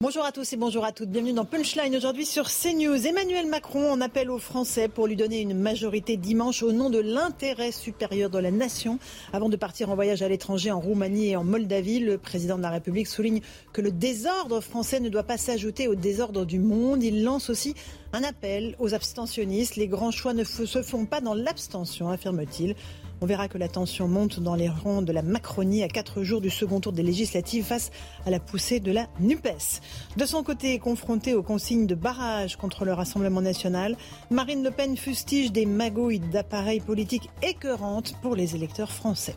Bonjour 0.00 0.24
à 0.24 0.32
tous 0.32 0.52
et 0.52 0.56
bonjour 0.56 0.84
à 0.84 0.92
toutes. 0.92 1.08
Bienvenue 1.08 1.32
dans 1.32 1.44
Punchline 1.44 1.94
aujourd'hui 1.96 2.26
sur 2.26 2.50
CNews. 2.50 3.06
Emmanuel 3.06 3.46
Macron 3.46 3.90
en 3.90 4.00
appelle 4.00 4.28
aux 4.28 4.40
Français 4.40 4.88
pour 4.88 5.06
lui 5.06 5.14
donner 5.14 5.40
une 5.40 5.54
majorité 5.54 6.16
dimanche 6.16 6.62
au 6.62 6.72
nom 6.72 6.90
de 6.90 6.98
l'intérêt 6.98 7.70
supérieur 7.70 8.28
de 8.28 8.38
la 8.38 8.50
nation. 8.50 8.98
Avant 9.32 9.48
de 9.48 9.56
partir 9.56 9.90
en 9.90 9.94
voyage 9.94 10.20
à 10.20 10.28
l'étranger 10.28 10.72
en 10.72 10.80
Roumanie 10.80 11.28
et 11.28 11.36
en 11.36 11.44
Moldavie, 11.44 12.00
le 12.00 12.18
président 12.18 12.56
de 12.56 12.62
la 12.62 12.70
République 12.70 13.06
souligne 13.06 13.40
que 13.72 13.80
le 13.80 13.92
désordre 13.92 14.60
français 14.60 14.98
ne 14.98 15.08
doit 15.08 15.22
pas 15.22 15.38
s'ajouter 15.38 15.86
au 15.86 15.94
désordre 15.94 16.44
du 16.44 16.58
monde. 16.58 17.02
Il 17.02 17.22
lance 17.22 17.48
aussi 17.48 17.74
un 18.12 18.24
appel 18.24 18.74
aux 18.80 18.94
abstentionnistes. 18.94 19.76
Les 19.76 19.88
grands 19.88 20.10
choix 20.10 20.34
ne 20.34 20.44
se 20.44 20.82
font 20.82 21.06
pas 21.06 21.20
dans 21.20 21.34
l'abstention, 21.34 22.10
affirme-t-il. 22.10 22.74
On 23.20 23.26
verra 23.26 23.48
que 23.48 23.58
la 23.58 23.68
tension 23.68 24.08
monte 24.08 24.40
dans 24.40 24.54
les 24.54 24.68
rangs 24.68 25.02
de 25.02 25.12
la 25.12 25.22
Macronie 25.22 25.82
à 25.82 25.88
quatre 25.88 26.22
jours 26.22 26.40
du 26.40 26.50
second 26.50 26.80
tour 26.80 26.92
des 26.92 27.02
législatives 27.02 27.64
face 27.64 27.90
à 28.26 28.30
la 28.30 28.40
poussée 28.40 28.80
de 28.80 28.92
la 28.92 29.06
NUPES. 29.20 29.80
De 30.16 30.26
son 30.26 30.42
côté, 30.42 30.78
confrontée 30.78 31.34
aux 31.34 31.42
consignes 31.42 31.86
de 31.86 31.94
barrage 31.94 32.56
contre 32.56 32.84
le 32.84 32.92
Rassemblement 32.92 33.40
national, 33.40 33.96
Marine 34.30 34.62
Le 34.62 34.70
Pen 34.70 34.96
fustige 34.96 35.52
des 35.52 35.66
magouilles 35.66 36.20
d'appareils 36.20 36.80
politiques 36.80 37.30
écœurantes 37.42 38.14
pour 38.20 38.36
les 38.36 38.54
électeurs 38.56 38.92
français. 38.92 39.36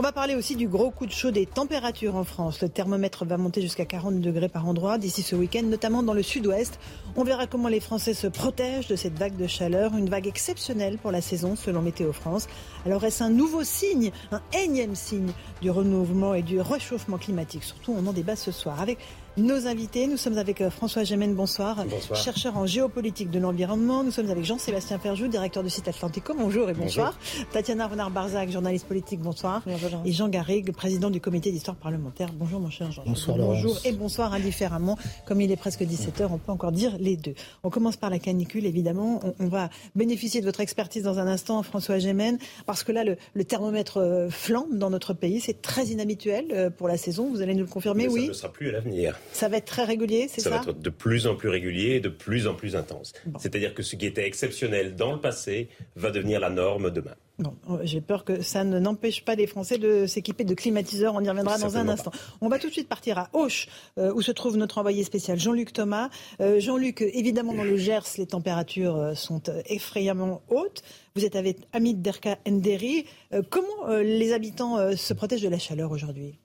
On 0.00 0.02
va 0.02 0.12
parler 0.12 0.36
aussi 0.36 0.54
du 0.54 0.68
gros 0.68 0.92
coup 0.92 1.06
de 1.06 1.10
chaud 1.10 1.32
des 1.32 1.44
températures 1.44 2.14
en 2.14 2.22
France. 2.22 2.62
Le 2.62 2.68
thermomètre 2.68 3.24
va 3.24 3.36
monter 3.36 3.60
jusqu'à 3.60 3.84
40 3.84 4.20
degrés 4.20 4.48
par 4.48 4.68
endroit 4.68 4.96
d'ici 4.96 5.22
ce 5.22 5.34
week-end, 5.34 5.64
notamment 5.64 6.04
dans 6.04 6.12
le 6.12 6.22
sud-ouest. 6.22 6.78
On 7.16 7.24
verra 7.24 7.48
comment 7.48 7.66
les 7.66 7.80
Français 7.80 8.14
se 8.14 8.28
protègent 8.28 8.86
de 8.86 8.94
cette 8.94 9.18
vague 9.18 9.34
de 9.34 9.48
chaleur, 9.48 9.96
une 9.96 10.08
vague 10.08 10.28
exceptionnelle 10.28 10.98
pour 10.98 11.10
la 11.10 11.20
saison 11.20 11.56
selon 11.56 11.82
Météo 11.82 12.12
France. 12.12 12.46
Alors 12.86 13.02
est-ce 13.02 13.24
un 13.24 13.30
nouveau 13.30 13.64
signe, 13.64 14.12
un 14.30 14.40
énième 14.56 14.94
signe 14.94 15.32
du 15.62 15.72
renouvellement 15.72 16.32
et 16.34 16.42
du 16.42 16.60
réchauffement 16.60 17.18
climatique? 17.18 17.64
Surtout, 17.64 17.92
on 17.98 18.06
en 18.06 18.12
débat 18.12 18.36
ce 18.36 18.52
soir 18.52 18.80
avec 18.80 18.98
nos 19.38 19.66
invités. 19.66 20.06
Nous 20.06 20.16
sommes 20.16 20.38
avec 20.38 20.60
euh, 20.60 20.70
François 20.70 21.04
Gémen, 21.04 21.34
bonsoir, 21.34 21.84
bonsoir, 21.86 22.18
chercheur 22.18 22.56
en 22.56 22.66
géopolitique 22.66 23.30
de 23.30 23.38
l'environnement. 23.38 24.02
Nous 24.02 24.10
sommes 24.10 24.30
avec 24.30 24.44
Jean-Sébastien 24.44 24.98
Ferjou, 24.98 25.28
directeur 25.28 25.62
du 25.62 25.70
site 25.70 25.88
Atlantico. 25.88 26.34
Bonjour 26.34 26.68
et 26.68 26.74
bonsoir. 26.74 27.18
Tatiana 27.52 27.86
Renard-Barzac, 27.86 28.50
journaliste 28.50 28.86
politique, 28.86 29.20
bonsoir. 29.20 29.62
bonsoir 29.64 30.02
et 30.04 30.12
Jean 30.12 30.28
Garrigue, 30.28 30.72
président 30.72 31.10
du 31.10 31.20
comité 31.20 31.50
d'histoire 31.52 31.76
parlementaire. 31.76 32.30
Bonjour 32.32 32.60
mon 32.60 32.70
cher 32.70 32.90
Jean. 32.90 33.02
Bonsoir 33.06 33.36
Bonjour 33.36 33.78
et 33.84 33.92
bonsoir 33.92 34.32
indifféremment. 34.32 34.98
Comme 35.26 35.40
il 35.40 35.52
est 35.52 35.56
presque 35.56 35.82
17h, 35.82 36.26
on 36.30 36.38
peut 36.38 36.52
encore 36.52 36.72
dire 36.72 36.96
les 36.98 37.16
deux. 37.16 37.34
On 37.62 37.70
commence 37.70 37.96
par 37.96 38.10
la 38.10 38.18
canicule, 38.18 38.66
évidemment. 38.66 39.20
On, 39.38 39.48
va 39.48 39.70
bénéficier 39.94 40.40
de 40.40 40.46
votre 40.46 40.60
expertise 40.60 41.04
dans 41.04 41.18
un 41.18 41.26
instant, 41.26 41.62
François 41.62 41.98
Gémen, 41.98 42.38
parce 42.66 42.84
que 42.84 42.92
là, 42.92 43.02
le, 43.04 43.44
thermomètre 43.44 43.98
euh, 43.98 44.28
flambe 44.28 44.76
dans 44.76 44.90
notre 44.90 45.14
pays. 45.14 45.40
C'est 45.40 45.62
très 45.62 45.86
inhabituel 45.86 46.46
euh, 46.52 46.70
pour 46.70 46.88
la 46.88 46.98
saison. 46.98 47.30
Vous 47.30 47.40
allez 47.40 47.54
nous 47.54 47.64
le 47.64 47.70
confirmer, 47.70 48.08
oui 48.08 48.22
Ça 48.22 48.28
ne 48.28 48.32
sera 48.34 48.52
plus 48.52 48.68
à 48.68 48.72
l'avenir. 48.72 49.18
Ça 49.32 49.48
va 49.48 49.58
être 49.58 49.66
très 49.66 49.84
régulier, 49.84 50.28
c'est 50.28 50.40
ça 50.40 50.50
Ça 50.50 50.56
va 50.56 50.62
être 50.62 50.80
de 50.80 50.90
plus 50.90 51.26
en 51.26 51.34
plus 51.34 51.48
régulier 51.48 51.96
et 51.96 52.00
de 52.00 52.08
plus 52.08 52.46
en 52.46 52.54
plus 52.54 52.76
intense. 52.76 53.12
C'est-à-dire 53.38 53.74
que 53.74 53.82
ce 53.82 53.96
qui 53.96 54.06
était 54.06 54.26
exceptionnel 54.26 54.96
dans 54.96 55.12
le 55.12 55.20
passé 55.20 55.68
va 55.96 56.10
devenir 56.10 56.40
la 56.40 56.50
norme 56.50 56.90
demain. 56.90 57.14
Bon, 57.38 57.54
euh, 57.70 57.78
j'ai 57.84 58.00
peur 58.00 58.24
que 58.24 58.42
ça 58.42 58.64
ne 58.64 58.80
n'empêche 58.80 59.24
pas 59.24 59.36
les 59.36 59.46
Français 59.46 59.78
de 59.78 60.06
s'équiper 60.06 60.42
de 60.42 60.54
climatiseurs. 60.54 61.14
On 61.14 61.22
y 61.22 61.28
reviendra 61.28 61.56
dans 61.56 61.76
un 61.76 61.88
instant. 61.88 62.10
On 62.40 62.48
va 62.48 62.58
tout 62.58 62.66
de 62.66 62.72
suite 62.72 62.88
partir 62.88 63.16
à 63.16 63.28
Auch, 63.32 63.68
euh, 63.96 64.12
où 64.12 64.22
se 64.22 64.32
trouve 64.32 64.56
notre 64.56 64.78
envoyé 64.78 65.04
spécial 65.04 65.38
Jean-Luc 65.38 65.72
Thomas. 65.72 66.10
Euh, 66.40 66.58
Jean-Luc, 66.58 67.00
évidemment, 67.00 67.54
dans 67.54 67.62
le 67.62 67.76
Gers, 67.76 68.16
les 68.18 68.26
températures 68.26 69.12
sont 69.14 69.42
effrayamment 69.66 70.42
hautes. 70.48 70.82
Vous 71.14 71.24
êtes 71.24 71.36
avec 71.36 71.58
Hamid 71.72 72.02
Derka 72.02 72.38
Nderi. 72.46 73.06
comment 73.50 73.86
les 73.88 74.32
habitants 74.32 74.96
se 74.96 75.14
protègent 75.14 75.42
de 75.42 75.48
la 75.48 75.58
chaleur 75.58 75.92
aujourd'hui? 75.92 76.38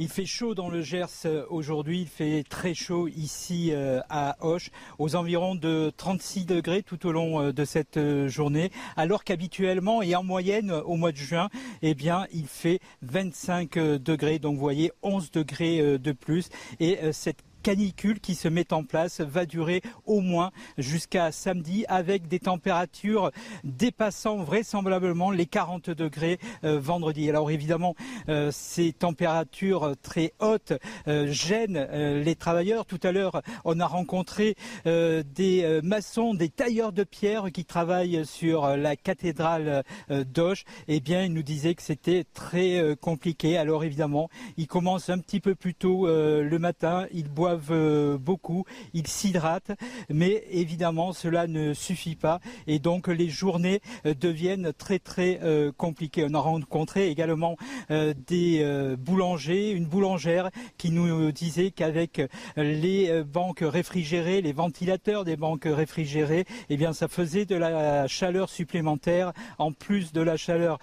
Il 0.00 0.08
fait 0.08 0.26
chaud 0.26 0.54
dans 0.54 0.68
le 0.68 0.80
Gers 0.80 1.06
euh, 1.24 1.44
aujourd'hui, 1.50 2.02
il 2.02 2.06
fait 2.06 2.44
très 2.48 2.72
chaud 2.72 3.08
ici 3.08 3.70
euh, 3.72 4.00
à 4.08 4.36
Auch, 4.40 4.70
aux 5.00 5.16
environs 5.16 5.56
de 5.56 5.92
36 5.96 6.46
degrés 6.46 6.84
tout 6.84 7.04
au 7.04 7.10
long 7.10 7.40
euh, 7.40 7.52
de 7.52 7.64
cette 7.64 7.98
journée, 8.28 8.70
alors 8.96 9.24
qu'habituellement 9.24 10.00
et 10.00 10.14
en 10.14 10.22
moyenne 10.22 10.70
au 10.70 10.94
mois 10.94 11.10
de 11.10 11.16
juin, 11.16 11.48
eh 11.82 11.94
bien, 11.94 12.26
il 12.32 12.46
fait 12.46 12.78
25 13.02 13.76
degrés, 13.98 14.38
donc 14.38 14.54
vous 14.54 14.60
voyez 14.60 14.92
11 15.02 15.32
degrés 15.32 15.98
de 15.98 16.12
plus. 16.12 16.48
Et 16.78 16.98
cette 17.12 17.42
canicule 17.68 18.18
qui 18.18 18.34
se 18.34 18.48
met 18.48 18.72
en 18.72 18.82
place 18.82 19.20
va 19.20 19.44
durer 19.44 19.82
au 20.06 20.20
moins 20.20 20.52
jusqu'à 20.78 21.32
samedi 21.32 21.84
avec 21.88 22.26
des 22.26 22.38
températures 22.38 23.30
dépassant 23.62 24.38
vraisemblablement 24.38 25.30
les 25.30 25.44
40 25.44 25.90
degrés 25.90 26.38
euh, 26.64 26.80
vendredi. 26.80 27.28
Alors 27.28 27.50
évidemment, 27.50 27.94
euh, 28.30 28.50
ces 28.52 28.94
températures 28.94 29.92
très 30.02 30.32
hautes 30.38 30.72
euh, 31.08 31.30
gênent 31.30 31.86
les 32.24 32.36
travailleurs. 32.36 32.86
Tout 32.86 33.00
à 33.02 33.12
l'heure, 33.12 33.42
on 33.66 33.80
a 33.80 33.86
rencontré 33.86 34.54
des 34.86 35.80
maçons, 35.82 36.32
des 36.32 36.48
tailleurs 36.48 36.92
de 36.92 37.04
pierre 37.04 37.52
qui 37.52 37.66
travaillent 37.66 38.24
sur 38.24 38.76
la 38.78 38.96
cathédrale 38.96 39.84
d'Auch. 40.08 40.64
Eh 40.86 41.00
bien, 41.00 41.24
ils 41.24 41.32
nous 41.34 41.42
disaient 41.42 41.74
que 41.74 41.82
c'était 41.82 42.24
très 42.32 42.96
compliqué. 43.00 43.58
Alors 43.58 43.84
évidemment, 43.84 44.30
ils 44.56 44.66
commencent 44.66 45.10
un 45.10 45.18
petit 45.18 45.40
peu 45.40 45.54
plus 45.54 45.74
tôt 45.74 46.06
le 46.06 46.58
matin, 46.58 47.06
ils 47.12 47.28
boivent 47.28 47.57
euh, 47.70 48.18
beaucoup, 48.18 48.64
ils 48.94 49.06
s'hydratent, 49.06 49.72
mais 50.08 50.44
évidemment 50.50 51.12
cela 51.12 51.46
ne 51.46 51.74
suffit 51.74 52.16
pas 52.16 52.40
et 52.66 52.78
donc 52.78 53.08
les 53.08 53.28
journées 53.28 53.80
euh, 54.06 54.14
deviennent 54.14 54.72
très 54.72 54.98
très 54.98 55.40
euh, 55.42 55.72
compliquées. 55.76 56.26
On 56.28 56.34
a 56.34 56.40
rencontré 56.40 57.08
également 57.08 57.56
des 57.88 58.96
boulangers, 58.98 59.70
une 59.70 59.86
boulangère 59.86 60.50
qui 60.76 60.90
nous 60.90 61.32
disait 61.32 61.70
qu'avec 61.70 62.20
les 62.56 63.22
banques 63.24 63.62
réfrigérées, 63.62 64.40
les 64.42 64.52
ventilateurs 64.52 65.24
des 65.24 65.36
banques 65.36 65.66
réfrigérées, 65.66 66.44
eh 66.68 66.76
bien 66.76 66.92
ça 66.92 67.08
faisait 67.08 67.44
de 67.44 67.56
la 67.56 68.06
chaleur 68.06 68.48
supplémentaire 68.50 69.32
en 69.58 69.72
plus 69.72 70.12
de 70.12 70.20
la 70.20 70.36
chaleur 70.36 70.78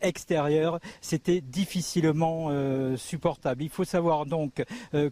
extérieure. 0.00 0.80
C'était 1.00 1.40
difficilement 1.40 2.50
supportable. 2.96 3.62
Il 3.62 3.70
faut 3.70 3.84
savoir 3.84 4.26
donc 4.26 4.62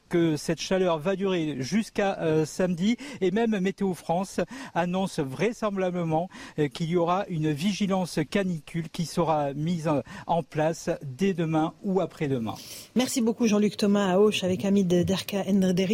que 0.08 0.36
cette 0.36 0.60
chaleur 0.60 0.81
va 0.82 1.16
durer 1.16 1.56
jusqu'à 1.58 2.18
euh, 2.20 2.44
samedi 2.44 2.96
et 3.20 3.30
même 3.30 3.58
Météo 3.58 3.94
France 3.94 4.40
annonce 4.74 5.18
vraisemblablement 5.18 6.28
euh, 6.58 6.68
qu'il 6.68 6.90
y 6.90 6.96
aura 6.96 7.24
une 7.28 7.50
vigilance 7.52 8.18
canicule 8.30 8.88
qui 8.90 9.06
sera 9.06 9.52
mise 9.54 9.90
en 10.26 10.42
place 10.42 10.90
dès 11.02 11.34
demain 11.34 11.74
ou 11.82 12.00
après-demain. 12.00 12.54
Merci 12.96 13.20
beaucoup 13.20 13.46
Jean-Luc 13.46 13.76
Thomas 13.76 14.12
à 14.12 14.18
Auch 14.18 14.42
avec 14.42 14.64
Hamid 14.64 14.88
Derka. 14.88 15.44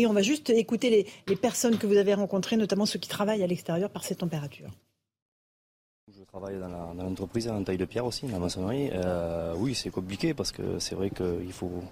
On 0.08 0.12
va 0.12 0.22
juste 0.22 0.50
écouter 0.50 0.90
les, 0.90 1.06
les 1.26 1.36
personnes 1.36 1.78
que 1.78 1.86
vous 1.86 1.96
avez 1.96 2.14
rencontrées, 2.14 2.56
notamment 2.56 2.86
ceux 2.86 2.98
qui 2.98 3.08
travaillent 3.08 3.42
à 3.42 3.46
l'extérieur 3.46 3.90
par 3.90 4.04
ces 4.04 4.14
températures. 4.14 4.70
Je 6.16 6.24
travaille 6.24 6.58
dans 6.58 6.94
l'entreprise 6.94 7.48
en 7.48 7.62
taille 7.62 7.76
de 7.76 7.84
pierre 7.84 8.06
aussi, 8.06 8.26
dans 8.26 8.32
la 8.32 8.38
maçonnerie. 8.38 8.90
Euh, 8.92 9.54
oui, 9.58 9.74
c'est 9.74 9.90
compliqué 9.90 10.32
parce 10.32 10.52
que 10.52 10.78
c'est 10.78 10.94
vrai 10.94 11.10
qu'il 11.10 11.52
faut 11.52 11.82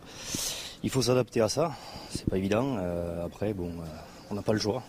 il 0.83 0.91
faut 0.91 1.03
s'adapter 1.03 1.41
à 1.41 1.49
ça. 1.49 1.73
C'est 2.11 2.27
pas 2.27 2.37
évident. 2.37 2.77
Euh, 2.78 3.25
après, 3.25 3.53
bon, 3.55 3.69
euh, 3.69 3.84
on 4.31 4.34
n'a 4.34 4.43
pas 4.43 4.53
le 4.53 4.59
choix. 4.59 4.83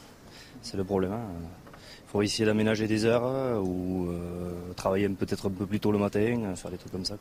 C'est 0.61 0.77
le 0.77 0.83
problème. 0.83 1.13
Hein. 1.13 1.25
Il 1.73 2.09
faut 2.09 2.21
essayer 2.21 2.45
d'aménager 2.45 2.87
des 2.87 3.05
heures 3.05 3.25
euh, 3.25 3.59
ou 3.59 4.09
travailler 4.75 5.09
peut-être 5.09 5.47
un 5.47 5.51
peu 5.51 5.65
plus 5.65 5.79
tôt 5.79 5.91
le 5.91 5.97
matin, 5.97 6.55
faire 6.55 6.71
des 6.71 6.77
trucs 6.77 6.91
comme 6.91 7.05
ça. 7.05 7.15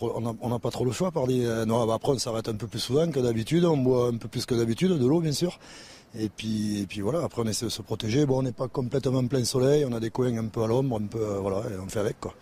On 0.00 0.48
n'a 0.48 0.58
pas, 0.58 0.70
trop 0.70 0.84
le 0.84 0.90
choix. 0.90 1.12
Par 1.12 1.26
non, 1.26 1.90
après, 1.90 2.12
on 2.12 2.18
s'arrête 2.18 2.48
un 2.48 2.56
peu 2.56 2.66
plus 2.66 2.80
souvent 2.80 3.10
que 3.10 3.20
d'habitude. 3.20 3.64
On 3.64 3.76
boit 3.76 4.08
un 4.08 4.16
peu 4.16 4.26
plus 4.26 4.46
que 4.46 4.54
d'habitude, 4.54 4.92
de 4.92 5.06
l'eau 5.06 5.20
bien 5.20 5.32
sûr. 5.32 5.58
Et 6.18 6.28
puis, 6.30 6.80
et 6.80 6.86
puis 6.86 7.02
voilà, 7.02 7.22
après 7.22 7.42
on 7.42 7.46
essaie 7.46 7.66
de 7.66 7.70
se 7.70 7.82
protéger. 7.82 8.24
Bon, 8.24 8.38
on 8.38 8.42
n'est 8.42 8.52
pas 8.52 8.68
complètement 8.68 9.26
plein 9.26 9.44
soleil, 9.44 9.84
on 9.84 9.92
a 9.92 10.00
des 10.00 10.10
coins 10.10 10.36
un 10.38 10.46
peu 10.46 10.62
à 10.62 10.66
l'ombre, 10.66 10.98
un 10.98 11.06
peu, 11.06 11.18
voilà, 11.18 11.68
et 11.68 11.78
on 11.78 11.88
fait 11.88 11.98
avec 11.98 12.18
quoi. 12.20 12.34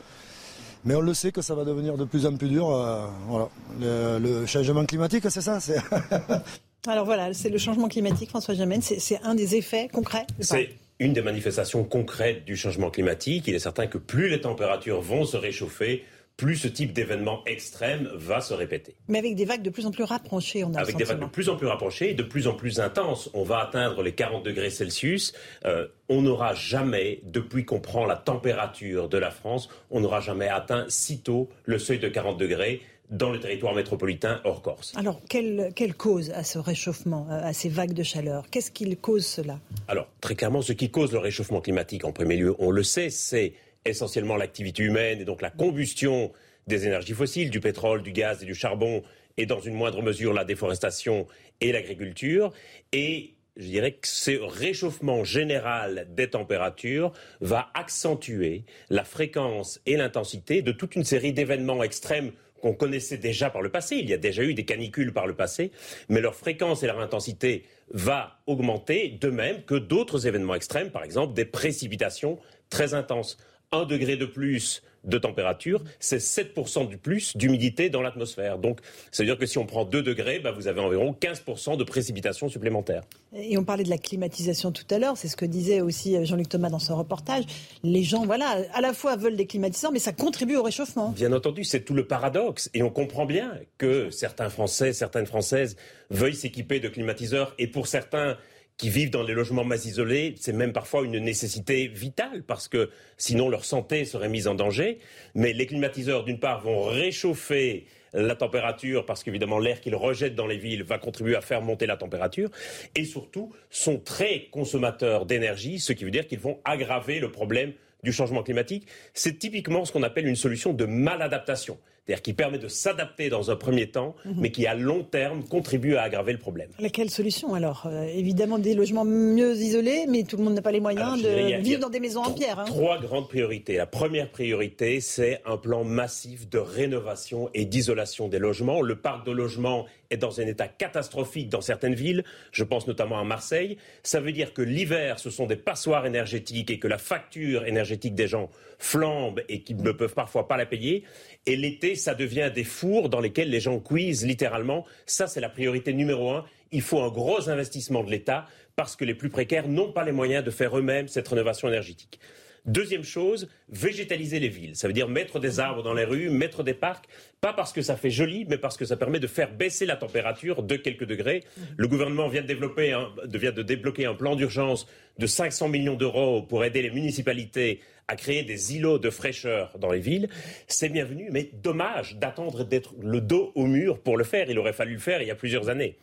Mais 0.85 0.95
on 0.95 1.01
le 1.01 1.15
sait 1.15 1.33
que 1.33 1.41
ça 1.41 1.55
va 1.55 1.65
devenir 1.65 1.97
de 1.97 2.05
plus 2.05 2.27
en 2.27 2.37
plus 2.37 2.49
dur. 2.49 2.71
Euh, 2.71 3.07
voilà. 3.27 3.49
Le, 3.81 4.47
changement 4.47 4.85
climatique, 4.85 5.25
c'est 5.31 5.41
ça 5.41 5.59
Alors 6.87 7.07
voilà, 7.07 7.33
c'est 7.33 7.49
le 7.49 7.57
changement 7.57 7.89
climatique, 7.89 8.29
François 8.29 8.55
Jamen. 8.55 8.83
C'est 8.83 9.21
un 9.23 9.35
des 9.35 9.57
effets 9.57 9.89
concrets 9.89 10.27
C'est 10.41 10.71
une 10.99 11.15
des 11.15 11.23
manifestations 11.23 11.83
concrètes 11.85 12.45
du 12.45 12.57
changement 12.57 12.91
climatique. 12.91 13.45
Il 13.47 13.55
est 13.55 13.61
certain 13.61 13.87
que 13.87 13.97
plus 13.97 14.29
les 14.29 14.43
températures 14.43 15.01
vont 15.01 15.25
se 15.25 15.39
réchauffer, 15.39 16.05
plus 16.37 16.57
ce 16.57 16.69
type 16.69 16.93
d'événement 16.93 17.43
extrême 17.47 18.09
va 18.15 18.41
se 18.41 18.55
répéter. 18.55 18.97
Mais 19.09 19.19
avec 19.19 19.37
des 19.37 19.45
vagues 19.45 19.63
de 19.63 19.71
plus 19.71 19.87
en 19.87 19.91
plus 19.91 20.05
rapprochées, 20.05 20.65
on 20.65 20.75
a 20.75 20.81
Avec 20.81 20.97
des 20.97 21.05
vagues 21.05 21.21
de 21.21 21.27
plus 21.27 21.49
en 21.49 21.57
plus 21.57 21.67
rapprochées 21.67 22.11
et 22.11 22.15
de 22.15 22.23
plus 22.23 22.49
en 22.49 22.55
plus 22.55 22.81
intenses. 22.81 23.31
On 23.35 23.45
va 23.45 23.59
atteindre 23.59 24.03
les 24.03 24.13
40 24.13 24.45
degrés 24.45 24.71
Celsius. 24.71 25.33
Euh, 25.65 25.87
on 26.09 26.23
n'aura 26.23 26.55
jamais, 26.55 27.21
depuis 27.25 27.65
qu'on 27.65 27.81
prend 27.81 28.05
la 28.05 28.17
température 28.17 29.09
de 29.09 29.19
la 29.19 29.31
France, 29.31 29.69
on 29.91 30.01
n'aura 30.01 30.21
jamais 30.21 30.49
atteint 30.49 30.87
si 30.89 31.21
tôt 31.21 31.49
le 31.65 31.79
seuil 31.79 31.99
de 31.99 32.09
40 32.09 32.37
degrés 32.37 32.83
dans 33.11 33.31
le 33.31 33.39
territoire 33.39 33.75
métropolitain 33.75 34.41
hors 34.45 34.63
Corse. 34.63 34.93
Alors, 34.97 35.21
quelle, 35.29 35.73
quelle 35.77 35.95
cause 35.95 36.31
à 36.31 36.43
ce 36.43 36.59
réchauffement, 36.59 37.29
à 37.31 37.53
ces 37.53 37.69
vagues 37.69 37.93
de 37.93 38.03
chaleur? 38.03 38.47
Qu'est-ce 38.51 38.71
qui 38.71 38.97
cause 38.97 39.27
cela? 39.27 39.61
Alors, 39.89 40.09
très 40.21 40.35
clairement, 40.35 40.63
ce 40.63 40.73
qui 40.73 40.91
cause 40.91 41.13
le 41.13 41.19
réchauffement 41.19 41.61
climatique, 41.61 42.05
en 42.05 42.13
premier 42.13 42.37
lieu, 42.37 42.55
on 42.59 42.71
le 42.71 42.83
sait, 42.83 43.11
c'est 43.11 43.53
essentiellement 43.85 44.37
l'activité 44.37 44.83
humaine 44.83 45.21
et 45.21 45.25
donc 45.25 45.43
la 45.43 45.51
combustion 45.51 46.33
des 46.67 46.87
énergies 46.87 47.13
fossiles, 47.13 47.51
du 47.51 47.61
pétrole, 47.61 48.03
du 48.03 48.13
gaz 48.13 48.43
et 48.43 48.47
du 48.47 48.55
charbon, 48.55 49.03
et 49.37 49.47
dans 49.47 49.61
une 49.61 49.75
moindre 49.75 50.03
mesure 50.03 50.33
la 50.33 50.45
déforestation 50.45 51.27
et 51.61 51.73
l'agriculture. 51.73 52.53
Et 52.93 53.35
je 53.57 53.67
dirais 53.67 53.93
que 53.93 54.09
ce 54.09 54.31
réchauffement 54.31 55.25
général 55.25 56.07
des 56.11 56.31
températures 56.31 57.13
va 57.41 57.71
accentuer 57.75 58.65
la 58.91 59.05
fréquence 59.05 59.81
et 59.87 59.97
l'intensité 59.97 60.63
de 60.63 60.73
toute 60.73 60.97
une 60.97 61.05
série 61.05 61.33
d'événements 61.33 61.83
extrêmes 61.83 62.33
qu'on 62.61 62.73
connaissait 62.73 63.19
déjà 63.19 63.51
par 63.51 63.61
le 63.61 63.69
passé. 63.69 63.97
Il 63.97 64.09
y 64.09 64.15
a 64.15 64.17
déjà 64.19 64.43
eu 64.43 64.55
des 64.55 64.65
canicules 64.65 65.13
par 65.13 65.27
le 65.27 65.35
passé, 65.35 65.71
mais 66.09 66.21
leur 66.21 66.35
fréquence 66.35 66.83
et 66.83 66.87
leur 66.87 66.99
intensité 66.99 67.65
va 67.91 68.41
augmenter, 68.47 69.19
de 69.21 69.29
même 69.29 69.63
que 69.65 69.75
d'autres 69.75 70.27
événements 70.27 70.55
extrêmes, 70.55 70.91
par 70.91 71.05
exemple 71.05 71.35
des 71.35 71.45
précipitations 71.45 72.39
très 72.71 72.95
intenses. 72.95 73.37
Un 73.75 73.87
degré 73.87 74.17
de 74.17 74.25
plus 74.25 74.85
de 75.03 75.19
température, 75.19 75.83
c'est 75.99 76.19
7% 76.19 76.89
du 76.89 76.97
plus 76.97 77.37
d'humidité 77.37 77.91
dans 77.91 78.03
l'atmosphère. 78.03 78.57
Donc, 78.57 78.79
ça 79.11 79.25
veut 79.25 79.27
dire 79.27 79.37
que 79.37 79.47
si 79.47 79.59
on 79.59 79.67
prend 79.67 79.85
2 79.85 80.01
degrés, 80.01 80.39
bah, 80.39 80.53
vous 80.53 80.69
avez 80.69 80.81
environ 80.81 81.13
15% 81.21 81.77
de 81.77 81.83
précipitations 81.83 82.49
supplémentaires. 82.49 83.03
Et 83.35 83.59
on 83.59 83.65
parlait 83.65 83.83
de 83.83 83.91
la 83.91 83.99
climatisation 83.99 84.71
tout 84.71 84.87
à 84.91 85.01
l'heure, 85.01 85.17
c'est 85.17 85.27
ce 85.27 85.37
que 85.37 85.45
disait 85.45 85.81
aussi 85.81 86.25
Jean-Luc 86.25 86.49
Thomas 86.49 86.71
dans 86.71 86.79
son 86.79 86.97
reportage. 86.97 87.45
Les 87.83 88.05
gens, 88.05 88.25
voilà, 88.25 88.59
à 88.73 88.81
la 88.81 88.95
fois 88.95 89.17
veulent 89.17 89.37
des 89.37 89.47
climatiseurs, 89.47 89.91
mais 89.91 89.99
ça 89.99 90.13
contribue 90.13 90.57
au 90.57 90.63
réchauffement. 90.63 91.11
Bien 91.11 91.33
entendu, 91.33 91.65
c'est 91.65 91.81
tout 91.81 91.95
le 91.95 92.07
paradoxe. 92.07 92.71
Et 92.75 92.85
on 92.85 92.91
comprend 92.91 93.27
bien 93.27 93.59
que 93.77 94.09
certains 94.11 94.51
Français, 94.51 94.93
certaines 94.93 95.27
Françaises 95.27 95.77
veuillent 96.11 96.37
s'équiper 96.37 96.79
de 96.79 96.89
climatiseurs. 96.89 97.55
Et 97.59 97.67
pour 97.67 97.89
certains, 97.89 98.39
qui 98.77 98.91
vivent 98.91 99.11
dans 99.11 99.23
les 99.23 99.35
logements 99.35 99.65
mal 99.65 99.79
isolés, 99.79 100.35
c'est 100.39 100.53
même 100.53 100.73
parfois 100.73 101.05
une 101.05 101.19
nécessité 101.19 101.87
vitale 101.87 102.43
parce 102.43 102.69
que 102.69 102.91
sinon 103.17 103.49
leur 103.49 103.65
santé 103.65 104.05
serait 104.05 104.29
mise 104.29 104.49
en 104.49 104.55
danger. 104.55 104.99
Mais 105.35 105.53
les 105.53 105.67
climatiseurs, 105.67 106.25
d'une 106.25 106.41
part, 106.41 106.61
vont 106.61 106.83
réchauffer 106.83 107.87
la 108.13 108.35
température 108.35 109.07
parce 109.07 109.23
qu'évidemment 109.23 109.59
l'air 109.59 109.81
qu'ils 109.81 109.95
rejettent 109.95 110.35
dans 110.35 110.47
les 110.47 110.57
villes 110.57 110.83
va 110.83 110.99
contribuer 110.99 111.37
à 111.37 111.41
faire 111.41 111.63
monter 111.63 111.87
la 111.87 111.97
température 111.97 112.49
et 112.95 113.05
surtout 113.05 113.53
sont 113.71 113.99
très 113.99 114.47
consommateurs 114.51 115.27
d'énergie, 115.27 115.81
ce 115.81 115.93
qui 115.93 116.05
veut 116.05 116.13
dire 116.13 116.27
qu'ils 116.27 116.39
vont 116.39 116.61
aggraver 116.65 117.19
le 117.19 117.31
problème 117.31 117.73
du 118.03 118.13
changement 118.13 118.43
climatique. 118.43 118.87
C'est 119.15 119.39
typiquement 119.39 119.85
ce 119.85 119.93
qu'on 119.93 120.03
appelle 120.03 120.29
une 120.29 120.37
solution 120.37 120.73
de 120.73 120.85
maladaptation 120.85 121.79
c'est-à-dire 122.05 122.23
qui 122.23 122.33
permet 122.35 122.59
de 122.59 122.69
s'adapter 122.69 123.31
dans 123.31 123.51
un 123.51 123.57
premier 123.57 123.91
temps, 123.91 124.15
mhm. 124.25 124.35
mais 124.39 124.51
qui 124.51 124.67
à 124.67 124.75
long 124.75 125.05
terme 125.05 125.43
contribue 125.45 125.97
à 125.97 126.03
aggraver 126.03 126.33
le 126.33 126.39
problème. 126.39 126.69
Quelle 126.93 127.11
solution 127.11 127.55
alors? 127.55 127.87
Euh, 127.87 128.05
Évidemment 128.05 128.59
des 128.59 128.75
logements 128.75 129.05
mieux 129.05 129.55
isolés, 129.57 130.05
mais 130.09 130.23
tout 130.25 130.37
le 130.37 130.45
monde 130.45 130.55
n'a 130.55 130.63
pas 130.63 130.73
les 130.73 130.81
moyens 130.81 131.23
de 131.23 131.61
vivre 131.61 131.81
dans 131.81 131.89
des 131.89 132.01
maisons 132.01 132.23
en 132.23 132.33
pierre. 132.33 132.61
Hein. 132.61 132.65
Trois 132.67 133.01
grandes 133.01 133.29
priorités. 133.29 133.77
La 133.77 133.87
première 133.87 134.31
priorité, 134.31 135.01
c'est 135.01 135.41
un 135.47 135.57
plan 135.57 135.85
massif 135.85 136.49
de 136.49 136.59
rénovation 136.59 137.49
et 137.55 137.65
d'isolation 137.65 138.29
des 138.29 138.39
logements. 138.39 138.83
Le 138.83 138.97
parc 138.97 139.27
de 139.27 139.33
logements 139.33 139.87
est 140.11 140.17
dans 140.17 140.41
un 140.41 140.47
état 140.47 140.69
catastrophique 140.69 141.49
dans 141.49 141.61
certaines 141.61 141.95
villes, 141.95 142.25
je 142.53 142.65
pense 142.65 142.87
notamment 142.87 143.19
à 143.19 143.25
Marseille. 143.25 143.79
Ça 144.03 144.21
veut 144.21 144.33
dire 144.33 144.53
que 144.53 144.63
l'hiver, 144.63 145.19
ce 145.19 145.31
sont 145.31 145.47
des 145.47 145.57
passoires 145.57 146.07
énergétiques 146.07 146.71
et 146.71 146.79
que 146.79 146.89
la 146.89 146.99
facture 146.99 147.65
énergétique 147.67 148.15
des 148.15 148.29
gens 148.29 148.51
flambe 148.79 149.41
et 149.49 149.63
qu'ils 149.63 149.83
ne 149.83 149.93
peuvent 149.93 150.15
parfois 150.15 150.47
pas 150.47 150.57
la 150.57 150.67
payer. 150.67 151.05
Et 151.47 151.57
l'été, 151.57 151.95
ça 151.95 152.15
devient 152.15 152.51
des 152.55 152.65
fours 152.65 153.09
dans 153.09 153.21
lesquels 153.21 153.51
les 153.51 153.61
gens 153.61 153.79
cuisent 153.79 154.25
littéralement. 154.25 154.85
Ça, 155.07 155.27
c'est 155.27 155.41
la 155.41 155.51
priorité 155.51 155.93
numéro 155.93 156.31
un. 156.31 156.45
Il 156.73 156.81
faut 156.81 157.01
un 157.01 157.11
gros 157.11 157.51
investissement 157.51 158.03
de 158.03 158.11
l'État 158.11 158.47
parce 158.77 158.97
que 158.97 159.05
les 159.05 159.15
plus 159.15 159.29
précaires 159.29 159.69
n'ont 159.69 159.93
pas 159.93 160.05
les 160.05 160.13
moyens 160.13 160.45
de 160.45 160.51
faire 160.51 160.77
eux-mêmes 160.77 161.09
cette 161.09 161.29
rénovation 161.29 161.69
énergétique. 161.69 162.19
Deuxième 162.67 163.05
chose, 163.05 163.51
végétaliser 163.69 164.41
les 164.41 164.49
villes. 164.49 164.75
Ça 164.75 164.87
veut 164.87 164.95
dire 164.95 165.07
mettre 165.07 165.39
des 165.39 165.61
arbres 165.61 165.83
dans 165.83 165.93
les 165.93 166.05
rues, 166.05 166.31
mettre 166.31 166.63
des 166.63 166.73
parcs, 166.73 167.05
pas 167.43 167.53
parce 167.53 167.75
que 167.75 167.83
ça 167.83 167.95
fait 167.95 168.09
joli, 168.09 168.47
mais 168.49 168.57
parce 168.57 168.79
que 168.79 168.87
ça 168.87 168.97
permet 168.97 169.21
de 169.21 169.27
faire 169.27 169.53
baisser 169.53 169.85
la 169.85 169.97
température 169.97 170.63
de 170.63 170.77
quelques 170.77 171.05
degrés. 171.05 171.45
Le 171.77 171.87
gouvernement 171.89 172.27
vient 172.27 172.41
de, 172.41 172.47
développer 172.47 172.97
vient 173.27 173.53
de 173.53 173.63
débloquer 173.63 174.07
un 174.07 174.15
plan 174.15 174.35
d'urgence 174.35 174.87
de 175.19 175.27
500 175.27 175.69
millions 175.69 175.95
d'euros 175.95 176.41
pour 176.41 176.65
aider 176.65 176.81
les 176.81 176.91
municipalités 176.91 177.81
à 178.09 178.17
créer 178.17 178.43
des 178.43 178.77
îlots 178.77 178.99
de 178.99 179.11
fraîcheur 179.11 179.79
dans 179.79 179.91
les 179.91 180.01
villes. 180.01 180.29
C'est 180.69 180.89
bienvenu, 180.89 181.29
mais 181.31 181.51
dommage 181.53 182.17
d'attendre 182.17 182.65
d'être 182.65 182.95
le 183.01 183.21
dos 183.21 183.53
au 183.55 183.67
mur 183.67 184.01
pour 184.01 184.17
le 184.17 184.25
faire. 184.25 184.51
Il 184.51 184.59
aurait 184.59 184.73
fallu 184.73 184.95
le 184.95 184.99
faire 185.01 185.23
il 185.23 185.29
y 185.29 185.31
a 185.31 185.37
plusieurs 185.37 185.69
années. 185.69 185.97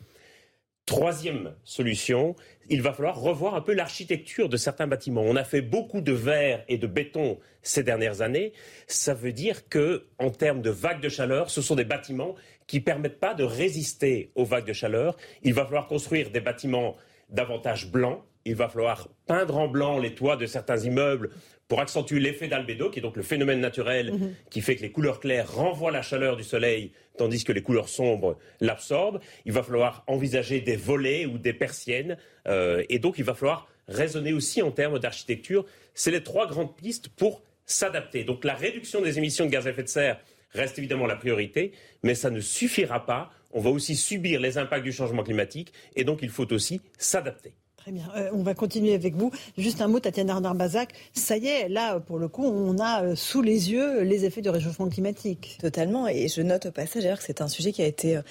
Troisième 0.84 1.54
solution, 1.62 2.34
il 2.68 2.82
va 2.82 2.92
falloir 2.92 3.20
revoir 3.20 3.54
un 3.54 3.60
peu 3.60 3.72
l'architecture 3.72 4.48
de 4.48 4.56
certains 4.56 4.88
bâtiments. 4.88 5.22
On 5.22 5.36
a 5.36 5.44
fait 5.44 5.60
beaucoup 5.60 6.00
de 6.00 6.12
verre 6.12 6.64
et 6.66 6.76
de 6.76 6.88
béton 6.88 7.38
ces 7.62 7.84
dernières 7.84 8.20
années. 8.20 8.52
Ça 8.88 9.14
veut 9.14 9.32
dire 9.32 9.68
que, 9.68 10.08
en 10.18 10.30
termes 10.30 10.60
de 10.60 10.70
vagues 10.70 11.00
de 11.00 11.08
chaleur, 11.08 11.50
ce 11.50 11.62
sont 11.62 11.76
des 11.76 11.84
bâtiments 11.84 12.34
qui 12.66 12.80
permettent 12.80 13.20
pas 13.20 13.34
de 13.34 13.44
résister 13.44 14.32
aux 14.34 14.44
vagues 14.44 14.66
de 14.66 14.72
chaleur. 14.72 15.16
Il 15.44 15.54
va 15.54 15.64
falloir 15.64 15.86
construire 15.86 16.30
des 16.30 16.40
bâtiments 16.40 16.96
davantage 17.28 17.88
blancs. 17.88 18.20
Il 18.44 18.56
va 18.56 18.68
falloir 18.68 19.08
peindre 19.26 19.58
en 19.58 19.68
blanc 19.68 19.98
les 20.00 20.16
toits 20.16 20.36
de 20.36 20.46
certains 20.46 20.78
immeubles 20.78 21.30
pour 21.72 21.80
accentuer 21.80 22.20
l'effet 22.20 22.48
d'albédo, 22.48 22.90
qui 22.90 22.98
est 22.98 23.02
donc 23.02 23.16
le 23.16 23.22
phénomène 23.22 23.58
naturel 23.58 24.12
mhm. 24.12 24.34
qui 24.50 24.60
fait 24.60 24.76
que 24.76 24.82
les 24.82 24.92
couleurs 24.92 25.20
claires 25.20 25.50
renvoient 25.50 25.90
la 25.90 26.02
chaleur 26.02 26.36
du 26.36 26.44
soleil, 26.44 26.92
tandis 27.16 27.44
que 27.44 27.52
les 27.52 27.62
couleurs 27.62 27.88
sombres 27.88 28.36
l'absorbent. 28.60 29.20
Il 29.46 29.52
va 29.52 29.62
falloir 29.62 30.04
envisager 30.06 30.60
des 30.60 30.76
volets 30.76 31.24
ou 31.24 31.38
des 31.38 31.54
persiennes, 31.54 32.18
euh, 32.46 32.84
et 32.90 32.98
donc 32.98 33.16
il 33.16 33.24
va 33.24 33.32
falloir 33.32 33.68
raisonner 33.88 34.34
aussi 34.34 34.60
en 34.60 34.70
termes 34.70 34.98
d'architecture. 34.98 35.64
C'est 35.94 36.10
les 36.10 36.22
trois 36.22 36.46
grandes 36.46 36.76
pistes 36.76 37.08
pour 37.08 37.42
s'adapter. 37.64 38.22
Donc 38.24 38.44
la 38.44 38.52
réduction 38.52 39.00
des 39.00 39.16
émissions 39.16 39.46
de 39.46 39.50
gaz 39.50 39.66
à 39.66 39.70
effet 39.70 39.84
de 39.84 39.88
serre 39.88 40.20
reste 40.50 40.78
évidemment 40.78 41.06
la 41.06 41.16
priorité, 41.16 41.72
mais 42.02 42.14
ça 42.14 42.28
ne 42.28 42.40
suffira 42.40 43.06
pas. 43.06 43.30
On 43.50 43.62
va 43.62 43.70
aussi 43.70 43.96
subir 43.96 44.42
les 44.42 44.58
impacts 44.58 44.84
du 44.84 44.92
changement 44.92 45.22
climatique, 45.22 45.72
et 45.96 46.04
donc 46.04 46.18
il 46.20 46.28
faut 46.28 46.52
aussi 46.52 46.82
s'adapter. 46.98 47.54
Très 47.82 47.90
bien. 47.90 48.08
Euh, 48.16 48.30
on 48.32 48.44
va 48.44 48.54
continuer 48.54 48.94
avec 48.94 49.16
vous. 49.16 49.32
Juste 49.58 49.80
un 49.80 49.88
mot, 49.88 49.98
Tatiana 49.98 50.34
Arnard-Bazac. 50.34 50.90
Ça 51.14 51.36
y 51.36 51.48
est, 51.48 51.68
là, 51.68 51.98
pour 51.98 52.20
le 52.20 52.28
coup, 52.28 52.44
on 52.44 52.78
a 52.78 53.02
euh, 53.02 53.16
sous 53.16 53.42
les 53.42 53.72
yeux 53.72 54.02
les 54.02 54.24
effets 54.24 54.40
du 54.40 54.50
réchauffement 54.50 54.88
climatique. 54.88 55.58
Totalement. 55.60 56.06
Et 56.06 56.28
je 56.28 56.42
note 56.42 56.66
au 56.66 56.70
passage 56.70 57.02
que 57.02 57.24
c'est 57.24 57.40
un 57.40 57.48
sujet 57.48 57.72
qui 57.72 57.82
a 57.82 57.86
été 57.86 58.18
euh, 58.18 58.22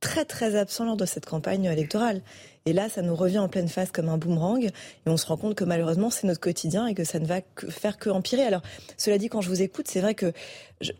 très 0.00 0.26
très 0.26 0.54
absent 0.54 0.84
lors 0.84 0.98
de 0.98 1.06
cette 1.06 1.24
campagne 1.24 1.64
électorale. 1.64 2.20
Et 2.66 2.74
là, 2.74 2.90
ça 2.90 3.00
nous 3.00 3.16
revient 3.16 3.38
en 3.38 3.48
pleine 3.48 3.68
face 3.68 3.90
comme 3.90 4.10
un 4.10 4.18
boomerang. 4.18 4.64
Et 4.64 4.70
on 5.06 5.16
se 5.16 5.24
rend 5.24 5.38
compte 5.38 5.54
que 5.54 5.64
malheureusement, 5.64 6.10
c'est 6.10 6.26
notre 6.26 6.40
quotidien 6.40 6.86
et 6.86 6.94
que 6.94 7.04
ça 7.04 7.18
ne 7.18 7.24
va 7.24 7.40
que 7.40 7.70
faire 7.70 7.96
que 7.96 8.10
empirer. 8.10 8.42
Alors, 8.42 8.60
cela 8.98 9.16
dit, 9.16 9.30
quand 9.30 9.40
je 9.40 9.48
vous 9.48 9.62
écoute, 9.62 9.88
c'est 9.88 10.02
vrai 10.02 10.14
que 10.14 10.32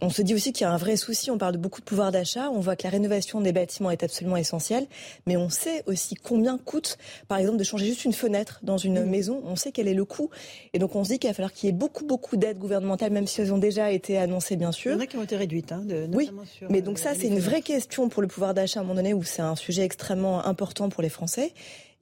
on 0.01 0.11
se 0.11 0.23
dit 0.23 0.35
aussi 0.35 0.53
qu'il 0.53 0.65
y 0.65 0.69
a 0.69 0.73
un 0.73 0.77
vrai 0.77 0.97
souci. 0.97 1.31
On 1.31 1.39
parle 1.39 1.53
de 1.55 1.59
beaucoup 1.59 1.81
de 1.81 1.85
pouvoir 1.85 2.13
d'achat. 2.13 2.51
On 2.51 2.61
voit 2.61 2.77
que 2.77 2.85
la 2.85 2.91
rénovation 2.91 3.41
des 3.41 3.53
bâtiments 3.53 3.91
est 3.91 4.03
absolument 4.03 4.37
essentielle. 4.37 4.87
Mais 5.27 5.37
on 5.37 5.49
sait 5.49 5.83
aussi 5.87 6.15
combien 6.15 6.59
coûte, 6.59 6.99
par 7.29 7.39
exemple, 7.39 7.59
de 7.59 7.65
changer 7.65 7.87
juste 7.87 8.05
une 8.05 8.13
fenêtre 8.13 8.61
dans 8.63 8.77
une 8.77 9.03
mmh. 9.03 9.09
maison. 9.09 9.43
On 9.47 9.57
sait 9.57 9.73
quel 9.73 9.89
est 9.89 9.95
le 9.95 10.05
coût. 10.05 10.31
Et 10.75 10.79
donc, 10.79 10.95
on 10.97 11.05
se 11.05 11.11
dit 11.11 11.19
qu'il 11.19 11.31
va 11.31 11.35
falloir 11.35 11.53
qu'il 11.53 11.69
y 11.69 11.71
ait 11.71 11.77
beaucoup, 11.77 12.05
beaucoup 12.05 12.37
d'aides 12.37 12.59
gouvernementales, 12.59 13.13
même 13.13 13.27
si 13.27 13.41
elles 13.41 13.55
ont 13.55 13.59
déjà 13.59 13.91
été 13.91 14.19
annoncées, 14.19 14.57
bien 14.57 14.73
sûr. 14.73 14.93
Il 14.93 14.95
y 14.95 14.99
en 14.99 15.01
a 15.01 15.07
qui 15.07 15.17
ont 15.17 15.23
été 15.23 15.37
réduites. 15.37 15.73
Hein, 15.73 15.85
oui, 16.13 16.31
mais 16.69 16.83
donc 16.83 16.99
ça, 16.99 17.15
c'est 17.15 17.29
une 17.29 17.41
vraie 17.41 17.63
question 17.63 18.09
pour 18.09 18.23
le 18.23 18.29
pouvoir 18.29 18.55
d'achat 18.55 18.81
à 18.81 18.83
un 18.83 18.87
moment 18.87 18.97
donné 18.97 19.15
où 19.15 19.23
c'est 19.23 19.43
un 19.43 19.57
sujet 19.57 19.83
extrêmement 19.83 20.45
important 20.47 20.89
pour 20.89 21.03
les 21.03 21.09
Français. 21.09 21.53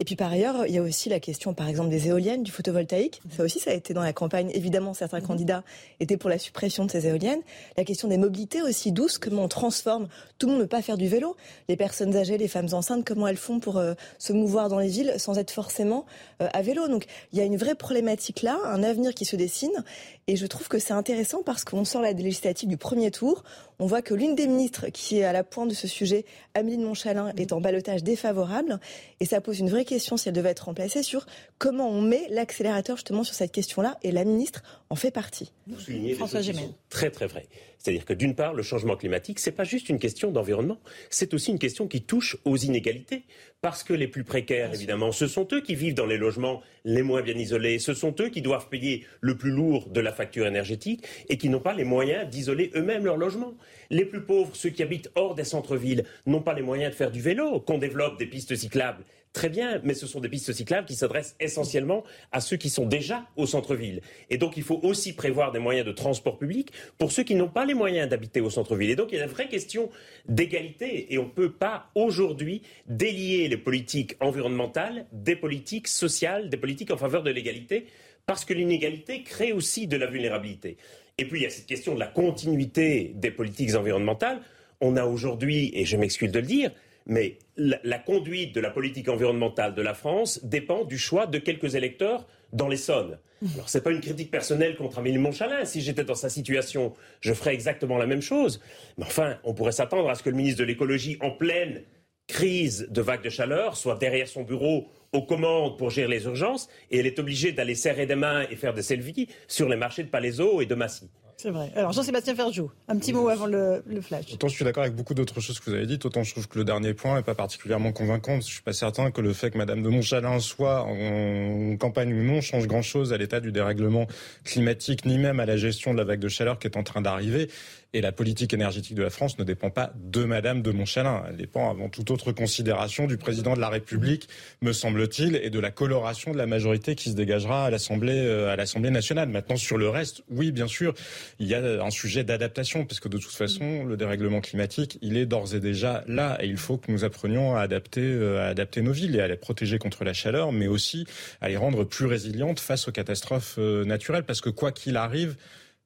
Et 0.01 0.05
puis 0.05 0.15
par 0.15 0.31
ailleurs, 0.31 0.65
il 0.69 0.73
y 0.73 0.79
a 0.79 0.83
aussi 0.83 1.09
la 1.09 1.19
question, 1.19 1.55
par 1.55 1.67
exemple, 1.67 1.89
des 1.89 2.07
éoliennes, 2.07 2.45
du 2.45 2.53
photovoltaïque. 2.53 3.21
Ça 3.37 3.43
aussi, 3.43 3.59
ça 3.59 3.73
a 3.73 3.75
été 3.75 3.95
dans 3.95 4.03
la 4.03 4.13
campagne. 4.13 4.49
Évidemment, 4.55 4.95
certains 4.95 5.19
mhm. 5.19 5.27
candidats 5.27 5.65
étaient 5.99 6.17
pour 6.17 6.31
la 6.31 6.39
suppression 6.39 6.85
de 6.85 6.91
ces 6.93 7.09
éoliennes. 7.09 7.41
La 7.77 7.83
question 7.83 8.07
des 8.07 8.17
mobilités 8.17 8.63
aussi 8.63 8.93
douces, 8.93 9.19
comment 9.19 9.43
on 9.43 9.49
transforme. 9.49 10.07
Tout 10.39 10.47
le 10.47 10.53
monde 10.53 10.61
ne 10.61 10.67
peut 10.67 10.77
pas 10.77 10.83
faire 10.83 10.99
du 10.99 11.09
vélo. 11.09 11.35
Les 11.69 11.77
personnes 11.77 12.15
âgées, 12.15 12.39
les 12.39 12.47
femmes 12.47 12.69
enceintes, 12.75 13.05
comment 13.05 13.27
elles 13.27 13.37
font 13.37 13.59
pour 13.59 13.79
euh, 13.79 13.95
se 14.19 14.33
mouvoir 14.33 14.69
dans 14.69 14.79
les 14.79 14.87
villes 14.87 15.15
sans 15.17 15.37
être 15.37 15.51
forcément 15.51 16.07
euh, 16.43 16.49
à 16.53 16.63
vélo? 16.63 16.87
Donc 16.87 17.07
il 17.33 17.39
y 17.41 17.43
a 17.43 17.45
une 17.45 17.57
vraie 17.57 17.75
problématique 17.75 18.43
là, 18.43 18.57
un 18.67 18.85
avenir 18.85 19.15
qui 19.15 19.25
se 19.25 19.35
dessine. 19.35 19.83
Et 20.29 20.37
je 20.37 20.47
trouve 20.47 20.69
que 20.69 20.79
c'est 20.79 20.93
intéressant 20.93 21.43
parce 21.43 21.65
qu'on 21.65 21.85
sort 21.85 22.03
la 22.03 22.13
législative 22.13 22.69
du 22.69 22.77
premier 22.77 23.11
tour. 23.11 23.43
On 23.81 23.87
voit 23.87 24.03
que 24.03 24.15
l'une 24.15 24.35
des 24.35 24.47
ministres 24.47 24.89
qui 24.91 25.19
est 25.19 25.25
à 25.25 25.33
la 25.33 25.43
pointe 25.43 25.71
de 25.71 25.75
ce 25.75 25.89
sujet, 25.89 26.25
Amélie 26.55 26.77
de 26.77 26.85
Montchalin, 26.85 27.33
est 27.37 27.53
en 27.53 27.61
balotage 27.61 28.05
défavorable. 28.05 28.79
Et 29.21 29.25
ça 29.25 29.41
pose 29.41 29.59
une 29.59 29.71
vraie 29.71 29.87
question, 29.89 30.17
si 30.17 30.29
elle 30.29 30.35
devait 30.35 30.51
être 30.51 30.67
remplacée, 30.67 31.03
sur 31.03 31.27
comment 31.59 31.89
on 31.89 32.01
met 32.01 32.27
l'accélérateur 32.31 32.97
justement 32.97 33.25
sur 33.25 33.35
cette 33.35 33.53
question-là. 33.53 33.97
Et 34.03 34.13
la 34.13 34.25
ministre 34.25 34.63
en 34.91 34.97
fait 34.97 35.11
partie. 35.11 35.53
Vous 35.67 35.79
soulignez 35.79 36.15
François 36.15 36.41
Très 36.89 37.11
très 37.11 37.27
vrai. 37.27 37.47
C'est-à-dire 37.79 38.05
que 38.05 38.13
d'une 38.13 38.35
part, 38.35 38.55
le 38.55 38.63
changement 38.63 38.97
climatique, 38.97 39.39
c'est 39.39 39.53
pas 39.53 39.65
juste 39.65 39.89
une 39.89 39.99
question 39.99 40.33
d'environnement, 40.33 40.79
c'est 41.11 41.33
aussi 41.35 41.51
une 41.53 41.59
question 41.59 41.87
qui 41.87 42.03
touche 42.03 42.37
aux 42.45 42.57
inégalités. 42.57 43.23
Parce 43.61 43.83
que 43.83 43.93
les 43.93 44.07
plus 44.07 44.23
précaires, 44.23 44.73
évidemment, 44.73 45.11
ce 45.11 45.27
sont 45.27 45.47
eux 45.53 45.61
qui 45.61 45.75
vivent 45.75 45.95
dans 45.95 46.07
les 46.07 46.17
logements 46.17 46.63
les 46.85 47.03
moins 47.03 47.23
bien 47.23 47.37
isolés, 47.37 47.81
ce 47.81 47.93
sont 47.93 48.15
eux 48.21 48.29
qui 48.29 48.41
doivent 48.41 48.69
payer 48.69 49.05
le 49.21 49.37
plus 49.37 49.51
lourd 49.51 49.89
de 49.89 50.01
la 50.01 50.13
facture 50.13 50.47
énergétique 50.47 51.05
et 51.29 51.39
qui 51.39 51.49
n'ont 51.49 51.61
pas 51.61 51.75
les 51.75 51.85
moyens 51.85 52.29
d'isoler 52.29 52.71
eux-mêmes 52.77 53.05
leur 53.05 53.17
logement. 53.17 53.55
Les 53.91 54.05
plus 54.05 54.23
pauvres, 54.23 54.55
ceux 54.55 54.71
qui 54.71 54.83
habitent 54.83 55.11
hors 55.17 55.35
des 55.35 55.45
centres-villes, 55.45 56.05
n'ont 56.27 56.43
pas 56.43 56.55
les 56.55 56.63
moyens 56.63 56.93
de 56.93 56.97
faire 56.97 57.11
du 57.11 57.21
vélo, 57.21 57.61
qu'on 57.61 57.79
développe 57.79 58.19
des 58.19 58.27
pistes 58.27 58.55
cyclables 58.55 59.05
Très 59.33 59.51
bien, 59.51 59.81
mais 59.85 59.95
ce 59.95 60.07
sont 60.07 60.21
des 60.21 60.29
pistes 60.29 60.53
cyclables 60.53 60.87
qui 60.87 60.95
s'adressent 60.95 61.37
essentiellement 61.39 62.03
à 62.33 62.41
ceux 62.41 62.57
qui 62.57 62.71
sont 62.71 62.87
déjà 62.87 63.27
au 63.37 63.47
centre-ville. 63.47 64.01
Et 64.31 64.39
donc 64.39 64.57
il 64.57 64.63
faut 64.63 64.78
aussi 64.83 65.15
prévoir 65.15 65.53
des 65.53 65.59
moyens 65.59 65.87
de 65.87 65.93
transport 65.93 66.39
public 66.39 66.73
pour 66.99 67.13
ceux 67.13 67.23
qui 67.23 67.35
n'ont 67.35 67.49
pas 67.49 67.65
les 67.65 67.75
moyens 67.75 68.09
d'habiter 68.09 68.41
au 68.41 68.51
centre-ville. 68.51 68.91
Et 68.91 68.97
donc 68.97 69.09
il 69.13 69.19
y 69.19 69.21
a 69.21 69.25
une 69.25 69.31
vraie 69.31 69.49
question 69.49 69.91
d'égalité 70.29 71.13
et 71.13 71.19
on 71.19 71.25
ne 71.25 71.31
peut 71.31 71.53
pas 71.53 71.91
aujourd'hui 71.95 72.63
délier 72.87 73.49
les 73.49 73.57
politiques 73.57 74.17
environnementales 74.21 75.07
des 75.13 75.37
politiques 75.37 75.89
sociales, 75.89 76.49
des 76.49 76.57
politiques 76.57 76.91
en 76.91 76.97
faveur 76.97 77.23
de 77.23 77.31
l'égalité, 77.31 77.87
parce 78.27 78.45
que 78.45 78.55
l'inégalité 78.55 79.23
crée 79.23 79.53
aussi 79.53 79.87
de 79.87 79.97
la 79.97 80.07
vulnérabilité. 80.07 80.77
Et 81.19 81.25
puis 81.25 81.41
il 81.41 81.43
y 81.43 81.47
a 81.47 81.51
cette 81.51 81.67
question 81.67 81.95
de 81.95 82.01
la 82.01 82.07
continuité 82.07 83.13
des 83.15 83.31
politiques 83.31 83.75
environnementales. 83.75 84.41
On 84.81 84.97
a 84.97 85.05
aujourd'hui, 85.05 85.73
et 85.75 85.85
je 85.85 85.97
m'excuse 85.97 86.31
de 86.31 86.39
le 86.39 86.47
dire, 86.47 86.71
mais 87.07 87.39
la, 87.57 87.99
conduite 87.99 88.55
de 88.55 88.61
la 88.61 88.71
politique 88.71 89.09
environnementale 89.09 89.75
de 89.75 89.83
la 89.83 89.95
France 89.95 90.45
dépend 90.45 90.85
du 90.85 90.99
choix 90.99 91.27
de 91.27 91.39
quelques 91.39 91.75
électeurs 91.75 92.27
dans 92.53 92.69
l'Essonne. 92.69 93.19
Alors, 93.55 93.69
ce 93.69 93.79
n'est 93.79 93.85
pas 93.85 93.93
une 93.93 94.01
critique 94.01 94.31
personnelle 94.31 94.77
contre 94.77 94.99
Amélie 94.99 95.19
Montchalin. 95.19 95.65
Si 95.65 95.81
j'étais 95.81 96.05
dans 96.05 96.17
sa 96.17 96.29
situation, 96.29 96.93
je 97.21 97.33
ferais 97.33 97.55
exactement 97.55 97.97
la 97.97 98.07
même 98.07 98.23
chose. 98.23 98.61
Mais 98.97 99.05
enfin, 99.05 99.39
on 99.45 99.55
pourrait 99.55 99.73
s'attendre 99.73 100.11
à 100.11 100.17
ce 100.17 100.23
que 100.23 100.31
le 100.31 100.37
ministre 100.37 100.59
de 100.59 100.65
l'écologie, 100.65 101.19
en 101.21 101.31
pleine 101.31 101.83
crise 102.27 102.89
de 102.91 103.01
vague 103.01 103.23
de 103.23 103.31
chaleur, 103.31 103.77
soit 103.77 103.97
derrière 103.97 104.29
son 104.29 104.43
bureau 104.43 104.89
aux 105.13 105.23
commandes 105.23 105.79
pour 105.79 105.91
gérer 105.91 106.09
les 106.09 106.25
urgences, 106.25 106.69
et 106.91 106.99
elle 106.99 107.07
est 107.07 107.19
obligée 107.19 107.53
d'aller 107.53 107.75
serrer 107.75 108.07
des 108.07 108.17
mains 108.17 108.45
et 108.51 108.57
faire 108.57 108.75
des 108.75 108.83
selfies 108.83 109.29
sur 109.47 109.69
les 109.69 109.77
marchés 109.77 110.03
de 110.03 110.09
Palaiseau 110.09 110.61
et 110.61 110.67
de 110.67 110.75
Massy. 110.75 111.09
C'est 111.41 111.51
vrai. 111.51 111.71
Alors 111.77 111.93
Jean-Sébastien 111.93 112.35
Ferjou, 112.35 112.69
un 112.89 112.99
petit 112.99 113.13
mot 113.13 113.29
avant 113.29 113.47
le, 113.47 113.81
flash. 114.03 114.25
Autant 114.33 114.49
je 114.49 114.57
suis 114.57 114.65
d'accord 114.65 114.83
avec 114.83 114.97
beaucoup 114.97 115.15
d'autres 115.15 115.41
choses 115.41 115.61
que 115.61 115.71
vous 115.71 115.77
avez 115.77 115.87
dites, 115.87 116.05
autant 116.05 116.25
je 116.25 116.33
trouve 116.33 116.49
que 116.49 116.59
le 116.59 116.65
dernier 116.65 116.95
point 116.95 117.15
n'est 117.15 117.23
pas 117.23 117.37
particulièrement 117.37 117.93
convaincant. 117.93 118.41
Je 118.41 118.47
suis 118.47 118.63
pas 118.63 118.73
certain 118.73 119.13
que 119.13 119.21
le 119.21 119.33
fait 119.33 119.53
que 119.53 119.57
Madame 119.57 119.85
de 119.85 119.89
Montchalin 119.89 120.41
soit 120.41 120.83
en 120.83 121.77
campagne 121.77 122.13
ou 122.13 122.25
non 122.25 122.41
change 122.41 122.67
grand-chose 122.67 123.13
à 123.13 123.19
l'état 123.19 123.39
du 123.39 123.53
dérèglement 123.53 124.09
climatique, 124.43 125.05
ni 125.05 125.17
même 125.17 125.39
à 125.39 125.47
la 125.47 125.57
gestion 125.57 125.93
de 125.93 125.99
la 125.99 126.05
vague 126.05 126.19
de 126.19 126.29
chaleur 126.29 126.59
qui 126.59 126.67
est 126.67 126.77
en 126.77 126.83
train 126.83 127.03
d'arriver. 127.03 127.49
Et 127.95 128.03
la 128.03 128.13
politique 128.13 128.53
énergétique 128.53 128.95
de 128.95 129.03
la 129.03 129.09
France 129.09 129.39
ne 129.39 129.45
dépend 129.45 129.71
pas 129.71 129.93
de 129.97 130.25
Madame 130.25 130.61
de 130.61 130.71
Montchalin. 130.73 131.25
Elle 131.31 131.39
dépend 131.39 131.71
avant 131.71 131.89
toute 131.89 132.11
autre 132.11 132.33
considération 132.33 133.07
du 133.07 133.17
président 133.17 133.55
de 133.55 133.61
la 133.61 133.71
République, 133.71 134.29
me 134.61 134.75
semble-t-il, 134.75 135.37
et 135.37 135.49
de 135.49 135.59
la 135.59 135.71
coloration 135.71 136.33
de 136.33 136.37
la 136.37 136.47
majorité 136.47 136.95
qui 136.95 137.09
se 137.09 137.15
dégagera 137.15 137.65
à 137.65 137.71
l'Assemblée, 137.71 138.13
euh, 138.19 138.91
nationale. 138.91 139.31
Maintenant, 139.31 139.57
sur 139.57 139.79
le 139.79 139.89
reste, 139.89 140.23
oui, 140.29 140.53
bien 140.53 140.67
sûr, 140.67 140.93
il 141.39 141.47
y 141.47 141.55
a 141.55 141.83
un 141.83 141.91
sujet 141.91 142.25
d'adaptation, 142.25 142.85
parce 142.85 143.01
que 143.01 143.09
de 143.09 143.17
toute 143.17 143.33
façon, 143.33 143.85
le 143.85 143.97
dérèglement 143.97 144.43
climatique, 144.43 144.99
il 145.01 145.17
est 145.17 145.25
d'ores 145.25 145.55
et 145.55 145.61
déjà 145.61 146.05
là, 146.07 146.37
et 146.43 146.47
il 146.47 146.59
faut 146.59 146.77
que 146.77 146.93
nous 146.93 147.05
apprenions 147.05 147.57
à 147.57 147.63
adapter, 147.63 148.03
euh, 148.03 148.55
nos 148.83 148.93
villes 148.93 149.17
et 149.17 149.21
à 149.21 149.29
les 149.29 149.37
protéger 149.37 149.79
contre 149.79 150.05
la 150.05 150.13
chaleur, 150.13 150.53
mais 150.53 150.67
aussi 150.67 151.07
à 151.41 151.49
les 151.49 151.57
rendre 151.57 151.85
plus 151.85 152.05
résilientes 152.05 152.61
face 152.61 152.87
aux 152.87 152.93
catastrophes 152.93 153.57
euh, 153.59 153.87
naturelles, 153.87 154.25
parce 154.25 154.43
que 154.43 154.51
quoi 154.51 154.73
qu'il 154.73 154.99
arrive, 154.99 155.37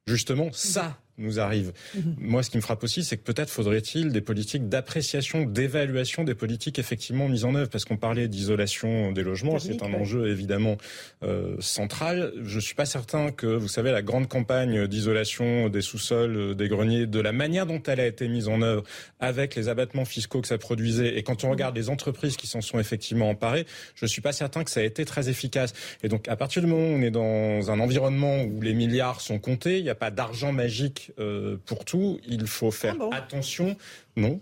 justement, 0.07 0.51
ça, 0.53 0.99
nous 1.23 1.41
arrive. 1.41 1.73
Mhm. 1.95 2.17
Moi, 2.19 2.43
ce 2.43 2.51
qui 2.51 2.57
me 2.57 2.63
frappe 2.63 2.83
aussi, 2.85 3.05
c'est 3.05 3.17
que 3.17 3.23
peut-être 3.23 3.51
faudrait-il 3.51 4.13
des 4.13 4.21
politiques 4.21 4.69
d'appréciation, 4.69 5.45
d'évaluation 5.45 6.25
des 6.25 6.35
politiques 6.35 6.79
effectivement 6.79 7.29
mises 7.29 7.45
en 7.45 7.55
œuvre, 7.55 7.71
parce 7.71 7.85
qu'on 7.85 7.97
parlait 7.97 8.29
d'isolation 8.29 9.13
des 9.13 9.23
logements, 9.23 9.59
c'est 9.59 9.83
un 9.83 9.93
enjeu 9.95 10.29
évidemment 10.29 10.77
euh, 11.23 11.57
central. 11.61 12.33
Je 12.43 12.59
suis 12.61 12.75
pas 12.75 12.87
certain 12.87 13.31
que, 13.31 13.47
vous 13.47 13.69
savez, 13.69 13.93
la 13.93 14.03
grande 14.03 14.29
campagne 14.29 14.87
d'isolation 14.87 15.69
des 15.69 15.81
sous-sols, 15.81 16.37
euh, 16.37 16.55
des 16.55 16.69
greniers, 16.69 17.07
de 17.07 17.21
la 17.21 17.33
manière 17.33 17.67
dont 17.67 17.83
elle 17.83 18.01
a 18.01 18.07
été 18.07 18.29
mise 18.29 18.49
en 18.49 18.63
œuvre, 18.63 18.83
avec 19.21 19.55
les 19.55 19.69
abattements 19.69 20.05
fiscaux 20.05 20.41
que 20.41 20.49
ça 20.49 20.59
produisait, 20.59 21.17
et 21.17 21.23
quand 21.23 21.45
on 21.45 21.51
regarde 21.51 21.77
les 21.77 21.89
entreprises 21.89 22.37
qui 22.37 22.47
s'en 22.47 22.61
sont 22.61 22.79
effectivement 22.79 23.31
emparées, 23.31 23.67
je 23.95 24.07
suis 24.07 24.21
pas 24.21 24.33
certain 24.33 24.65
que 24.65 24.71
ça 24.71 24.81
a 24.81 24.83
été 24.83 25.05
très 25.05 25.29
efficace. 25.29 25.73
Et 26.03 26.09
donc, 26.09 26.29
à 26.29 26.37
partir 26.37 26.63
du 26.63 26.69
moment 26.69 26.83
où 26.83 26.99
on 26.99 27.03
est 27.03 27.11
dans 27.11 27.71
un 27.71 27.81
environnement 27.81 28.43
où 28.43 28.61
les 28.61 28.75
milliards 28.75 29.21
sont 29.21 29.39
comptés, 29.39 29.79
il 29.79 29.85
n'y 29.85 29.91
a 29.91 29.95
pas 29.95 30.11
d'argent 30.11 30.53
magique 30.53 31.12
euh, 31.19 31.57
pour 31.67 31.85
tout. 31.85 32.21
Il 32.27 32.47
faut 32.47 32.71
faire 32.71 32.97
ah 33.01 33.17
attention 33.17 33.77
non. 34.15 34.41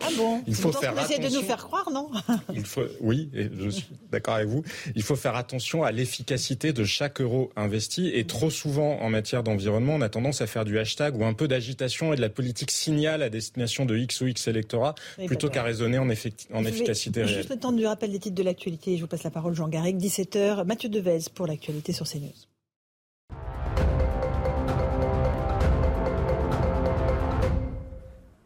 ah 0.00 0.08
bon 0.16 0.42
Il 0.48 0.54
faut 0.54 0.72
faire 0.72 0.98
attention. 0.98 1.22
de 1.22 1.34
nous 1.34 1.42
faire 1.42 1.64
croire, 1.64 1.90
non 1.92 2.10
Il 2.54 2.64
faut, 2.64 2.82
oui, 3.00 3.30
et 3.32 3.48
je 3.56 3.68
suis 3.68 3.86
d'accord 4.10 4.34
avec 4.34 4.48
vous. 4.48 4.64
Il 4.96 5.02
faut 5.02 5.14
faire 5.14 5.36
attention 5.36 5.84
à 5.84 5.92
l'efficacité 5.92 6.72
de 6.72 6.84
chaque 6.84 7.20
euro 7.20 7.52
investi. 7.54 8.08
Et 8.08 8.26
trop 8.26 8.50
souvent, 8.50 9.00
en 9.00 9.10
matière 9.10 9.44
d'environnement, 9.44 9.94
on 9.94 10.00
a 10.00 10.08
tendance 10.08 10.40
à 10.40 10.48
faire 10.48 10.64
du 10.64 10.78
hashtag 10.78 11.16
ou 11.16 11.24
un 11.24 11.34
peu 11.34 11.46
d'agitation 11.46 12.12
et 12.12 12.16
de 12.16 12.20
la 12.20 12.30
politique 12.30 12.72
signal 12.72 13.22
à 13.22 13.30
destination 13.30 13.84
de 13.84 13.96
X 13.96 14.20
ou 14.22 14.26
X 14.26 14.48
électorat, 14.48 14.96
plutôt 15.26 15.48
qu'à 15.48 15.62
raisonner 15.62 15.98
en, 15.98 16.08
en 16.08 16.64
efficacité 16.64 17.22
réelle. 17.22 17.36
Juste 17.36 17.50
le 17.50 17.58
temps 17.58 17.72
du 17.72 17.86
rappel 17.86 18.10
des 18.10 18.18
titres 18.18 18.34
de 18.34 18.42
l'actualité. 18.42 18.96
Je 18.96 19.02
vous 19.02 19.08
passe 19.08 19.22
la 19.22 19.30
parole, 19.30 19.54
Jean 19.54 19.68
Garrigue, 19.68 19.98
17h. 19.98 20.64
Mathieu 20.64 20.88
Devez 20.88 21.20
pour 21.32 21.46
l'actualité 21.46 21.92
sur 21.92 22.08
CNews. 22.08 22.53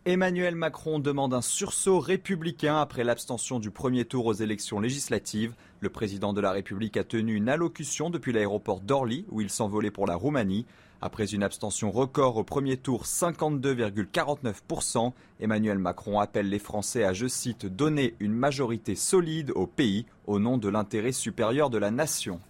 Emmanuel 0.08 0.54
Macron 0.54 1.00
demande 1.00 1.34
un 1.34 1.42
sursaut 1.42 2.00
républicain 2.00 2.80
après 2.80 3.04
l'abstention 3.04 3.58
du 3.58 3.70
premier 3.70 4.06
tour 4.06 4.24
aux 4.24 4.32
élections 4.32 4.80
législatives. 4.80 5.52
Le 5.80 5.90
président 5.90 6.32
de 6.32 6.40
la 6.40 6.50
République 6.50 6.96
a 6.96 7.04
tenu 7.04 7.34
une 7.34 7.50
allocution 7.50 8.08
depuis 8.08 8.32
l'aéroport 8.32 8.80
d'Orly 8.80 9.26
où 9.30 9.42
il 9.42 9.50
s'envolait 9.50 9.90
pour 9.90 10.06
la 10.06 10.14
Roumanie. 10.14 10.64
Après 11.02 11.34
une 11.34 11.42
abstention 11.42 11.90
record 11.90 12.38
au 12.38 12.42
premier 12.42 12.78
tour, 12.78 13.04
52,49%, 13.04 15.12
Emmanuel 15.40 15.76
Macron 15.76 16.20
appelle 16.20 16.48
les 16.48 16.58
Français 16.58 17.04
à, 17.04 17.12
je 17.12 17.26
cite, 17.26 17.66
donner 17.66 18.14
une 18.18 18.32
majorité 18.32 18.94
solide 18.94 19.52
au 19.56 19.66
pays 19.66 20.06
au 20.26 20.38
nom 20.38 20.56
de 20.56 20.70
l'intérêt 20.70 21.12
supérieur 21.12 21.68
de 21.68 21.76
la 21.76 21.90
nation. 21.90 22.40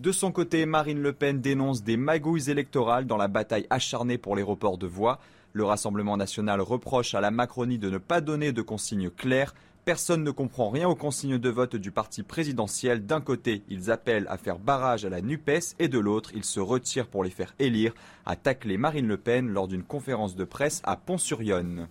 De 0.00 0.10
son 0.10 0.32
côté, 0.32 0.66
Marine 0.66 1.00
Le 1.00 1.12
Pen 1.12 1.40
dénonce 1.40 1.84
des 1.84 1.96
magouilles 1.96 2.50
électorales 2.50 3.06
dans 3.06 3.16
la 3.16 3.28
bataille 3.28 3.68
acharnée 3.70 4.18
pour 4.18 4.34
les 4.34 4.42
reports 4.42 4.76
de 4.76 4.88
voix. 4.88 5.20
Le 5.56 5.62
Rassemblement 5.62 6.16
national 6.16 6.60
reproche 6.60 7.14
à 7.14 7.20
la 7.20 7.30
Macronie 7.30 7.78
de 7.78 7.88
ne 7.88 7.98
pas 7.98 8.20
donner 8.20 8.50
de 8.50 8.60
consignes 8.60 9.08
claires. 9.08 9.54
Personne 9.84 10.24
ne 10.24 10.32
comprend 10.32 10.68
rien 10.68 10.88
aux 10.88 10.96
consignes 10.96 11.38
de 11.38 11.48
vote 11.48 11.76
du 11.76 11.92
parti 11.92 12.24
présidentiel. 12.24 13.06
D'un 13.06 13.20
côté, 13.20 13.62
ils 13.68 13.92
appellent 13.92 14.26
à 14.28 14.36
faire 14.36 14.58
barrage 14.58 15.04
à 15.04 15.10
la 15.10 15.20
NUPES 15.20 15.76
et 15.78 15.86
de 15.86 16.00
l'autre, 16.00 16.32
ils 16.34 16.42
se 16.42 16.58
retirent 16.58 17.06
pour 17.06 17.22
les 17.22 17.30
faire 17.30 17.54
élire, 17.60 17.94
a 18.26 18.34
taclé 18.34 18.76
Marine 18.78 19.06
Le 19.06 19.16
Pen 19.16 19.48
lors 19.48 19.68
d'une 19.68 19.84
conférence 19.84 20.34
de 20.34 20.42
presse 20.42 20.82
à 20.82 20.96
Pont-sur-Yonne. 20.96 21.86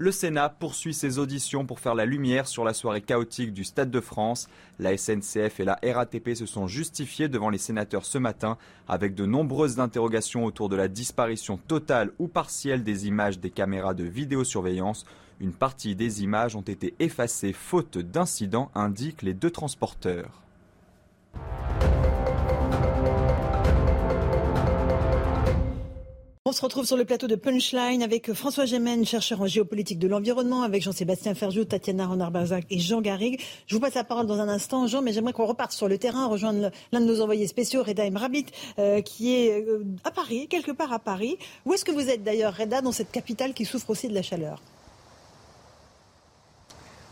Le 0.00 0.12
Sénat 0.12 0.48
poursuit 0.48 0.94
ses 0.94 1.18
auditions 1.18 1.66
pour 1.66 1.80
faire 1.80 1.96
la 1.96 2.06
lumière 2.06 2.46
sur 2.46 2.62
la 2.62 2.72
soirée 2.72 3.00
chaotique 3.00 3.52
du 3.52 3.64
Stade 3.64 3.90
de 3.90 3.98
France. 3.98 4.48
La 4.78 4.96
SNCF 4.96 5.58
et 5.58 5.64
la 5.64 5.76
RATP 5.82 6.36
se 6.36 6.46
sont 6.46 6.68
justifiés 6.68 7.28
devant 7.28 7.50
les 7.50 7.58
sénateurs 7.58 8.04
ce 8.04 8.16
matin 8.16 8.58
avec 8.86 9.16
de 9.16 9.26
nombreuses 9.26 9.80
interrogations 9.80 10.44
autour 10.44 10.68
de 10.68 10.76
la 10.76 10.86
disparition 10.86 11.56
totale 11.56 12.12
ou 12.20 12.28
partielle 12.28 12.84
des 12.84 13.08
images 13.08 13.40
des 13.40 13.50
caméras 13.50 13.94
de 13.94 14.04
vidéosurveillance. 14.04 15.04
Une 15.40 15.52
partie 15.52 15.96
des 15.96 16.22
images 16.22 16.54
ont 16.54 16.62
été 16.62 16.94
effacées 17.00 17.52
faute 17.52 17.98
d'incident, 17.98 18.70
indiquent 18.76 19.22
les 19.22 19.34
deux 19.34 19.50
transporteurs. 19.50 20.44
On 26.48 26.52
se 26.52 26.62
retrouve 26.62 26.86
sur 26.86 26.96
le 26.96 27.04
plateau 27.04 27.26
de 27.26 27.34
Punchline 27.34 28.02
avec 28.02 28.32
François 28.32 28.64
Gémen, 28.64 29.04
chercheur 29.04 29.42
en 29.42 29.46
géopolitique 29.46 29.98
de 29.98 30.08
l'environnement, 30.08 30.62
avec 30.62 30.82
Jean-Sébastien 30.82 31.34
Ferjou, 31.34 31.66
Tatiana 31.66 32.06
Renard-Barzac 32.06 32.64
et 32.70 32.78
Jean 32.78 33.02
Garrigue. 33.02 33.38
Je 33.66 33.74
vous 33.74 33.82
passe 33.82 33.92
la 33.92 34.02
parole 34.02 34.26
dans 34.26 34.40
un 34.40 34.48
instant, 34.48 34.86
Jean, 34.86 35.02
mais 35.02 35.12
j'aimerais 35.12 35.34
qu'on 35.34 35.44
reparte 35.44 35.72
sur 35.72 35.88
le 35.88 35.98
terrain, 35.98 36.24
rejoindre 36.26 36.70
l'un 36.90 37.00
de 37.02 37.04
nos 37.04 37.20
envoyés 37.20 37.46
spéciaux, 37.48 37.82
Reda 37.82 38.08
Mrabit, 38.10 38.46
euh, 38.78 39.02
qui 39.02 39.34
est 39.34 39.62
euh, 39.62 39.84
à 40.04 40.10
Paris, 40.10 40.48
quelque 40.48 40.72
part 40.72 40.94
à 40.94 40.98
Paris. 40.98 41.36
Où 41.66 41.74
est-ce 41.74 41.84
que 41.84 41.92
vous 41.92 42.08
êtes 42.08 42.24
d'ailleurs, 42.24 42.56
Reda, 42.56 42.80
dans 42.80 42.92
cette 42.92 43.10
capitale 43.10 43.52
qui 43.52 43.66
souffre 43.66 43.90
aussi 43.90 44.08
de 44.08 44.14
la 44.14 44.22
chaleur? 44.22 44.62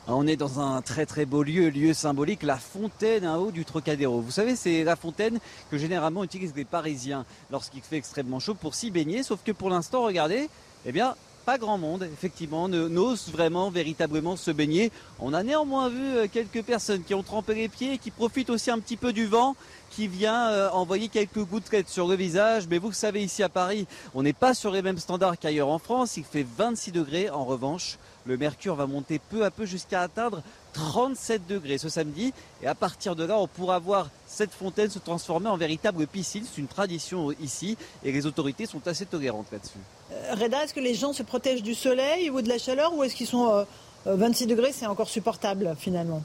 On 0.08 0.26
est 0.26 0.36
dans 0.36 0.60
un 0.60 0.82
très 0.82 1.04
très 1.06 1.26
beau 1.26 1.42
lieu, 1.42 1.68
lieu 1.68 1.92
symbolique, 1.92 2.42
la 2.42 2.58
fontaine 2.58 3.26
en 3.26 3.38
haut 3.38 3.50
du 3.50 3.64
Trocadéro. 3.64 4.20
Vous 4.20 4.30
savez, 4.30 4.54
c'est 4.54 4.84
la 4.84 4.96
fontaine 4.96 5.40
que 5.70 5.78
généralement 5.78 6.22
utilisent 6.22 6.54
les 6.54 6.64
Parisiens 6.64 7.25
lorsqu'il 7.50 7.82
fait 7.82 7.96
extrêmement 7.96 8.38
chaud 8.38 8.54
pour 8.54 8.75
s'y 8.75 8.90
baigner. 8.90 9.22
Sauf 9.22 9.40
que 9.44 9.52
pour 9.52 9.68
l'instant, 9.68 10.02
regardez, 10.02 10.48
eh 10.84 10.92
bien, 10.92 11.16
pas 11.44 11.58
grand 11.58 11.78
monde, 11.78 12.08
effectivement, 12.12 12.68
n'ose 12.68 13.28
vraiment, 13.30 13.70
véritablement 13.70 14.36
se 14.36 14.50
baigner. 14.50 14.90
On 15.20 15.32
a 15.32 15.42
néanmoins 15.44 15.88
vu 15.88 16.02
euh, 16.02 16.26
quelques 16.32 16.62
personnes 16.62 17.04
qui 17.04 17.14
ont 17.14 17.22
trempé 17.22 17.54
les 17.54 17.68
pieds 17.68 17.94
et 17.94 17.98
qui 17.98 18.10
profitent 18.10 18.50
aussi 18.50 18.70
un 18.70 18.80
petit 18.80 18.96
peu 18.96 19.12
du 19.12 19.26
vent 19.26 19.54
qui 19.90 20.08
vient 20.08 20.48
euh, 20.48 20.68
envoyer 20.70 21.08
quelques 21.08 21.44
gouttelettes 21.44 21.88
sur 21.88 22.08
le 22.08 22.16
visage. 22.16 22.66
Mais 22.68 22.78
vous 22.78 22.92
savez, 22.92 23.22
ici 23.22 23.44
à 23.44 23.48
Paris, 23.48 23.86
on 24.14 24.25
n'est 24.25 24.32
pas 24.32 24.54
sur 24.54 24.72
les 24.72 24.82
mêmes 24.82 24.98
standards 24.98 25.38
qu'ailleurs 25.38 25.68
en 25.68 25.78
France. 25.78 26.16
Il 26.16 26.25
fait 26.25 26.44
26 26.56 26.90
degrés. 26.90 27.30
En 27.30 27.44
revanche, 27.44 27.96
le 28.26 28.37
mercure 28.37 28.75
va 28.75 28.87
monter 28.87 29.18
peu 29.18 29.45
à 29.45 29.50
peu 29.50 29.66
jusqu'à 29.66 30.02
atteindre 30.02 30.42
37 30.73 31.47
degrés 31.47 31.78
ce 31.78 31.88
samedi. 31.88 32.33
Et 32.62 32.66
à 32.66 32.75
partir 32.75 33.16
de 33.16 33.25
là, 33.25 33.38
on 33.38 33.47
pourra 33.47 33.78
voir 33.78 34.11
cette 34.26 34.52
fontaine 34.52 34.90
se 34.90 34.99
transformer 34.99 35.49
en 35.49 35.56
véritable 35.56 36.06
piscine. 36.06 36.45
C'est 36.45 36.61
une 36.61 36.66
tradition 36.66 37.33
ici 37.40 37.76
et 38.04 38.12
les 38.12 38.26
autorités 38.26 38.66
sont 38.66 38.87
assez 38.87 39.06
tolérantes 39.06 39.47
là-dessus. 39.52 39.78
Euh, 40.12 40.35
Reda, 40.35 40.64
est-ce 40.64 40.75
que 40.75 40.80
les 40.80 40.95
gens 40.95 41.12
se 41.12 41.23
protègent 41.23 41.62
du 41.62 41.75
soleil 41.75 42.30
ou 42.30 42.42
de 42.42 42.49
la 42.49 42.59
chaleur 42.59 42.95
ou 42.95 43.02
est-ce 43.04 43.14
qu'ils 43.14 43.26
sont 43.26 43.64
26 44.04 44.45
euh, 44.45 44.47
degrés, 44.49 44.73
c'est 44.73 44.87
encore 44.87 45.09
supportable 45.09 45.75
finalement? 45.78 46.23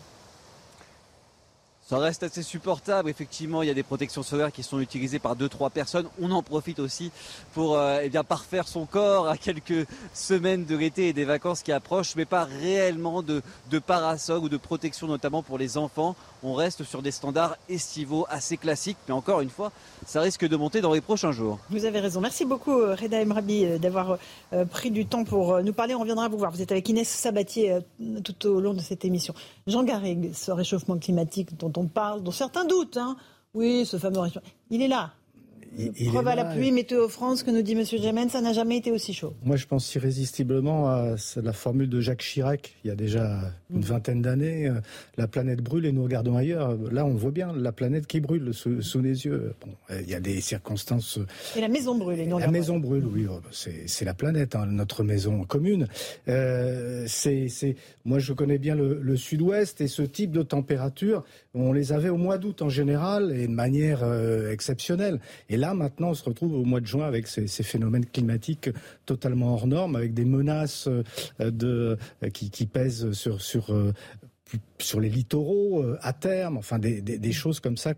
Ça 1.91 1.97
reste 1.97 2.23
assez 2.23 2.41
supportable. 2.41 3.09
Effectivement, 3.09 3.63
il 3.63 3.67
y 3.67 3.69
a 3.69 3.73
des 3.73 3.83
protections 3.83 4.23
solaires 4.23 4.53
qui 4.53 4.63
sont 4.63 4.79
utilisées 4.79 5.19
par 5.19 5.35
deux 5.35 5.49
trois 5.49 5.69
personnes. 5.69 6.07
On 6.21 6.31
en 6.31 6.41
profite 6.41 6.79
aussi 6.79 7.11
pour 7.53 7.77
euh, 7.77 7.99
eh 8.01 8.23
parfaire 8.23 8.65
son 8.65 8.85
corps 8.85 9.27
à 9.27 9.35
quelques 9.35 9.85
semaines 10.13 10.63
de 10.63 10.77
l'été 10.77 11.09
et 11.09 11.13
des 11.13 11.25
vacances 11.25 11.63
qui 11.63 11.73
approchent, 11.73 12.15
mais 12.15 12.23
pas 12.23 12.45
réellement 12.45 13.21
de, 13.21 13.41
de 13.69 13.79
parasol 13.79 14.39
ou 14.39 14.47
de 14.47 14.55
protection, 14.55 15.05
notamment 15.05 15.43
pour 15.43 15.57
les 15.57 15.77
enfants. 15.77 16.15
On 16.43 16.53
reste 16.53 16.83
sur 16.83 17.01
des 17.01 17.11
standards 17.11 17.55
estivaux 17.69 18.25
assez 18.29 18.57
classiques, 18.57 18.97
mais 19.07 19.13
encore 19.13 19.41
une 19.41 19.49
fois, 19.49 19.71
ça 20.05 20.21
risque 20.21 20.47
de 20.47 20.55
monter 20.55 20.81
dans 20.81 20.93
les 20.93 21.01
prochains 21.01 21.31
jours. 21.31 21.59
Vous 21.69 21.85
avez 21.85 21.99
raison. 21.99 22.21
Merci 22.21 22.45
beaucoup, 22.45 22.79
euh, 22.79 22.95
Reda 22.95 23.21
Emrabi, 23.21 23.65
euh, 23.65 23.77
d'avoir 23.77 24.17
pris 24.71 24.91
du 24.91 25.05
temps 25.05 25.23
pour 25.23 25.61
nous 25.61 25.73
parler. 25.73 25.95
On 25.95 25.99
reviendra 25.99 26.27
vous 26.27 26.37
voir. 26.37 26.51
Vous 26.51 26.61
êtes 26.61 26.71
avec 26.71 26.87
Inès 26.89 27.07
Sabatier 27.07 27.79
tout 28.23 28.47
au 28.47 28.59
long 28.59 28.73
de 28.73 28.81
cette 28.81 29.05
émission. 29.05 29.33
Jean 29.67 29.83
Garrigue, 29.83 30.31
ce 30.33 30.51
réchauffement 30.51 30.97
climatique 30.97 31.57
dont 31.57 31.71
on 31.77 31.87
parle, 31.87 32.21
dont 32.21 32.31
certains 32.31 32.65
doutent. 32.65 32.97
Hein. 32.97 33.15
Oui, 33.53 33.85
ce 33.85 33.97
fameux 33.97 34.19
Il 34.69 34.81
est 34.81 34.87
là. 34.87 35.11
Preuve 36.07 36.27
à 36.27 36.35
la 36.35 36.45
pluie, 36.45 36.71
météo 36.71 37.07
France, 37.07 37.43
que 37.43 37.51
nous 37.51 37.61
dit 37.61 37.73
M. 37.73 37.85
Gémen, 37.85 38.29
ça 38.29 38.41
n'a 38.41 38.53
jamais 38.53 38.77
été 38.77 38.91
aussi 38.91 39.13
chaud. 39.13 39.33
Moi, 39.43 39.55
je 39.55 39.65
pense 39.65 39.93
irrésistiblement 39.95 40.89
à 40.89 41.15
la 41.41 41.53
formule 41.53 41.89
de 41.89 42.01
Jacques 42.01 42.21
Chirac, 42.21 42.75
il 42.83 42.89
y 42.89 42.91
a 42.91 42.95
déjà 42.95 43.39
une 43.69 43.79
mm. 43.79 43.83
vingtaine 43.83 44.21
d'années. 44.21 44.67
Euh, 44.67 44.81
la 45.17 45.27
planète 45.27 45.61
brûle 45.61 45.85
et 45.85 45.91
nous 45.91 46.03
regardons 46.03 46.35
ailleurs. 46.35 46.77
Là, 46.91 47.05
on 47.05 47.13
voit 47.13 47.31
bien 47.31 47.53
la 47.55 47.71
planète 47.71 48.05
qui 48.07 48.19
brûle 48.19 48.53
sous, 48.53 49.01
les 49.01 49.25
yeux. 49.25 49.53
Bon, 49.65 49.71
il 49.89 50.09
y 50.09 50.15
a 50.15 50.19
des 50.19 50.41
circonstances. 50.41 51.19
Et 51.55 51.61
la 51.61 51.69
maison 51.69 51.97
brûle. 51.97 52.19
Et 52.19 52.27
non 52.27 52.37
la, 52.37 52.47
maison 52.47 52.77
brûle, 52.77 53.05
oui. 53.05 53.25
Oh, 53.29 53.39
c'est 53.51 54.05
la 54.05 54.13
planète, 54.13 54.55
hein, 54.55 54.65
notre 54.65 55.03
maison 55.03 55.43
commune. 55.43 55.87
Euh, 56.27 57.05
c'est, 57.07 57.47
moi, 58.05 58.19
je 58.19 58.33
connais 58.33 58.57
bien 58.57 58.75
le, 58.75 59.15
sud-ouest 59.15 59.81
et 59.81 59.87
ce 59.87 60.01
type 60.01 60.31
de 60.31 60.41
température, 60.41 61.23
on 61.53 61.73
les 61.73 61.91
avait 61.91 62.09
au 62.09 62.17
mois 62.17 62.37
d'août 62.37 62.61
en 62.61 62.69
général 62.69 63.31
et 63.31 63.47
de 63.47 63.51
manière 63.51 64.03
euh, 64.03 64.51
exceptionnelle. 64.51 65.19
Et 65.49 65.57
là, 65.57 65.73
maintenant, 65.73 66.09
on 66.09 66.13
se 66.13 66.23
retrouve 66.23 66.53
au 66.53 66.63
mois 66.63 66.79
de 66.79 66.85
juin 66.85 67.05
avec 67.05 67.27
ces, 67.27 67.47
phénomènes 67.63 68.05
climatiques 68.05 68.69
totalement 69.05 69.53
hors 69.53 69.67
normes, 69.67 69.95
avec 69.95 70.13
des 70.13 70.25
menaces 70.25 70.87
euh, 70.87 71.03
euh, 71.41 71.95
qui, 72.31 72.65
pèsent 72.65 73.11
sur, 73.11 74.99
les 74.99 75.09
littoraux 75.09 75.83
à 76.01 76.13
terme, 76.13 76.57
enfin 76.57 76.79
des, 76.79 77.31
choses 77.31 77.59
comme 77.59 77.77
ça 77.77 77.93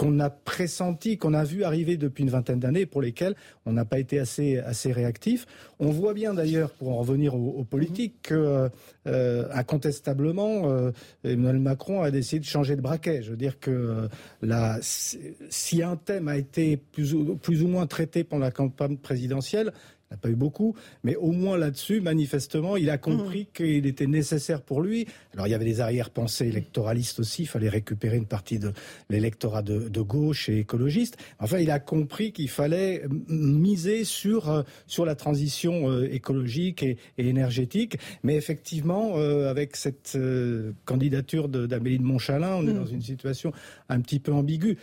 qu'on 0.00 0.18
a 0.18 0.30
pressenti, 0.30 1.18
qu'on 1.18 1.34
a 1.34 1.44
vu 1.44 1.62
arriver 1.62 1.98
depuis 1.98 2.22
une 2.22 2.30
vingtaine 2.30 2.58
d'années, 2.58 2.86
pour 2.86 3.02
lesquelles 3.02 3.34
on 3.66 3.74
n'a 3.74 3.84
pas 3.84 3.98
été 3.98 4.18
assez, 4.18 4.56
assez 4.56 4.92
réactif. 4.92 5.44
On 5.78 5.90
voit 5.90 6.14
bien 6.14 6.32
d'ailleurs, 6.32 6.70
pour 6.70 6.88
en 6.88 6.96
revenir 7.00 7.34
aux, 7.34 7.64
politiques, 7.64 8.14
que 8.22 8.70
euh, 9.06 9.48
incontestablement, 9.52 10.70
euh, 10.70 10.92
Emmanuel 11.22 11.58
Macron 11.58 12.00
a 12.00 12.10
décidé 12.10 12.40
de 12.40 12.46
changer 12.46 12.76
de 12.76 12.80
braquet. 12.80 13.20
Je 13.22 13.32
veux 13.32 13.36
dire 13.36 13.60
que 13.60 13.70
euh, 13.70 14.08
la, 14.40 14.78
si 14.80 15.82
un 15.82 15.96
thème 15.96 16.28
a 16.28 16.38
été 16.38 16.78
plus 16.78 17.12
ou, 17.12 17.36
plus 17.36 17.62
ou 17.62 17.68
moins 17.68 17.86
traité 17.86 18.24
pendant 18.24 18.46
la 18.46 18.50
campagne 18.50 18.96
présidentielle, 18.96 19.70
n'a 20.10 20.16
pas 20.16 20.28
eu 20.28 20.34
beaucoup, 20.34 20.74
mais 21.04 21.16
au 21.16 21.32
moins 21.32 21.56
là-dessus, 21.56 22.00
manifestement, 22.00 22.76
il 22.76 22.90
a 22.90 22.98
compris 22.98 23.42
mmh. 23.42 23.54
qu'il 23.54 23.86
était 23.86 24.06
nécessaire 24.06 24.62
pour 24.62 24.82
lui. 24.82 25.06
Alors 25.34 25.46
il 25.46 25.50
y 25.50 25.54
avait 25.54 25.64
des 25.64 25.80
arrière-pensées 25.80 26.48
électoralistes 26.48 27.20
aussi, 27.20 27.42
il 27.42 27.46
fallait 27.46 27.68
récupérer 27.68 28.16
une 28.16 28.26
partie 28.26 28.58
de 28.58 28.72
l'électorat 29.08 29.62
de, 29.62 30.00
gauche 30.00 30.48
et 30.48 30.58
écologiste. 30.58 31.18
Enfin, 31.38 31.58
il 31.58 31.70
a 31.70 31.78
compris 31.78 32.32
qu'il 32.32 32.48
fallait 32.48 33.04
miser 33.28 34.04
sur 34.04 34.50
euh, 34.50 34.62
sur 34.86 35.04
la 35.04 35.14
transition 35.14 35.90
euh, 35.90 36.08
écologique 36.10 36.82
et, 36.82 36.96
énergétique. 37.18 37.98
Mais 38.22 38.34
effectivement, 38.34 39.12
euh, 39.16 39.50
avec 39.50 39.76
cette 39.76 40.18
candidature 40.84 41.48
d'Amélie 41.48 41.98
de 41.98 42.04
Montchalin, 42.04 42.56
on 42.56 42.66
est 42.66 42.72
mmh. 42.72 42.78
dans 42.78 42.86
une 42.86 43.02
situation 43.02 43.52
un 43.88 44.00
petit 44.00 44.18
peu 44.18 44.32
ambiguë. 44.32 44.78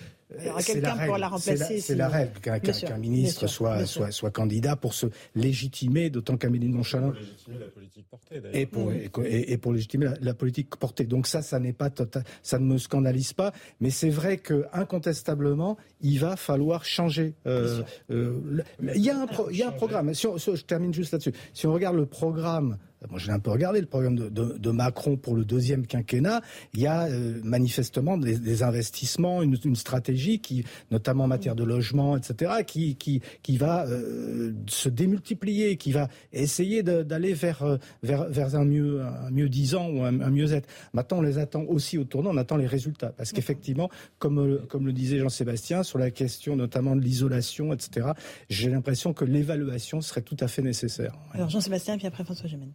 Quelqu'un 0.65 0.97
pour 1.05 1.17
la. 1.17 1.31
C'est 1.37 1.95
la, 1.95 2.09
règle 2.09 2.39
qu'un 2.41 2.97
ministre 2.97 3.47
soit, 3.47 3.85
soit, 3.85 4.11
soit, 4.11 4.31
candidat 4.31 4.75
pour 4.75 4.93
se 4.93 5.07
légitimer, 5.35 6.09
d'autant 6.09 6.35
qu'Amélie 6.35 6.67
de 6.67 6.73
Montchalin. 6.73 7.11
Pour 7.11 7.19
légitimer 7.19 7.57
la 7.59 7.67
politique 7.67 8.07
portée, 8.09 8.41
et 8.51 8.65
pour, 8.65 8.91
et, 8.91 9.57
pour 9.57 9.71
légitimer 9.71 10.07
la, 10.19 10.33
politique 10.33 10.75
portée. 10.75 11.05
Donc 11.05 11.27
ça, 11.27 11.41
ça 11.41 11.59
n'est 11.59 11.73
pas 11.73 11.89
total, 11.89 12.23
ça 12.43 12.59
ne 12.59 12.65
me 12.65 12.77
scandalise 12.77 13.31
pas, 13.31 13.53
mais 13.79 13.89
c'est 13.89 14.09
vrai 14.09 14.37
que 14.37 14.65
incontestablement, 14.73 15.77
il 16.01 16.19
va 16.19 16.35
falloir 16.35 16.83
changer. 16.83 17.33
Euh, 17.45 17.81
euh, 18.11 18.63
il 18.81 19.01
y 19.01 19.09
a 19.09 19.21
un, 19.21 19.27
il 19.49 19.57
y 19.57 19.63
a 19.63 19.69
un 19.69 19.71
programme. 19.71 20.13
je 20.13 20.61
termine 20.63 20.93
juste 20.93 21.13
là-dessus. 21.13 21.33
Si 21.53 21.67
on 21.67 21.73
regarde 21.73 21.95
le 21.95 22.05
programme 22.05 22.77
moi 23.09 23.19
j'ai 23.19 23.31
un 23.31 23.39
peu 23.39 23.51
regardé 23.51 23.79
le 23.79 23.85
programme 23.85 24.15
de, 24.15 24.71
Macron 24.71 25.17
pour 25.17 25.35
le 25.35 25.45
deuxième 25.45 25.87
quinquennat, 25.87 26.41
il 26.73 26.81
y 26.81 26.87
a 26.87 27.07
euh, 27.07 27.39
manifestement 27.43 28.17
des, 28.17 28.63
investissements, 28.63 29.41
une, 29.41 29.75
stratégie 29.75 30.39
qui, 30.39 30.65
notamment 30.91 31.23
en 31.25 31.27
matière 31.27 31.55
de 31.55 31.63
logement, 31.63 32.17
etc., 32.17 32.63
qui, 32.65 32.95
qui, 32.95 33.21
qui 33.43 33.57
va 33.57 33.85
euh, 33.87 34.53
se 34.67 34.89
démultiplier, 34.89 35.77
qui 35.77 35.91
va 35.91 36.09
essayer 36.33 36.83
d'aller 36.83 37.33
vers, 37.33 37.63
euh, 37.63 37.77
vers, 38.03 38.29
vers 38.29 38.55
un 38.55 38.65
mieux, 38.65 39.01
un 39.01 39.31
mieux 39.31 39.49
disant 39.49 39.89
ou 39.89 40.03
un, 40.03 40.11
mieux-être. 40.11 40.67
Maintenant, 40.93 41.19
on 41.19 41.21
les 41.21 41.37
attend 41.37 41.63
aussi 41.63 41.97
au 41.97 42.03
tournant, 42.03 42.31
on 42.33 42.37
attend 42.37 42.57
les 42.57 42.67
résultats. 42.67 43.13
Parce 43.15 43.31
qu'effectivement, 43.31 43.89
comme, 44.19 44.65
comme 44.67 44.85
le 44.85 44.93
disait 44.93 45.19
Jean-Sébastien, 45.19 45.83
sur 45.83 45.97
la 45.97 46.11
question 46.11 46.55
notamment 46.55 46.95
de 46.95 47.01
l'isolation, 47.01 47.73
etc., 47.73 48.09
j'ai 48.49 48.69
l'impression 48.69 49.13
que 49.13 49.25
l'évaluation 49.25 50.01
serait 50.01 50.21
tout 50.21 50.37
à 50.39 50.47
fait 50.47 50.61
nécessaire. 50.61 51.13
Alors 51.33 51.49
Jean-Sébastien, 51.49 51.97
puis 51.97 52.07
après 52.07 52.23
François 52.23 52.47
Gémen. 52.47 52.71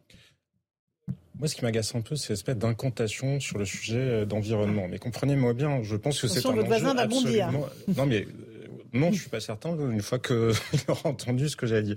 Moi, 1.39 1.49
ce 1.49 1.55
qui 1.57 1.63
m'agace 1.65 1.95
un 1.95 2.03
peu, 2.03 2.15
c'est 2.15 2.35
l'espèce 2.35 2.57
d'incantation 2.57 3.41
sur 3.41 3.59
le 3.59 3.65
sujet 3.65 3.99
euh, 3.99 4.25
d'environnement. 4.25 4.87
Mais 4.89 4.99
comprenez-moi 4.99 5.55
bien, 5.55 5.83
je 5.83 5.97
pense 5.97 6.21
que 6.21 6.29
c'est 6.29 6.47
un 6.47 6.51
enjeu 6.51 6.99
absolument... 6.99 7.67
Non, 7.97 8.07
mais 8.07 8.27
non, 8.93 9.11
je 9.11 9.21
suis 9.21 9.31
pas 9.31 9.41
certain. 9.41 9.77
Une 9.77 10.03
fois 10.03 10.19
qu'il 10.19 10.37
aura 10.89 11.09
entendu 11.09 11.49
ce 11.49 11.57
que 11.57 11.67
j'ai 11.67 11.83
dit. 11.83 11.97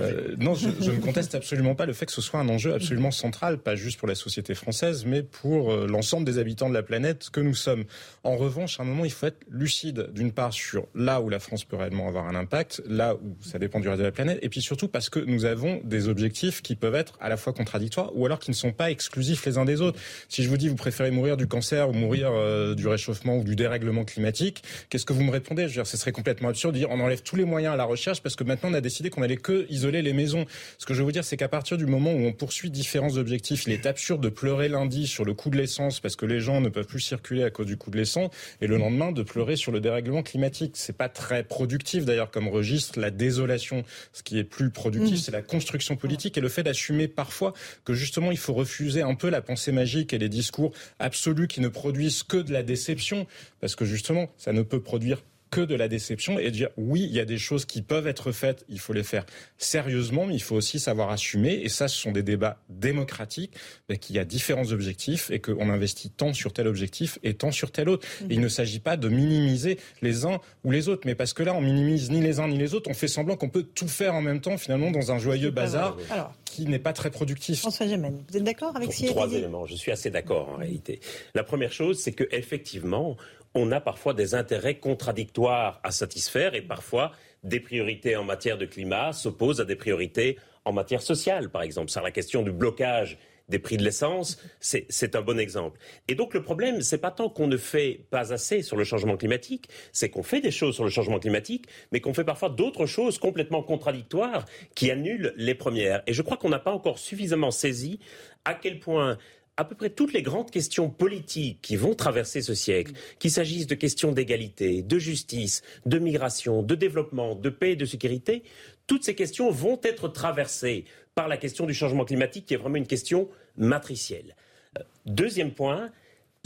Euh, 0.00 0.34
non, 0.38 0.54
je, 0.54 0.68
ne 0.68 1.00
conteste 1.00 1.34
absolument 1.34 1.74
pas 1.74 1.86
le 1.86 1.92
fait 1.92 2.06
que 2.06 2.12
ce 2.12 2.20
soit 2.20 2.40
un 2.40 2.48
enjeu 2.48 2.74
absolument 2.74 3.10
central, 3.10 3.58
pas 3.58 3.74
juste 3.74 3.98
pour 3.98 4.08
la 4.08 4.14
société 4.14 4.54
française, 4.54 5.04
mais 5.06 5.22
pour 5.22 5.72
euh, 5.72 5.86
l'ensemble 5.86 6.26
des 6.26 6.38
habitants 6.38 6.68
de 6.68 6.74
la 6.74 6.82
planète 6.82 7.30
que 7.30 7.40
nous 7.40 7.54
sommes. 7.54 7.84
En 8.22 8.36
revanche, 8.36 8.78
à 8.78 8.82
un 8.82 8.86
moment, 8.86 9.04
il 9.04 9.12
faut 9.12 9.26
être 9.26 9.40
lucide, 9.50 10.10
d'une 10.12 10.32
part 10.32 10.52
sur 10.52 10.86
là 10.94 11.20
où 11.20 11.28
la 11.30 11.38
France 11.38 11.64
peut 11.64 11.76
réellement 11.76 12.08
avoir 12.08 12.28
un 12.28 12.34
impact, 12.34 12.82
là 12.86 13.14
où 13.14 13.36
ça 13.40 13.58
dépend 13.58 13.80
du 13.80 13.88
reste 13.88 14.00
de 14.00 14.04
la 14.04 14.12
planète, 14.12 14.38
et 14.42 14.48
puis 14.48 14.60
surtout 14.60 14.88
parce 14.88 15.08
que 15.08 15.20
nous 15.20 15.44
avons 15.46 15.80
des 15.84 16.08
objectifs 16.08 16.60
qui 16.60 16.76
peuvent 16.76 16.94
être 16.94 17.16
à 17.20 17.28
la 17.28 17.36
fois 17.36 17.52
contradictoires 17.52 18.10
ou 18.14 18.26
alors 18.26 18.38
qui 18.38 18.50
ne 18.50 18.56
sont 18.56 18.72
pas 18.72 18.90
exclusifs 18.90 19.44
les 19.46 19.56
uns 19.56 19.64
des 19.64 19.80
autres. 19.80 19.98
Si 20.28 20.42
je 20.42 20.48
vous 20.48 20.56
dis 20.56 20.68
vous 20.68 20.76
préférez 20.76 21.10
mourir 21.10 21.36
du 21.36 21.46
cancer 21.46 21.88
ou 21.88 21.92
mourir 21.92 22.30
euh, 22.32 22.74
du 22.74 22.86
réchauffement 22.88 23.38
ou 23.38 23.44
du 23.44 23.56
dérèglement 23.56 24.04
climatique, 24.04 24.62
qu'est-ce 24.90 25.06
que 25.06 25.12
vous 25.12 25.22
me 25.22 25.30
répondez? 25.30 25.62
Je 25.62 25.68
veux 25.68 25.74
dire, 25.74 25.86
ce 25.86 25.96
serait 25.96 26.12
complètement 26.26 26.48
absurde 26.48 26.74
de 26.74 26.80
dire 26.80 26.90
on 26.90 26.98
enlève 26.98 27.22
tous 27.22 27.36
les 27.36 27.44
moyens 27.44 27.74
à 27.74 27.76
la 27.76 27.84
recherche 27.84 28.20
parce 28.20 28.34
que 28.34 28.42
maintenant 28.42 28.70
on 28.70 28.74
a 28.74 28.80
décidé 28.80 29.10
qu'on 29.10 29.22
allait 29.22 29.36
que 29.36 29.64
isoler 29.70 30.02
les 30.02 30.12
maisons. 30.12 30.44
Ce 30.76 30.84
que 30.84 30.92
je 30.92 30.98
veux 30.98 31.04
vous 31.04 31.12
dire, 31.12 31.22
c'est 31.22 31.36
qu'à 31.36 31.46
partir 31.46 31.76
du 31.76 31.86
moment 31.86 32.12
où 32.12 32.18
on 32.18 32.32
poursuit 32.32 32.68
différents 32.68 33.16
objectifs, 33.16 33.62
il 33.68 33.72
est 33.72 33.86
absurde 33.86 34.20
de 34.20 34.28
pleurer 34.28 34.68
lundi 34.68 35.06
sur 35.06 35.24
le 35.24 35.34
coût 35.34 35.50
de 35.50 35.56
l'essence 35.56 36.00
parce 36.00 36.16
que 36.16 36.26
les 36.26 36.40
gens 36.40 36.60
ne 36.60 36.68
peuvent 36.68 36.88
plus 36.88 36.98
circuler 36.98 37.44
à 37.44 37.50
cause 37.50 37.66
du 37.66 37.76
coût 37.76 37.92
de 37.92 37.96
l'essence 37.96 38.30
et 38.60 38.66
le 38.66 38.76
lendemain 38.76 39.12
de 39.12 39.22
pleurer 39.22 39.54
sur 39.54 39.70
le 39.70 39.78
dérèglement 39.78 40.24
climatique. 40.24 40.72
C'est 40.74 40.96
pas 40.96 41.08
très 41.08 41.44
productif 41.44 42.04
d'ailleurs 42.04 42.32
comme 42.32 42.48
registre 42.48 42.98
la 42.98 43.12
désolation. 43.12 43.84
Ce 44.12 44.24
qui 44.24 44.40
est 44.40 44.44
plus 44.44 44.70
productif, 44.70 45.20
mmh. 45.20 45.22
c'est 45.22 45.32
la 45.32 45.42
construction 45.42 45.94
politique 45.94 46.36
et 46.36 46.40
le 46.40 46.48
fait 46.48 46.64
d'assumer 46.64 47.06
parfois 47.06 47.54
que 47.84 47.94
justement 47.94 48.32
il 48.32 48.38
faut 48.38 48.54
refuser 48.54 49.02
un 49.02 49.14
peu 49.14 49.30
la 49.30 49.42
pensée 49.42 49.70
magique 49.70 50.12
et 50.12 50.18
les 50.18 50.28
discours 50.28 50.72
absolus 50.98 51.46
qui 51.46 51.60
ne 51.60 51.68
produisent 51.68 52.24
que 52.24 52.38
de 52.38 52.52
la 52.52 52.64
déception 52.64 53.28
parce 53.60 53.76
que 53.76 53.84
justement 53.84 54.28
ça 54.38 54.52
ne 54.52 54.62
peut 54.62 54.80
produire 54.80 55.22
que 55.50 55.60
de 55.60 55.74
la 55.74 55.88
déception 55.88 56.38
et 56.38 56.50
dire 56.50 56.68
oui, 56.76 57.06
il 57.08 57.14
y 57.14 57.20
a 57.20 57.24
des 57.24 57.38
choses 57.38 57.64
qui 57.64 57.82
peuvent 57.82 58.06
être 58.06 58.32
faites, 58.32 58.64
il 58.68 58.80
faut 58.80 58.92
les 58.92 59.02
faire 59.02 59.24
sérieusement, 59.58 60.26
mais 60.26 60.34
il 60.34 60.42
faut 60.42 60.56
aussi 60.56 60.78
savoir 60.78 61.10
assumer. 61.10 61.60
Et 61.62 61.68
ça, 61.68 61.88
ce 61.88 61.96
sont 61.96 62.12
des 62.12 62.22
débats 62.22 62.58
démocratiques, 62.68 63.52
qu'il 64.00 64.16
y 64.16 64.18
a 64.18 64.24
différents 64.24 64.70
objectifs 64.72 65.30
et 65.30 65.40
qu'on 65.40 65.70
investit 65.70 66.10
tant 66.10 66.32
sur 66.32 66.52
tel 66.52 66.66
objectif 66.66 67.18
et 67.22 67.34
tant 67.34 67.50
sur 67.50 67.70
tel 67.70 67.88
autre. 67.88 68.06
il 68.28 68.40
ne 68.40 68.48
s'agit 68.48 68.80
pas 68.80 68.96
de 68.96 69.08
minimiser 69.08 69.78
les 70.02 70.24
uns 70.24 70.40
ou 70.64 70.70
les 70.70 70.88
autres, 70.88 71.02
mais 71.06 71.14
parce 71.14 71.32
que 71.32 71.42
là, 71.42 71.54
on 71.54 71.60
minimise 71.60 72.10
ni 72.10 72.20
les 72.20 72.40
uns 72.40 72.48
ni 72.48 72.58
les 72.58 72.74
autres, 72.74 72.90
on 72.90 72.94
fait 72.94 73.08
semblant 73.08 73.36
qu'on 73.36 73.48
peut 73.48 73.62
tout 73.62 73.88
faire 73.88 74.14
en 74.14 74.22
même 74.22 74.40
temps, 74.40 74.58
finalement, 74.58 74.90
dans 74.90 75.12
un 75.12 75.18
joyeux 75.18 75.50
bazar 75.50 75.96
qui 76.44 76.66
n'est 76.66 76.78
pas 76.78 76.92
très 76.92 77.10
productif. 77.10 77.60
François 77.60 77.86
Gemène, 77.86 78.24
vous 78.30 78.36
êtes 78.36 78.44
d'accord 78.44 78.74
avec 78.76 78.92
ce 78.92 79.06
Trois 79.06 79.32
éléments. 79.32 79.66
Je 79.66 79.74
suis 79.74 79.92
assez 79.92 80.10
d'accord 80.10 80.48
en 80.48 80.56
réalité. 80.56 81.00
La 81.34 81.44
première 81.44 81.72
chose, 81.72 81.98
c'est 81.98 82.12
que 82.12 82.24
effectivement, 82.30 83.16
on 83.56 83.72
a 83.72 83.80
parfois 83.80 84.14
des 84.14 84.34
intérêts 84.34 84.78
contradictoires 84.78 85.80
à 85.82 85.90
satisfaire 85.90 86.54
et 86.54 86.62
parfois 86.62 87.12
des 87.42 87.60
priorités 87.60 88.16
en 88.16 88.24
matière 88.24 88.58
de 88.58 88.66
climat 88.66 89.12
s'opposent 89.12 89.60
à 89.60 89.64
des 89.64 89.76
priorités 89.76 90.38
en 90.64 90.72
matière 90.72 91.02
sociale, 91.02 91.48
par 91.48 91.62
exemple. 91.62 91.90
C'est 91.90 92.02
la 92.02 92.10
question 92.10 92.42
du 92.42 92.52
blocage 92.52 93.18
des 93.48 93.58
prix 93.60 93.76
de 93.76 93.84
l'essence, 93.84 94.42
c'est 94.58 95.14
un 95.14 95.22
bon 95.22 95.38
exemple. 95.38 95.78
Et 96.08 96.16
donc 96.16 96.34
le 96.34 96.42
problème, 96.42 96.80
c'est 96.80 96.98
pas 96.98 97.12
tant 97.12 97.28
qu'on 97.28 97.46
ne 97.46 97.56
fait 97.56 98.00
pas 98.10 98.32
assez 98.32 98.62
sur 98.62 98.76
le 98.76 98.82
changement 98.82 99.16
climatique, 99.16 99.68
c'est 99.92 100.10
qu'on 100.10 100.24
fait 100.24 100.40
des 100.40 100.50
choses 100.50 100.74
sur 100.74 100.82
le 100.82 100.90
changement 100.90 101.20
climatique, 101.20 101.66
mais 101.92 102.00
qu'on 102.00 102.12
fait 102.12 102.24
parfois 102.24 102.48
d'autres 102.48 102.86
choses 102.86 103.18
complètement 103.18 103.62
contradictoires 103.62 104.44
qui 104.74 104.90
annulent 104.90 105.32
les 105.36 105.54
premières. 105.54 106.02
Et 106.08 106.12
je 106.12 106.22
crois 106.22 106.36
qu'on 106.36 106.48
n'a 106.48 106.58
pas 106.58 106.72
encore 106.72 106.98
suffisamment 106.98 107.52
saisi 107.52 108.00
à 108.44 108.54
quel 108.54 108.80
point 108.80 109.16
à 109.56 109.64
peu 109.64 109.74
près 109.74 109.90
toutes 109.90 110.12
les 110.12 110.22
grandes 110.22 110.50
questions 110.50 110.90
politiques 110.90 111.60
qui 111.62 111.76
vont 111.76 111.94
traverser 111.94 112.42
ce 112.42 112.54
siècle, 112.54 112.92
qu'il 113.18 113.30
s'agisse 113.30 113.66
de 113.66 113.74
questions 113.74 114.12
d'égalité, 114.12 114.82
de 114.82 114.98
justice, 114.98 115.62
de 115.86 115.98
migration, 115.98 116.62
de 116.62 116.74
développement, 116.74 117.34
de 117.34 117.48
paix 117.48 117.72
et 117.72 117.76
de 117.76 117.86
sécurité, 117.86 118.42
toutes 118.86 119.04
ces 119.04 119.14
questions 119.14 119.50
vont 119.50 119.80
être 119.82 120.08
traversées 120.08 120.84
par 121.14 121.28
la 121.28 121.38
question 121.38 121.64
du 121.66 121.74
changement 121.74 122.04
climatique 122.04 122.46
qui 122.46 122.54
est 122.54 122.58
vraiment 122.58 122.76
une 122.76 122.86
question 122.86 123.28
matricielle. 123.56 124.36
Euh, 124.78 124.82
deuxième 125.06 125.52
point, 125.52 125.90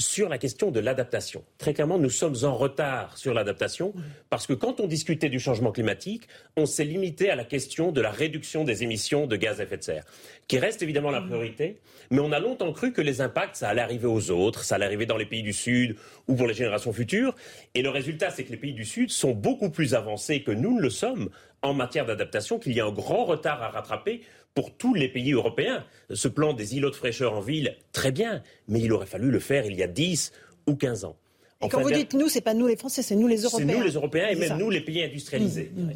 sur 0.00 0.28
la 0.28 0.38
question 0.38 0.70
de 0.70 0.80
l'adaptation. 0.80 1.44
Très 1.58 1.74
clairement, 1.74 1.98
nous 1.98 2.10
sommes 2.10 2.36
en 2.42 2.54
retard 2.54 3.16
sur 3.16 3.34
l'adaptation 3.34 3.92
parce 4.28 4.46
que 4.46 4.52
quand 4.52 4.80
on 4.80 4.86
discutait 4.86 5.28
du 5.28 5.38
changement 5.38 5.72
climatique, 5.72 6.26
on 6.56 6.66
s'est 6.66 6.84
limité 6.84 7.30
à 7.30 7.36
la 7.36 7.44
question 7.44 7.92
de 7.92 8.00
la 8.00 8.10
réduction 8.10 8.64
des 8.64 8.82
émissions 8.82 9.26
de 9.26 9.36
gaz 9.36 9.60
à 9.60 9.64
effet 9.64 9.76
de 9.76 9.82
serre, 9.82 10.04
qui 10.48 10.58
reste 10.58 10.82
évidemment 10.82 11.10
la 11.10 11.20
priorité, 11.20 11.78
mais 12.10 12.20
on 12.20 12.32
a 12.32 12.40
longtemps 12.40 12.72
cru 12.72 12.92
que 12.92 13.00
les 13.00 13.20
impacts, 13.20 13.56
ça 13.56 13.68
allait 13.68 13.82
arriver 13.82 14.06
aux 14.06 14.30
autres, 14.30 14.64
ça 14.64 14.76
allait 14.76 14.86
arriver 14.86 15.06
dans 15.06 15.16
les 15.16 15.26
pays 15.26 15.42
du 15.42 15.52
Sud 15.52 15.96
ou 16.26 16.34
pour 16.34 16.46
les 16.46 16.54
générations 16.54 16.92
futures. 16.92 17.34
Et 17.74 17.82
le 17.82 17.90
résultat, 17.90 18.30
c'est 18.30 18.44
que 18.44 18.50
les 18.50 18.56
pays 18.56 18.72
du 18.72 18.84
Sud 18.84 19.10
sont 19.10 19.32
beaucoup 19.32 19.70
plus 19.70 19.94
avancés 19.94 20.42
que 20.42 20.50
nous 20.50 20.76
ne 20.76 20.80
le 20.80 20.90
sommes 20.90 21.30
en 21.62 21.74
matière 21.74 22.06
d'adaptation, 22.06 22.58
qu'il 22.58 22.72
y 22.72 22.80
a 22.80 22.86
un 22.86 22.92
grand 22.92 23.24
retard 23.24 23.62
à 23.62 23.68
rattraper 23.68 24.22
pour 24.54 24.76
tous 24.76 24.94
les 24.94 25.08
pays 25.08 25.32
européens. 25.32 25.84
Ce 26.12 26.28
plan 26.28 26.52
des 26.52 26.76
îlots 26.76 26.90
de 26.90 26.96
fraîcheur 26.96 27.34
en 27.34 27.40
ville, 27.40 27.76
très 27.92 28.12
bien, 28.12 28.42
mais 28.68 28.80
il 28.80 28.92
aurait 28.92 29.06
fallu 29.06 29.30
le 29.30 29.38
faire 29.38 29.64
il 29.66 29.74
y 29.74 29.82
a 29.82 29.86
10 29.86 30.32
ou 30.66 30.74
15 30.74 31.04
ans. 31.04 31.16
Et 31.62 31.68
quand 31.68 31.82
vous 31.82 31.90
dites 31.90 32.14
nous, 32.14 32.28
c'est 32.28 32.40
pas 32.40 32.54
nous 32.54 32.66
les 32.66 32.76
Français, 32.76 33.02
c'est 33.02 33.16
nous 33.16 33.28
les 33.28 33.42
Européens. 33.42 33.66
C'est 33.68 33.78
nous 33.78 33.84
les 33.84 33.92
Européens 33.92 34.28
et 34.28 34.34
même 34.34 34.56
nous 34.58 34.70
les 34.70 34.80
pays 34.80 35.02
industrialisés. 35.02 35.70
Mmh, 35.74 35.82
mmh. 35.82 35.92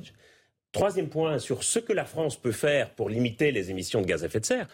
Troisième 0.73 1.09
point 1.09 1.39
sur 1.39 1.63
ce 1.63 1.79
que 1.79 1.93
la 1.93 2.05
France 2.05 2.37
peut 2.37 2.53
faire 2.53 2.91
pour 2.91 3.09
limiter 3.09 3.51
les 3.51 3.71
émissions 3.71 4.03
de 4.03 4.07
gaz 4.07 4.25
à 4.25 4.27
effet 4.27 4.41
de 4.41 4.45
serre. 4.45 4.69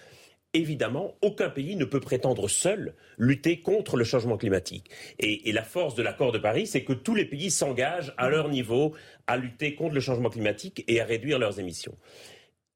Évidemment, 0.52 1.14
aucun 1.22 1.48
pays 1.48 1.76
ne 1.76 1.84
peut 1.84 2.00
prétendre 2.00 2.48
seul 2.48 2.94
lutter 3.18 3.60
contre 3.60 3.96
le 3.96 4.02
changement 4.02 4.36
climatique. 4.36 4.90
Et, 5.20 5.48
et 5.48 5.52
la 5.52 5.62
force 5.62 5.94
de 5.94 6.02
l'accord 6.02 6.32
de 6.32 6.38
Paris, 6.38 6.66
c'est 6.66 6.82
que 6.82 6.92
tous 6.92 7.14
les 7.14 7.24
pays 7.24 7.52
s'engagent 7.52 8.12
à 8.16 8.28
leur 8.28 8.48
niveau 8.48 8.92
à 9.28 9.36
lutter 9.36 9.76
contre 9.76 9.94
le 9.94 10.00
changement 10.00 10.28
climatique 10.28 10.82
et 10.88 11.00
à 11.00 11.04
réduire 11.04 11.38
leurs 11.38 11.60
émissions 11.60 11.94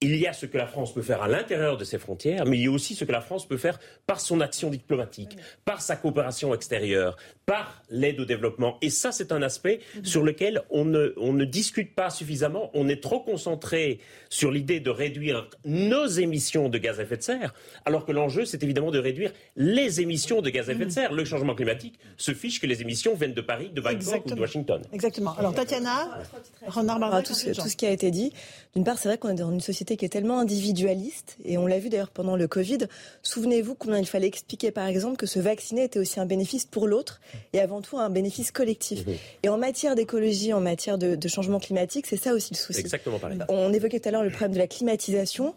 il 0.01 0.17
y 0.17 0.27
a 0.27 0.33
ce 0.33 0.47
que 0.47 0.59
la 0.59 0.67
France 0.67 0.93
peut 0.93 1.03
faire 1.03 1.23
à 1.23 1.29
l'intérieur 1.29 1.77
de 1.77 1.85
ses 1.85 1.99
frontières, 1.99 2.45
mais 2.47 2.59
il 2.59 2.65
y 2.65 2.67
a 2.67 2.71
aussi 2.71 2.95
ce 2.95 3.05
que 3.05 3.13
la 3.13 3.21
France 3.21 3.47
peut 3.47 3.57
faire 3.57 3.79
par 4.07 4.21
son 4.21 4.41
action 4.41 4.71
diplomatique, 4.71 5.37
par 5.65 5.81
sa 5.81 5.97
coopération 5.97 6.55
extérieure, 6.55 7.17
par 7.47 7.83
l'aide 7.91 8.21
au 8.21 8.25
développement. 8.25 8.79
Et 8.81 8.91
ça, 8.91 9.13
c'est 9.13 9.33
un 9.33 9.43
aspect 9.43 9.81
mhm. 9.97 10.05
sur 10.05 10.23
lequel 10.23 10.63
on 10.71 10.85
ne, 10.85 11.13
on 11.17 11.33
ne 11.33 11.45
discute 11.45 11.95
pas 11.95 12.11
suffisamment. 12.11 12.71
On 12.75 12.89
est 12.89 13.03
trop 13.03 13.21
concentré 13.21 14.01
sur 14.31 14.51
l'idée 14.51 14.81
de 14.81 14.91
réduire 14.91 15.49
nos 15.65 16.07
émissions 16.07 16.69
de 16.69 16.79
gaz 16.79 17.01
à 17.01 17.03
effet 17.03 17.17
de 17.17 17.23
serre, 17.23 17.55
alors 17.85 18.05
que 18.05 18.13
l'enjeu, 18.13 18.45
c'est 18.45 18.63
évidemment 18.63 18.91
de 18.91 18.99
réduire 18.99 19.33
les 19.57 20.01
émissions 20.01 20.41
de 20.41 20.51
gaz 20.51 20.69
à 20.69 20.73
effet 20.73 20.81
de 20.81 20.85
mhm. 20.87 20.91
serre. 20.91 21.13
Le 21.13 21.25
changement 21.25 21.55
climatique 21.55 21.99
se 22.17 22.33
fiche 22.33 22.61
que 22.61 22.67
les 22.67 22.81
émissions 22.81 23.15
viennent 23.15 23.35
de 23.35 23.41
Paris, 23.41 23.71
de 23.71 23.81
Bangkok 23.81 24.27
ou 24.27 24.35
de 24.35 24.41
Washington. 24.41 24.83
Exactement. 24.93 25.35
Alors, 25.39 25.55
Tatiana, 25.55 26.19
Renard 26.67 27.23
tout, 27.23 27.35
tout 27.35 27.69
ce 27.69 27.77
qui 27.77 27.87
a 27.87 27.91
été 27.91 28.11
dit. 28.11 28.33
D'une 28.75 28.85
part, 28.85 28.99
c'est 28.99 29.09
vrai 29.09 29.19
qu'on 29.19 29.29
est 29.29 29.35
dans 29.35 29.53
une 29.53 29.61
société 29.61 29.97
qui 29.97 30.05
est 30.05 30.09
tellement 30.09 30.41
individualiste, 30.41 31.37
et 31.45 31.59
on 31.59 31.67
l'a 31.67 31.79
vu 31.79 31.91
d'ailleurs 31.91 32.11
pendant 32.11 32.37
le 32.37 32.49
Covid. 32.49 32.79
Souvenez-vous 33.23 33.75
combien 33.75 33.99
il 33.99 34.07
fallait 34.07 34.27
expliquer, 34.27 34.71
par 34.71 34.87
exemple, 34.87 35.17
que 35.17 35.27
se 35.27 35.39
vacciner 35.39 35.85
était 35.85 35.99
aussi 35.99 36.19
un 36.21 36.27
bénéfice 36.27 36.65
pour 36.65 36.87
l'autre, 36.87 37.21
et 37.53 37.61
avant 37.61 37.81
tout 37.81 37.99
un 37.99 38.11
bénéfice 38.11 38.51
collectif. 38.51 39.07
Mhm. 39.07 39.15
Et 39.43 39.49
en 39.49 39.59
matière 39.59 39.95
d'écologie, 39.95 40.53
en 40.53 40.61
matière 40.61 40.99
de, 40.99 41.15
de 41.17 41.29
changement 41.29 41.61
climatique, 41.61 42.07
c'est 42.07 42.17
ça 42.17 42.33
aussi 42.33 42.55
le 42.55 42.59
souci. 42.59 42.81
Exactement 42.81 43.19
pareil. 43.19 43.39
On 43.49 43.73
évoquait 43.73 44.01
tout 44.01 44.09
à 44.09 44.13
l'heure 44.13 44.25
le 44.25 44.31
problème 44.31 44.53
de 44.53 44.59
la 44.59 44.67
climatisation 44.67 45.55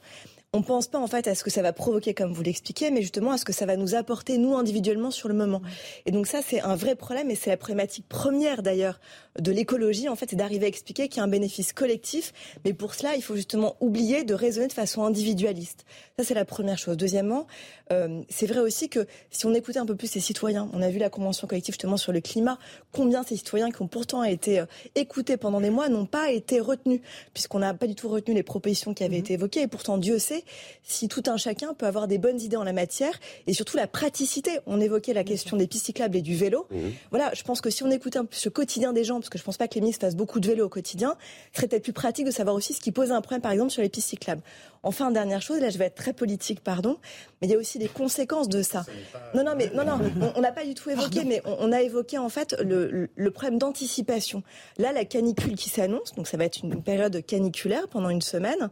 on 0.57 0.63
pense 0.63 0.87
pas 0.87 0.97
en 0.97 1.05
fait 1.05 1.27
à 1.27 1.35
ce 1.35 1.43
que 1.43 1.51
ça 1.51 1.61
va 1.61 1.71
provoquer, 1.71 2.15
comme 2.15 2.33
vous 2.33 2.41
l'expliquez, 2.41 2.89
mais 2.89 3.03
justement 3.03 3.31
à 3.31 3.37
ce 3.37 3.45
que 3.45 3.53
ça 3.53 3.67
va 3.67 3.77
nous 3.77 3.93
apporter 3.93 4.39
nous 4.39 4.57
individuellement 4.57 5.11
sur 5.11 5.27
le 5.27 5.35
moment. 5.35 5.61
Et 6.07 6.11
donc 6.11 6.25
ça, 6.25 6.41
c'est 6.41 6.61
un 6.61 6.75
vrai 6.75 6.95
problème, 6.95 7.29
et 7.29 7.35
c'est 7.35 7.51
la 7.51 7.57
problématique 7.57 8.05
première 8.09 8.63
d'ailleurs 8.63 8.99
de 9.39 9.51
l'écologie, 9.51 10.09
en 10.09 10.15
fait, 10.15 10.31
c'est 10.31 10.35
d'arriver 10.35 10.65
à 10.65 10.69
expliquer 10.69 11.09
qu'il 11.09 11.17
y 11.17 11.19
a 11.19 11.23
un 11.23 11.27
bénéfice 11.27 11.73
collectif, 11.73 12.33
mais 12.65 12.73
pour 12.73 12.95
cela, 12.95 13.15
il 13.15 13.21
faut 13.21 13.35
justement 13.35 13.75
oublier 13.81 14.23
de 14.23 14.33
raisonner 14.33 14.65
de 14.65 14.73
façon 14.73 15.03
individualiste. 15.03 15.85
Ça, 16.17 16.25
c'est 16.25 16.33
la 16.33 16.45
première 16.45 16.79
chose. 16.79 16.97
Deuxièmement, 16.97 17.45
euh, 17.91 18.23
c'est 18.29 18.47
vrai 18.47 18.61
aussi 18.61 18.89
que 18.89 19.05
si 19.29 19.45
on 19.45 19.53
écoutait 19.53 19.77
un 19.77 19.85
peu 19.85 19.95
plus 19.95 20.09
ces 20.09 20.19
citoyens, 20.19 20.69
on 20.73 20.81
a 20.81 20.89
vu 20.89 20.97
la 20.97 21.11
convention 21.11 21.45
collective 21.45 21.73
justement 21.73 21.97
sur 21.97 22.11
le 22.11 22.19
climat, 22.19 22.57
combien 22.91 23.21
ces 23.21 23.37
citoyens 23.37 23.69
qui 23.69 23.79
ont 23.83 23.87
pourtant 23.87 24.23
été 24.23 24.59
euh, 24.59 24.65
écoutés 24.95 25.37
pendant 25.37 25.61
des 25.61 25.69
mois 25.69 25.87
n'ont 25.87 26.07
pas 26.07 26.31
été 26.31 26.59
retenus, 26.59 27.01
puisqu'on 27.35 27.59
n'a 27.59 27.75
pas 27.75 27.85
du 27.85 27.93
tout 27.93 28.09
retenu 28.09 28.33
les 28.33 28.41
propositions 28.41 28.95
qui 28.95 29.03
avaient 29.03 29.17
mmh. 29.17 29.19
été 29.19 29.33
évoquées, 29.33 29.61
et 29.61 29.67
pourtant 29.67 29.99
Dieu 29.99 30.17
sait 30.17 30.43
si 30.83 31.07
tout 31.07 31.23
un 31.27 31.37
chacun 31.37 31.73
peut 31.73 31.85
avoir 31.85 32.07
des 32.07 32.17
bonnes 32.17 32.39
idées 32.39 32.57
en 32.57 32.63
la 32.63 32.73
matière 32.73 33.19
et 33.45 33.53
surtout 33.53 33.77
la 33.77 33.87
praticité. 33.87 34.59
On 34.65 34.79
évoquait 34.79 35.13
la 35.13 35.23
question 35.23 35.57
des 35.57 35.67
pistes 35.67 35.85
cyclables 35.85 36.15
et 36.15 36.21
du 36.21 36.35
vélo. 36.35 36.67
Mhm. 36.71 36.93
Voilà, 37.09 37.33
je 37.33 37.43
pense 37.43 37.61
que 37.61 37.69
si 37.69 37.83
on 37.83 37.91
écoutait 37.91 38.19
un 38.19 38.25
peu 38.25 38.35
ce 38.35 38.49
quotidien 38.49 38.93
des 38.93 39.03
gens, 39.03 39.15
parce 39.19 39.29
que 39.29 39.37
je 39.37 39.43
pense 39.43 39.57
pas 39.57 39.67
que 39.67 39.75
les 39.75 39.81
ministres 39.81 40.05
fassent 40.05 40.15
beaucoup 40.15 40.39
de 40.39 40.47
vélo 40.47 40.65
au 40.65 40.69
quotidien, 40.69 41.15
ce 41.51 41.57
serait 41.57 41.67
peut-être 41.67 41.83
plus 41.83 41.93
pratique 41.93 42.25
de 42.25 42.31
savoir 42.31 42.55
aussi 42.55 42.73
ce 42.73 42.81
qui 42.81 42.91
pose 42.91 43.11
un 43.11 43.21
problème, 43.21 43.41
par 43.41 43.51
exemple, 43.51 43.71
sur 43.71 43.81
les 43.81 43.89
pistes 43.89 44.09
cyclables. 44.09 44.41
Enfin, 44.83 45.11
dernière 45.11 45.41
chose, 45.41 45.59
là 45.59 45.69
je 45.69 45.77
vais 45.77 45.85
être 45.85 45.95
très 45.95 46.13
politique, 46.13 46.61
pardon, 46.63 46.97
mais 47.41 47.47
il 47.47 47.51
y 47.51 47.55
a 47.55 47.57
aussi 47.57 47.77
des 47.77 47.87
conséquences 47.87 48.47
de 48.47 48.61
ça. 48.61 48.85
Non, 49.33 49.43
non, 49.43 49.53
mais 49.57 49.69
non, 49.73 49.83
non, 49.83 49.99
on 50.35 50.41
n'a 50.41 50.51
pas 50.51 50.65
du 50.65 50.75
tout 50.75 50.89
évoqué, 50.89 51.25
mais 51.25 51.41
on, 51.45 51.71
a 51.71 51.81
évoqué 51.81 52.17
en 52.17 52.29
fait 52.29 52.55
le, 52.63 53.09
le 53.13 53.31
problème 53.31 53.59
d'anticipation. 53.59 54.43
Là, 54.77 54.91
la 54.91 55.05
canicule 55.05 55.55
qui 55.55 55.69
s'annonce, 55.69 56.13
donc 56.15 56.27
ça 56.27 56.37
va 56.37 56.45
être 56.45 56.59
une 56.63 56.81
période 56.81 57.25
caniculaire 57.25 57.87
pendant 57.89 58.09
une 58.09 58.21
semaine 58.21 58.69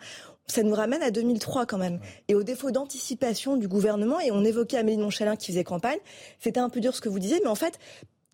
ça 0.48 0.64
nous 0.64 0.74
ramène 0.74 1.02
à 1.02 1.12
2003 1.12 1.66
quand 1.66 1.78
même. 1.78 2.00
Et 2.28 2.36
au 2.36 2.44
défaut 2.44 2.72
d'anticipation 2.72 3.58
du 3.58 3.68
gouvernement, 3.68 4.20
et 4.20 4.32
on 4.32 4.44
évoquait 4.44 4.78
Amélie 4.78 4.98
Montchalin 4.98 5.36
qui 5.36 5.48
faisait 5.48 5.64
campagne, 5.64 6.00
c'était 6.40 6.60
un 6.60 6.70
peu 6.70 6.80
dur 6.80 6.96
ce 6.96 7.02
que 7.02 7.10
vous 7.10 7.20
disiez, 7.20 7.40
mais 7.44 7.50
en 7.50 7.56
fait, 7.56 7.80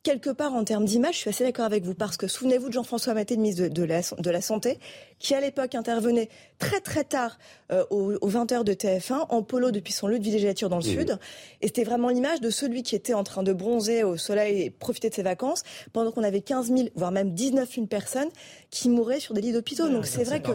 quelque 0.03 0.31
part 0.31 0.53
en 0.53 0.63
termes 0.63 0.85
d'image, 0.85 1.15
je 1.15 1.19
suis 1.19 1.29
assez 1.29 1.43
d'accord 1.43 1.65
avec 1.65 1.83
vous, 1.83 1.93
parce 1.93 2.17
que 2.17 2.27
souvenez-vous 2.27 2.69
de 2.69 2.73
Jean-François 2.73 3.13
Maté, 3.13 3.35
le 3.35 3.41
ministre 3.41 3.67
de, 3.67 3.83
la, 3.83 4.01
de 4.01 4.29
la 4.29 4.41
Santé, 4.41 4.79
qui 5.19 5.35
à 5.35 5.41
l'époque 5.41 5.75
intervenait 5.75 6.29
très 6.57 6.79
très 6.79 7.03
tard 7.03 7.37
euh, 7.71 7.85
aux, 7.91 8.29
20h 8.29 8.63
de 8.63 8.73
TF1 8.73 9.27
en 9.29 9.43
polo 9.43 9.69
depuis 9.71 9.93
son 9.93 10.07
lieu 10.07 10.17
de 10.17 10.23
villégiature 10.23 10.69
dans 10.69 10.77
le 10.77 10.83
sud. 10.83 11.19
Et 11.61 11.67
c'était 11.67 11.83
vraiment 11.83 12.09
l'image 12.09 12.41
de 12.41 12.49
celui 12.49 12.81
qui 12.81 12.95
était 12.95 13.13
en 13.13 13.23
train 13.23 13.43
de 13.43 13.53
bronzer 13.53 14.03
au 14.03 14.17
soleil 14.17 14.61
et 14.63 14.69
profiter 14.71 15.09
de 15.09 15.13
ses 15.13 15.23
vacances 15.23 15.61
pendant 15.93 16.11
qu'on 16.11 16.23
avait 16.23 16.41
15 16.41 16.67
000, 16.67 16.89
voire 16.95 17.11
même 17.11 17.33
19 17.33 17.69
000 17.71 17.85
personnes 17.85 18.29
qui 18.71 18.89
mouraient 18.89 19.19
sur 19.19 19.35
des 19.35 19.41
lits 19.41 19.53
d'hôpitaux. 19.53 19.89
Donc 19.89 20.07
c'est 20.07 20.23
vrai 20.23 20.41
que... 20.41 20.51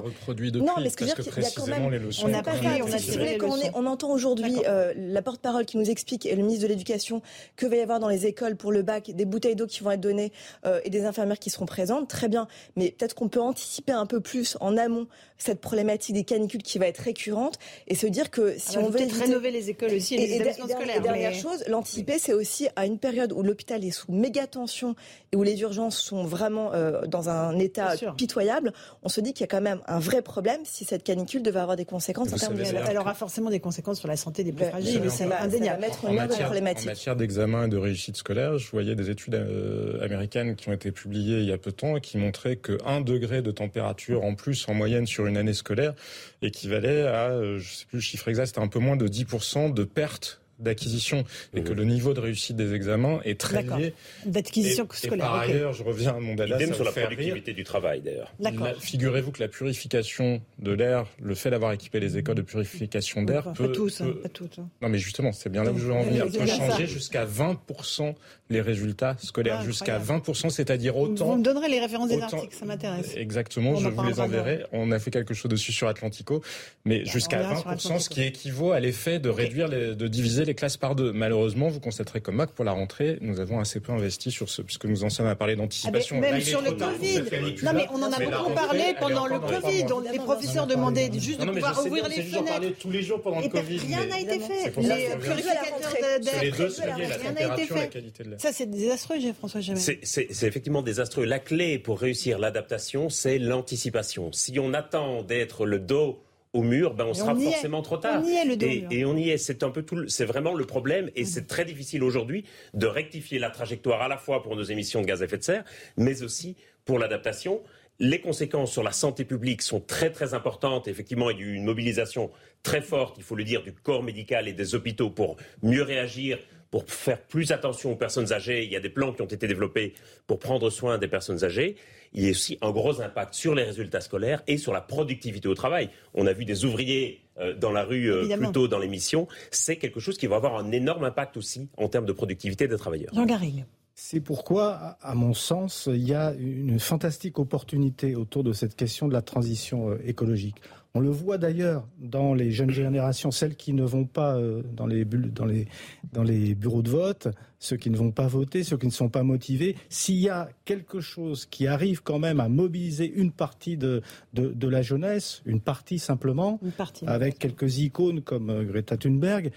non, 0.58 0.72
mais 0.82 0.90
ce 0.90 0.96
que 0.96 1.04
je 1.04 1.10
veux 1.10 1.22
dire, 1.22 1.32
qu'il 1.32 1.42
y 1.42 1.46
a 1.46 1.50
quand 1.50 1.66
même... 1.66 2.10
On 2.24 2.28
n'a 2.28 2.42
pas 2.42 2.54
fait, 2.54 2.82
on 2.82 2.92
a 2.92 2.98
tiré 2.98 3.38
quand 3.38 3.50
on, 3.50 3.60
est, 3.60 3.70
on 3.74 3.86
entend 3.86 4.10
aujourd'hui 4.10 4.56
euh, 4.66 4.92
la 4.96 5.22
porte-parole 5.22 5.64
qui 5.64 5.76
nous 5.76 5.88
explique, 5.88 6.26
et 6.26 6.34
le 6.34 6.42
ministre 6.42 6.64
de 6.64 6.68
l'Éducation, 6.68 7.22
que 7.54 7.66
va 7.66 7.76
y 7.76 7.80
avoir 7.80 8.00
dans 8.00 8.08
les 8.08 8.26
écoles 8.26 8.56
pour 8.56 8.72
le 8.72 8.82
bac 8.82 9.10
des 9.12 9.24
bouteilles 9.36 9.54
d'eau 9.54 9.66
qui 9.66 9.82
vont 9.82 9.90
être 9.90 10.00
données 10.00 10.32
euh, 10.64 10.80
et 10.84 10.90
des 10.90 11.04
infirmières 11.04 11.38
qui 11.38 11.50
seront 11.50 11.66
présentes. 11.66 12.08
Très 12.08 12.28
bien. 12.28 12.48
Mais 12.74 12.90
peut-être 12.90 13.14
qu'on 13.14 13.28
peut 13.28 13.40
anticiper 13.40 13.92
un 13.92 14.06
peu 14.06 14.20
plus 14.20 14.56
en 14.60 14.76
amont 14.78 15.06
cette 15.38 15.60
problématique 15.60 16.14
des 16.14 16.24
canicules 16.24 16.62
qui 16.62 16.78
va 16.78 16.86
être 16.86 16.98
récurrente 16.98 17.58
et 17.88 17.94
se 17.94 18.06
dire 18.06 18.30
que 18.30 18.54
si 18.56 18.78
on 18.78 18.88
veut 18.88 19.02
éviter... 19.02 19.20
rénover 19.20 19.50
les 19.50 19.68
écoles 19.68 19.92
aussi 19.92 20.14
et, 20.14 20.18
les 20.18 20.34
établissements 20.36 20.68
scolaires. 20.68 20.96
Et 20.96 21.00
dernière 21.00 21.34
chose, 21.34 21.62
l'anticiper, 21.68 22.18
c'est 22.18 22.32
aussi 22.32 22.68
à 22.74 22.86
une 22.86 22.98
période 22.98 23.32
où 23.32 23.42
l'hôpital 23.42 23.84
est 23.84 23.90
sous 23.90 24.10
méga 24.10 24.46
tension 24.46 24.94
et 25.32 25.36
où 25.36 25.42
les 25.42 25.60
urgences 25.60 25.98
sont 25.98 26.24
vraiment 26.24 26.72
euh, 26.72 27.02
dans 27.06 27.28
un 27.28 27.58
état 27.58 27.92
pitoyable, 28.16 28.72
on 29.02 29.08
se 29.08 29.20
dit 29.20 29.34
qu'il 29.34 29.42
y 29.42 29.44
a 29.44 29.48
quand 29.48 29.60
même 29.60 29.80
un 29.86 29.98
vrai 29.98 30.22
problème 30.22 30.60
si 30.64 30.84
cette 30.84 31.02
canicule 31.02 31.42
devait 31.42 31.60
avoir 31.60 31.76
des 31.76 31.84
conséquences 31.84 32.32
en 32.32 32.36
termes 32.36 32.54
de... 32.54 32.64
Elle 32.88 32.98
aura 32.98 33.14
forcément 33.14 33.50
des 33.50 33.60
conséquences 33.60 33.98
sur 33.98 34.08
la 34.08 34.16
santé 34.16 34.44
des 34.44 34.52
plus 34.52 34.66
fragiles, 34.66 35.02
c'est 35.10 35.30
indéniable. 35.30 35.80
mettre 35.80 36.04
en, 36.04 36.12
matière, 36.12 36.50
en 36.50 36.62
matière 36.62 37.16
d'examen 37.16 37.66
et 37.66 37.68
de 37.68 37.76
réussite 37.76 38.16
scolaire, 38.16 38.58
je 38.58 38.70
voyais 38.70 38.94
des 38.94 39.10
études 39.10 39.25
euh, 39.34 40.02
américaines 40.04 40.56
qui 40.56 40.68
ont 40.68 40.72
été 40.72 40.92
publiées 40.92 41.38
il 41.38 41.46
y 41.46 41.52
a 41.52 41.58
peu 41.58 41.70
de 41.70 41.76
temps 41.76 41.98
qui 42.00 42.18
montraient 42.18 42.56
que 42.56 42.78
1 42.84 43.00
degré 43.00 43.42
de 43.42 43.50
température 43.50 44.24
en 44.24 44.34
plus 44.34 44.68
en 44.68 44.74
moyenne 44.74 45.06
sur 45.06 45.26
une 45.26 45.36
année 45.36 45.54
scolaire 45.54 45.94
équivalait 46.42 47.02
à, 47.02 47.30
euh, 47.30 47.58
je 47.58 47.72
sais 47.72 47.86
plus 47.86 47.96
le 47.96 48.02
chiffre 48.02 48.28
exact, 48.28 48.46
c'était 48.46 48.60
un 48.60 48.68
peu 48.68 48.78
moins 48.78 48.96
de 48.96 49.08
10% 49.08 49.72
de 49.72 49.84
perte 49.84 50.40
d'acquisition 50.58 51.24
et 51.54 51.62
que 51.62 51.72
le 51.72 51.84
niveau 51.84 52.14
de 52.14 52.20
réussite 52.20 52.56
des 52.56 52.74
examens 52.74 53.20
est 53.24 53.38
très 53.38 53.62
lié. 53.62 53.94
D'acquisition 54.24 54.86
scolaire. 54.90 55.14
Et 55.14 55.28
par 55.28 55.34
ailleurs, 55.40 55.72
je 55.72 55.82
reviens 55.82 56.16
à 56.16 56.20
mon 56.20 56.34
dada. 56.34 56.56
Idem 56.56 56.74
sur 56.74 56.84
la 56.84 56.92
productivité 56.92 57.52
du 57.52 57.64
travail 57.64 58.00
d'ailleurs. 58.00 58.32
Figurez-vous 58.80 59.32
que 59.32 59.42
la 59.42 59.48
purification 59.48 60.40
de 60.58 60.72
l'air, 60.72 61.06
le 61.20 61.34
fait 61.34 61.50
d'avoir 61.50 61.72
équipé 61.72 62.00
les 62.00 62.16
écoles 62.18 62.36
de 62.36 62.42
purification 62.42 63.22
d'air 63.22 63.52
peut, 63.52 63.68
pas 63.68 63.74
tous, 63.74 64.00
hein, 64.00 64.14
pas 64.22 64.28
toutes. 64.28 64.58
Hein. 64.58 64.68
Non 64.82 64.88
mais 64.88 64.98
justement, 64.98 65.32
c'est 65.32 65.50
bien 65.50 65.64
là 65.64 65.72
où 65.72 65.78
je 65.78 65.86
veux 65.86 65.92
en 65.92 66.02
venir. 66.02 66.26
Peut 66.26 66.46
changer 66.46 66.86
jusqu'à 66.86 67.24
20% 67.24 68.14
les 68.48 68.60
résultats 68.60 69.16
scolaires, 69.18 69.58
ah, 69.60 69.64
jusqu'à 69.64 69.98
20%, 69.98 70.50
c'est-à-dire 70.50 70.96
autant. 70.96 71.26
Vous 71.26 71.36
me 71.36 71.42
donnerez 71.42 71.68
les 71.68 71.80
références 71.80 72.08
des 72.08 72.20
articles, 72.20 72.54
ça 72.54 72.64
m'intéresse. 72.64 73.14
Exactement, 73.16 73.76
je 73.76 73.88
vous 73.88 74.04
les 74.04 74.20
enverrai. 74.20 74.64
On 74.72 74.92
a 74.92 74.98
fait 74.98 75.10
quelque 75.10 75.34
chose 75.34 75.50
dessus 75.50 75.72
sur 75.72 75.88
Atlantico, 75.88 76.42
mais 76.84 77.04
jusqu'à 77.04 77.42
20%, 77.42 77.98
ce 77.98 78.08
qui 78.08 78.22
équivaut 78.22 78.72
à 78.72 78.80
l'effet 78.80 79.18
de 79.18 79.28
réduire, 79.28 79.68
de 79.68 80.08
diviser 80.08 80.44
les 80.46 80.54
classes 80.54 80.76
par 80.76 80.94
deux. 80.94 81.12
Malheureusement, 81.12 81.68
vous 81.68 81.80
constaterez 81.80 82.20
comme 82.20 82.36
Mac 82.36 82.50
pour 82.50 82.64
la 82.64 82.72
rentrée, 82.72 83.18
nous 83.20 83.40
avons 83.40 83.60
assez 83.60 83.80
peu 83.80 83.92
investi 83.92 84.30
sur 84.30 84.48
ce, 84.48 84.62
puisque 84.62 84.86
nous 84.86 85.04
en 85.04 85.10
sommes 85.10 85.26
à 85.26 85.34
parler 85.34 85.56
d'anticipation. 85.56 86.16
Ah, 86.18 86.32
même 86.32 86.40
sur 86.40 86.62
le 86.62 86.72
Covid. 86.72 87.22
Non, 87.62 87.72
mais 87.74 87.86
on 87.92 88.02
en 88.02 88.12
a 88.12 88.18
beaucoup 88.18 88.52
parlé 88.52 88.94
pendant 88.98 89.26
le 89.26 89.38
Covid. 89.38 89.86
Les 90.12 90.18
professeurs 90.18 90.66
demandaient 90.66 91.10
juste 91.12 91.40
de 91.40 91.46
pouvoir 91.46 91.84
ouvrir 91.84 92.08
les 92.08 92.22
fenêtres. 92.22 92.78
tous 92.80 92.90
les 92.90 93.02
jours 93.02 93.20
pendant 93.20 93.40
le 93.40 93.48
Covid. 93.48 93.78
Rien 93.78 94.06
n'a 94.06 94.20
été 94.20 94.38
fait. 94.38 94.72
Les 94.76 95.16
purificateurs 95.16 96.20
d'air, 96.20 96.40
rien 96.40 97.32
n'a 97.32 97.54
été 97.54 97.66
fait. 97.66 98.38
Ça, 98.38 98.52
c'est 98.52 98.70
désastreux, 98.70 99.16
François 99.38 99.60
Jamais. 99.60 99.80
C'est 99.80 100.28
effectivement 100.30 100.82
désastreux. 100.82 101.24
La 101.24 101.38
clé 101.38 101.78
pour 101.78 102.00
réussir 102.00 102.38
l'adaptation, 102.38 103.08
c'est 103.08 103.38
l'anticipation. 103.38 104.32
Si 104.32 104.58
on 104.58 104.74
attend 104.74 105.22
d'être 105.22 105.66
le 105.66 105.78
dos 105.78 106.22
au 106.56 106.62
mur, 106.62 106.94
ben 106.94 107.04
on 107.04 107.14
sera 107.14 107.34
forcément 107.34 107.82
trop 107.82 107.98
tard. 107.98 108.22
On 108.24 108.28
y 108.28 108.34
est, 108.34 108.44
le 108.44 108.56
dos 108.56 108.66
et, 108.66 108.86
et, 108.90 109.04
on 109.04 109.16
y 109.16 109.30
est. 109.30 109.38
C'est 109.38 109.62
un 109.62 109.70
peu 109.70 109.82
tout. 109.82 110.08
C'est 110.08 110.24
vraiment 110.24 110.54
le 110.54 110.64
problème, 110.64 111.10
et 111.14 111.24
c'est 111.24 111.46
très 111.46 111.64
difficile 111.64 112.02
aujourd'hui 112.02 112.44
de 112.74 112.86
rectifier 112.86 113.38
la 113.38 113.50
trajectoire 113.50 114.02
à 114.02 114.08
la 114.08 114.16
fois 114.16 114.42
pour 114.42 114.56
nos 114.56 114.62
émissions 114.62 115.02
de 115.02 115.06
gaz 115.06 115.22
à 115.22 115.26
effet 115.26 115.38
de 115.38 115.42
serre, 115.42 115.64
mais 115.96 116.22
aussi 116.22 116.56
pour 116.84 116.98
l'adaptation. 116.98 117.62
Les 117.98 118.20
conséquences 118.20 118.72
sur 118.72 118.82
la 118.82 118.92
santé 118.92 119.24
publique 119.24 119.62
sont 119.62 119.80
très 119.80 120.10
très 120.10 120.34
importantes. 120.34 120.86
Effectivement, 120.86 121.30
il 121.30 121.38
y 121.38 121.42
a 121.42 121.46
eu 121.46 121.54
une 121.54 121.64
mobilisation 121.64 122.30
très 122.62 122.82
forte, 122.82 123.16
il 123.16 123.22
faut 123.22 123.36
le 123.36 123.44
dire, 123.44 123.62
du 123.62 123.72
corps 123.72 124.02
médical 124.02 124.48
et 124.48 124.52
des 124.52 124.74
hôpitaux 124.74 125.08
pour 125.08 125.36
mieux 125.62 125.82
réagir 125.82 126.38
pour 126.70 126.84
faire 126.90 127.22
plus 127.22 127.52
attention 127.52 127.92
aux 127.92 127.96
personnes 127.96 128.32
âgées. 128.32 128.64
Il 128.64 128.72
y 128.72 128.76
a 128.76 128.80
des 128.80 128.90
plans 128.90 129.12
qui 129.12 129.22
ont 129.22 129.26
été 129.26 129.46
développés 129.46 129.94
pour 130.26 130.38
prendre 130.38 130.68
soin 130.68 130.98
des 130.98 131.08
personnes 131.08 131.44
âgées. 131.44 131.76
Il 132.16 132.24
y 132.24 132.28
a 132.28 132.30
aussi 132.30 132.56
un 132.62 132.70
gros 132.70 133.02
impact 133.02 133.34
sur 133.34 133.54
les 133.54 133.62
résultats 133.62 134.00
scolaires 134.00 134.42
et 134.46 134.56
sur 134.56 134.72
la 134.72 134.80
productivité 134.80 135.48
au 135.48 135.54
travail. 135.54 135.90
On 136.14 136.26
a 136.26 136.32
vu 136.32 136.46
des 136.46 136.64
ouvriers 136.64 137.20
euh, 137.38 137.54
dans 137.54 137.70
la 137.70 137.84
rue 137.84 138.10
euh, 138.10 138.36
plus 138.36 138.52
tôt 138.52 138.68
dans 138.68 138.78
l'émission. 138.78 139.28
C'est 139.50 139.76
quelque 139.76 140.00
chose 140.00 140.16
qui 140.16 140.26
va 140.26 140.36
avoir 140.36 140.56
un 140.56 140.72
énorme 140.72 141.04
impact 141.04 141.36
aussi 141.36 141.68
en 141.76 141.88
termes 141.88 142.06
de 142.06 142.12
productivité 142.12 142.68
des 142.68 142.76
travailleurs. 142.78 143.12
Jean 143.14 143.26
Garrigue. 143.26 143.66
C'est 143.94 144.20
pourquoi, 144.20 144.96
à 145.00 145.14
mon 145.14 145.34
sens, 145.34 145.88
il 145.90 146.06
y 146.06 146.14
a 146.14 146.34
une 146.38 146.78
fantastique 146.78 147.38
opportunité 147.38 148.14
autour 148.14 148.44
de 148.44 148.52
cette 148.52 148.76
question 148.76 149.08
de 149.08 149.12
la 149.12 149.22
transition 149.22 149.90
euh, 149.90 149.98
écologique. 150.04 150.56
On 150.96 151.00
le 151.00 151.10
voit 151.10 151.36
d'ailleurs 151.36 151.86
dans 151.98 152.32
les 152.32 152.50
jeunes 152.50 152.70
générations, 152.70 153.30
celles 153.30 153.54
qui 153.54 153.74
ne 153.74 153.84
vont 153.84 154.06
pas 154.06 154.34
euh, 154.36 154.62
dans 154.72 154.86
les, 154.86 155.04
dans, 155.04 155.44
les, 155.44 155.68
dans 156.14 156.22
les 156.22 156.54
bureaux 156.54 156.80
de 156.80 156.88
vote, 156.88 157.28
ceux 157.58 157.76
qui 157.76 157.90
ne 157.90 157.98
vont 157.98 158.12
pas 158.12 158.28
voter, 158.28 158.64
ceux 158.64 158.78
qui 158.78 158.86
ne 158.86 158.92
sont 158.92 159.10
pas 159.10 159.22
motivés. 159.22 159.76
S'il 159.90 160.16
y 160.16 160.30
a 160.30 160.48
quelque 160.64 161.00
chose 161.00 161.44
qui 161.44 161.66
arrive 161.66 162.02
quand 162.02 162.18
même 162.18 162.40
à 162.40 162.48
mobiliser 162.48 163.12
une 163.14 163.30
partie 163.30 163.76
de, 163.76 164.00
de, 164.32 164.68
la 164.68 164.80
jeunesse, 164.80 165.42
une 165.44 165.60
partie 165.60 165.98
simplement, 165.98 166.58
avec 167.06 167.38
quelques 167.38 167.76
icônes 167.76 168.22
comme 168.22 168.48
euh, 168.48 168.64
Greta 168.64 168.96
Thunberg, 168.96 169.50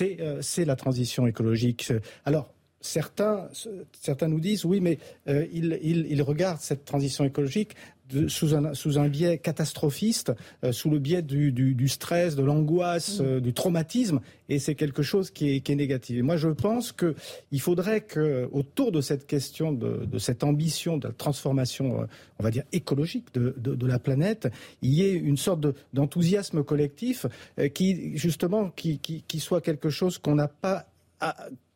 euh, 0.00 0.38
c'est 0.42 0.64
la 0.64 0.76
transition 0.76 1.26
écologique. 1.26 1.92
Alors, 2.24 2.54
certains, 2.80 3.48
certains 4.00 4.28
nous 4.28 4.38
disent 4.38 4.64
oui, 4.64 4.80
mais 4.80 5.00
ils, 5.26 5.76
ils, 5.82 6.22
regardent 6.22 6.60
cette 6.60 6.84
transition 6.84 7.24
écologique 7.24 7.74
sous, 8.28 8.54
un, 8.54 8.74
sous 8.74 8.98
un 8.98 9.08
biais 9.08 9.38
catastrophiste, 9.38 10.32
euh, 10.62 10.72
sous 10.72 10.90
le 10.90 10.98
biais 10.98 11.22
du, 11.22 11.52
du, 11.52 11.88
stress, 11.88 12.36
de 12.36 12.42
l'angoisse, 12.42 13.20
mm. 13.20 13.24
euh, 13.24 13.40
du 13.40 13.52
traumatisme, 13.52 14.20
et 14.48 14.58
c'est 14.58 14.74
quelque 14.74 15.02
chose 15.02 15.30
qui 15.30 15.50
est, 15.50 15.60
qui 15.60 15.72
est, 15.72 15.76
négatif. 15.76 16.18
Et 16.18 16.22
moi, 16.22 16.36
je 16.36 16.48
pense 16.48 16.92
qu'il 16.92 17.60
faudrait 17.60 18.02
que, 18.02 18.48
autour 18.52 18.92
de 18.92 19.00
cette 19.00 19.26
question, 19.26 19.72
de, 19.72 20.04
de, 20.04 20.18
cette 20.18 20.44
ambition 20.44 20.98
de 20.98 21.08
la 21.08 21.14
transformation, 21.14 22.02
euh, 22.02 22.06
on 22.38 22.42
va 22.42 22.50
dire 22.50 22.64
écologique 22.72 23.32
de, 23.34 23.54
de, 23.56 23.86
la 23.86 23.98
planète, 23.98 24.48
il 24.82 24.92
y 24.92 25.02
ait 25.02 25.14
une 25.14 25.36
sorte 25.36 25.66
d'enthousiasme 25.92 26.64
collectif 26.64 27.26
qui, 27.74 28.16
justement, 28.16 28.70
qui, 28.70 28.98
qui, 28.98 29.22
qui 29.26 29.40
soit 29.40 29.60
quelque 29.60 29.88
chose 29.88 30.18
qu'on 30.18 30.34
n'a 30.34 30.48
pas 30.48 30.86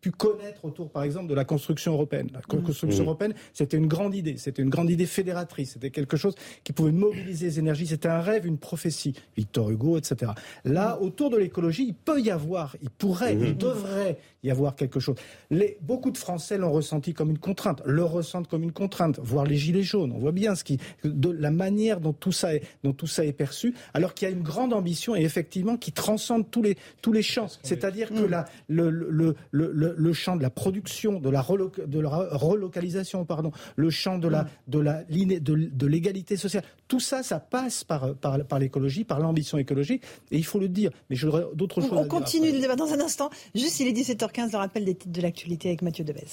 pu 0.08 0.16
connaître 0.16 0.64
autour, 0.64 0.90
par 0.90 1.02
exemple, 1.02 1.28
de 1.28 1.34
la 1.34 1.44
construction 1.44 1.92
européenne. 1.92 2.28
La 2.32 2.40
mmh. 2.40 2.62
construction 2.62 3.02
mmh. 3.02 3.06
européenne, 3.06 3.34
c'était 3.52 3.76
une 3.76 3.88
grande 3.88 4.14
idée, 4.14 4.36
c'était 4.38 4.62
une 4.62 4.70
grande 4.70 4.90
idée 4.90 5.06
fédératrice, 5.06 5.72
c'était 5.72 5.90
quelque 5.90 6.16
chose 6.16 6.34
qui 6.64 6.72
pouvait 6.72 6.92
mobiliser 6.92 7.46
les 7.46 7.58
énergies, 7.58 7.86
c'était 7.86 8.08
un 8.08 8.20
rêve, 8.20 8.46
une 8.46 8.58
prophétie. 8.58 9.14
Victor 9.36 9.70
Hugo, 9.70 9.98
etc. 9.98 10.32
Là, 10.64 10.96
mmh. 10.96 11.04
autour 11.04 11.30
de 11.30 11.36
l'écologie, 11.36 11.86
il 11.88 11.94
peut 11.94 12.20
y 12.20 12.30
avoir, 12.30 12.76
il 12.82 12.90
pourrait, 12.90 13.34
il 13.34 13.56
devrait 13.56 14.18
y 14.42 14.50
avoir 14.50 14.76
quelque 14.76 15.00
chose. 15.00 15.16
Les, 15.50 15.76
beaucoup 15.82 16.10
de 16.10 16.18
Français 16.18 16.58
l'ont 16.58 16.72
ressenti 16.72 17.12
comme 17.12 17.30
une 17.30 17.38
contrainte, 17.38 17.82
le 17.84 18.04
ressentent 18.04 18.48
comme 18.48 18.62
une 18.62 18.72
contrainte, 18.72 19.18
voire 19.22 19.44
les 19.44 19.56
gilets 19.56 19.82
jaunes. 19.82 20.12
On 20.12 20.18
voit 20.18 20.32
bien 20.32 20.54
ce 20.54 20.64
qui, 20.64 20.78
de 21.04 21.30
la 21.30 21.50
manière 21.50 22.00
dont 22.00 22.12
tout 22.12 22.32
ça 22.32 22.54
est, 22.54 22.62
dont 22.84 22.92
tout 22.92 23.06
ça 23.06 23.24
est 23.24 23.32
perçu, 23.32 23.74
alors 23.94 24.14
qu'il 24.14 24.28
y 24.28 24.30
a 24.30 24.34
une 24.34 24.42
grande 24.42 24.72
ambition 24.72 25.16
et 25.16 25.22
effectivement 25.22 25.76
qui 25.76 25.92
transcende 25.92 26.50
tous 26.50 26.62
les, 26.62 26.76
tous 27.02 27.12
les 27.12 27.22
champs. 27.22 27.48
C'est-à-dire 27.62 28.10
que 28.10 28.22
la, 28.22 28.46
le, 28.68 28.90
le, 28.90 29.34
le 29.50 29.94
le, 29.98 30.12
champ 30.12 30.36
de 30.36 30.42
la 30.42 30.50
production, 30.50 31.20
de 31.20 31.30
la, 31.30 31.42
relocalisation, 31.42 33.24
pardon, 33.24 33.52
le 33.76 33.90
champ 33.90 34.18
de 34.18 34.28
la 34.28 34.46
de 34.66 34.78
la 34.78 35.04
de, 35.04 35.86
l'égalité 35.86 36.36
sociale. 36.36 36.64
Tout 36.86 37.00
ça, 37.00 37.22
ça 37.22 37.40
passe 37.40 37.84
par 37.84 38.14
par, 38.14 38.58
l'écologie, 38.58 39.04
par 39.04 39.20
l'ambition 39.20 39.58
écologique, 39.58 40.02
et 40.30 40.38
il 40.38 40.44
faut 40.44 40.58
le 40.58 40.68
dire. 40.68 40.90
Mais 41.10 41.16
j'aurais 41.16 41.44
d'autres 41.54 41.80
choses. 41.80 41.92
On 41.92 42.06
continue 42.06 42.52
le 42.52 42.60
débat 42.60 42.76
dans 42.76 42.92
un 42.92 43.00
instant. 43.00 43.30
Juste, 43.54 43.80
il 43.80 43.88
est 43.88 43.92
17h15, 43.92 44.52
le 44.52 44.58
rappel 44.58 44.84
des 44.84 44.94
titres 44.94 45.12
de 45.12 45.22
l'actualité 45.22 45.68
avec 45.68 45.82
Mathieu 45.82 46.04
Devez. 46.04 46.26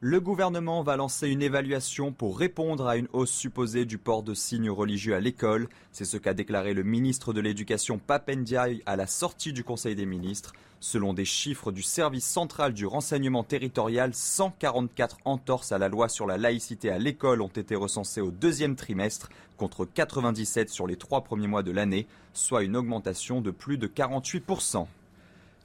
Le 0.00 0.20
gouvernement 0.20 0.82
va 0.82 0.98
lancer 0.98 1.26
une 1.26 1.40
évaluation 1.40 2.12
pour 2.12 2.38
répondre 2.38 2.86
à 2.86 2.98
une 2.98 3.08
hausse 3.14 3.30
supposée 3.30 3.86
du 3.86 3.96
port 3.96 4.22
de 4.22 4.34
signes 4.34 4.68
religieux 4.68 5.14
à 5.14 5.20
l'école. 5.20 5.70
C'est 5.90 6.04
ce 6.04 6.18
qu'a 6.18 6.34
déclaré 6.34 6.74
le 6.74 6.82
ministre 6.82 7.32
de 7.32 7.40
l'Éducation 7.40 7.98
Papendiaï 7.98 8.82
à 8.84 8.96
la 8.96 9.06
sortie 9.06 9.54
du 9.54 9.64
Conseil 9.64 9.94
des 9.94 10.04
ministres. 10.04 10.52
Selon 10.80 11.14
des 11.14 11.24
chiffres 11.24 11.72
du 11.72 11.80
service 11.80 12.26
central 12.26 12.74
du 12.74 12.84
renseignement 12.84 13.42
territorial, 13.42 14.12
144 14.12 15.16
entorses 15.24 15.72
à 15.72 15.78
la 15.78 15.88
loi 15.88 16.10
sur 16.10 16.26
la 16.26 16.36
laïcité 16.36 16.90
à 16.90 16.98
l'école 16.98 17.40
ont 17.40 17.48
été 17.48 17.74
recensées 17.74 18.20
au 18.20 18.30
deuxième 18.30 18.76
trimestre, 18.76 19.30
contre 19.56 19.86
97 19.86 20.68
sur 20.68 20.86
les 20.86 20.96
trois 20.96 21.24
premiers 21.24 21.48
mois 21.48 21.62
de 21.62 21.72
l'année, 21.72 22.06
soit 22.34 22.64
une 22.64 22.76
augmentation 22.76 23.40
de 23.40 23.50
plus 23.50 23.78
de 23.78 23.86
48%. 23.86 24.88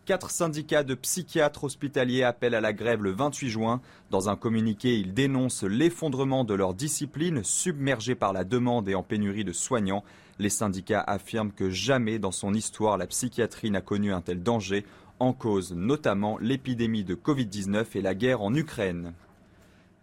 Quatre 0.06 0.32
syndicats 0.32 0.82
de 0.82 0.96
psychiatres 0.96 1.64
hospitaliers 1.64 2.24
appellent 2.24 2.56
à 2.56 2.62
la 2.62 2.74
grève 2.74 3.04
le 3.04 3.12
28 3.12 3.50
juin. 3.50 3.82
Dans 4.10 4.30
un 4.30 4.36
communiqué, 4.36 4.98
ils 4.98 5.14
dénoncent 5.14 5.64
l'effondrement 5.64 6.44
de 6.44 6.56
leur 6.56 6.74
discipline, 6.74 7.44
submergée 7.44 8.16
par 8.16 8.34
la 8.34 8.44
demande 8.44 8.90
et 8.90 8.96
en 8.96 9.04
pénurie 9.04 9.46
de 9.46 9.54
soignants. 9.54 10.04
Les 10.40 10.50
syndicats 10.50 11.04
affirment 11.06 11.52
que 11.52 11.70
jamais 11.70 12.18
dans 12.18 12.32
son 12.32 12.56
histoire 12.56 12.98
la 12.98 13.06
psychiatrie 13.06 13.70
n'a 13.70 13.82
connu 13.82 14.12
un 14.12 14.22
tel 14.22 14.42
danger, 14.42 14.86
en 15.20 15.34
cause 15.34 15.72
notamment 15.72 16.40
l'épidémie 16.40 17.04
de 17.04 17.14
Covid-19 17.14 17.86
et 17.94 18.02
la 18.02 18.16
guerre 18.16 18.42
en 18.42 18.56
Ukraine. 18.56 19.14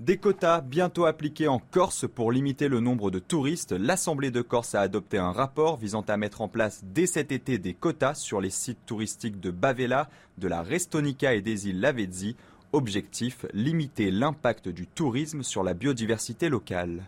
Des 0.01 0.17
quotas 0.17 0.61
bientôt 0.61 1.07
appliqués 1.07 1.49
en 1.49 1.59
Corse 1.59 2.07
pour 2.07 2.31
limiter 2.31 2.69
le 2.69 2.79
nombre 2.79 3.11
de 3.11 3.19
touristes. 3.19 3.73
L'Assemblée 3.73 4.31
de 4.31 4.43
Corse 4.43 4.77
a 4.77 4.81
adopté 4.81 5.19
un 5.19 5.33
rapport 5.33 5.77
visant 5.77 6.03
à 6.03 6.17
mettre 6.17 6.41
en 6.41 6.47
place 6.47 6.83
dès 6.85 7.07
cet 7.07 7.33
été 7.33 7.59
des 7.59 7.75
quotas 7.75 8.15
sur 8.15 8.41
les 8.41 8.51
sites 8.51 8.87
touristiques 8.87 9.41
de 9.41 9.51
Bavella, 9.51 10.09
de 10.39 10.47
la 10.47 10.63
Restonica 10.63 11.35
et 11.35 11.41
des 11.41 11.67
îles 11.69 11.81
Lavezzi. 11.81 12.37
Objectif, 12.73 13.45
limiter 13.53 14.13
l'impact 14.13 14.69
du 14.69 14.87
tourisme 14.87 15.43
sur 15.43 15.65
la 15.65 15.75
biodiversité 15.75 16.49
locale. 16.49 17.03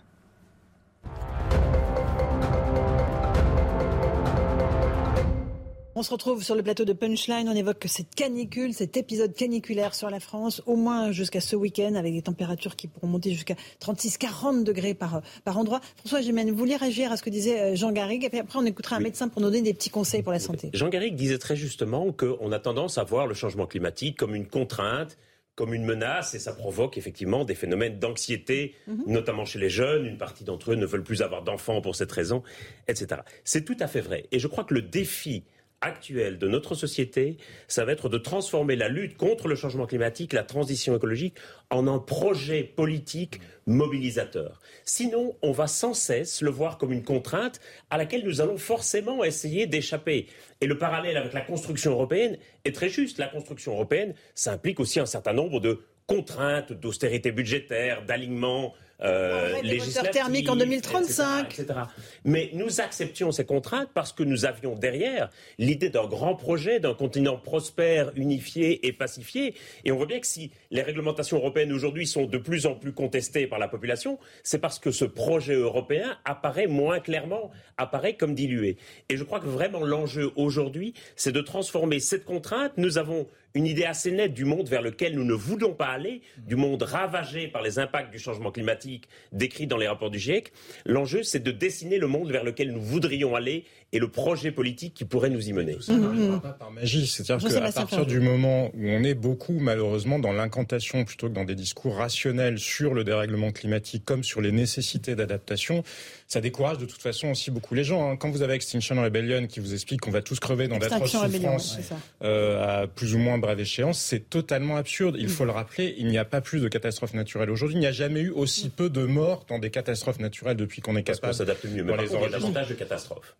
On 5.96 6.04
se 6.04 6.12
retrouve 6.12 6.44
sur 6.44 6.54
le 6.54 6.62
plateau 6.62 6.84
de 6.84 6.92
Punchline. 6.92 7.48
On 7.48 7.54
évoque 7.54 7.84
cette 7.86 8.14
canicule, 8.14 8.72
cet 8.74 8.96
épisode 8.96 9.34
caniculaire 9.34 9.92
sur 9.92 10.08
la 10.08 10.20
France, 10.20 10.62
au 10.66 10.76
moins 10.76 11.10
jusqu'à 11.10 11.40
ce 11.40 11.56
week-end, 11.56 11.96
avec 11.96 12.14
des 12.14 12.22
températures 12.22 12.76
qui 12.76 12.86
pourront 12.86 13.08
monter 13.08 13.32
jusqu'à 13.32 13.56
36-40 13.80 14.62
degrés 14.62 14.94
par, 14.94 15.20
par 15.44 15.58
endroit. 15.58 15.80
François 15.96 16.20
Gémen, 16.20 16.48
vous 16.48 16.56
vouliez 16.56 16.76
réagir 16.76 17.10
à 17.10 17.16
ce 17.16 17.24
que 17.24 17.30
disait 17.30 17.60
euh, 17.60 17.74
Jean 17.74 17.90
Garrigue? 17.90 18.28
Et 18.32 18.38
après, 18.38 18.60
on 18.60 18.66
écoutera 18.66 18.96
un 18.96 19.00
médecin 19.00 19.28
pour 19.28 19.42
nous 19.42 19.48
donner 19.48 19.62
des 19.62 19.74
petits 19.74 19.90
conseils 19.90 20.22
pour 20.22 20.32
la 20.32 20.38
santé. 20.38 20.70
Jean 20.72 20.90
Garrigue 20.90 21.16
disait 21.16 21.38
très 21.38 21.56
justement 21.56 22.12
qu'on 22.12 22.52
a 22.52 22.60
tendance 22.60 22.96
à 22.96 23.02
voir 23.02 23.26
le 23.26 23.34
changement 23.34 23.66
climatique 23.66 24.16
comme 24.16 24.36
une 24.36 24.46
contrainte 24.46 25.18
comme 25.56 25.74
une 25.74 25.84
menace 25.84 26.34
et 26.34 26.38
ça 26.38 26.54
provoque 26.54 26.96
effectivement 26.96 27.44
des 27.44 27.54
phénomènes 27.54 27.98
d'anxiété, 27.98 28.74
mhm. 28.86 29.02
notamment 29.08 29.44
chez 29.44 29.58
les 29.58 29.68
jeunes. 29.68 30.06
Une 30.06 30.16
partie 30.16 30.42
d'entre 30.42 30.72
eux 30.72 30.74
ne 30.74 30.86
veulent 30.86 31.02
plus 31.02 31.20
avoir 31.20 31.42
d'enfants 31.42 31.82
pour 31.82 31.96
cette 31.96 32.12
raison, 32.12 32.42
etc. 32.88 33.20
C'est 33.44 33.66
tout 33.66 33.76
à 33.78 33.86
fait 33.86 34.00
vrai. 34.00 34.26
Et 34.32 34.38
je 34.38 34.46
crois 34.46 34.64
que 34.64 34.72
le 34.72 34.80
défi 34.80 35.44
actuel 35.80 36.38
de 36.38 36.46
notre 36.46 36.74
société, 36.74 37.38
ça 37.66 37.84
va 37.84 37.92
être 37.92 38.08
de 38.08 38.18
transformer 38.18 38.76
la 38.76 38.88
lutte 38.88 39.16
contre 39.16 39.48
le 39.48 39.54
changement 39.54 39.86
climatique, 39.86 40.32
la 40.32 40.42
transition 40.42 40.94
écologique, 40.96 41.36
en 41.70 41.86
un 41.86 41.98
projet 41.98 42.62
politique 42.62 43.40
mobilisateur. 43.66 44.60
Sinon, 44.84 45.36
on 45.42 45.52
va 45.52 45.66
sans 45.66 45.94
cesse 45.94 46.42
le 46.42 46.50
voir 46.50 46.76
comme 46.76 46.92
une 46.92 47.02
contrainte 47.02 47.60
à 47.88 47.96
laquelle 47.96 48.24
nous 48.24 48.40
allons 48.40 48.58
forcément 48.58 49.24
essayer 49.24 49.66
d'échapper. 49.66 50.26
Et 50.60 50.66
le 50.66 50.76
parallèle 50.76 51.16
avec 51.16 51.32
la 51.32 51.40
construction 51.40 51.92
européenne 51.92 52.36
est 52.64 52.74
très 52.74 52.88
juste. 52.88 53.18
La 53.18 53.28
construction 53.28 53.72
européenne, 53.72 54.14
ça 54.34 54.52
implique 54.52 54.80
aussi 54.80 55.00
un 55.00 55.06
certain 55.06 55.32
nombre 55.32 55.60
de 55.60 55.80
contraintes 56.06 56.72
d'austérité 56.72 57.30
budgétaire, 57.30 58.04
d'alignement 58.04 58.74
euh, 59.02 59.62
moteurs 59.62 60.10
thermiques 60.10 60.48
en 60.48 60.56
2035. 60.56 61.58
Etc., 61.58 61.80
Mais 62.24 62.50
nous 62.54 62.80
acceptions 62.80 63.32
ces 63.32 63.44
contraintes 63.44 63.88
parce 63.94 64.12
que 64.12 64.22
nous 64.22 64.44
avions 64.44 64.74
derrière 64.74 65.30
l'idée 65.58 65.90
d'un 65.90 66.06
grand 66.06 66.34
projet, 66.34 66.80
d'un 66.80 66.94
continent 66.94 67.36
prospère, 67.36 68.12
unifié 68.16 68.86
et 68.86 68.92
pacifié. 68.92 69.54
Et 69.84 69.92
on 69.92 69.96
voit 69.96 70.06
bien 70.06 70.20
que 70.20 70.26
si 70.26 70.50
les 70.70 70.82
réglementations 70.82 71.38
européennes 71.38 71.72
aujourd'hui 71.72 72.06
sont 72.06 72.26
de 72.26 72.38
plus 72.38 72.66
en 72.66 72.74
plus 72.74 72.92
contestées 72.92 73.46
par 73.46 73.58
la 73.58 73.68
population, 73.68 74.18
c'est 74.42 74.58
parce 74.58 74.78
que 74.78 74.90
ce 74.90 75.04
projet 75.04 75.54
européen 75.54 76.18
apparaît 76.24 76.66
moins 76.66 77.00
clairement, 77.00 77.50
apparaît 77.76 78.14
comme 78.14 78.34
dilué. 78.34 78.76
Et 79.08 79.16
je 79.16 79.24
crois 79.24 79.40
que 79.40 79.46
vraiment 79.46 79.84
l'enjeu 79.84 80.30
aujourd'hui, 80.36 80.94
c'est 81.16 81.32
de 81.32 81.40
transformer 81.40 82.00
cette 82.00 82.24
contrainte. 82.24 82.72
Nous 82.76 82.98
avons 82.98 83.26
une 83.54 83.66
idée 83.66 83.84
assez 83.84 84.12
nette 84.12 84.34
du 84.34 84.44
monde 84.44 84.68
vers 84.68 84.82
lequel 84.82 85.14
nous 85.14 85.24
ne 85.24 85.34
voulons 85.34 85.74
pas 85.74 85.88
aller, 85.88 86.22
du 86.38 86.56
monde 86.56 86.82
ravagé 86.82 87.48
par 87.48 87.62
les 87.62 87.78
impacts 87.78 88.10
du 88.10 88.18
changement 88.18 88.52
climatique 88.52 89.08
décrit 89.32 89.66
dans 89.66 89.76
les 89.76 89.88
rapports 89.88 90.10
du 90.10 90.18
GIEC. 90.18 90.52
L'enjeu, 90.86 91.22
c'est 91.22 91.42
de 91.42 91.50
dessiner 91.50 91.98
le 91.98 92.06
monde 92.06 92.30
vers 92.30 92.44
lequel 92.44 92.72
nous 92.72 92.80
voudrions 92.80 93.34
aller 93.34 93.64
et 93.92 93.98
le 93.98 94.08
projet 94.08 94.52
politique 94.52 94.94
qui 94.94 95.04
pourrait 95.04 95.30
nous 95.30 95.48
y 95.48 95.52
mener. 95.52 95.76
Ça 95.80 95.94
n'arrivera 95.96 96.36
mmh. 96.36 96.40
pas 96.40 96.52
par 96.52 96.70
magie. 96.70 97.08
C'est-à-dire 97.08 97.48
qu'à 97.48 97.72
partir 97.72 98.06
du 98.06 98.20
moment 98.20 98.66
où 98.74 98.88
on 98.88 99.02
est 99.02 99.14
beaucoup, 99.14 99.58
malheureusement, 99.58 100.20
dans 100.20 100.32
l'incantation 100.32 101.04
plutôt 101.04 101.28
que 101.28 101.34
dans 101.34 101.44
des 101.44 101.56
discours 101.56 101.96
rationnels 101.96 102.58
sur 102.60 102.94
le 102.94 103.02
dérèglement 103.02 103.50
climatique 103.50 104.04
comme 104.04 104.22
sur 104.22 104.40
les 104.40 104.52
nécessités 104.52 105.16
d'adaptation, 105.16 105.82
ça 106.28 106.40
décourage 106.40 106.78
de 106.78 106.86
toute 106.86 107.02
façon 107.02 107.28
aussi 107.28 107.50
beaucoup 107.50 107.74
les 107.74 107.82
gens. 107.82 108.10
Hein. 108.10 108.16
Quand 108.16 108.30
vous 108.30 108.42
avez 108.42 108.54
Extinction 108.54 109.02
Rebellion 109.02 109.48
qui 109.48 109.58
vous 109.58 109.74
explique 109.74 110.02
qu'on 110.02 110.12
va 110.12 110.22
tous 110.22 110.38
crever 110.38 110.68
dans 110.68 110.78
d'atroces 110.78 111.10
souffrances 111.10 111.78
euh, 112.22 112.82
à 112.82 112.86
plus 112.86 113.16
ou 113.16 113.18
moins 113.18 113.38
brève 113.38 113.58
échéance, 113.58 113.98
c'est 113.98 114.30
totalement 114.30 114.76
absurde. 114.76 115.16
Il 115.18 115.26
mmh. 115.26 115.30
faut 115.30 115.44
le 115.44 115.50
rappeler, 115.50 115.96
il 115.98 116.06
n'y 116.06 116.18
a 116.18 116.24
pas 116.24 116.40
plus 116.40 116.60
de 116.60 116.68
catastrophes 116.68 117.14
naturelles 117.14 117.50
aujourd'hui. 117.50 117.76
Il 117.76 117.80
n'y 117.80 117.86
a 117.86 117.92
jamais 117.92 118.20
eu 118.20 118.30
aussi 118.30 118.68
peu 118.68 118.88
de 118.88 119.04
morts 119.04 119.46
dans 119.48 119.58
des 119.58 119.70
catastrophes 119.70 120.20
naturelles 120.20 120.56
depuis 120.56 120.80
qu'on 120.80 120.94
est 120.94 121.02
capable. 121.02 121.22
Parce 121.22 121.38
qu'on 121.38 121.44
s'adapte 121.44 121.64
mieux. 121.64 121.82
Mais 121.82 121.94
il 122.04 122.12
y 122.12 122.24
a 122.24 122.28
davantage 122.28 122.68
de 122.68 122.74
catastrophes 122.74 123.34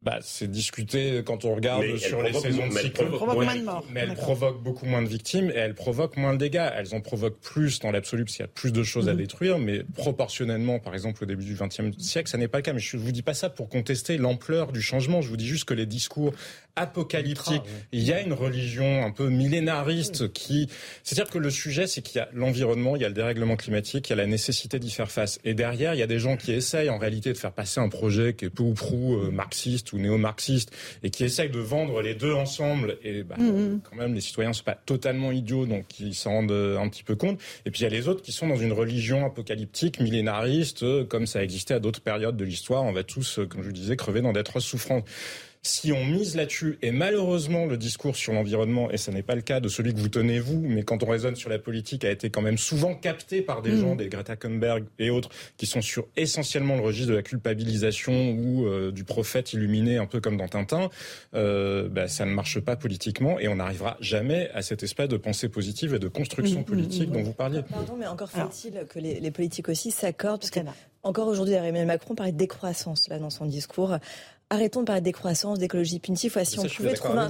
bah, 0.00 0.18
c'est 0.22 0.48
discuté 0.48 1.22
quand 1.26 1.44
on 1.44 1.56
regarde 1.56 1.96
sur 1.96 2.22
les 2.22 2.32
saisons 2.32 2.68
de 2.68 2.72
cyclones. 2.72 3.10
Mais 3.90 4.00
elle 4.00 4.14
provoque 4.14 4.62
beaucoup 4.62 4.86
moins 4.86 5.02
de 5.02 5.08
victimes 5.08 5.50
et 5.50 5.56
elle 5.56 5.74
provoque 5.74 6.16
moins 6.16 6.34
de 6.34 6.38
dégâts. 6.38 6.70
Elles 6.76 6.94
en 6.94 7.00
provoquent 7.00 7.40
plus 7.40 7.80
dans 7.80 7.90
l'absolu 7.90 8.24
parce 8.24 8.36
qu'il 8.36 8.44
y 8.44 8.48
a 8.48 8.48
plus 8.48 8.72
de 8.72 8.84
choses 8.84 9.08
à 9.08 9.12
mhm. 9.12 9.18
détruire, 9.18 9.58
mais 9.58 9.82
proportionnellement, 9.96 10.78
par 10.78 10.94
exemple, 10.94 11.24
au 11.24 11.26
début 11.26 11.44
du 11.44 11.54
XXe 11.54 11.98
siècle, 11.98 12.30
ça 12.30 12.38
n'est 12.38 12.46
pas 12.46 12.58
le 12.58 12.62
cas. 12.62 12.72
Mais 12.72 12.78
je 12.78 12.96
ne 12.96 13.02
vous 13.02 13.10
dis 13.10 13.22
pas 13.22 13.34
ça 13.34 13.50
pour 13.50 13.68
contester 13.68 14.18
l'ampleur 14.18 14.70
du 14.70 14.82
changement. 14.82 15.20
Je 15.20 15.28
vous 15.30 15.36
dis 15.36 15.48
juste 15.48 15.64
que 15.64 15.74
les 15.74 15.86
discours 15.86 16.32
apocalyptiques, 16.76 17.62
il 17.90 18.04
y 18.04 18.12
a 18.12 18.20
une 18.20 18.32
religion 18.32 19.04
un 19.04 19.10
peu 19.10 19.28
millénariste 19.28 20.32
qui, 20.32 20.68
c'est-à-dire 21.02 21.28
que 21.28 21.38
le 21.38 21.50
sujet, 21.50 21.88
c'est 21.88 22.02
qu'il 22.02 22.18
y 22.18 22.20
a 22.20 22.28
l'environnement, 22.32 22.94
il 22.94 23.02
y 23.02 23.04
a 23.04 23.08
le 23.08 23.14
dérèglement 23.14 23.56
climatique, 23.56 24.08
il 24.08 24.10
y 24.10 24.12
a 24.12 24.16
la 24.16 24.26
nécessité 24.26 24.78
d'y 24.78 24.92
faire 24.92 25.10
face. 25.10 25.40
Et 25.44 25.54
derrière, 25.54 25.94
il 25.94 25.98
y 25.98 26.04
a 26.04 26.06
des 26.06 26.20
gens 26.20 26.36
qui 26.36 26.52
essayent 26.52 26.88
en 26.88 26.98
réalité 26.98 27.32
de 27.32 27.38
faire 27.38 27.52
passer 27.52 27.80
un 27.80 27.88
projet 27.88 28.34
qui 28.34 28.44
est 28.44 28.50
peu 28.50 28.62
ou 28.62 28.74
prou 28.74 29.16
euh, 29.16 29.30
marxiste 29.32 29.87
ou 29.92 29.98
néo-marxistes 29.98 30.72
et 31.02 31.10
qui 31.10 31.24
essayent 31.24 31.50
de 31.50 31.58
vendre 31.58 32.02
les 32.02 32.14
deux 32.14 32.32
ensemble. 32.32 32.98
Et 33.02 33.22
bah, 33.22 33.36
mm-hmm. 33.38 33.80
quand 33.82 33.96
même, 33.96 34.14
les 34.14 34.20
citoyens 34.20 34.50
ne 34.50 34.54
sont 34.54 34.64
pas 34.64 34.74
totalement 34.74 35.32
idiots, 35.32 35.66
donc 35.66 35.84
ils 36.00 36.14
s'en 36.14 36.30
rendent 36.30 36.52
euh, 36.52 36.78
un 36.78 36.88
petit 36.88 37.04
peu 37.04 37.16
compte. 37.16 37.40
Et 37.66 37.70
puis 37.70 37.80
il 37.80 37.84
y 37.84 37.86
a 37.86 37.90
les 37.90 38.08
autres 38.08 38.22
qui 38.22 38.32
sont 38.32 38.48
dans 38.48 38.56
une 38.56 38.72
religion 38.72 39.24
apocalyptique, 39.24 40.00
millénariste, 40.00 40.82
euh, 40.82 41.04
comme 41.04 41.26
ça 41.26 41.42
existait 41.42 41.74
à 41.74 41.80
d'autres 41.80 42.00
périodes 42.00 42.36
de 42.36 42.44
l'histoire. 42.44 42.84
On 42.84 42.92
va 42.92 43.04
tous, 43.04 43.38
euh, 43.38 43.46
comme 43.46 43.62
je 43.62 43.70
disais, 43.70 43.96
crever 43.96 44.20
dans 44.20 44.32
d'être 44.32 44.60
souffrances 44.60 45.04
si 45.62 45.92
on 45.92 46.04
mise 46.04 46.36
là-dessus, 46.36 46.78
et 46.82 46.90
malheureusement 46.90 47.66
le 47.66 47.76
discours 47.76 48.16
sur 48.16 48.32
l'environnement, 48.32 48.90
et 48.90 48.96
ce 48.96 49.10
n'est 49.10 49.22
pas 49.22 49.34
le 49.34 49.42
cas 49.42 49.60
de 49.60 49.68
celui 49.68 49.92
que 49.92 49.98
vous 49.98 50.08
tenez 50.08 50.38
vous, 50.38 50.60
mais 50.60 50.82
quand 50.82 51.02
on 51.02 51.06
raisonne 51.06 51.36
sur 51.36 51.50
la 51.50 51.58
politique, 51.58 52.04
a 52.04 52.10
été 52.10 52.30
quand 52.30 52.42
même 52.42 52.58
souvent 52.58 52.94
capté 52.94 53.42
par 53.42 53.62
des 53.62 53.72
mm. 53.72 53.80
gens, 53.80 53.96
des 53.96 54.08
Greta 54.08 54.36
Thunberg 54.36 54.84
et 54.98 55.10
autres, 55.10 55.30
qui 55.56 55.66
sont 55.66 55.80
sur 55.80 56.06
essentiellement 56.16 56.76
le 56.76 56.82
registre 56.82 57.10
de 57.10 57.16
la 57.16 57.22
culpabilisation 57.22 58.30
ou 58.30 58.66
euh, 58.66 58.92
du 58.92 59.04
prophète 59.04 59.52
illuminé, 59.52 59.98
un 59.98 60.06
peu 60.06 60.20
comme 60.20 60.36
dans 60.36 60.48
Tintin, 60.48 60.90
euh, 61.34 61.88
bah, 61.88 62.08
ça 62.08 62.24
ne 62.24 62.32
marche 62.32 62.60
pas 62.60 62.76
politiquement 62.76 63.38
et 63.38 63.48
on 63.48 63.56
n'arrivera 63.56 63.96
jamais 64.00 64.50
à 64.54 64.62
cette 64.62 64.82
espèce 64.82 65.08
de 65.08 65.16
pensée 65.16 65.48
positive 65.48 65.94
et 65.94 65.98
de 65.98 66.08
construction 66.08 66.60
mm, 66.60 66.62
mm, 66.62 66.66
politique 66.66 67.10
dont 67.10 67.22
vous 67.22 67.32
parliez. 67.32 67.62
Pardon, 67.62 67.96
mais 67.98 68.06
encore 68.06 68.30
faut-il 68.30 68.86
que 68.88 68.98
les, 68.98 69.20
les, 69.20 69.30
politiques 69.30 69.68
aussi 69.68 69.90
s'accordent, 69.90 70.40
parce 70.40 70.50
que 70.50 70.60
encore 71.02 71.28
aujourd'hui, 71.28 71.54
Emmanuel 71.54 71.86
Macron 71.86 72.14
parlait 72.14 72.32
de 72.32 72.36
décroissance 72.36 73.08
là 73.08 73.18
dans 73.18 73.30
son 73.30 73.46
discours 73.46 73.96
arrêtons 74.50 74.80
de 74.80 74.86
parler 74.86 75.00
de 75.00 75.04
décroissance, 75.04 75.58
d'écologie 75.58 75.98
punitive. 75.98 76.38
si 76.44 76.58
on 76.58 76.64
pouvait 76.64 76.94
trouver 76.94 77.26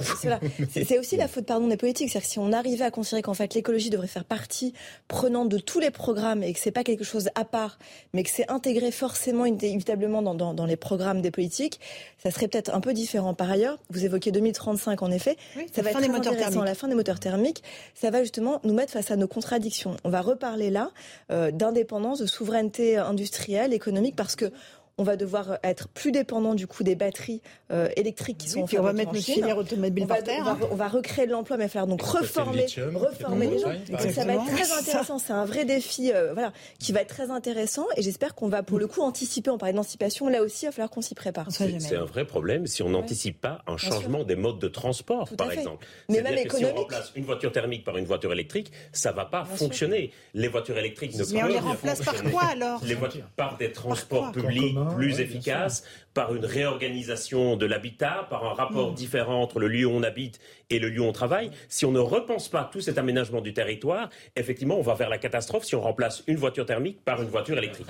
C'est 0.85 0.97
aussi 0.97 1.17
la 1.17 1.27
faute 1.27 1.45
pardon, 1.45 1.67
des 1.67 1.77
politiques. 1.77 2.09
C'est-à-dire 2.09 2.27
que 2.27 2.31
si 2.33 2.39
on 2.39 2.53
arrivait 2.53 2.85
à 2.85 2.91
considérer 2.91 3.21
qu'en 3.21 3.33
fait 3.33 3.53
l'écologie 3.53 3.89
devrait 3.89 4.07
faire 4.07 4.23
partie 4.23 4.73
prenante 5.07 5.49
de 5.49 5.57
tous 5.57 5.79
les 5.79 5.91
programmes 5.91 6.43
et 6.43 6.53
que 6.53 6.59
c'est 6.59 6.71
pas 6.71 6.83
quelque 6.83 7.03
chose 7.03 7.29
à 7.35 7.45
part, 7.45 7.77
mais 8.13 8.23
que 8.23 8.29
c'est 8.29 8.49
intégré 8.49 8.91
forcément 8.91 9.45
inévitablement 9.45 10.21
dans, 10.21 10.33
dans, 10.33 10.53
dans, 10.53 10.65
les 10.65 10.77
programmes 10.77 11.21
des 11.21 11.31
politiques, 11.31 11.79
ça 12.21 12.31
serait 12.31 12.47
peut-être 12.47 12.73
un 12.73 12.81
peu 12.81 12.93
différent. 12.93 13.33
Par 13.33 13.49
ailleurs, 13.49 13.79
vous 13.89 14.05
évoquez 14.05 14.31
2035 14.31 15.01
en 15.01 15.11
effet. 15.11 15.35
ça 15.73 15.81
va 15.81 15.91
être 15.91 15.99
très 15.99 16.09
intéressant. 16.09 16.63
La 16.63 16.75
fin 16.75 16.87
des 16.87 16.95
moteurs 16.95 17.19
thermiques, 17.19 17.63
ça 17.95 18.11
va 18.11 18.21
justement 18.21 18.61
nous 18.63 18.73
mettre 18.73 18.93
face 18.93 19.11
à 19.11 19.15
nos 19.15 19.27
contradictions. 19.27 19.97
On 20.03 20.09
va 20.09 20.21
reparler 20.21 20.69
là 20.69 20.91
euh, 21.31 21.51
d'indépendance, 21.51 22.19
de 22.19 22.25
souveraineté 22.25 22.97
industrielle, 22.97 23.73
économique, 23.73 24.15
parce 24.15 24.35
que 24.35 24.51
on 24.99 25.03
va 25.03 25.15
devoir 25.15 25.59
être 25.63 25.87
plus 25.87 26.11
dépendant 26.11 26.53
du 26.53 26.67
coup 26.67 26.83
des 26.83 26.93
batteries 26.93 27.41
euh, 27.71 27.87
électriques 27.95 28.37
qui 28.37 28.49
sont 28.49 28.63
en 28.63 28.67
On 28.79 28.81
va 28.81 28.91
mettre 28.91 29.13
nos 29.13 29.21
filières 29.21 29.57
automobiles 29.57 30.05
par 30.05 30.21
terre. 30.21 30.41
On 30.41 30.53
va, 30.53 30.67
on 30.71 30.75
va, 30.75 30.87
recréer 30.89 31.25
de 31.25 31.31
l'emploi, 31.31 31.55
mais 31.55 31.63
il 31.63 31.67
va 31.67 31.71
falloir 31.71 31.87
donc 31.87 32.01
reformer, 32.01 32.65
reformer 32.93 33.47
les 33.47 33.59
gens. 33.59 33.71
ça 33.97 34.25
va 34.25 34.33
être 34.33 34.45
très 34.45 34.71
intéressant. 34.73 35.17
C'est 35.17 35.31
un 35.31 35.45
vrai 35.45 35.63
défi, 35.63 36.11
euh, 36.11 36.33
voilà, 36.33 36.51
qui 36.79 36.91
va 36.91 37.01
être 37.01 37.07
très 37.07 37.31
intéressant. 37.31 37.85
Et 37.95 38.01
j'espère 38.01 38.35
qu'on 38.35 38.49
va 38.49 38.61
pour 38.61 38.77
le 38.77 38.87
coup 38.87 39.01
anticiper. 39.01 39.49
On 39.49 39.57
parlait 39.57 39.73
d'anticipation. 39.73 40.27
Là 40.27 40.41
aussi, 40.43 40.65
il 40.65 40.67
va 40.67 40.73
falloir 40.73 40.89
qu'on 40.89 41.01
s'y 41.01 41.15
prépare. 41.15 41.47
C'est 41.49 41.95
un 41.95 42.03
vrai 42.03 42.25
problème 42.25 42.67
si 42.67 42.83
on 42.83 42.89
n'anticipe 42.89 43.39
pas 43.39 43.61
un 43.67 43.77
changement 43.77 44.25
des 44.25 44.35
modes 44.35 44.59
de 44.59 44.67
transport, 44.67 45.29
par 45.37 45.49
exemple. 45.49 45.87
Mais 46.09 46.21
même 46.21 46.37
économique. 46.37 46.67
Si 46.67 46.73
on 46.73 46.81
remplace 46.81 47.11
une 47.15 47.23
voiture 47.23 47.53
thermique 47.53 47.85
par 47.85 47.95
une 47.95 48.05
voiture 48.05 48.33
électrique, 48.33 48.73
ça 48.91 49.13
va 49.13 49.23
pas 49.23 49.45
fonctionner. 49.45 50.11
Les 50.33 50.49
voitures 50.49 50.77
électriques 50.77 51.13
ne 51.13 51.19
peuvent 51.19 51.31
pas. 51.31 51.35
Mais 51.35 51.43
on 51.43 51.47
les 51.47 51.59
remplace 51.59 52.01
par 52.01 52.21
quoi 52.23 52.43
alors 52.51 52.81
Les 52.83 52.95
voitures 52.95 53.23
par 53.37 53.57
des 53.57 53.71
transports 53.71 54.33
publics 54.33 54.75
plus 54.95 55.19
efficaces, 55.19 55.83
par 56.19 56.35
une 56.35 56.45
réorganisation 56.45 57.55
de 57.55 57.65
l'habitat, 57.65 58.27
par 58.29 58.43
un 58.43 58.53
rapport 58.53 58.91
mm. 58.91 58.95
différent 58.95 59.41
entre 59.41 59.57
le 59.57 59.69
lieu 59.69 59.85
où 59.85 59.91
on 59.91 60.03
habite 60.03 60.41
et 60.69 60.77
le 60.77 60.89
lieu 60.89 60.99
où 60.99 61.05
on 61.05 61.13
travaille. 61.13 61.49
Si 61.69 61.85
on 61.85 61.91
ne 61.93 61.99
repense 61.99 62.49
pas 62.49 62.69
tout 62.69 62.81
cet 62.81 62.97
aménagement 62.97 63.39
du 63.39 63.53
territoire, 63.53 64.09
effectivement, 64.35 64.77
on 64.77 64.81
va 64.81 64.95
vers 64.95 65.09
la 65.09 65.17
catastrophe 65.17 65.63
si 65.63 65.75
on 65.75 65.81
remplace 65.81 66.23
une 66.27 66.35
voiture 66.35 66.65
thermique 66.65 67.05
par 67.05 67.21
une 67.21 67.29
voiture 67.29 67.57
électrique. 67.57 67.87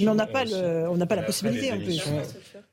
mais 0.00 0.08
on 0.08 0.14
n'a 0.14 0.26
pas, 0.26 0.44
on 0.46 0.96
n'a 0.96 1.04
pas 1.04 1.16
la 1.16 1.22
possibilité 1.22 1.70
en 1.70 1.78
plus. 1.78 2.02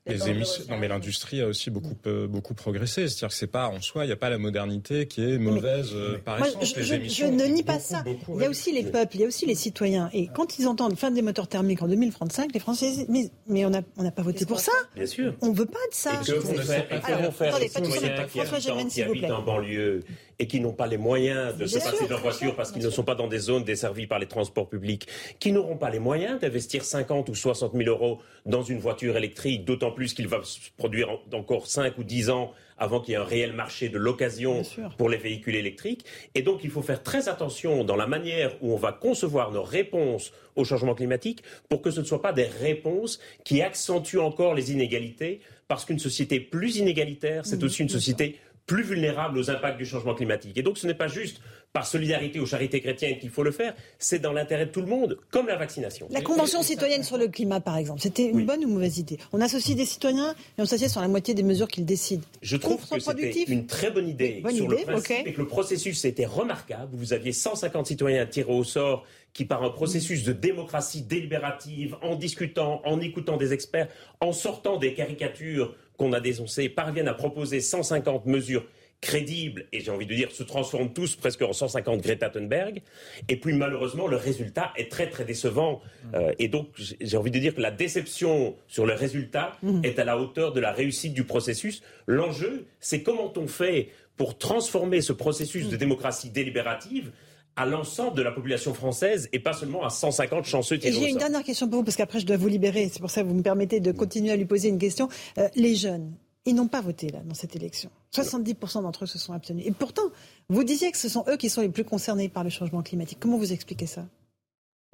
Les 0.06 0.30
émissions, 0.30 0.64
non 0.70 0.78
mais 0.78 0.88
l'industrie 0.88 1.42
a 1.42 1.48
aussi 1.48 1.70
beaucoup 1.70 1.96
euh, 2.08 2.28
beaucoup 2.28 2.54
progressé. 2.54 3.08
C'est-à-dire 3.08 3.30
que 3.30 3.36
c'est 3.36 3.48
pas 3.48 3.68
en 3.68 3.80
soi, 3.80 4.04
il 4.04 4.08
n'y 4.08 4.14
a 4.14 4.18
pas 4.18 4.30
la 4.30 4.38
modernité 4.38 5.08
qui 5.08 5.24
est 5.24 5.38
mauvaise 5.38 5.92
euh, 5.94 6.18
par 6.18 6.46
essence. 6.46 6.76
je, 6.76 6.84
je, 6.84 7.26
ne 7.26 7.46
nie 7.46 7.64
pas 7.64 7.80
ça. 7.80 8.04
il 8.06 8.42
y 8.42 8.46
a 8.46 8.50
aussi 8.50 8.74
les 8.74 8.84
peuples, 8.84 9.16
il 9.16 9.22
y 9.22 9.24
a 9.24 9.28
aussi 9.28 9.46
les 9.46 9.56
citoyens. 9.56 10.10
Et 10.14 10.28
quand 10.28 10.60
ils 10.60 10.68
entendent 10.68 10.98
fin 10.98 11.12
des 11.12 11.22
moteurs 11.22 11.48
thermiques 11.48 11.82
en 11.82 11.88
2035, 11.88 12.54
les 12.54 12.60
Français 12.60 12.88
disent 12.88 13.06
mais, 13.08 13.30
mais 13.48 13.66
on 13.66 13.70
n'a 13.70 13.82
on 13.98 14.10
pas 14.12 14.24
voté 14.24 14.46
pour 14.46 14.60
ça? 14.60 14.74
Bien 14.96 15.06
sûr. 15.06 15.34
On 15.42 15.50
ne 15.50 15.56
veut 15.56 15.66
pas 15.66 15.80
de 15.90 15.94
ça. 15.94 16.22
Et 16.22 16.26
que 16.26 16.34
vont 16.34 16.54
faire, 16.54 16.86
Alors, 17.04 17.34
faire 17.34 17.56
attendez, 17.56 17.70
pas 18.16 18.28
François 18.28 18.60
qui, 18.60 19.02
habitent 19.02 19.32
en 19.32 19.42
banlieue 19.42 20.02
et 20.40 20.48
qui 20.48 20.60
n'ont 20.60 20.74
pas 20.74 20.88
les 20.88 20.98
moyens 20.98 21.58
de 21.58 21.66
se 21.66 21.80
passer 21.80 22.06
de 22.06 22.10
leur 22.10 22.22
voiture 22.22 22.56
parce 22.56 22.72
qu'ils 22.72 22.84
ne 22.84 22.90
sont 22.90 23.04
pas 23.04 23.16
dans 23.16 23.28
des 23.28 23.40
zones 23.40 23.64
desservies 23.64 24.08
par 24.08 24.20
les 24.20 24.28
transports 24.28 24.70
publics, 24.70 25.08
qui 25.40 25.52
n'auront 25.52 25.78
pas 25.78 25.90
les 25.90 26.00
moyens 26.00 26.40
d'investir 26.40 26.84
50 26.84 27.30
ou 27.30 27.36
60 27.36 27.74
000 27.74 27.90
euros 27.90 28.20
dans 28.46 28.64
une 28.64 28.80
voiture 28.80 29.18
électrique, 29.18 29.66
d'autant 29.66 29.92
plus 29.92 30.14
qu'il 30.14 30.28
va 30.28 30.42
se 30.44 30.60
produire 30.78 31.10
encore 31.32 31.68
5 31.68 31.98
ou 31.98 32.04
10 32.04 32.30
ans 32.30 32.52
avant 32.84 33.00
qu'il 33.00 33.14
y 33.14 33.16
ait 33.16 33.20
un 33.20 33.24
réel 33.24 33.54
marché 33.54 33.90
de 33.90 33.98
l'occasion 33.98 34.62
pour 34.98 35.10
les 35.10 35.18
véhicules 35.18 35.56
électriques. 35.56 36.06
Et 36.36 36.42
donc, 36.42 36.64
il 36.64 36.70
faut 36.70 36.82
faire 36.82 37.02
très 37.02 37.30
attention 37.30 37.84
dans 37.84 37.96
la 37.96 38.08
manière 38.08 38.56
où 38.62 38.74
on 38.74 38.78
va 38.78 38.92
concevoir 38.92 39.52
nos 39.52 39.64
réponses 39.64 40.34
au 40.56 40.66
changement 40.66 40.94
climatique 40.94 41.44
pour 41.70 41.82
que 41.82 41.92
ce 41.92 42.02
ne 42.02 42.06
soient 42.06 42.22
pas 42.22 42.34
des 42.34 42.46
réponses 42.46 43.20
qui 43.46 43.62
accentuent 43.62 44.20
encore 44.20 44.54
les 44.54 44.72
inégalités, 44.72 45.40
parce 45.68 45.86
qu'une 45.86 46.00
société 46.00 46.40
plus 46.40 46.78
inégalitaire, 46.78 47.46
c'est 47.46 47.64
aussi 47.64 47.82
une 47.82 47.90
société 47.90 48.38
plus 48.66 48.84
vulnérable 48.84 49.38
aux 49.38 49.50
impacts 49.50 49.78
du 49.78 49.86
changement 49.86 50.14
climatique. 50.14 50.58
Et 50.58 50.62
donc 50.62 50.78
ce 50.78 50.88
n'est 50.88 50.94
pas 50.94 51.08
juste 51.08 51.42
par 51.74 51.88
solidarité 51.88 52.40
aux 52.40 52.46
charités 52.46 52.80
chrétiennes 52.80 53.18
qu'il 53.18 53.32
faut 53.32 53.42
le 53.42 53.52
faire, 53.52 53.74
c'est 53.98 54.20
dans 54.20 54.32
l'intérêt 54.32 54.68
de 54.68 54.72
tout 54.72 54.82
le 54.82 54.88
monde, 54.88 55.18
comme 55.32 55.48
la 55.48 55.56
vaccination. 55.56 56.08
La 56.12 56.22
Convention 56.22 56.62
citoyenne 56.62 57.02
sur 57.02 57.18
le 57.18 57.28
climat, 57.28 57.60
par 57.60 57.78
exemple, 57.78 58.00
c'était 58.00 58.28
une 58.28 58.46
bonne 58.46 58.64
ou 58.64 58.70
mauvaise 58.70 59.00
idée? 59.00 59.18
On 59.34 59.42
associe 59.42 59.76
des 59.76 59.86
citoyens 59.86 60.36
et 60.58 60.62
on 60.62 60.66
s'assied 60.66 60.88
sur 60.88 61.02
la 61.02 61.08
moitié 61.08 61.34
des 61.34 61.42
mesures 61.42 61.68
qu'ils 61.68 61.86
décident. 61.86 62.24
Je 62.44 62.58
trouve 62.58 62.88
que 62.88 63.00
c'était 63.00 63.44
une 63.48 63.66
très 63.66 63.90
bonne 63.90 64.08
idée 64.08 64.44
sur 64.54 64.68
le 64.68 64.78
principe 64.78 65.26
et 65.26 65.34
que 65.34 65.42
le 65.42 65.48
processus 65.48 66.06
était 66.06 66.28
remarquable. 66.28 66.90
Vous 66.94 67.12
aviez 67.12 67.32
150 67.32 67.88
citoyens 67.88 68.28
tirés 68.28 68.54
au 68.54 68.64
sort 68.64 69.06
qui, 69.34 69.46
par 69.46 69.64
un 69.64 69.72
processus 69.72 70.24
de 70.24 70.32
démocratie 70.32 71.02
délibérative, 71.02 71.98
en 72.04 72.16
discutant, 72.16 72.84
en 72.86 73.02
écoutant 73.02 73.38
des 73.38 73.52
experts, 73.52 73.88
en 74.22 74.32
sortant 74.32 74.78
des 74.78 74.94
caricatures 74.94 75.76
qu'on 75.98 76.14
a 76.14 76.20
dénoncées, 76.20 76.70
parviennent 76.70 77.08
à 77.08 77.16
proposer 77.16 77.62
150 77.62 78.28
mesures 78.28 78.64
crédibles 79.04 79.66
et 79.74 79.82
j'ai 79.82 79.92
envie 79.92 80.06
de 80.06 80.16
dire 80.16 80.32
se 80.32 80.44
transforment 80.44 80.94
tous 80.94 81.16
presque 81.18 81.42
en 81.42 81.52
150 81.52 82.02
Greta 82.02 82.30
Thunberg. 82.30 82.82
Et 83.28 83.36
puis 83.36 83.54
malheureusement, 83.54 84.08
le 84.08 84.16
résultat 84.16 84.72
est 84.78 84.90
très 84.90 85.10
très 85.10 85.26
décevant. 85.26 85.82
Mmh. 85.82 86.16
Euh, 86.16 86.32
et 86.40 86.48
donc 86.48 86.70
j'ai 86.78 87.18
envie 87.18 87.30
de 87.30 87.38
dire 87.38 87.54
que 87.54 87.62
la 87.62 87.72
déception 87.72 88.56
sur 88.68 88.86
le 88.86 88.94
résultat 88.94 89.58
mmh. 89.62 89.82
est 89.84 90.00
à 90.00 90.06
la 90.06 90.18
hauteur 90.18 90.54
de 90.54 90.62
la 90.62 90.72
réussite 90.72 91.14
du 91.14 91.26
processus. 91.26 91.84
L'enjeu, 92.08 92.66
c'est 92.80 93.04
comment 93.04 93.32
on 93.36 93.48
fait 93.48 93.90
pour 94.16 94.38
transformer 94.38 95.02
ce 95.02 95.12
processus 95.12 95.68
de 95.68 95.76
mmh. 95.76 95.80
démocratie 95.80 96.30
délibérative 96.30 97.12
à 97.56 97.66
l'ensemble 97.66 98.18
de 98.18 98.24
la 98.24 98.32
population 98.32 98.74
française 98.74 99.30
et 99.32 99.40
pas 99.40 99.54
seulement 99.54 99.84
à 99.84 99.90
150 99.90 100.46
chanceux 100.46 100.80
Et 100.82 100.92
j'ai 100.92 101.10
une 101.10 101.18
dernière 101.18 101.44
question 101.44 101.68
pour 101.68 101.80
vous, 101.80 101.84
parce 101.84 101.98
qu'après 101.98 102.20
je 102.20 102.26
dois 102.26 102.38
vous 102.38 102.48
libérer. 102.48 102.90
C'est 102.92 103.02
pour 103.02 103.12
ça 103.12 103.22
que 103.22 103.28
vous 103.28 103.36
me 103.36 103.44
permettez 103.44 103.80
de 103.80 103.92
continuer 103.92 104.32
à 104.32 104.36
lui 104.36 104.46
poser 104.46 104.70
une 104.70 104.80
question. 104.80 105.08
Euh, 105.38 105.48
les 105.56 105.76
jeunes, 105.76 106.14
ils 106.46 106.56
n'ont 106.56 106.68
pas 106.68 106.82
voté 106.82 107.10
là 107.10 107.20
dans 107.24 107.36
cette 107.36 107.56
élection. 107.56 107.90
70% 108.14 108.82
d'entre 108.82 109.04
eux 109.06 109.08
se 109.08 109.18
sont 109.18 109.34
abstenus. 109.34 109.66
Et 109.66 109.72
pourtant, 109.72 110.12
vous 110.50 110.64
disiez 110.64 110.92
que 110.92 110.98
ce 110.98 111.10
sont 111.10 111.24
eux 111.30 111.38
qui 111.38 111.50
sont 111.50 111.62
les 111.62 111.70
plus 111.70 111.86
concernés 111.86 112.30
par 112.30 112.44
le 112.44 112.50
changement 112.50 112.84
climatique. 112.84 113.20
Comment 113.22 113.38
vous 113.38 113.54
expliquez 113.54 113.88
ça? 113.88 114.06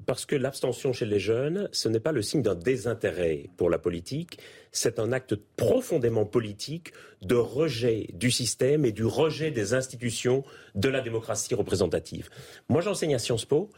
Parce 0.06 0.24
que 0.24 0.34
l'abstention 0.34 0.92
chez 0.92 1.04
les 1.04 1.18
jeunes, 1.18 1.68
ce 1.72 1.88
n'est 1.88 2.00
pas 2.00 2.12
le 2.12 2.22
signe 2.22 2.42
d'un 2.42 2.54
désintérêt 2.54 3.50
pour 3.56 3.68
la 3.68 3.78
politique, 3.78 4.38
c'est 4.72 4.98
un 4.98 5.12
acte 5.12 5.34
profondément 5.34 6.24
politique 6.24 6.92
de 7.22 7.34
rejet 7.34 8.08
du 8.14 8.30
système 8.30 8.84
et 8.84 8.92
du 8.92 9.04
rejet 9.04 9.50
des 9.50 9.74
institutions 9.74 10.42
de 10.74 10.88
la 10.88 11.00
démocratie 11.02 11.54
représentative. 11.54 12.30
Moi, 12.68 12.80
j'enseigne 12.80 13.14
à 13.14 13.18
Sciences 13.18 13.44
Po 13.44 13.70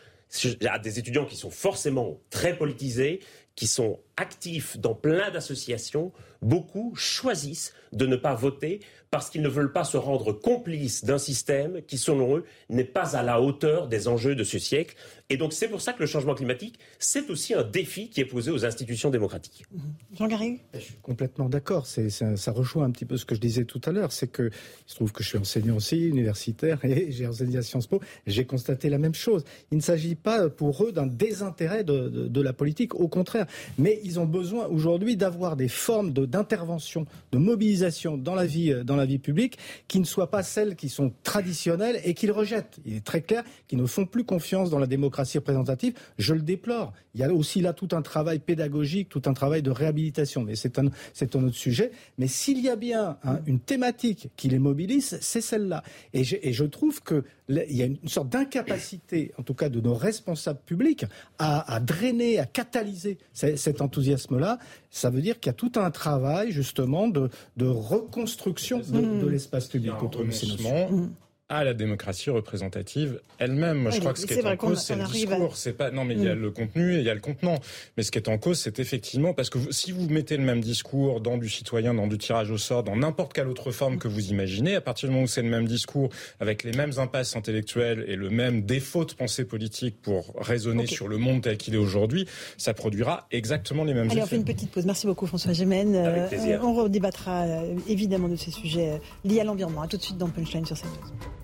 à 0.67 0.79
des 0.79 0.99
étudiants 0.99 1.27
qui 1.27 1.37
sont 1.37 1.51
forcément 1.51 2.21
très 2.31 2.57
politisés, 2.57 3.21
qui 3.55 3.67
sont 3.67 4.01
actifs 4.17 4.79
dans 4.79 4.95
plein 4.95 5.31
d'associations, 5.31 6.13
beaucoup 6.43 6.95
choisissent 6.95 7.73
de 7.93 8.07
ne 8.07 8.17
pas 8.17 8.35
voter 8.35 8.81
parce 9.13 9.29
qu'ils 9.29 9.43
ne 9.43 9.49
veulent 9.49 9.73
pas 9.73 9.85
se 9.85 9.99
rendre 9.99 10.33
complices 10.33 11.05
d'un 11.05 11.19
système 11.19 11.83
qui, 11.83 11.99
selon 11.99 12.39
eux, 12.39 12.45
n'est 12.71 12.83
pas 12.83 13.15
à 13.15 13.23
la 13.23 13.43
hauteur 13.43 13.87
des 13.87 14.09
enjeux 14.09 14.35
de 14.35 14.43
ce 14.43 14.59
siècle. 14.59 14.97
Et 15.29 15.37
donc 15.37 15.53
c'est 15.53 15.69
pour 15.69 15.83
ça 15.83 15.93
que 15.93 16.01
le 16.01 16.07
changement 16.07 16.35
climatique, 16.35 16.79
c'est 16.99 17.29
aussi 17.29 17.53
un 17.53 17.63
défi 17.63 18.09
qui 18.09 18.23
est 18.23 18.25
posé 18.25 18.51
aux 18.51 18.65
institutions 18.65 19.11
démocratiques. 19.11 19.65
Mm-hmm. 19.75 20.17
Jean 20.17 20.29
Garry? 20.29 20.61
Je 20.73 20.79
suis 20.79 20.95
complètement 21.03 21.51
d'accord. 21.51 21.87
Ça, 21.87 22.09
ça, 22.09 22.53
rejoint 22.53 22.85
un 22.85 22.91
petit 22.91 23.05
peu 23.05 23.19
ce 23.19 23.27
que 23.27 23.35
je 23.35 23.41
disais 23.41 23.67
tout 23.67 23.83
à 23.85 23.93
l'heure. 23.93 24.13
C'est 24.13 24.29
que 24.29 24.45
il 24.45 24.91
se 24.91 24.95
trouve 24.95 25.13
que 25.13 25.23
je 25.23 25.29
suis 25.29 25.39
enseignant 25.39 25.77
aussi, 25.77 26.07
universitaire, 26.07 26.79
et 26.85 27.13
j'ai 27.13 27.27
enseigné 27.27 27.59
à 27.59 27.63
Sciences 27.63 27.87
Po. 27.87 28.01
J'ai 28.27 28.47
constaté 28.47 28.89
la 28.89 28.99
même 28.99 29.15
chose. 29.15 29.45
Il 29.71 29.77
ne 29.77 29.83
s'agit 29.83 30.15
pas 30.15 30.49
pour 30.49 30.85
eux 30.85 30.93
d'un 30.93 31.07
désintérêt 31.07 31.85
de, 31.85 32.09
de, 32.09 32.41
la 32.41 32.55
politique, 32.55 32.95
au 32.95 33.09
contraire. 33.09 33.47
Mais 33.77 34.01
ils 34.05 34.19
ont 34.21 34.27
besoin 34.27 34.67
aujourd'hui 34.69 35.17
d'avoir 35.17 35.57
des 35.57 35.69
formes 35.69 36.13
d'intervention, 36.33 37.07
de, 37.31 37.39
mobilisation 37.39 38.17
dans 38.17 38.35
la 38.35 38.47
vie, 38.47 38.75
dans 38.85 38.97
la 38.97 39.07
vie 39.07 39.19
publique 39.19 39.59
qui 39.87 40.01
ne 40.01 40.05
soient 40.05 40.31
pas 40.31 40.43
celles 40.43 40.75
qui 40.75 40.89
sont 40.89 41.13
traditionnelles 41.23 42.01
et 42.05 42.15
qu'ils 42.15 42.33
rejettent. 42.33 42.81
Il 42.85 42.97
est 42.97 43.05
très 43.05 43.21
clair 43.21 43.45
qu'ils 43.69 43.79
ne 43.79 43.87
font 43.87 44.07
plus 44.07 44.25
confiance 44.25 44.71
dans 44.71 44.79
la 44.79 44.87
démocratie 44.87 45.39
représentative. 45.39 45.95
Je 46.19 46.35
le 46.35 46.43
déplore. 46.43 46.93
Il 47.15 47.21
y 47.21 47.25
a 47.25 47.33
aussi 47.33 47.61
là 47.61 47.73
tout 47.73 47.89
un 47.93 48.03
travail 48.03 48.39
pédagogique, 48.39 49.09
tout 49.09 49.23
un 49.27 49.35
travail 49.35 49.63
de 49.63 49.71
réhabilitation. 49.71 50.43
Mais 50.43 50.57
c'est 50.57 50.79
un, 50.79 50.87
autre 50.87 51.55
sujet. 51.55 51.93
Mais 52.19 52.27
s'il 52.27 52.61
y 52.61 52.71
a 52.71 52.77
bien 52.77 53.19
une 53.47 53.61
thématique 53.61 54.31
qui 54.37 54.49
les 54.49 54.59
mobilise, 54.59 55.19
c'est 55.21 55.41
celle-là. 55.41 55.83
Et, 56.15 56.25
je 56.25 56.65
trouve 56.65 57.03
que 57.03 57.25
il 57.49 57.77
y 57.77 57.83
a 57.83 57.87
une 57.87 58.09
sorte 58.09 58.31
d'incapacité, 58.31 59.33
en 59.37 59.43
tout 59.43 59.53
cas 59.53 59.69
de 59.69 59.81
nos 59.81 59.95
responsables 59.95 60.61
publics, 60.65 61.05
à, 61.39 61.81
drainer, 61.81 62.39
à 62.39 62.47
catalyser 62.47 63.19
cet 63.33 63.83
enthousiasme-là. 63.83 64.59
Ça 64.95 65.09
veut 65.09 65.23
dire 65.23 65.41
qu'il 65.41 65.49
y 65.49 65.55
a 65.55 65.55
tout 65.55 65.73
un 65.77 65.91
travail, 65.91 66.53
justement, 66.53 67.09
de, 67.09 67.31
reconstruction 67.59 68.81
de, 68.81 69.27
l'espace 69.27 69.67
public 69.67 70.01
autour 70.03 70.25
de 70.25 70.31
ces 70.31 70.47
notions 70.47 71.11
à 71.53 71.65
la 71.65 71.75
démocratie 71.75 72.31
représentative 72.31 73.21
elle-même. 73.39 73.79
Moi, 73.79 73.91
je 73.91 74.01
crois 74.01 74.15
que 74.15 74.19
ce 74.19 74.27
qui 74.27 74.33
est, 74.33 74.47
en 74.47 74.57
cause, 74.57 74.83
c'est 74.83 74.97
le 74.97 75.05
discours. 75.05 75.55
C'est 75.55 75.75
pas 75.75 75.91
non, 75.91 76.05
mais 76.05 76.15
il 76.15 76.25
y 76.25 76.29
a 76.29 76.35
mm. 76.35 76.41
le 76.41 76.51
contenu 76.51 76.95
et 76.95 76.99
il 76.99 77.05
y 77.05 77.11
a 77.11 77.15
le 77.15 77.21
contenant. 77.21 77.59
Mais 77.97 78.03
ce 78.03 78.11
qui 78.11 78.19
est 78.19 78.29
en 78.29 78.39
cause, 78.39 78.59
c'est 78.59 78.79
effectivement 78.79 79.35
parce 79.35 79.51
que 79.51 79.59
si 79.71 79.93
vous 79.93 80.09
mettez 80.09 80.39
le 80.39 80.45
même 80.45 80.63
discours 80.63 81.21
dans 81.21 81.37
du 81.37 81.51
citoyen, 81.51 81.93
dans 81.93 82.07
du 82.07 82.17
tirage 82.17 82.51
au 82.51 82.57
sort, 82.57 82.83
dans 82.83 82.97
n'importe 82.97 83.35
quelle 83.35 83.49
autre 83.49 83.71
forme 83.71 83.99
que 83.99 84.09
vous 84.09 84.31
imaginez, 84.31 84.77
à 84.77 84.81
partir 84.81 85.09
du 85.09 85.15
moment 85.15 85.25
où 85.25 85.29
c'est 85.29 85.43
le 85.43 85.51
même 85.51 85.67
discours 85.67 86.09
avec 86.41 86.65
les 86.65 86.73
mêmes 86.73 86.93
impasses 86.97 87.37
intellectuelles 87.37 88.07
et 88.09 88.17
le 88.17 88.31
même 88.31 88.63
défaut 88.63 89.05
de 89.05 89.13
pensée 89.13 89.45
politique 89.45 90.01
pour 90.01 90.33
raisonner 90.39 90.87
sur 90.87 91.07
le 91.07 91.19
monde 91.19 91.43
tel 91.43 91.59
qu'il 91.59 91.75
est 91.75 91.79
aujourd'hui, 91.79 92.27
ça 92.57 92.73
produira 92.73 93.27
exactement 93.31 93.85
les 93.85 93.93
mêmes 93.93 94.11
Allez, 94.11 94.19
effets. 94.19 94.23
on 94.23 94.27
fait 94.27 94.37
une 94.37 94.45
petite 94.45 94.71
pause. 94.71 94.87
Merci 94.87 95.07
beaucoup, 95.07 95.27
François 95.27 95.53
Gémen. 95.53 95.95
Euh, 95.95 96.59
on 96.63 96.75
redébattra 96.75 97.43
euh, 97.43 97.75
évidemment 97.89 98.29
de 98.29 98.37
ces 98.37 98.51
sujets 98.51 98.93
euh, 98.93 98.99
liés 99.29 99.41
à 99.41 99.45
l'environnement. 99.45 99.83
À 99.83 99.89
tout 99.89 99.97
de 99.97 100.03
suite 100.03 100.19
dans 100.19 100.29
Punchline 100.29 100.65
sur 100.65 100.81
CNews. 100.81 101.42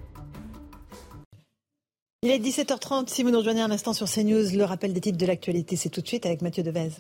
Il 2.23 2.33
est 2.33 2.41
17h30. 2.41 3.07
Si 3.07 3.23
vous 3.23 3.31
nous 3.31 3.39
rejoignez 3.39 3.61
un 3.61 3.71
instant 3.71 3.93
sur 3.93 4.11
CNews, 4.11 4.51
le 4.53 4.64
rappel 4.64 4.93
des 4.93 5.01
titres 5.01 5.19
de 5.19 5.27
l'actualité, 5.27 5.77
c'est 5.77 5.89
tout 5.89 6.01
de 6.01 6.09
suite 6.09 6.27
avec 6.27 6.43
Mathieu 6.43 6.64
Devez. 6.64 6.91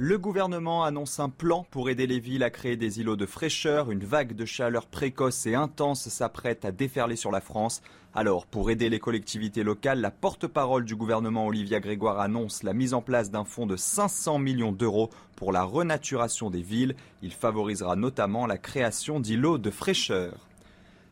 Le 0.00 0.16
gouvernement 0.16 0.84
annonce 0.84 1.18
un 1.18 1.28
plan 1.28 1.66
pour 1.72 1.90
aider 1.90 2.06
les 2.06 2.20
villes 2.20 2.44
à 2.44 2.50
créer 2.50 2.76
des 2.76 3.00
îlots 3.00 3.16
de 3.16 3.26
fraîcheur. 3.26 3.90
Une 3.90 4.04
vague 4.04 4.32
de 4.32 4.44
chaleur 4.44 4.86
précoce 4.86 5.44
et 5.44 5.56
intense 5.56 6.08
s'apprête 6.08 6.64
à 6.64 6.70
déferler 6.70 7.16
sur 7.16 7.32
la 7.32 7.40
France. 7.40 7.82
Alors, 8.14 8.46
pour 8.46 8.70
aider 8.70 8.90
les 8.90 9.00
collectivités 9.00 9.64
locales, 9.64 10.00
la 10.00 10.12
porte-parole 10.12 10.84
du 10.84 10.94
gouvernement 10.94 11.48
Olivia 11.48 11.80
Grégoire 11.80 12.20
annonce 12.20 12.62
la 12.62 12.74
mise 12.74 12.94
en 12.94 13.02
place 13.02 13.32
d'un 13.32 13.42
fonds 13.42 13.66
de 13.66 13.74
500 13.74 14.38
millions 14.38 14.70
d'euros 14.70 15.10
pour 15.34 15.50
la 15.50 15.64
renaturation 15.64 16.48
des 16.48 16.62
villes. 16.62 16.94
Il 17.20 17.32
favorisera 17.32 17.96
notamment 17.96 18.46
la 18.46 18.56
création 18.56 19.18
d'îlots 19.18 19.58
de 19.58 19.70
fraîcheur. 19.70 20.46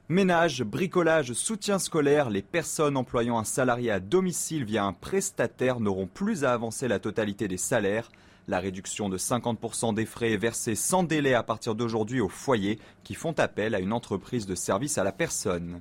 Ménage, 0.08 0.62
bricolage, 0.62 1.32
soutien 1.32 1.80
scolaire, 1.80 2.30
les 2.30 2.40
personnes 2.40 2.96
employant 2.96 3.36
un 3.36 3.44
salarié 3.44 3.90
à 3.90 3.98
domicile 3.98 4.64
via 4.64 4.84
un 4.84 4.92
prestataire 4.92 5.80
n'auront 5.80 6.06
plus 6.06 6.44
à 6.44 6.52
avancer 6.52 6.86
la 6.86 7.00
totalité 7.00 7.48
des 7.48 7.56
salaires. 7.56 8.12
La 8.48 8.60
réduction 8.60 9.08
de 9.08 9.18
50% 9.18 9.92
des 9.92 10.06
frais 10.06 10.30
est 10.30 10.36
versée 10.36 10.76
sans 10.76 11.02
délai 11.02 11.34
à 11.34 11.42
partir 11.42 11.74
d'aujourd'hui 11.74 12.20
aux 12.20 12.28
foyers 12.28 12.78
qui 13.02 13.14
font 13.14 13.32
appel 13.32 13.74
à 13.74 13.80
une 13.80 13.92
entreprise 13.92 14.46
de 14.46 14.54
service 14.54 14.98
à 14.98 15.04
la 15.04 15.10
personne. 15.10 15.80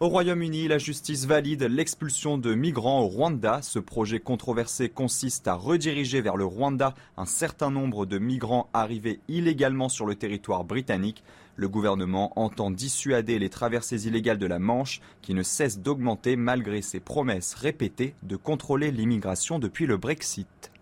Au 0.00 0.08
Royaume-Uni, 0.08 0.66
la 0.66 0.78
justice 0.78 1.24
valide 1.24 1.62
l'expulsion 1.62 2.36
de 2.36 2.52
migrants 2.52 3.02
au 3.02 3.06
Rwanda. 3.06 3.62
Ce 3.62 3.78
projet 3.78 4.18
controversé 4.18 4.88
consiste 4.88 5.46
à 5.46 5.54
rediriger 5.54 6.20
vers 6.20 6.36
le 6.36 6.44
Rwanda 6.44 6.96
un 7.16 7.26
certain 7.26 7.70
nombre 7.70 8.06
de 8.06 8.18
migrants 8.18 8.68
arrivés 8.72 9.20
illégalement 9.28 9.88
sur 9.88 10.04
le 10.04 10.16
territoire 10.16 10.64
britannique. 10.64 11.22
Le 11.54 11.68
gouvernement 11.68 12.32
entend 12.34 12.72
dissuader 12.72 13.38
les 13.38 13.50
traversées 13.50 14.08
illégales 14.08 14.38
de 14.38 14.46
la 14.46 14.58
Manche 14.58 15.00
qui 15.22 15.32
ne 15.32 15.44
cessent 15.44 15.78
d'augmenter 15.78 16.34
malgré 16.34 16.82
ses 16.82 16.98
promesses 16.98 17.54
répétées 17.54 18.16
de 18.24 18.34
contrôler 18.34 18.90
l'immigration 18.90 19.60
depuis 19.60 19.86
le 19.86 19.96
Brexit. 19.96 20.73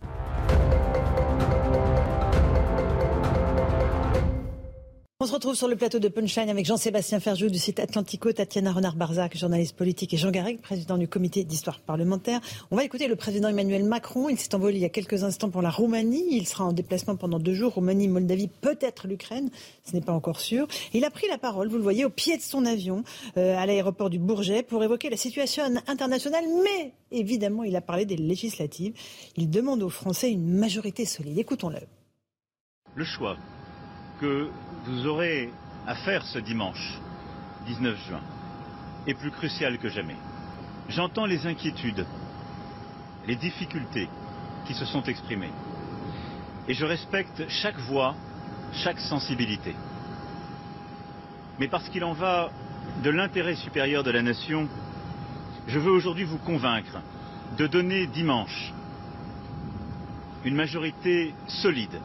Thank 0.00 0.52
you. 0.52 0.59
On 5.22 5.26
se 5.26 5.34
retrouve 5.34 5.54
sur 5.54 5.68
le 5.68 5.76
plateau 5.76 5.98
de 5.98 6.08
Punchline 6.08 6.48
avec 6.48 6.64
Jean-Sébastien 6.64 7.20
Ferjou 7.20 7.50
du 7.50 7.58
site 7.58 7.78
Atlantico, 7.78 8.32
Tatiana 8.32 8.72
Renard-Barzac, 8.72 9.36
journaliste 9.36 9.76
politique, 9.76 10.14
et 10.14 10.16
Jean 10.16 10.30
Garrigue, 10.30 10.62
président 10.62 10.96
du 10.96 11.08
comité 11.08 11.44
d'histoire 11.44 11.80
parlementaire. 11.80 12.40
On 12.70 12.76
va 12.76 12.84
écouter 12.84 13.06
le 13.06 13.16
président 13.16 13.48
Emmanuel 13.48 13.84
Macron. 13.84 14.30
Il 14.30 14.38
s'est 14.38 14.54
envolé 14.54 14.78
il 14.78 14.80
y 14.80 14.86
a 14.86 14.88
quelques 14.88 15.22
instants 15.22 15.50
pour 15.50 15.60
la 15.60 15.68
Roumanie. 15.68 16.24
Il 16.30 16.48
sera 16.48 16.64
en 16.64 16.72
déplacement 16.72 17.16
pendant 17.16 17.38
deux 17.38 17.52
jours. 17.52 17.74
Roumanie, 17.74 18.08
Moldavie, 18.08 18.48
peut-être 18.48 19.08
l'Ukraine. 19.08 19.50
Ce 19.84 19.92
n'est 19.92 20.00
pas 20.00 20.14
encore 20.14 20.40
sûr. 20.40 20.66
Il 20.94 21.04
a 21.04 21.10
pris 21.10 21.28
la 21.28 21.36
parole, 21.36 21.68
vous 21.68 21.76
le 21.76 21.82
voyez, 21.82 22.06
au 22.06 22.10
pied 22.10 22.38
de 22.38 22.42
son 22.42 22.64
avion 22.64 23.04
euh, 23.36 23.58
à 23.58 23.66
l'aéroport 23.66 24.08
du 24.08 24.18
Bourget 24.18 24.62
pour 24.62 24.82
évoquer 24.82 25.10
la 25.10 25.18
situation 25.18 25.64
internationale. 25.86 26.46
Mais 26.64 26.94
évidemment, 27.12 27.64
il 27.64 27.76
a 27.76 27.82
parlé 27.82 28.06
des 28.06 28.16
législatives. 28.16 28.94
Il 29.36 29.50
demande 29.50 29.82
aux 29.82 29.90
Français 29.90 30.30
une 30.30 30.48
majorité 30.48 31.04
solide. 31.04 31.38
Écoutons-le. 31.38 31.80
Le 32.94 33.04
choix 33.04 33.36
que 34.20 34.50
vous 34.84 35.06
aurez 35.06 35.50
à 35.86 35.94
faire 35.94 36.24
ce 36.26 36.38
dimanche 36.38 36.98
19 37.66 37.96
juin 38.06 38.20
est 39.06 39.14
plus 39.14 39.30
crucial 39.30 39.78
que 39.78 39.88
jamais. 39.88 40.16
J'entends 40.90 41.24
les 41.24 41.46
inquiétudes, 41.46 42.04
les 43.26 43.36
difficultés 43.36 44.08
qui 44.66 44.74
se 44.74 44.84
sont 44.84 45.02
exprimées. 45.04 45.52
Et 46.68 46.74
je 46.74 46.84
respecte 46.84 47.48
chaque 47.48 47.78
voix, 47.78 48.14
chaque 48.74 49.00
sensibilité. 49.00 49.74
Mais 51.58 51.68
parce 51.68 51.88
qu'il 51.88 52.04
en 52.04 52.12
va 52.12 52.50
de 53.02 53.10
l'intérêt 53.10 53.54
supérieur 53.54 54.02
de 54.02 54.10
la 54.10 54.22
nation, 54.22 54.68
je 55.66 55.78
veux 55.78 55.92
aujourd'hui 55.92 56.24
vous 56.24 56.38
convaincre 56.38 56.98
de 57.56 57.66
donner 57.66 58.06
dimanche 58.06 58.72
une 60.44 60.54
majorité 60.54 61.34
solide 61.48 62.00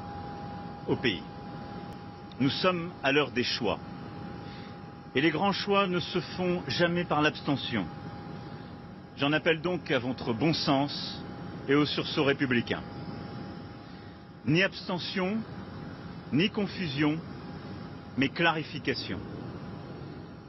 au 0.88 0.96
pays. 0.96 1.24
Nous 2.38 2.50
sommes 2.50 2.92
à 3.02 3.14
l'heure 3.14 3.32
des 3.32 3.46
choix. 3.46 3.80
Et 5.16 5.22
les 5.22 5.32
grands 5.32 5.54
choix 5.54 5.88
ne 5.88 6.02
se 6.02 6.20
font 6.20 6.62
jamais 6.68 7.06
par 7.06 7.22
l'abstention. 7.22 7.86
J'en 9.18 9.32
appelle 9.32 9.62
donc 9.62 9.90
à 9.90 10.00
votre 10.00 10.34
bon 10.34 10.54
sens 10.54 11.24
et 11.70 11.76
au 11.76 11.86
sursaut 11.86 12.26
républicain. 12.26 12.82
Ni 14.46 14.64
abstention, 14.64 15.38
ni 16.34 16.50
confusion, 16.50 17.18
mais 18.18 18.28
clarification. 18.28 19.20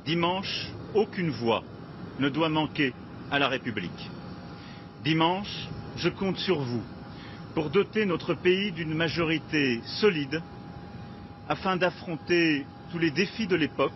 Dimanche, 0.04 0.66
aucune 0.92 1.30
voix 1.30 1.62
ne 2.18 2.28
doit 2.28 2.48
manquer 2.48 2.94
à 3.30 3.38
la 3.38 3.46
République. 3.46 4.10
Dimanche, 5.04 5.68
je 5.96 6.08
compte 6.08 6.38
sur 6.38 6.58
vous 6.58 6.82
pour 7.54 7.70
doter 7.70 8.06
notre 8.06 8.34
pays 8.34 8.72
d'une 8.72 8.94
majorité 8.94 9.80
solide 10.00 10.42
afin 11.48 11.76
d'affronter 11.76 12.66
tous 12.90 12.98
les 12.98 13.10
défis 13.10 13.46
de 13.46 13.56
l'époque 13.56 13.92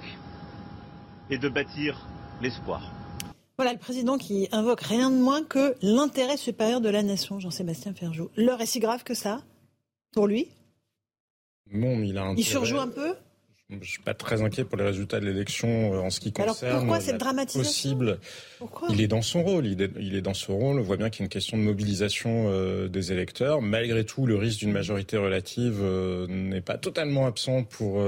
et 1.31 1.39
de 1.39 1.49
bâtir 1.49 2.07
l'espoir. 2.43 2.93
Voilà 3.57 3.73
le 3.73 3.79
président 3.79 4.17
qui 4.17 4.49
invoque 4.53 4.81
rien 4.81 5.11
de 5.11 5.17
moins 5.17 5.45
que 5.45 5.75
l'intérêt 5.83 6.37
supérieur 6.37 6.81
de 6.81 6.89
la 6.89 7.03
nation, 7.03 7.39
Jean-Sébastien 7.39 7.93
Ferjou. 7.93 8.31
L'heure 8.37 8.61
est 8.61 8.67
si 8.67 8.81
grave 8.81 9.05
que 9.05 9.15
ça, 9.15 9.43
pour 10.13 10.27
lui? 10.27 10.49
Non, 11.71 12.01
il 12.01 12.17
a 12.17 12.23
un 12.23 12.35
Il 12.37 12.45
surjoue 12.45 12.79
un 12.79 12.89
peu? 12.89 13.15
Je 13.71 13.77
ne 13.77 13.85
suis 13.85 14.03
pas 14.03 14.15
très 14.15 14.43
inquiet 14.43 14.65
pour 14.65 14.77
les 14.77 14.85
résultats 14.85 15.21
de 15.21 15.27
l'élection 15.27 15.95
euh, 15.95 15.99
en 16.01 16.11
ce 16.11 16.21
qui 16.21 16.33
concerne. 16.33 16.71
Alors 16.71 16.81
pourquoi 16.81 17.01
cette 17.01 17.19
dramatisation? 17.19 17.61
possible. 17.61 18.19
Il 18.91 19.01
est 19.01 19.09
dans 19.09 19.23
son 19.23 19.43
rôle. 19.43 19.67
Il 19.67 19.81
est, 19.81 19.91
il 19.99 20.17
est, 20.17 20.23
dans 20.23 20.35
son 20.35 20.59
rôle. 20.59 20.81
On 20.81 20.83
voit 20.83 20.97
bien 20.97 21.09
qu'il 21.09 21.21
y 21.21 21.23
a 21.23 21.27
une 21.27 21.31
question 21.31 21.57
de 21.57 21.63
mobilisation 21.63 22.47
euh, 22.49 22.89
des 22.89 23.13
électeurs. 23.13 23.63
Malgré 23.63 24.05
tout, 24.05 24.27
le 24.27 24.37
risque 24.37 24.59
d'une 24.61 24.73
majorité 24.73 25.17
relative 25.17 25.79
euh, 25.81 26.27
n'est 26.29 26.61
pas 26.61 26.79
totalement 26.79 27.27
absent 27.27 27.63
pour 27.65 28.01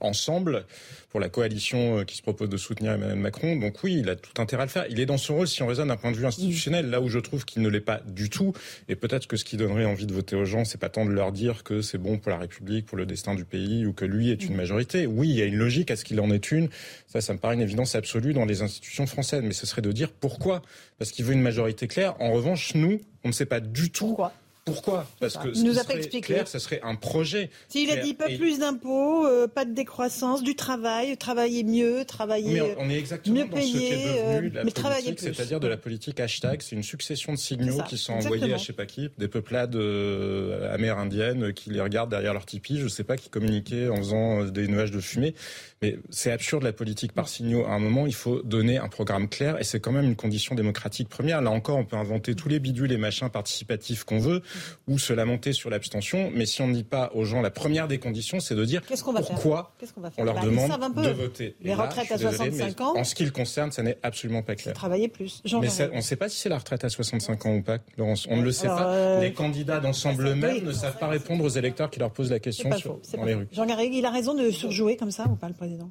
ensemble, 0.00 0.66
pour 1.14 1.20
la 1.20 1.28
coalition 1.28 2.04
qui 2.04 2.16
se 2.16 2.22
propose 2.22 2.48
de 2.48 2.56
soutenir 2.56 2.90
Emmanuel 2.90 3.16
Macron. 3.16 3.54
Donc 3.54 3.84
oui, 3.84 3.98
il 4.00 4.10
a 4.10 4.16
tout 4.16 4.42
intérêt 4.42 4.62
à 4.62 4.66
le 4.66 4.70
faire. 4.70 4.84
Il 4.90 4.98
est 4.98 5.06
dans 5.06 5.16
son 5.16 5.36
rôle 5.36 5.46
si 5.46 5.62
on 5.62 5.68
raisonne 5.68 5.86
d'un 5.86 5.96
point 5.96 6.10
de 6.10 6.16
vue 6.16 6.26
institutionnel, 6.26 6.90
là 6.90 7.00
où 7.00 7.08
je 7.08 7.20
trouve 7.20 7.44
qu'il 7.44 7.62
ne 7.62 7.68
l'est 7.68 7.78
pas 7.78 8.00
du 8.04 8.30
tout. 8.30 8.52
Et 8.88 8.96
peut-être 8.96 9.28
que 9.28 9.36
ce 9.36 9.44
qui 9.44 9.56
donnerait 9.56 9.84
envie 9.84 10.06
de 10.06 10.12
voter 10.12 10.34
aux 10.34 10.44
gens, 10.44 10.64
c'est 10.64 10.76
pas 10.76 10.88
tant 10.88 11.04
de 11.04 11.12
leur 11.12 11.30
dire 11.30 11.62
que 11.62 11.82
c'est 11.82 11.98
bon 11.98 12.18
pour 12.18 12.32
la 12.32 12.38
République, 12.38 12.86
pour 12.86 12.98
le 12.98 13.06
destin 13.06 13.36
du 13.36 13.44
pays, 13.44 13.86
ou 13.86 13.92
que 13.92 14.04
lui 14.04 14.32
est 14.32 14.44
une 14.44 14.56
majorité 14.56 15.06
oui, 15.06 15.28
il 15.28 15.36
y 15.36 15.42
a 15.42 15.44
une 15.44 15.54
logique 15.54 15.92
à 15.92 15.96
ce 15.96 16.04
qu'il 16.04 16.18
en 16.20 16.32
ait 16.32 16.36
une. 16.38 16.68
Ça, 17.06 17.20
ça 17.20 17.32
me 17.32 17.38
paraît 17.38 17.54
une 17.54 17.60
évidence 17.60 17.94
absolue 17.94 18.32
dans 18.32 18.44
les 18.44 18.62
institutions 18.62 19.06
françaises. 19.06 19.44
Mais 19.44 19.52
ce 19.52 19.66
serait 19.66 19.82
de 19.82 19.92
dire 19.92 20.10
pourquoi? 20.10 20.62
Parce 20.98 21.12
qu'il 21.12 21.24
veut 21.24 21.34
une 21.34 21.42
majorité 21.42 21.86
claire. 21.86 22.20
En 22.20 22.32
revanche, 22.32 22.74
nous, 22.74 23.00
on 23.22 23.28
ne 23.28 23.32
sait 23.32 23.46
pas 23.46 23.60
du 23.60 23.90
tout 23.90 24.08
pourquoi? 24.08 24.32
Pourquoi 24.64 25.06
Parce 25.20 25.36
que 25.36 25.48
Il 25.54 25.64
nous 25.64 25.74
ce 25.74 25.80
a 25.80 25.84
pas 25.84 25.94
expliqué. 25.94 26.22
clair, 26.34 26.48
ce 26.48 26.58
serait 26.58 26.80
un 26.82 26.94
projet. 26.94 27.50
S'il 27.68 27.90
a 27.90 27.96
dit 27.96 28.14
pas 28.14 28.30
Et- 28.30 28.38
plus 28.38 28.60
d'impôts, 28.60 29.26
euh, 29.26 29.46
pas 29.46 29.66
de 29.66 29.74
décroissance, 29.74 30.42
du 30.42 30.56
travail, 30.56 31.18
travailler 31.18 31.64
mieux, 31.64 32.06
travailler 32.06 32.54
Mais 32.62 32.74
on 32.78 32.88
est 32.88 32.96
exactement 32.98 33.36
mieux 33.40 33.44
dans 33.44 33.56
ce 33.58 33.62
qu'est 33.72 33.78
payé, 33.78 34.06
devenu 34.06 34.46
euh, 34.48 34.50
la 34.54 34.64
mais 34.64 34.70
travailler 34.70 35.02
politique, 35.04 35.26
plus. 35.26 35.34
c'est-à-dire 35.34 35.60
de 35.60 35.68
la 35.68 35.76
politique 35.76 36.18
hashtag. 36.18 36.62
C'est 36.62 36.76
une 36.76 36.82
succession 36.82 37.32
de 37.34 37.38
signaux 37.38 37.76
ça, 37.76 37.82
qui 37.82 37.98
sont 37.98 38.14
exactement. 38.14 38.36
envoyés 38.36 38.54
à 38.54 38.56
je 38.56 38.64
sais 38.64 38.72
pas 38.72 38.86
qui, 38.86 39.10
des 39.18 39.28
peuplades 39.28 39.76
euh, 39.76 40.72
amérindiennes 40.74 41.52
qui 41.52 41.68
les 41.68 41.82
regardent 41.82 42.10
derrière 42.10 42.32
leur 42.32 42.46
tipi, 42.46 42.78
je 42.78 42.88
sais 42.88 43.04
pas, 43.04 43.18
qui 43.18 43.28
communiquaient 43.28 43.88
en 43.90 43.96
faisant 43.96 44.44
des 44.44 44.66
nuages 44.66 44.90
de 44.92 45.00
fumée. 45.00 45.34
Mais 45.82 45.98
c'est 46.08 46.32
absurde 46.32 46.62
la 46.62 46.72
politique 46.72 47.12
par 47.12 47.28
signaux. 47.28 47.66
À 47.66 47.72
un 47.72 47.78
moment, 47.78 48.06
il 48.06 48.14
faut 48.14 48.40
donner 48.42 48.78
un 48.78 48.88
programme 48.88 49.28
clair 49.28 49.60
et 49.60 49.64
c'est 49.64 49.80
quand 49.80 49.92
même 49.92 50.06
une 50.06 50.16
condition 50.16 50.54
démocratique 50.54 51.10
première. 51.10 51.42
Là 51.42 51.50
encore, 51.50 51.76
on 51.76 51.84
peut 51.84 51.96
inventer 51.96 52.34
tous 52.34 52.48
les 52.48 52.60
bidules 52.60 52.92
et 52.92 52.96
machins 52.96 53.28
participatifs 53.28 54.04
qu'on 54.04 54.18
veut 54.20 54.40
ou 54.88 54.98
se 54.98 55.12
lamenter 55.12 55.52
sur 55.52 55.70
l'abstention. 55.70 56.30
Mais 56.34 56.46
si 56.46 56.62
on 56.62 56.68
ne 56.68 56.74
dit 56.74 56.84
pas 56.84 57.10
aux 57.14 57.24
gens 57.24 57.40
la 57.42 57.50
première 57.50 57.88
des 57.88 57.98
conditions, 57.98 58.40
c'est 58.40 58.54
de 58.54 58.64
dire 58.64 58.80
va 58.82 59.22
pourquoi 59.22 59.72
va 59.96 60.10
faire 60.10 60.18
on 60.18 60.24
leur 60.24 60.34
Bah, 60.34 60.40
demande 60.42 60.94
de 60.96 61.10
voter. 61.10 61.56
Les 61.60 61.70
là, 61.70 61.82
retraites 61.84 62.10
à 62.12 62.16
désolé, 62.16 62.36
65 62.36 62.74
mais 62.78 62.82
ans. 62.84 62.96
En 62.96 63.04
ce 63.04 63.14
qui 63.14 63.24
le 63.24 63.30
concerne, 63.30 63.70
ça 63.72 63.82
n'est 63.82 63.98
absolument 64.02 64.42
pas 64.42 64.54
clair. 64.54 64.74
Travailler 64.74 65.08
plus. 65.08 65.42
Mais 65.60 65.68
ça- 65.68 65.88
on 65.92 65.96
ne 65.96 66.00
sait 66.02 66.16
pas 66.16 66.28
si 66.28 66.38
c'est 66.38 66.48
la 66.48 66.58
retraite 66.58 66.84
à 66.84 66.88
65 66.88 67.46
ans 67.46 67.54
ou 67.56 67.62
pas, 67.62 67.78
Laurence. 67.96 68.26
On 68.30 68.36
ne 68.36 68.42
le 68.42 68.52
sait 68.52 68.66
Alors, 68.66 68.78
pas. 68.78 68.88
euh, 68.94 69.20
Les 69.20 69.32
candidats 69.32 69.80
d'ensemble 69.80 70.26
oui. 70.42 70.62
ne 70.62 70.72
savent 70.72 70.98
pas 70.98 71.08
répondre 71.08 71.44
aux 71.44 71.48
électeurs 71.48 71.90
qui 71.90 72.00
leur 72.00 72.10
posent 72.10 72.30
la 72.30 72.38
question 72.40 72.70
sur- 72.76 72.98
dans 73.16 73.24
les 73.24 73.34
rues. 73.34 73.48
Jean 73.52 73.66
Garrigue, 73.66 73.94
il 73.94 74.04
a 74.04 74.10
raison 74.10 74.34
de 74.34 74.50
surjouer 74.50 74.96
comme 74.96 75.10
ça 75.10 75.26
ou 75.28 75.36
pas 75.36 75.48
le 75.48 75.54
président? 75.54 75.90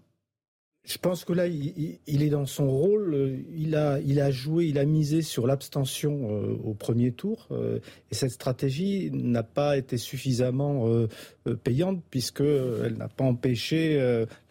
Je 0.86 0.98
pense 0.98 1.24
que 1.24 1.32
là, 1.32 1.48
il, 1.48 1.98
est 2.08 2.30
dans 2.30 2.46
son 2.46 2.70
rôle. 2.70 3.40
Il 3.56 3.76
a, 3.78 4.32
joué, 4.32 4.66
il 4.66 4.78
a 4.78 4.84
misé 4.84 5.22
sur 5.22 5.48
l'abstention 5.48 6.28
euh, 6.30 6.58
au 6.62 6.74
premier 6.74 7.14
tour. 7.14 7.48
euh, 7.52 7.80
et 8.14 8.16
cette 8.16 8.30
stratégie 8.30 9.10
n'a 9.12 9.42
pas 9.42 9.76
été 9.76 9.98
suffisamment 9.98 10.88
euh, 10.88 11.08
euh, 11.48 11.56
payante 11.56 12.04
puisque 12.12 12.42
euh, 12.42 12.84
elle 12.86 12.98
n'a 12.98 13.08
pas 13.08 13.24
empêché 13.24 13.98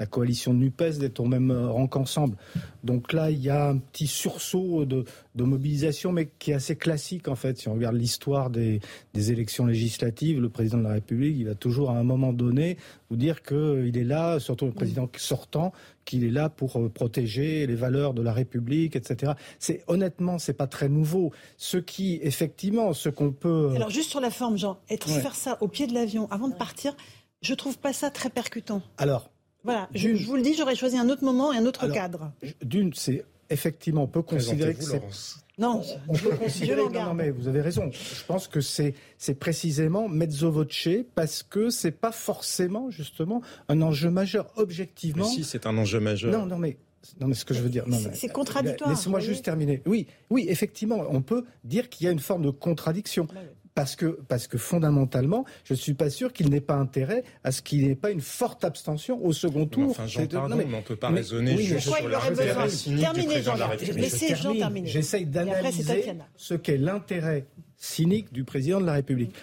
la 0.01 0.07
coalition 0.07 0.53
de 0.53 0.59
Nupes 0.59 0.99
d'être 0.99 1.20
au 1.20 1.26
même 1.26 1.53
rang 1.53 1.87
qu'ensemble. 1.87 2.37
Donc 2.83 3.12
là, 3.12 3.30
il 3.30 3.41
y 3.41 3.51
a 3.51 3.68
un 3.68 3.78
petit 3.78 4.09
sursaut 4.09 4.85
de, 4.85 5.05
mobilisation, 5.37 6.11
mais 6.11 6.30
qui 6.41 6.51
est 6.51 6.55
assez 6.55 6.74
classique 6.74 7.28
en 7.28 7.37
fait. 7.37 7.59
Si 7.59 7.68
on 7.68 7.74
regarde 7.74 7.95
l'histoire 7.95 8.51
des 8.51 8.80
élections 9.14 9.66
législatives, 9.66 10.41
le 10.41 10.49
président 10.49 10.78
de 10.78 10.85
la 10.85 10.95
République, 10.95 11.37
il 11.39 11.47
va 11.47 11.55
toujours 11.55 11.91
à 11.91 11.99
un 11.99 12.05
moment 12.05 12.33
donné 12.33 12.78
vous 13.11 13.16
dire 13.16 13.43
qu'il 13.43 13.97
est 13.97 14.05
là, 14.05 14.41
surtout 14.41 14.66
le 14.66 14.72
président 14.72 15.09
sortant, 15.16 15.72
qu'il 16.05 16.24
est 16.24 16.30
là 16.30 16.48
pour 16.48 16.76
euh, 16.78 16.88
protéger 16.88 17.66
les 17.66 17.74
valeurs 17.74 18.14
de 18.14 18.22
la 18.22 18.32
République, 18.32 18.96
etc. 18.96 19.32
C'est 19.59 19.84
honnêtement, 19.86 20.38
c'est 20.38 20.53
pas 20.53 20.66
très 20.66 20.88
nouveau. 20.88 21.32
Ce 21.57 21.76
qui, 21.78 22.18
effectivement, 22.22 22.92
ce 22.92 23.09
qu'on 23.09 23.32
peut. 23.32 23.70
euh, 23.70 23.76
Alors 23.76 23.90
juste 23.90 24.11
sur 24.11 24.20
la 24.20 24.30
forme, 24.30 24.57
Jean, 24.59 24.78
être 24.90 25.09
Ouais. 25.09 25.20
faire 25.20 25.34
ça 25.34 25.59
au 25.61 25.68
pied 25.68 25.86
de 25.86 25.94
l'avion 25.94 26.28
avant 26.30 26.48
de 26.48 26.55
partir, 26.55 26.96
je 27.40 27.55
trouve 27.55 27.78
pas 27.78 27.92
ça 27.92 28.11
très 28.11 28.30
percutant. 28.30 28.82
Alors, 28.98 29.30
Voilà, 29.64 29.88
je, 29.94 30.09
vous 30.09 30.36
le 30.36 30.42
dis, 30.42 30.55
j'aurais 30.55 30.74
choisi 30.74 30.96
un 30.98 31.09
autre 31.09 31.22
moment 31.24 31.53
et 31.53 31.57
un 31.57 31.66
autre 31.66 31.84
Alors, 31.84 31.94
cadre. 31.94 32.32
d'une, 32.64 32.92
c'est 32.94 33.24
effectivement, 33.50 34.03
on 34.05 34.09
peut 34.09 34.22
considérer 34.22 34.74
que 34.74 34.82
c'est. 34.82 35.03
Non, 35.62 35.80
On 36.08 36.12
peut 36.14 36.30
considérer, 36.36 36.82
non, 36.92 37.14
mais 37.14 37.30
vous 37.30 37.46
avez 37.46 37.60
raison. 37.60 37.90
Je 37.92 38.24
pense 38.26 38.48
que 38.48 38.60
c'est 38.60 38.94
c'est 39.16 39.34
précisément 39.34 40.08
mezzo 40.08 40.50
voce 40.50 40.88
parce 41.14 41.42
que 41.44 41.70
c'est 41.70 41.92
pas 41.92 42.10
forcément 42.12 42.90
justement 42.90 43.42
un 43.68 43.80
enjeu 43.80 44.10
majeur 44.10 44.52
Mais 44.56 44.62
objectivement. 44.62 45.24
si, 45.24 45.44
c'est 45.44 45.66
un 45.66 45.78
enjeu 45.78 46.00
majeur. 46.00 46.32
Non, 46.36 46.46
non, 46.46 46.58
mais 46.58 46.76
non, 47.20 47.28
mais 47.28 47.34
ce 47.34 47.44
que 47.44 47.54
je 47.54 47.60
veux 47.62 47.68
dire, 47.68 47.88
non, 47.88 47.98
C'est- 48.12 48.28
contradictoire, 48.32 48.90
Laissez-moi 48.90 49.20
juste 49.20 49.44
terminer. 49.44 49.82
Oui, 49.86 50.06
oui, 50.30 50.46
effectivement, 50.48 51.04
on 51.10 51.22
peut 51.22 51.44
dire 51.64 51.88
qu'il 51.88 52.06
y 52.06 52.08
a 52.08 52.12
une 52.12 52.18
forme 52.20 52.44
de 52.44 52.50
contradiction. 52.50 53.26
Parce 53.75 53.97
que, 53.97 54.18
parce 54.29 54.49
que 54.49 54.59
fondamentalement, 54.59 55.47
je 55.64 55.73
ne 55.73 55.79
suis 55.79 55.95
pas 55.95 56.11
sûr 56.11 56.35
qu'il 56.35 56.51
n'ait 56.51 56.61
pas 56.61 56.75
intérêt 56.75 57.25
à 57.43 57.53
ce 57.53 57.62
qu'il 57.62 57.85
n'y 57.85 57.91
ait 57.91 57.95
pas 57.95 58.11
une 58.11 58.20
forte 58.20 58.64
abstention 58.64 59.25
au 59.25 59.33
second 59.33 59.61
Mais 59.61 59.66
tour. 59.66 59.91
Enfin, 59.93 60.07
Jean, 60.07 60.27
de- 60.27 60.35
non, 60.35 60.41
pardon, 60.41 60.57
mais- 60.57 60.64
mais 60.66 60.75
on 60.75 60.79
ne 60.79 60.83
peut 60.83 60.97
pas 60.97 61.09
mais- 61.11 61.16
raisonner 61.20 61.55
oui, 61.57 61.64
juste 61.64 61.89
sur 61.89 62.09
l'intérêt 62.09 62.68
cynique 62.68 62.99
du 62.99 63.03
Terminez, 63.05 63.27
président 63.27 63.55
de 63.55 63.59
la 63.61 63.64
Jean-Jacques. 63.66 63.81
République. 63.81 64.03
Laissez 64.03 64.29
Je 64.29 64.35
Jean 64.35 64.43
termine. 64.43 64.59
terminer. 64.61 64.89
J'essaye 64.89 65.25
d'analyser 65.27 66.05
ce 66.37 66.55
qu'est 66.55 66.77
l'intérêt 66.77 67.47
cynique 67.79 68.31
du 68.33 68.45
président 68.45 68.81
de 68.81 68.87
la 68.87 68.93
République. 68.93 69.35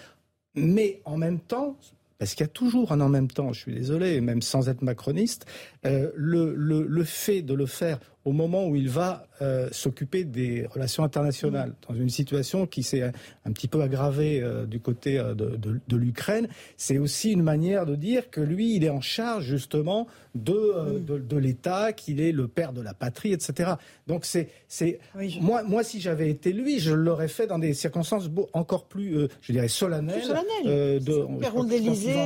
Mais 0.55 1.01
en 1.05 1.17
même 1.17 1.39
temps, 1.39 1.75
parce 2.19 2.35
qu'il 2.35 2.41
y 2.43 2.49
a 2.49 2.51
toujours 2.51 2.91
un 2.91 3.01
en 3.01 3.09
même 3.09 3.29
temps, 3.29 3.51
je 3.53 3.61
suis 3.61 3.73
désolé, 3.73 4.21
même 4.21 4.41
sans 4.43 4.69
être 4.69 4.81
macroniste, 4.83 5.45
euh, 5.85 6.11
le, 6.15 6.53
le, 6.55 6.85
le 6.85 7.03
fait 7.03 7.41
de 7.41 7.53
le 7.55 7.65
faire 7.65 7.99
au 8.29 8.31
moment 8.31 8.67
où 8.67 8.75
il 8.75 8.89
va 8.89 9.25
euh, 9.41 9.69
s'occuper 9.71 10.23
des 10.23 10.67
relations 10.67 11.03
internationales, 11.03 11.73
dans 11.87 11.95
une 11.95 12.09
situation 12.09 12.67
qui 12.67 12.83
s'est 12.83 13.01
un, 13.01 13.51
petit 13.53 13.67
peu 13.67 13.81
aggravée 13.81 14.41
euh, 14.43 14.65
du 14.65 14.81
côté 14.81 15.17
euh, 15.17 15.33
de, 15.33 15.57
de 15.57 15.97
l'Ukraine. 15.97 16.47
C'est 16.77 16.97
aussi 16.97 17.31
une 17.31 17.41
manière 17.41 17.85
de 17.87 17.95
dire 17.95 18.29
que 18.29 18.41
lui, 18.41 18.75
il 18.75 18.83
est 18.83 18.89
en 18.89 19.01
charge 19.01 19.45
justement 19.45 20.07
de, 20.35 20.99
de, 20.99 21.17
de 21.17 21.37
l'État, 21.37 21.93
qu'il 21.93 22.19
est 22.21 22.33
le 22.33 22.47
père 22.47 22.71
de 22.71 22.81
la 22.81 22.93
patrie, 22.93 23.33
etc. 23.33 23.71
Donc 24.05 24.25
c'est, 24.25 24.49
c'est 24.67 24.99
moi, 25.39 25.63
moi, 25.63 25.83
si 25.83 25.99
j'avais 26.01 26.29
été 26.29 26.53
lui, 26.53 26.79
je 26.79 26.93
l'aurais 26.93 27.29
fait 27.29 27.47
dans 27.47 27.57
des 27.57 27.73
circonstances 27.73 28.29
encore 28.53 28.85
plus, 28.85 29.27
je 29.41 29.53
dirais, 29.53 29.69
solennelles, 29.69 30.21
solennelles. 30.21 31.03
de, 31.03 31.13
en 31.13 31.39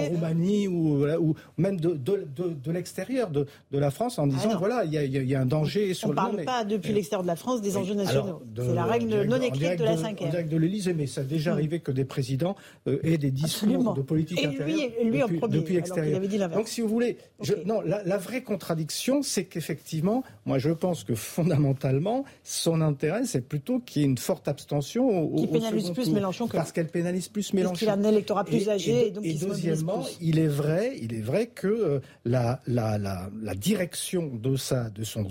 Roumanie 0.10 0.68
ou, 0.68 1.06
ou 1.06 1.36
même 1.58 1.80
de, 1.80 1.94
de, 1.94 2.72
l'extérieur 2.72 3.30
de, 3.30 3.46
de 3.72 3.80
la 3.80 3.92
France 3.92 4.20
en 4.20 4.28
disant 4.28 4.50
ah 4.54 4.58
voilà, 4.58 4.84
il 4.84 4.92
y 4.92 4.98
a, 4.98 5.04
y 5.06 5.36
a, 5.36 5.42
un 5.42 5.46
danger 5.46 5.93
sur. 5.94 6.10
On 6.10 6.12
ne 6.12 6.16
parle 6.16 6.44
pas 6.44 6.64
depuis 6.64 6.94
l'extérieur 6.94 7.24
de 7.24 7.28
la 7.28 7.36
France 7.36 7.62
des 7.62 7.78
enjeux 7.78 7.96
nationaux. 7.96 8.42
C'est 8.56 8.74
la 8.74 8.86
règle 8.86 9.24
non 9.24 9.42
écrite 9.42 9.80
de 9.80 9.84
la 9.84 9.98
5 9.98 10.22
En 10.22 10.30
direct 10.30 10.50
de 10.50 10.58
l'Élysée, 10.58 10.94
mais 10.94 11.08
ça 11.08 11.22
a 11.22 11.24
déjà 11.24 11.52
arrivé 11.52 11.80
que 11.80 11.92
des 11.92 12.06
présidents 12.06 12.56
euh, 12.88 13.00
aient 13.04 13.18
des 13.18 13.32
discours 13.32 13.94
de 13.94 14.02
politique 14.02 14.42
Et 14.42 14.48
intérieure 14.48 14.90
lui, 15.02 15.12
lui 15.12 15.20
depuis, 15.20 15.40
depuis 15.50 15.74
l'extérieur. 15.76 16.20
Donc, 16.50 16.68
si 16.68 16.82
vous 16.82 16.88
voulez, 16.88 17.18
je, 17.42 17.54
non, 17.66 17.82
la, 17.82 18.04
la, 18.04 18.18
vraie 18.18 18.44
contradiction, 18.44 19.22
c'est 19.22 19.46
qu'effectivement, 19.46 20.24
moi, 20.46 20.58
je 20.60 20.70
pense 20.70 21.04
que 21.04 21.16
fondamentalement, 21.16 22.26
son 22.44 22.82
intérêt, 22.82 23.26
c'est 23.26 23.48
plutôt 23.48 23.80
qu'il 23.80 24.02
y 24.02 24.06
ait 24.06 24.08
une 24.08 24.18
forte 24.18 24.48
abstention 24.48 25.08
au, 25.08 25.36
qui 25.36 25.48
pénalise 25.48 25.92
plus 25.92 26.10
Mélenchon 26.10 26.48
que 26.48 26.58
parce 26.58 26.72
qu'elle 26.72 26.88
pénalise 26.88 27.28
plus 27.28 27.54
Mélenchon. 27.54 27.72
Parce 27.72 27.80
qu'il 27.80 27.90
a 27.90 27.94
un 27.94 28.04
électorat 28.04 28.44
plus 28.44 28.70
âgé, 28.70 29.08
et, 29.08 29.12
donc 29.12 29.26
et 29.26 29.34
deuxièmement, 29.34 30.06
il 30.22 30.40
est 30.40 30.48
vrai, 30.48 30.98
il 31.02 31.14
est 31.14 31.22
vrai 31.22 31.48
que 31.48 31.68
euh, 31.68 32.00
la, 32.26 32.62
la, 32.68 32.98
la, 32.98 33.30
la 33.42 33.56
direction 33.56 34.28
de 34.28 34.56
sa 34.56 34.90
de 34.90 35.04
son 35.04 35.28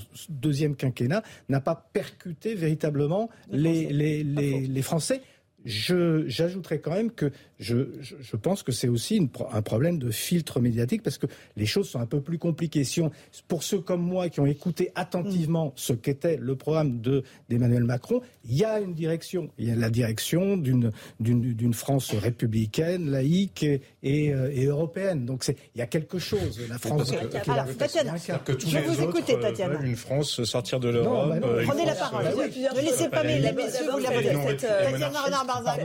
deuxième 0.53 0.77
quinquennat 0.77 1.23
n'a 1.49 1.61
pas 1.61 1.89
percuté 1.95 2.55
véritablement 2.55 3.31
les, 3.51 3.87
les, 3.91 4.23
les, 4.23 4.67
les 4.67 4.83
Français. 4.83 5.23
J'ajouterais 5.65 6.81
quand 6.81 6.93
même 6.93 7.11
que 7.11 7.31
je, 7.63 7.77
je, 8.01 8.37
pense 8.37 8.63
que 8.63 8.73
c'est 8.73 8.89
aussi 8.89 9.31
un 9.53 9.63
problème 9.63 9.99
de 9.99 10.11
filtre 10.11 10.61
médiatique 10.61 11.03
parce 11.03 11.17
que 11.17 11.27
les 11.57 11.67
choses 11.67 11.89
sont 11.89 12.01
un 12.01 12.07
peu 12.07 12.21
plus 12.21 12.39
compliquées. 12.39 12.85
Si 12.85 13.01
on, 13.01 13.11
pour 13.47 13.63
ceux 13.63 13.79
comme 13.79 14.03
moi 14.03 14.29
qui 14.29 14.41
ont 14.41 14.47
écouté 14.47 14.91
attentivement 14.95 15.67
mm. 15.67 15.73
ce 15.77 15.93
qu'était 15.93 16.37
le 16.37 16.57
programme 16.57 17.01
d'Emmanuel 17.49 17.85
Macron, 17.85 18.21
il 18.45 18.57
y 18.57 18.65
a 18.65 18.81
une 18.81 18.95
direction. 18.95 19.49
Il 19.59 19.69
y 19.69 19.71
a 19.71 19.77
la 19.77 19.91
direction 19.91 20.57
d'une 20.57 21.75
France 21.75 22.13
républicaine, 22.13 23.11
laïque 23.11 23.63
et, 23.63 23.81
et, 24.03 24.35
euh, 24.35 24.69
européenne. 24.69 25.25
Donc 25.25 25.47
il 25.49 25.79
y 25.79 25.83
a 25.83 25.87
quelque 25.87 26.19
chose. 26.19 26.61
La 26.69 26.79
France. 26.79 27.13
Que, 27.13 27.27
que, 27.27 27.51
Alors, 27.51 27.67
Tatiana, 27.77 28.15
que 28.45 28.53
tous 28.53 28.69
je 28.69 28.79
les 28.79 28.85
vous 28.85 29.03
écouter, 29.03 29.37
euh, 29.37 29.41
Tatiana. 29.41 29.81
une 29.83 29.97
France 29.97 30.43
sortir 30.45 30.81
de 30.81 30.89
l'Europe. 30.89 31.33
Euh, 31.43 31.65
prenez 31.65 31.87
la 31.87 31.95
parole. 31.95 32.25
Ne 32.25 32.81
laissez 32.81 33.09
pas 33.09 33.23
mes 33.23 33.41
messieurs 33.41 33.87
vous 33.93 33.99
la 33.99 34.11
Tatiana 34.11 35.45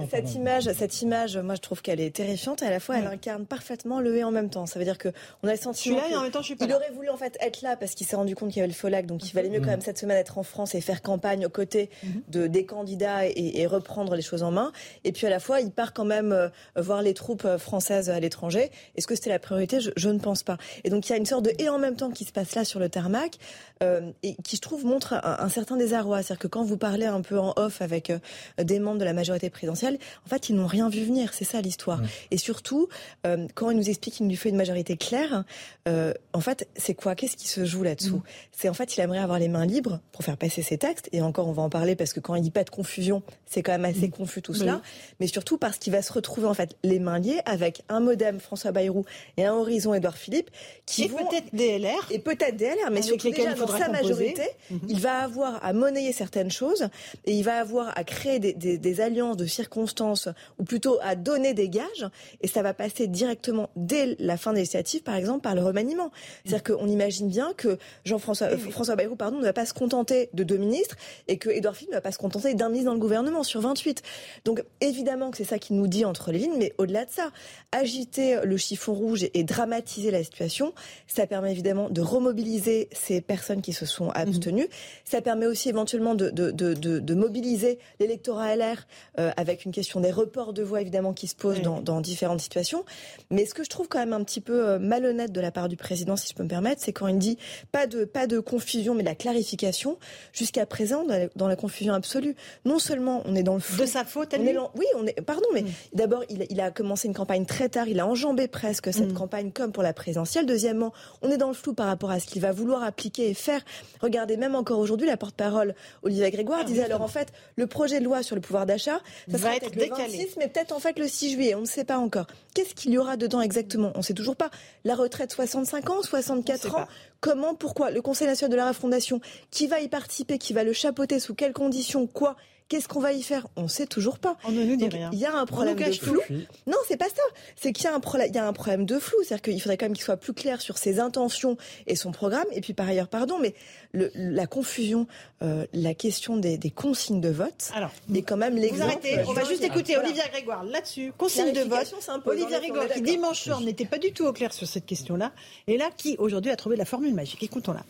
Cette 0.10 0.34
image, 0.34 0.64
cette 0.74 1.02
image, 1.04 1.38
moi 1.38 1.54
je 1.56 1.62
trouve 1.68 1.82
qu'elle 1.82 2.00
est 2.00 2.16
terrifiante. 2.16 2.64
Et 2.64 2.66
à 2.66 2.70
la 2.70 2.80
fois, 2.80 2.98
elle 2.98 3.08
incarne 3.08 3.46
parfaitement 3.46 4.00
le 4.00 4.18
et 4.18 4.24
en 4.24 4.32
même 4.32 4.50
temps. 4.50 4.66
Ça 4.66 4.80
veut 4.80 4.86
dire 4.86 4.98
que 4.98 5.10
on 5.44 5.48
a 5.48 5.52
le 5.52 5.58
sentiment. 5.58 5.98
Je 5.98 6.02
là 6.02 6.10
et 6.12 6.16
en 6.16 6.22
même 6.24 6.32
temps, 6.32 6.42
je 6.42 6.48
suis 6.48 6.56
pas 6.56 6.66
Il 6.66 6.74
aurait 6.74 6.92
voulu 6.92 7.10
en 7.10 7.18
fait 7.18 7.38
être 7.42 7.62
là 7.62 7.76
parce 7.76 7.94
qu'il 7.94 8.08
s'est 8.08 8.16
rendu 8.16 8.36
compte 8.36 8.50
qu'il 8.50 8.58
y 8.58 8.62
avait 8.62 8.68
le 8.68 8.74
Folac, 8.74 9.06
donc 9.06 9.28
il 9.30 9.34
valait 9.34 9.50
mieux 9.50 9.60
quand 9.60 9.68
même 9.68 9.82
cette 9.82 9.98
semaine 9.98 10.18
être 10.18 10.38
en 10.38 10.44
France 10.44 10.76
et 10.76 10.82
faire 10.82 11.02
campagne 11.02 11.46
aux 11.46 11.50
côtés 11.50 11.90
mhm. 12.04 12.22
de 12.30 12.48
des 12.48 12.66
candidats 12.66 13.26
et, 13.26 13.68
reprendre 13.68 14.16
les 14.16 14.22
choses 14.22 14.44
en 14.44 14.52
main. 14.52 14.72
Et 15.04 15.12
puis 15.12 15.28
à 15.28 15.30
la 15.30 15.42
fois, 15.42 15.60
il 15.60 15.72
part 15.72 15.94
quand 15.94 16.06
même 16.06 16.32
euh, 16.32 16.48
voir 16.78 17.02
les 17.02 17.14
troupes 17.14 17.44
euh, 17.44 17.58
françaises 17.58 18.10
à 18.10 18.18
l'étranger. 18.20 18.72
Est-ce 18.96 19.08
que 19.08 19.16
c'était 19.16 19.30
la 19.30 19.40
priorité? 19.40 19.80
Je, 19.82 20.10
ne 20.10 20.20
pense 20.20 20.44
pas. 20.44 20.58
Et 20.86 20.90
donc 20.90 21.08
il 21.08 21.12
y 21.12 21.16
a 21.16 21.18
une 21.18 21.26
sorte 21.26 21.44
de 21.44 21.52
et 21.60 21.68
en 21.68 21.80
même 21.80 21.98
temps 21.98 22.10
qui 22.10 22.24
se 22.24 22.32
passe 22.32 22.56
là 22.56 22.64
sur 22.64 22.80
le 22.80 22.88
tarmac 22.88 23.38
euh, 23.84 24.12
et 24.24 24.36
qui 24.36 24.56
je 24.56 24.62
trouve 24.62 24.86
montre 24.86 25.14
un, 25.22 25.50
certain 25.50 25.76
désarroi. 25.76 26.24
C'est-à-dire 26.24 26.40
que 26.40 26.48
quand 26.48 26.64
vous 26.64 26.78
parlez 26.78 27.06
un 27.06 27.22
peu 27.22 27.38
en 27.38 27.54
off 27.58 27.82
avec 27.82 28.12
des 28.58 28.80
membres 28.80 29.00
de 29.00 29.06
la 29.06 29.14
majorité 29.14 29.50
présidentielle, 29.50 29.98
en 30.26 30.30
fait, 30.30 30.50
ils 30.50 30.56
n'ont 30.56 30.68
rien 30.68 30.88
vu 30.88 31.04
venir. 31.04 31.34
C'est 31.34 31.46
ça 31.46 31.57
l'histoire. 31.62 32.02
Et 32.32 32.38
surtout, 32.38 32.88
euh, 33.26 33.48
quand 33.56 33.70
il 33.70 33.78
nous 33.78 33.90
explique 33.90 34.16
qu'il 34.16 34.28
nous 34.28 34.36
fait 34.36 34.50
une 34.50 34.56
majorité 34.56 34.98
claire, 34.98 35.44
euh, 35.88 36.14
en 36.34 36.42
fait, 36.42 36.68
c'est 36.76 36.94
quoi? 36.94 37.16
Qu'est-ce 37.16 37.38
qui 37.38 37.48
se 37.48 37.66
joue 37.66 37.84
là-dessous? 37.84 38.18
Mm. 38.18 38.24
C'est 38.52 38.70
en 38.70 38.74
fait, 38.74 38.98
il 38.98 39.02
aimerait 39.02 39.20
avoir 39.20 39.40
les 39.40 39.48
mains 39.48 39.66
libres 39.66 40.00
pour 40.12 40.24
faire 40.24 40.38
passer 40.38 40.62
ses 40.62 40.78
textes. 40.78 41.10
Et 41.12 41.22
encore, 41.22 41.48
on 41.48 41.54
va 41.54 41.64
en 41.64 41.70
parler 41.70 41.96
parce 41.96 42.14
que 42.14 42.20
quand 42.20 42.36
il 42.36 42.42
dit 42.42 42.52
pas 42.52 42.64
de 42.64 42.70
confusion, 42.70 43.24
c'est 43.46 43.64
quand 43.64 43.72
même 43.72 43.86
assez 43.86 44.08
mm. 44.08 44.12
confus 44.12 44.42
tout 44.42 44.54
cela. 44.54 44.82
Mais 45.20 45.28
surtout 45.28 45.58
parce 45.58 45.78
qu'il 45.78 45.94
va 45.94 46.02
se 46.02 46.12
retrouver 46.14 46.48
en 46.48 46.54
fait 46.54 46.76
les 46.84 47.00
mains 47.00 47.20
liées 47.20 47.42
avec 47.46 47.84
un 47.90 48.00
modem 48.00 48.40
François 48.40 48.72
Bayrou 48.72 49.06
et 49.38 49.46
un 49.46 49.54
horizon 49.54 49.94
Édouard 49.94 50.18
Philippe 50.18 50.50
qui 50.86 51.04
et 51.04 51.08
vont 51.08 51.26
peut-être 51.26 51.54
DLR 51.54 52.08
et 52.12 52.20
peut-être 52.20 52.58
DLR, 52.58 52.92
mais 52.92 53.02
surtout 53.02 53.30
déjà 53.30 53.54
dans 53.54 53.68
sa 53.68 53.90
majorité, 53.90 54.44
mm-hmm. 54.72 54.80
il 54.90 55.00
va 55.00 55.20
avoir 55.20 55.64
à 55.64 55.74
monnayer 55.74 56.14
certaines 56.14 56.52
choses 56.52 56.90
et 57.26 57.34
il 57.34 57.44
va 57.44 57.60
avoir 57.60 57.98
à 57.98 58.04
créer 58.04 58.40
des, 58.40 58.54
des, 58.54 58.78
des 58.78 59.02
alliances 59.02 59.38
de 59.38 59.46
circonstances 59.46 60.30
ou 60.60 60.64
plutôt 60.64 60.98
à 61.02 61.16
donner 61.16 61.47
des 61.54 61.70
gages 61.70 62.08
et 62.42 62.48
ça 62.48 62.62
va 62.62 62.74
passer 62.74 63.08
directement 63.08 63.70
dès 63.76 64.16
la 64.20 64.38
fin 64.38 64.54
des 64.54 64.60
législatives, 64.60 65.04
par 65.04 65.16
exemple, 65.16 65.42
par 65.42 65.56
le 65.56 65.64
remaniement. 65.64 66.12
C'est-à-dire 66.46 66.76
qu'on 66.76 66.88
imagine 66.88 67.28
bien 67.30 67.54
que 67.56 67.78
Jean-François 68.06 68.48
euh, 68.48 68.58
François 68.58 68.96
Bayrou 68.96 69.16
pardon, 69.16 69.38
ne 69.38 69.44
va 69.44 69.54
pas 69.54 69.66
se 69.66 69.74
contenter 69.74 70.30
de 70.34 70.44
deux 70.44 70.58
ministres 70.58 70.96
et 71.28 71.38
que 71.38 71.50
Édouard 71.50 71.76
Philippe 71.76 71.92
ne 71.92 71.98
va 71.98 72.02
pas 72.02 72.12
se 72.12 72.18
contenter 72.18 72.54
d'un 72.54 72.70
ministre 72.70 72.90
dans 72.90 72.96
le 72.96 73.00
gouvernement 73.00 73.44
sur 73.44 73.62
28. 73.62 74.02
Donc 74.46 74.64
évidemment 74.82 75.32
que 75.32 75.38
c'est 75.38 75.44
ça 75.44 75.60
qui 75.60 75.74
nous 75.74 75.88
dit 75.88 76.06
entre 76.06 76.32
les 76.32 76.40
lignes, 76.40 76.58
mais 76.58 76.74
au-delà 76.78 77.06
de 77.06 77.12
ça, 77.12 77.32
agiter 77.72 78.40
le 78.44 78.58
chiffon 78.58 78.94
rouge 78.94 79.28
et 79.34 79.44
dramatiser 79.44 80.12
la 80.12 80.24
situation, 80.24 80.74
ça 81.08 81.28
permet 81.28 81.52
évidemment 81.52 81.90
de 81.90 82.02
remobiliser 82.02 82.90
ces 82.92 83.22
personnes 83.22 83.62
qui 83.62 83.74
se 83.74 83.86
sont 83.86 84.10
abstenues. 84.12 84.68
Ça 85.06 85.22
permet 85.22 85.46
aussi 85.46 85.70
éventuellement 85.70 86.16
de, 86.16 86.30
de, 86.30 86.52
de, 86.52 86.74
de 86.74 87.14
mobiliser 87.16 87.80
l'électorat 88.00 88.56
LR 88.56 88.88
euh, 89.20 89.32
avec 89.38 89.66
une 89.66 89.72
question 89.72 90.00
des 90.00 90.12
reports 90.12 90.54
de 90.54 90.64
voix 90.64 90.82
évidemment 90.82 91.14
qui 91.14 91.27
se 91.28 91.36
posent 91.36 91.62
dans, 91.62 91.82
dans 91.82 92.02
différentes 92.02 92.42
situations. 92.42 92.84
Mais 93.32 93.46
ce 93.46 93.54
que 93.54 93.64
je 93.64 93.70
trouve 93.70 93.88
quand 93.88 94.00
même 94.00 94.14
un 94.14 94.24
petit 94.24 94.42
peu 94.42 94.68
euh, 94.68 94.80
malhonnête 94.80 95.32
de 95.32 95.42
la 95.42 95.52
part 95.52 95.68
du 95.68 95.78
président, 95.78 96.16
si 96.16 96.30
je 96.30 96.34
peux 96.34 96.44
me 96.44 96.50
permettre, 96.50 96.82
c'est 96.82 96.94
quand 96.94 97.08
il 97.08 97.18
dit 97.18 97.38
pas 97.72 97.88
de, 97.88 98.06
pas 98.06 98.28
de 98.28 98.40
confusion, 98.40 98.96
mais 98.96 99.04
de 99.04 99.08
la 99.08 99.16
clarification. 99.16 99.98
Jusqu'à 100.34 100.66
présent, 100.66 101.06
dans 101.36 101.48
la, 101.48 101.56
confusion 101.56 101.94
absolue. 101.94 102.36
Non 102.66 102.80
seulement 102.80 103.24
on 103.26 103.36
est 103.36 103.44
dans 103.44 103.56
le 103.56 103.60
flou. 103.60 103.82
De 103.82 103.86
sa 103.86 104.06
faute, 104.06 104.34
elle 104.34 104.42
Oui, 104.76 104.86
on 104.96 105.06
est, 105.06 105.22
pardon, 105.22 105.48
mais 105.54 105.64
mm. 105.64 105.68
d'abord, 105.94 106.24
il, 106.30 106.46
il, 106.50 106.62
a 106.62 106.72
commencé 106.72 107.08
une 107.08 107.14
campagne 107.14 107.46
très 107.46 107.70
tard. 107.70 107.88
Il 107.88 108.00
a 108.00 108.08
enjambé 108.08 108.48
presque 108.48 108.94
cette 108.94 109.12
mm. 109.12 109.14
campagne 109.14 109.52
comme 109.52 109.72
pour 109.72 109.84
la 109.84 109.94
présidentielle. 109.94 110.46
Deuxièmement, 110.46 110.94
on 111.22 111.32
est 111.32 111.38
dans 111.38 111.48
le 111.48 111.54
flou 111.54 111.74
par 111.74 111.88
rapport 111.88 112.12
à 112.12 112.20
ce 112.20 112.28
qu'il 112.28 112.42
va 112.42 112.52
vouloir 112.52 112.84
appliquer 112.84 113.30
et 113.30 113.34
faire. 113.34 113.62
Regardez, 114.02 114.38
même 114.38 114.56
encore 114.56 114.80
aujourd'hui, 114.80 115.08
la 115.08 115.18
porte-parole, 115.18 115.76
Olivier 116.04 116.30
Grégoire, 116.32 116.60
ah, 116.62 116.66
disait 116.66 116.84
alors 116.84 117.02
en 117.02 117.08
fait, 117.08 117.34
le 117.56 117.68
projet 117.68 118.00
de 118.00 118.06
loi 118.06 118.24
sur 118.24 118.36
le 118.36 118.42
pouvoir 118.42 118.66
d'achat, 118.66 119.02
ça 119.30 119.38
va 119.38 119.56
être 119.56 119.72
décalé. 119.72 120.18
26, 120.18 120.38
mais 120.38 120.48
peut-être 120.48 120.72
en 120.72 120.80
fait 120.80 120.98
le 121.00 121.08
6 121.08 121.17
juillet. 121.20 121.56
On 121.56 121.62
ne 121.62 121.66
sait 121.66 121.84
pas 121.84 121.98
encore. 121.98 122.28
Qu'est-ce 122.54 122.74
qu'il 122.74 122.92
y 122.92 122.98
aura 122.98 123.18
dedans 123.18 123.42
exactement? 123.42 123.92
On 123.96 124.00
ne 124.00 124.04
sait 124.04 124.14
toujours 124.14 124.36
pas. 124.36 124.50
La 124.84 124.96
retraite 124.96 125.32
65 125.32 125.90
ans, 125.90 126.02
64 126.02 126.76
ans 126.76 126.88
Comment 127.20 127.56
Pourquoi? 127.56 127.92
Le 127.92 128.02
Conseil 128.02 128.28
national 128.28 128.52
de 128.52 128.58
la 128.58 128.68
refondation, 128.68 129.22
qui 129.50 129.68
va 129.68 129.80
y 129.80 129.88
participer 129.88 130.38
Qui 130.38 130.54
va 130.54 130.64
le 130.64 130.74
chapeauter 130.74 131.20
Sous 131.20 131.34
quelles 131.34 131.54
conditions? 131.54 132.08
Quoi? 132.08 132.36
Qu'est-ce 132.70 132.88
qu'on 132.88 133.00
va 133.00 133.14
y 133.14 133.24
faire? 133.24 133.48
On 133.56 133.64
ne 133.64 133.68
sait 133.68 133.88
toujours 133.88 134.20
pas. 134.20 134.36
On 134.44 134.52
ne 134.52 134.64
nous 134.64 134.76
dit 134.76 134.90
rien. 134.90 135.10
Il 135.14 135.20
y 135.20 135.26
a 135.26 135.36
un 135.36 135.46
problème 135.46 135.78
de 135.78 135.92
flou. 135.92 136.20
Non, 136.66 136.78
c'est 136.88 136.98
pas 136.98 137.08
ça. 137.08 137.22
C'est 137.56 137.72
qu'il 137.72 137.86
y 137.86 137.88
a 137.88 137.96
un 137.96 138.00
problème. 138.00 138.30
Il 138.30 138.36
y 138.36 138.40
a 138.40 138.48
un 138.48 138.54
problème 138.54 138.86
de 138.86 139.00
flou. 139.00 139.18
C'est-à-dire 139.24 139.42
qu'il 139.42 139.62
faudrait 139.62 139.78
quand 139.78 139.86
même 139.86 139.94
qu'il 139.94 140.04
soit 140.04 140.18
plus 140.18 140.34
clair 140.34 140.62
sur 140.62 140.78
ses 140.78 141.00
intentions 141.00 141.58
et 141.86 141.96
son 141.96 142.12
programme. 142.12 142.46
Et 142.52 142.62
puis 142.62 142.74
par 142.74 142.88
ailleurs, 142.88 143.08
pardon, 143.08 143.40
mais 143.40 143.54
le, 143.94 144.12
la 144.16 144.48
confusion, 144.48 145.08
euh, 145.42 145.66
la 145.74 145.94
question 145.94 146.38
des, 146.38 146.58
des, 146.58 146.72
consignes 146.72 147.22
de 147.22 147.30
vote 147.30 147.72
Alors, 147.74 147.92
est 148.14 148.22
quand 148.22 148.38
même 148.38 148.56
l'exemple. 148.56 148.84
Vous 148.84 149.08
arrêtez. 149.08 149.24
On 149.28 149.34
va 149.34 149.46
juste 149.46 149.64
écouter 149.64 149.98
Olivier 149.98 150.24
Grégoire 150.32 150.64
là-dessus. 150.64 151.14
Consignes 151.18 151.54
de 151.54 151.62
vote. 151.62 151.94
Olivier 152.26 152.58
Grégoire 152.60 152.88
qui 152.90 153.02
dimanche 153.02 153.44
soir 153.44 153.62
n'était 153.62 153.86
pas 153.86 153.98
du 153.98 154.12
tout 154.12 154.26
au 154.26 154.34
clair 154.34 154.52
sur 154.54 154.68
cette 154.68 154.86
question-là 154.86 155.32
et 155.68 155.78
là 155.78 155.90
qui 155.96 156.16
aujourd'hui 156.20 156.52
a 156.52 156.56
trouvé 156.56 156.76
la 156.76 156.86
formule 156.86 157.14
magique. 157.14 157.44
Écoutons-la 157.44 157.84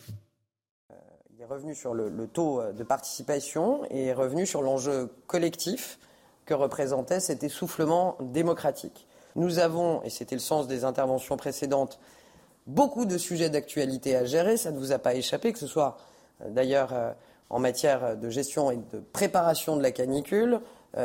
revenu 1.48 1.74
sur 1.74 1.94
le, 1.94 2.10
taux 2.26 2.60
euh, 2.60 2.72
de 2.72 2.84
participation 2.84 3.80
et 3.90 4.12
revenu 4.12 4.44
sur 4.44 4.60
l'enjeu 4.60 5.10
collectif 5.26 5.98
que 6.44 6.52
représentait 6.52 7.20
cet 7.20 7.42
essoufflement 7.42 8.16
démocratique. 8.20 9.06
Nous 9.34 9.58
avons, 9.58 10.02
et 10.02 10.10
c'était 10.10 10.34
le 10.34 10.40
sens 10.40 10.66
des 10.66 10.84
interventions 10.84 11.36
précédentes, 11.36 11.98
beaucoup 12.66 13.06
de 13.06 13.16
sujets 13.16 13.48
d'actualité 13.48 14.14
à 14.14 14.26
gérer, 14.26 14.56
ça 14.56 14.72
ne 14.72 14.78
vous 14.78 14.92
a 14.92 14.98
pas 14.98 15.14
échappé, 15.14 15.52
que 15.52 15.58
ce 15.58 15.66
soit 15.66 15.96
euh, 16.42 16.50
d'ailleurs 16.50 16.92
euh, 16.92 17.12
en 17.48 17.60
matière 17.60 18.14
de 18.16 18.28
gestion 18.28 18.70
et 18.70 18.76
de 18.76 19.00
préparation 19.12 19.76
de 19.76 19.82
la 19.82 19.90
canicule, 19.90 20.60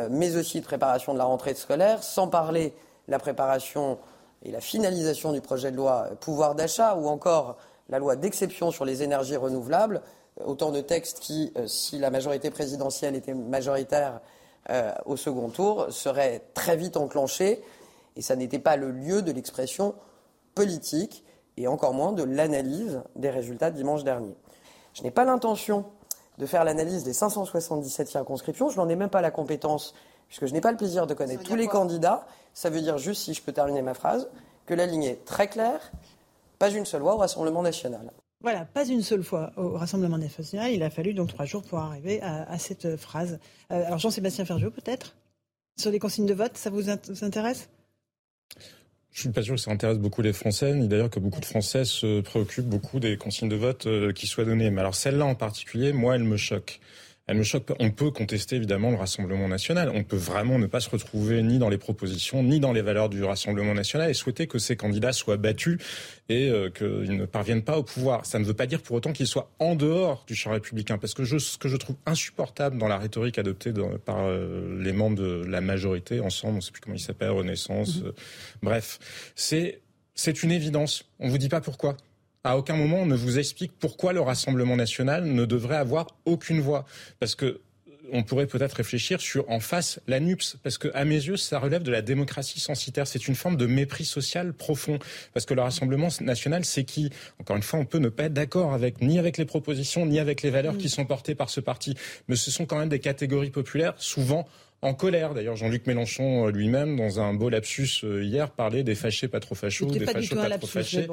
mais 0.10 0.36
aussi 0.36 0.60
de 0.60 0.66
préparation 0.66 1.14
de 1.14 1.18
la 1.18 1.24
rentrée 1.24 1.54
scolaire, 1.54 2.04
sans 2.04 2.28
parler 2.28 2.74
la 3.08 3.18
préparation 3.18 3.98
et 4.44 4.52
la 4.52 4.60
finalisation 4.60 5.32
du 5.32 5.40
projet 5.40 5.72
de 5.72 5.78
loi 5.78 6.10
pouvoir 6.20 6.54
d'achat 6.56 6.96
ou 6.96 7.08
encore 7.08 7.56
la 7.88 7.98
loi 7.98 8.18
d'exception 8.18 8.72
sur 8.72 8.84
les 8.84 9.04
énergies 9.04 9.38
renouvelables 9.38 10.02
autant 10.44 10.72
de 10.72 10.82
textes 10.82 11.20
qui, 11.20 11.52
euh, 11.58 11.68
si 11.68 12.00
la 12.00 12.10
majorité 12.10 12.50
présidentielle 12.50 13.16
était 13.16 13.34
majoritaire 13.34 14.22
euh, 14.70 14.92
au 15.06 15.18
second 15.18 15.50
tour, 15.50 15.88
seraient 15.92 16.42
très 16.54 16.76
vite 16.76 16.98
enclenchés. 16.98 17.62
Et 18.16 18.22
ça 18.22 18.36
n'était 18.36 18.60
pas 18.60 18.76
le 18.76 18.92
lieu 18.92 19.22
de 19.22 19.32
l'expression 19.32 19.96
politique 20.56 21.24
et 21.58 21.68
encore 21.68 21.94
moins 21.94 22.12
de 22.12 22.24
l'analyse 22.24 23.02
des 23.16 23.30
résultats 23.30 23.72
de 23.72 23.76
dimanche 23.76 24.04
dernier. 24.04 24.36
Je 24.94 25.04
n'ai 25.04 25.12
pas 25.12 25.26
l'intention 25.26 25.86
de 26.38 26.46
faire 26.46 26.64
l'analyse 26.64 27.04
des 27.04 27.14
577 27.14 28.08
circonscriptions. 28.08 28.70
Je 28.70 28.78
n'en 28.78 28.90
ai 28.90 28.96
même 28.96 29.10
pas 29.10 29.22
la 29.22 29.32
compétence, 29.32 29.94
puisque 30.28 30.46
je 30.46 30.54
n'ai 30.54 30.62
pas 30.62 30.72
le 30.72 30.78
plaisir 30.78 31.08
de 31.08 31.14
connaître 31.14 31.44
tous 31.44 31.56
les 31.56 31.68
candidats. 31.68 32.26
Ça 32.54 32.70
veut 32.70 32.82
dire 32.82 32.98
juste, 32.98 33.24
si 33.24 33.34
je 33.34 33.42
peux 33.42 33.52
terminer 33.52 33.82
ma 33.82 33.94
phrase, 33.94 34.30
que 34.66 34.74
la 34.74 34.86
ligne 34.86 35.04
est 35.04 35.26
très 35.26 35.48
claire, 35.48 35.92
pas 36.60 36.70
une 36.70 36.86
seule 36.86 37.02
voix 37.02 37.16
au 37.16 37.18
Rassemblement 37.18 37.62
national. 37.62 38.12
Voilà, 38.44 38.66
pas 38.66 38.86
une 38.86 39.02
seule 39.02 39.24
fois 39.24 39.54
au 39.56 39.70
Rassemblement 39.70 40.18
national. 40.18 40.74
Il 40.74 40.84
a 40.84 40.90
fallu 40.90 41.14
donc 41.14 41.30
trois 41.30 41.46
jours 41.46 41.64
pour 41.64 41.80
arriver 41.80 42.22
à, 42.22 42.60
cette 42.60 42.98
phrase. 42.98 43.40
Euh, 43.72 43.86
alors 43.86 44.00
Jean-Sébastien 44.00 44.44
Ferjot, 44.44 44.70
peut-être? 44.70 45.16
Sur 45.80 45.92
les 45.92 45.98
consignes 45.98 46.26
de 46.26 46.34
vote, 46.34 46.58
ça 46.58 46.70
vous, 46.70 46.90
intéresse? 46.90 47.70
Je 49.12 49.22
suis 49.22 49.30
pas 49.30 49.44
sûr 49.44 49.56
que 49.56 49.62
ça 49.62 49.72
intéresse 49.72 49.98
beaucoup 49.98 50.22
les 50.22 50.34
Français, 50.34 50.74
ni 50.74 50.90
d'ailleurs 50.90 51.10
que 51.10 51.20
beaucoup 51.20 51.40
de 51.40 51.46
Français 51.46 51.86
se 51.86 52.20
préoccupent 52.20 52.68
beaucoup 52.68 53.00
des 53.00 53.16
consignes 53.16 53.48
de 53.48 53.56
vote 53.56 53.88
euh, 53.88 54.12
qui 54.12 54.28
soient 54.28 54.44
données. 54.44 54.70
Mais 54.72 54.82
alors 54.82 54.96
celle-là 54.96 55.26
en 55.26 55.36
particulier, 55.36 55.94
moi, 55.94 56.16
elle 56.16 56.24
me 56.24 56.36
choque 56.36 56.82
elle 57.26 57.38
me 57.38 57.44
choque 57.44 57.64
pas. 57.64 57.76
On 57.80 57.90
peut 57.90 58.12
contester 58.12 58.58
évidemment 58.58 58.92
le 58.92 58.98
Rassemblement 58.98 59.48
national. 59.48 59.90
On 59.94 60.04
peut 60.04 60.18
vraiment 60.18 60.60
ne 60.60 60.66
pas 60.66 60.82
se 60.82 60.90
retrouver 60.90 61.42
ni 61.42 61.58
dans 61.58 61.70
les 61.70 61.78
propositions, 61.78 62.44
ni 62.44 62.60
dans 62.60 62.74
les 62.74 62.82
valeurs 62.82 63.08
du 63.08 63.24
Rassemblement 63.24 63.74
national 63.74 64.10
et 64.10 64.14
souhaiter 64.14 64.46
que 64.46 64.60
ces 64.60 64.76
candidats 64.76 65.14
soient 65.14 65.38
battus 65.38 65.78
et 66.28 66.50
euh, 66.50 66.70
qu'ils 66.70 67.16
ne 67.16 67.26
parviennent 67.26 67.64
pas 67.64 67.78
au 67.78 67.84
pouvoir. 67.84 68.26
Ça 68.26 68.40
ne 68.40 68.44
veut 68.44 68.54
pas 68.54 68.66
dire 68.66 68.82
pour 68.82 68.98
autant 68.98 69.14
qu'ils 69.14 69.28
soient 69.28 69.50
en 69.60 69.76
dehors 69.76 70.26
du 70.28 70.36
champ 70.36 70.52
républicain. 70.52 70.98
Parce 70.98 71.14
que 71.14 71.24
je, 71.24 71.38
ce 71.38 71.58
que 71.58 71.70
je 71.70 71.78
trouve 71.78 71.96
insupportable 72.06 72.78
dans 72.78 72.90
la 72.90 72.98
rhétorique 72.98 73.40
adoptée 73.40 73.72
par 74.06 74.26
euh, 74.26 74.78
les 74.82 74.92
membres 74.92 75.18
de 75.18 75.46
la 75.46 75.62
majorité, 75.62 76.20
ensemble, 76.20 76.54
on 76.54 76.58
ne 76.58 76.62
sait 76.62 76.72
plus 76.72 76.82
comment 76.82 76.96
ils 76.96 77.00
s'appellent, 77.00 77.30
Renaissance, 77.30 78.00
mm-hmm. 78.00 78.08
euh, 78.08 78.16
bref, 78.62 79.00
c'est 79.36 79.80
c'est 80.16 80.44
une 80.44 80.52
évidence. 80.52 81.06
On 81.20 81.30
vous 81.30 81.38
dit 81.38 81.50
pas 81.50 81.62
pourquoi. 81.62 81.98
À 82.46 82.58
aucun 82.58 82.76
moment 82.76 82.98
on 82.98 83.06
ne 83.06 83.16
vous 83.16 83.40
explique 83.40 83.72
pourquoi 83.80 84.12
le 84.12 84.20
Rassemblement 84.20 84.76
national 84.76 85.24
ne 85.24 85.46
devrait 85.46 85.78
avoir 85.78 86.08
aucune 86.26 86.60
voix. 86.60 86.86
Parce 87.22 87.36
que 87.36 87.62
on 88.12 88.22
pourrait 88.22 88.48
peut-être 88.48 88.74
réfléchir 88.74 89.22
sur 89.22 89.50
en 89.50 89.62
face 89.62 90.02
la 90.08 90.20
NUPS, 90.20 90.58
parce 90.62 90.78
que 90.78 90.90
à 90.94 91.06
mes 91.06 91.16
yeux, 91.16 91.38
ça 91.38 91.58
relève 91.58 91.84
de 91.84 91.92
la 91.92 92.02
démocratie 92.02 92.60
censitaire. 92.60 93.08
C'est 93.08 93.30
une 93.30 93.36
forme 93.36 93.56
de 93.56 93.66
mépris 93.66 94.04
social 94.04 94.54
profond, 94.54 95.00
parce 95.34 95.46
que 95.46 95.54
le 95.54 95.62
Rassemblement 95.62 96.10
national, 96.20 96.66
c'est 96.66 96.84
qui? 96.84 97.12
Encore 97.40 97.56
une 97.56 97.64
fois, 97.64 97.80
on 97.80 97.86
peut 97.86 98.00
ne 98.00 98.10
pas 98.10 98.26
être 98.26 98.34
d'accord 98.34 98.74
avec 98.74 99.02
ni 99.02 99.20
avec 99.20 99.38
les 99.38 99.46
propositions, 99.46 100.06
ni 100.06 100.20
avec 100.20 100.42
les 100.42 100.50
valeurs 100.50 100.78
qui 100.78 100.90
sont 100.90 101.06
portées 101.06 101.34
par 101.34 101.50
ce 101.50 101.62
parti, 101.62 101.96
mais 102.28 102.36
ce 102.36 102.52
sont 102.52 102.66
quand 102.66 102.78
même 102.78 102.90
des 102.90 103.00
catégories 103.00 103.52
populaires, 103.52 103.94
souvent 103.98 104.46
en 104.84 104.94
colère. 104.94 105.34
D'ailleurs, 105.34 105.56
Jean-Luc 105.56 105.88
Mélenchon 105.88 106.48
euh, 106.48 106.52
lui-même, 106.52 106.98
dans 106.98 107.20
un 107.20 107.34
beau 107.34 107.50
lapsus 107.50 108.04
euh, 108.04 108.24
hier, 108.24 108.52
parlait 108.52 108.84
des 108.84 108.96
fâchés 108.96 109.28
pas 109.28 109.40
trop 109.40 109.56
fachos, 109.56 109.86
des 109.86 110.06
fachos 110.06 110.36
pas 110.36 110.58
trop 110.58 110.68
fâchés. 110.68 111.08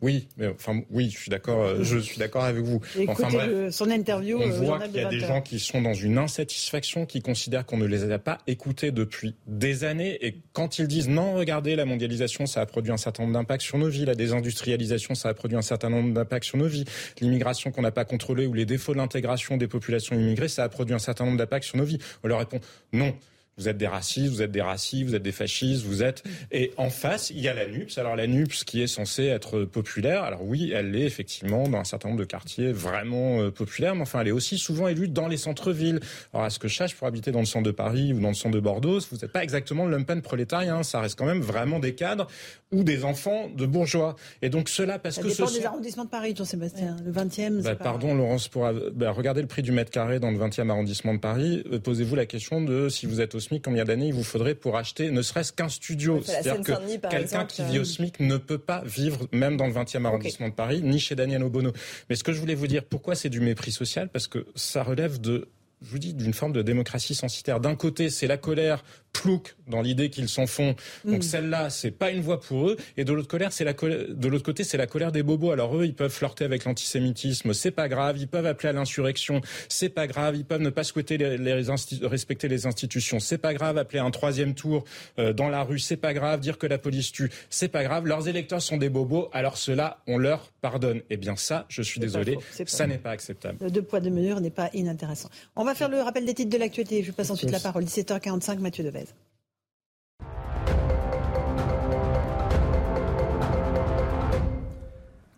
Oui, 0.00 0.28
mais 0.36 0.48
enfin, 0.48 0.82
oui, 0.90 1.10
je 1.10 1.18
suis 1.18 1.30
d'accord. 1.30 1.62
Euh, 1.62 1.82
je 1.82 1.98
suis 1.98 2.18
d'accord 2.18 2.44
avec 2.44 2.62
vous. 2.62 2.80
enfin, 3.08 3.28
son 3.70 3.90
interview. 3.90 4.40
On 4.42 4.48
voit 4.48 4.80
qu'il 4.80 4.96
y 4.96 5.04
a 5.04 5.08
des 5.08 5.20
gens 5.20 5.40
qui 5.40 5.60
sont 5.60 5.80
dans 5.80 5.94
une 5.94 6.18
insatisfaction, 6.18 7.06
qui 7.06 7.22
considèrent 7.22 7.64
qu'on 7.64 7.78
ne 7.78 7.86
les 7.86 8.10
a 8.10 8.18
pas 8.18 8.38
écoutés 8.46 8.90
depuis 8.90 9.34
des 9.46 9.84
années, 9.84 10.18
et 10.26 10.36
quand 10.52 10.78
ils 10.78 10.88
disent 10.88 11.08
non, 11.08 11.34
regardez, 11.34 11.76
la 11.76 11.84
mondialisation, 11.84 12.46
ça 12.46 12.60
a 12.60 12.66
produit 12.66 12.92
un 12.92 12.96
certain 12.96 13.22
nombre 13.22 13.34
d'impacts 13.34 13.62
sur 13.62 13.78
nos 13.78 13.88
vies, 13.88 14.04
la 14.04 14.16
désindustrialisation, 14.16 15.14
ça 15.14 15.28
a 15.28 15.34
produit 15.34 15.56
un 15.56 15.62
certain 15.62 15.90
nombre 15.90 16.12
d'impacts 16.12 16.44
sur 16.44 16.58
nos 16.58 16.66
vies, 16.66 16.84
l'immigration 17.20 17.70
qu'on 17.70 17.82
n'a 17.82 17.92
pas 17.92 18.04
contrôlée 18.04 18.46
ou 18.46 18.54
les 18.54 18.66
défauts 18.66 18.92
de 18.92 18.98
l'intégration 18.98 19.56
des 19.56 19.68
populations 19.68 20.16
immigrées, 20.16 20.48
ça 20.48 20.64
a 20.64 20.68
produit 20.68 20.94
un 20.94 20.98
certain 20.98 21.24
nombre 21.24 21.38
d'impacts 21.38 21.64
sur 21.64 21.76
nos 21.76 21.84
vies. 21.84 21.98
On 22.24 22.28
leur 22.28 22.40
répond 22.40 22.60
non 22.92 23.11
vous 23.58 23.68
êtes 23.68 23.76
des 23.76 23.86
racistes, 23.86 24.32
vous 24.32 24.42
êtes 24.42 24.50
des 24.50 24.62
racistes, 24.62 25.04
vous 25.04 25.14
êtes 25.14 25.22
des 25.22 25.32
fascistes, 25.32 25.84
vous 25.84 26.02
êtes... 26.02 26.22
Et 26.50 26.72
en 26.76 26.90
face, 26.90 27.30
il 27.30 27.40
y 27.40 27.48
a 27.48 27.54
la 27.54 27.66
NUPS. 27.66 27.98
Alors 27.98 28.16
la 28.16 28.26
NUPS 28.26 28.64
qui 28.64 28.82
est 28.82 28.86
censée 28.86 29.26
être 29.26 29.64
populaire, 29.64 30.22
alors 30.22 30.42
oui, 30.42 30.72
elle 30.74 30.92
l'est 30.92 31.04
effectivement 31.04 31.68
dans 31.68 31.78
un 31.78 31.84
certain 31.84 32.08
nombre 32.08 32.20
de 32.20 32.24
quartiers 32.24 32.72
vraiment 32.72 33.40
euh, 33.40 33.50
populaires, 33.50 33.94
mais 33.94 34.02
enfin 34.02 34.20
elle 34.20 34.28
est 34.28 34.32
aussi 34.32 34.58
souvent 34.58 34.88
élue 34.88 35.08
dans 35.08 35.28
les 35.28 35.36
centres-villes. 35.36 36.00
Alors 36.32 36.46
à 36.46 36.50
ce 36.50 36.58
que 36.58 36.68
je 36.68 36.76
sache, 36.76 36.94
pour 36.94 37.06
habiter 37.06 37.30
dans 37.30 37.40
le 37.40 37.46
centre 37.46 37.64
de 37.64 37.70
Paris 37.70 38.12
ou 38.12 38.20
dans 38.20 38.28
le 38.28 38.34
centre 38.34 38.54
de 38.54 38.60
Bordeaux, 38.60 39.00
vous 39.10 39.18
n'êtes 39.18 39.32
pas 39.32 39.42
exactement 39.42 39.84
le 39.84 39.96
lumpen 39.96 40.22
prolétarien, 40.22 40.82
ça 40.82 41.00
reste 41.00 41.18
quand 41.18 41.26
même 41.26 41.40
vraiment 41.40 41.78
des 41.78 41.94
cadres 41.94 42.26
ou 42.72 42.84
des 42.84 43.04
enfants 43.04 43.50
de 43.54 43.66
bourgeois. 43.66 44.16
Et 44.40 44.48
donc 44.48 44.70
cela 44.70 44.98
parce 44.98 45.16
ça 45.16 45.22
que 45.22 45.28
dépend 45.28 45.46
ce 45.46 45.58
des 45.58 45.66
arrondissements 45.66 46.04
de 46.04 46.10
Paris, 46.10 46.34
Jean-Sébastien. 46.36 46.96
Le 47.04 47.12
20e, 47.12 47.62
bah, 47.62 47.74
Pardon 47.74 48.14
Laurence, 48.14 48.48
pour 48.48 48.68
bah, 48.94 49.10
regardez 49.10 49.42
le 49.42 49.48
prix 49.48 49.62
du 49.62 49.72
mètre 49.72 49.90
carré 49.90 50.20
dans 50.20 50.30
le 50.30 50.38
20e 50.38 50.70
arrondissement 50.70 51.14
de 51.14 51.20
Paris, 51.20 51.62
euh, 51.70 51.78
posez-vous 51.78 52.16
la 52.16 52.26
question 52.26 52.62
de 52.62 52.88
si 52.88 53.06
vous 53.06 53.20
êtes 53.20 53.34
au 53.34 53.40
SMIC, 53.42 53.62
combien 53.62 53.84
d'années 53.84 54.08
il 54.08 54.14
vous 54.14 54.24
faudrait 54.24 54.54
pour 54.54 54.76
acheter 54.76 55.10
ne 55.10 55.20
serait-ce 55.22 55.52
qu'un 55.52 55.68
studio? 55.68 56.22
C'est-à-dire 56.24 56.62
que 56.62 57.08
quelqu'un 57.08 57.44
qui 57.44 57.62
vit 57.64 57.78
au 57.78 57.82
euh, 57.82 57.84
SMIC 57.84 58.20
ne 58.20 58.36
peut 58.38 58.58
pas 58.58 58.82
vivre 58.84 59.28
même 59.32 59.56
dans 59.56 59.66
le 59.66 59.72
20e 59.72 60.04
arrondissement 60.06 60.48
de 60.48 60.54
Paris, 60.54 60.80
ni 60.82 60.98
chez 60.98 61.14
Daniel 61.14 61.42
Obono. 61.42 61.72
Mais 62.08 62.16
ce 62.16 62.24
que 62.24 62.32
je 62.32 62.40
voulais 62.40 62.54
vous 62.54 62.66
dire, 62.66 62.84
pourquoi 62.84 63.14
c'est 63.14 63.28
du 63.28 63.40
mépris 63.40 63.72
social? 63.72 64.08
Parce 64.08 64.26
que 64.26 64.46
ça 64.54 64.82
relève 64.82 65.20
de 65.20 65.48
je 65.84 65.90
vous 65.90 65.98
dis, 65.98 66.14
d'une 66.14 66.32
forme 66.32 66.52
de 66.52 66.62
démocratie 66.62 67.14
censitaire. 67.14 67.60
D'un 67.60 67.74
côté, 67.74 68.08
c'est 68.08 68.26
la 68.26 68.36
colère 68.36 68.84
plouc 69.12 69.54
dans 69.68 69.82
l'idée 69.82 70.10
qu'ils 70.10 70.28
s'en 70.28 70.46
font. 70.46 70.74
Donc 71.04 71.18
mm. 71.18 71.22
celle-là, 71.22 71.70
c'est 71.70 71.90
pas 71.90 72.10
une 72.10 72.20
voix 72.20 72.40
pour 72.40 72.68
eux. 72.68 72.76
Et 72.96 73.04
de 73.04 73.12
l'autre 73.12 73.28
côté, 73.28 73.46
c'est 73.50 73.64
la 73.64 73.72
de 73.72 74.28
l'autre 74.28 74.44
côté, 74.44 74.64
c'est 74.64 74.76
la 74.76 74.86
colère 74.86 75.12
des 75.12 75.22
bobos. 75.22 75.50
Alors 75.50 75.76
eux, 75.76 75.84
ils 75.84 75.94
peuvent 75.94 76.12
flirter 76.12 76.44
avec 76.44 76.64
l'antisémitisme, 76.64 77.52
c'est 77.52 77.70
pas 77.70 77.88
grave. 77.88 78.18
Ils 78.18 78.28
peuvent 78.28 78.46
appeler 78.46 78.70
à 78.70 78.72
l'insurrection, 78.72 79.40
c'est 79.68 79.88
pas 79.88 80.06
grave. 80.06 80.36
Ils 80.36 80.44
peuvent 80.44 80.60
ne 80.60 80.70
pas 80.70 80.84
souhaiter 80.84 81.16
les, 81.18 81.62
respecter 82.02 82.48
les 82.48 82.66
institutions, 82.66 83.20
c'est 83.20 83.38
pas 83.38 83.54
grave. 83.54 83.78
Appeler 83.78 84.00
un 84.00 84.10
troisième 84.10 84.54
tour 84.54 84.84
euh, 85.18 85.32
dans 85.32 85.48
la 85.48 85.62
rue, 85.62 85.78
c'est 85.78 85.96
pas 85.96 86.14
grave. 86.14 86.40
Dire 86.40 86.58
que 86.58 86.66
la 86.66 86.78
police 86.78 87.12
tue, 87.12 87.30
c'est 87.50 87.68
pas 87.68 87.84
grave. 87.84 88.06
Leurs 88.06 88.28
électeurs 88.28 88.62
sont 88.62 88.76
des 88.76 88.88
bobos. 88.88 89.28
Alors 89.32 89.56
cela, 89.56 89.98
on 90.06 90.18
leur 90.18 90.50
pardonne. 90.60 91.02
Eh 91.10 91.16
bien 91.16 91.36
ça, 91.36 91.66
je 91.68 91.82
suis 91.82 92.00
désolé, 92.00 92.38
ça 92.66 92.86
n'est 92.86 92.98
pas 92.98 93.10
acceptable. 93.10 93.58
Le 93.60 93.70
deux 93.70 93.82
poids 93.82 94.00
deux 94.00 94.10
mesures 94.10 94.40
n'est 94.40 94.50
pas 94.50 94.70
inintéressant. 94.74 95.28
On 95.56 95.64
va 95.64 95.74
faire 95.74 95.88
le 95.88 96.00
rappel 96.00 96.24
des 96.24 96.34
titres 96.34 96.50
de 96.50 96.58
l'actualité. 96.58 97.02
Je 97.02 97.12
passe 97.12 97.30
ensuite 97.30 97.50
la 97.50 97.60
parole. 97.60 97.84
17h45, 97.84 98.58
Mathieu 98.58 98.84
Devez. 98.84 99.01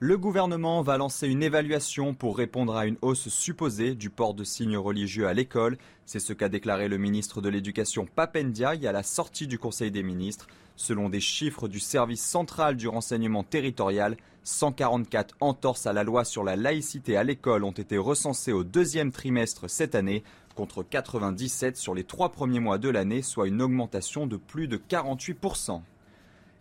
Le 0.07 0.19
gouvernement 0.19 0.83
va 0.83 0.99
lancer 0.99 1.27
une 1.29 1.43
évaluation 1.43 2.13
pour 2.13 2.37
répondre 2.37 2.77
à 2.77 2.85
une 2.85 2.99
hausse 3.01 3.31
supposée 3.31 3.95
du 3.95 4.11
port 4.11 4.35
de 4.35 4.45
signes 4.45 4.77
religieux 4.77 5.27
à 5.27 5.33
l'école. 5.33 5.79
C'est 6.05 6.19
ce 6.19 6.35
qu'a 6.35 6.51
déclaré 6.51 6.89
le 6.89 6.99
ministre 6.99 7.41
de 7.41 7.49
l'Éducation 7.49 8.07
Papendiaï 8.15 8.87
à 8.87 8.93
la 8.93 9.03
sortie 9.03 9.47
du 9.47 9.59
Conseil 9.59 9.91
des 9.91 10.03
ministres. 10.03 10.47
Selon 10.77 11.09
des 11.09 11.21
chiffres 11.21 11.69
du 11.69 11.81
service 11.81 12.23
central 12.23 12.77
du 12.77 12.87
renseignement 12.87 13.45
territorial, 13.45 14.19
144 14.43 15.37
entorses 15.41 15.87
à 15.87 15.95
la 15.95 16.05
loi 16.05 16.27
sur 16.27 16.45
la 16.45 16.57
laïcité 16.57 17.17
à 17.17 17.25
l'école 17.25 17.65
ont 17.65 17.71
été 17.71 17.97
recensées 17.97 18.53
au 18.53 18.63
deuxième 18.63 19.11
trimestre 19.11 19.71
cette 19.71 19.95
année, 19.95 20.23
contre 20.55 20.83
97 20.83 21.79
sur 21.79 21.95
les 21.95 22.05
trois 22.05 22.31
premiers 22.31 22.61
mois 22.61 22.77
de 22.77 22.91
l'année, 22.91 23.23
soit 23.23 23.49
une 23.49 23.63
augmentation 23.63 24.27
de 24.27 24.37
plus 24.37 24.69
de 24.69 24.77
48%. 24.77 25.81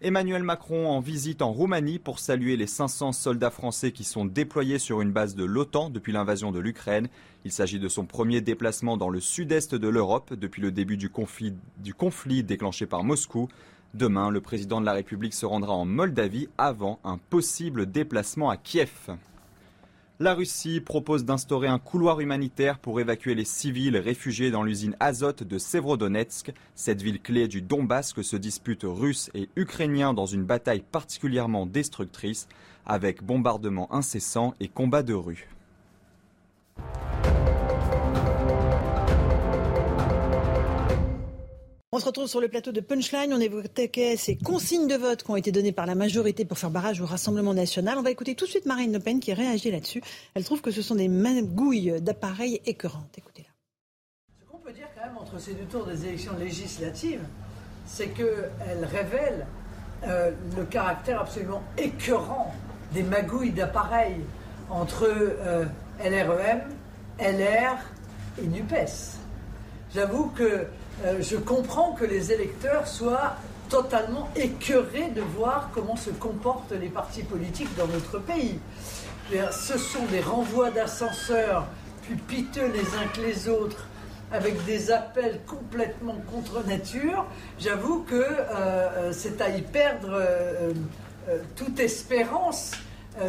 Emmanuel 0.06 0.44
Macron 0.44 0.90
en 0.90 1.00
visite 1.00 1.42
en 1.42 1.54
Roumanie 1.54 1.98
pour 1.98 2.20
saluer 2.20 2.58
les 2.58 2.68
500 2.68 3.14
soldats 3.14 3.50
français 3.50 3.94
qui 3.94 4.04
sont 4.04 4.26
déployés 4.26 4.78
sur 4.78 5.00
une 5.00 5.14
base 5.14 5.34
de 5.34 5.46
l'OTAN 5.46 5.90
depuis 5.90 6.12
l'invasion 6.12 6.52
de 6.52 6.60
l'Ukraine. 6.60 7.08
Il 7.46 7.54
s'agit 7.54 7.80
de 7.80 7.88
son 7.88 8.06
premier 8.06 8.42
déplacement 8.42 8.98
dans 8.98 9.08
le 9.08 9.22
sud-est 9.22 9.76
de 9.76 9.88
l'Europe 9.88 10.34
depuis 10.34 10.62
le 10.62 10.74
début 10.74 10.98
du 10.98 11.10
conflit, 11.10 11.54
du 11.78 11.94
conflit 11.94 12.44
déclenché 12.44 12.86
par 12.86 13.06
Moscou. 13.06 13.48
Demain, 13.94 14.30
le 14.30 14.42
président 14.42 14.82
de 14.82 14.86
la 14.86 14.92
République 14.92 15.34
se 15.34 15.46
rendra 15.46 15.72
en 15.72 15.86
Moldavie 15.86 16.50
avant 16.58 17.00
un 17.06 17.18
possible 17.18 17.90
déplacement 17.90 18.50
à 18.50 18.58
Kiev. 18.58 19.16
La 20.24 20.36
Russie 20.36 20.80
propose 20.80 21.26
d'instaurer 21.26 21.68
un 21.68 21.80
couloir 21.80 22.22
humanitaire 22.22 22.80
pour 22.80 23.02
évacuer 23.02 23.36
les 23.36 23.44
civils 23.44 23.98
réfugiés 23.98 24.52
dans 24.52 24.64
l'usine 24.64 24.96
Azot 25.02 25.34
de 25.34 25.58
Sévrodonetsk, 25.58 26.54
cette 26.76 27.02
ville 27.02 27.22
clé 27.22 27.50
du 27.50 27.62
Donbass 27.62 28.14
que 28.14 28.24
se 28.24 28.38
disputent 28.38 28.86
Russes 28.86 29.30
et 29.34 29.50
Ukrainiens 29.58 30.14
dans 30.14 30.26
une 30.26 30.46
bataille 30.46 30.86
particulièrement 30.90 31.66
destructrice, 31.66 32.48
avec 32.86 33.22
bombardements 33.22 33.94
incessants 33.94 34.54
et 34.62 34.70
combats 34.70 35.04
de 35.04 35.14
rue. 35.14 35.50
On 41.96 42.00
se 42.00 42.06
retrouve 42.06 42.26
sur 42.26 42.42
le 42.42 42.48
plateau 42.48 42.72
de 42.72 42.82
Punchline. 42.82 43.32
On 43.36 43.40
évoquait 43.40 44.18
ces 44.18 44.36
consignes 44.36 44.88
de 44.88 44.96
vote 44.96 45.22
qui 45.22 45.30
ont 45.30 45.36
été 45.36 45.52
données 45.52 45.72
par 45.72 45.86
la 45.86 45.94
majorité 45.94 46.44
pour 46.44 46.58
faire 46.58 46.72
barrage 46.72 47.00
au 47.02 47.06
Rassemblement 47.06 47.54
national. 47.54 48.00
On 48.00 48.02
va 48.02 48.10
écouter 48.10 48.34
tout 48.34 48.46
de 48.46 48.50
suite 48.50 48.66
Marine 48.66 48.92
Le 48.92 48.98
Pen 48.98 49.20
qui 49.20 49.32
réagit 49.32 49.70
là-dessus. 49.70 50.02
Elle 50.34 50.44
trouve 50.44 50.62
que 50.62 50.72
ce 50.72 50.82
sont 50.82 50.96
des 50.96 51.08
magouilles 51.08 52.02
d'appareils 52.02 52.62
écœurantes. 52.66 53.16
Écoutez-la. 53.16 53.50
Ce 54.40 54.52
qu'on 54.52 54.58
peut 54.58 54.74
dire 54.74 54.88
quand 54.96 55.06
même 55.06 55.20
entre 55.20 55.40
ces 55.40 55.54
deux 55.54 55.66
tours 55.66 55.86
des 55.86 56.08
élections 56.08 56.36
législatives, 56.40 57.22
c'est 57.86 58.08
qu'elles 58.08 58.86
révèlent 58.92 59.46
euh, 60.08 60.32
le 60.58 60.64
caractère 60.64 61.22
absolument 61.22 61.62
écœurant 61.78 62.56
des 62.92 63.04
magouilles 63.04 63.52
d'appareils 63.52 64.22
entre 64.72 65.04
euh, 65.04 65.66
LREM, 66.04 66.64
LR 67.20 67.78
et 68.42 68.48
NUPES. 68.48 69.20
J'avoue 69.94 70.30
que 70.30 70.66
euh, 71.04 71.22
je 71.22 71.38
comprends 71.38 71.94
que 71.94 72.06
les 72.06 72.32
électeurs 72.32 72.88
soient 72.88 73.36
totalement 73.70 74.30
écœurés 74.36 75.10
de 75.16 75.22
voir 75.22 75.72
comment 75.74 75.96
se 75.96 76.12
comportent 76.12 76.74
les 76.74 76.90
partis 76.90 77.24
politiques 77.24 77.76
dans 77.78 77.88
notre 77.88 78.20
pays. 78.20 78.60
Ce 79.32 79.78
sont 79.78 80.06
des 80.12 80.20
renvois 80.20 80.70
d'ascenseurs 80.70 81.66
plus 82.04 82.18
piteux 82.18 82.68
les 82.68 82.82
uns 82.82 83.08
que 83.14 83.22
les 83.22 83.48
autres 83.48 83.88
avec 84.32 84.64
des 84.66 84.92
appels 84.92 85.40
complètement 85.48 86.18
contre 86.32 86.66
nature, 86.68 87.26
j'avoue 87.60 88.02
que 88.04 88.16
euh, 88.16 88.46
euh, 88.50 89.12
c'est 89.14 89.42
à 89.42 89.56
y 89.56 89.62
perdre 89.62 90.20
toute 91.56 91.80
espérance, 91.80 92.72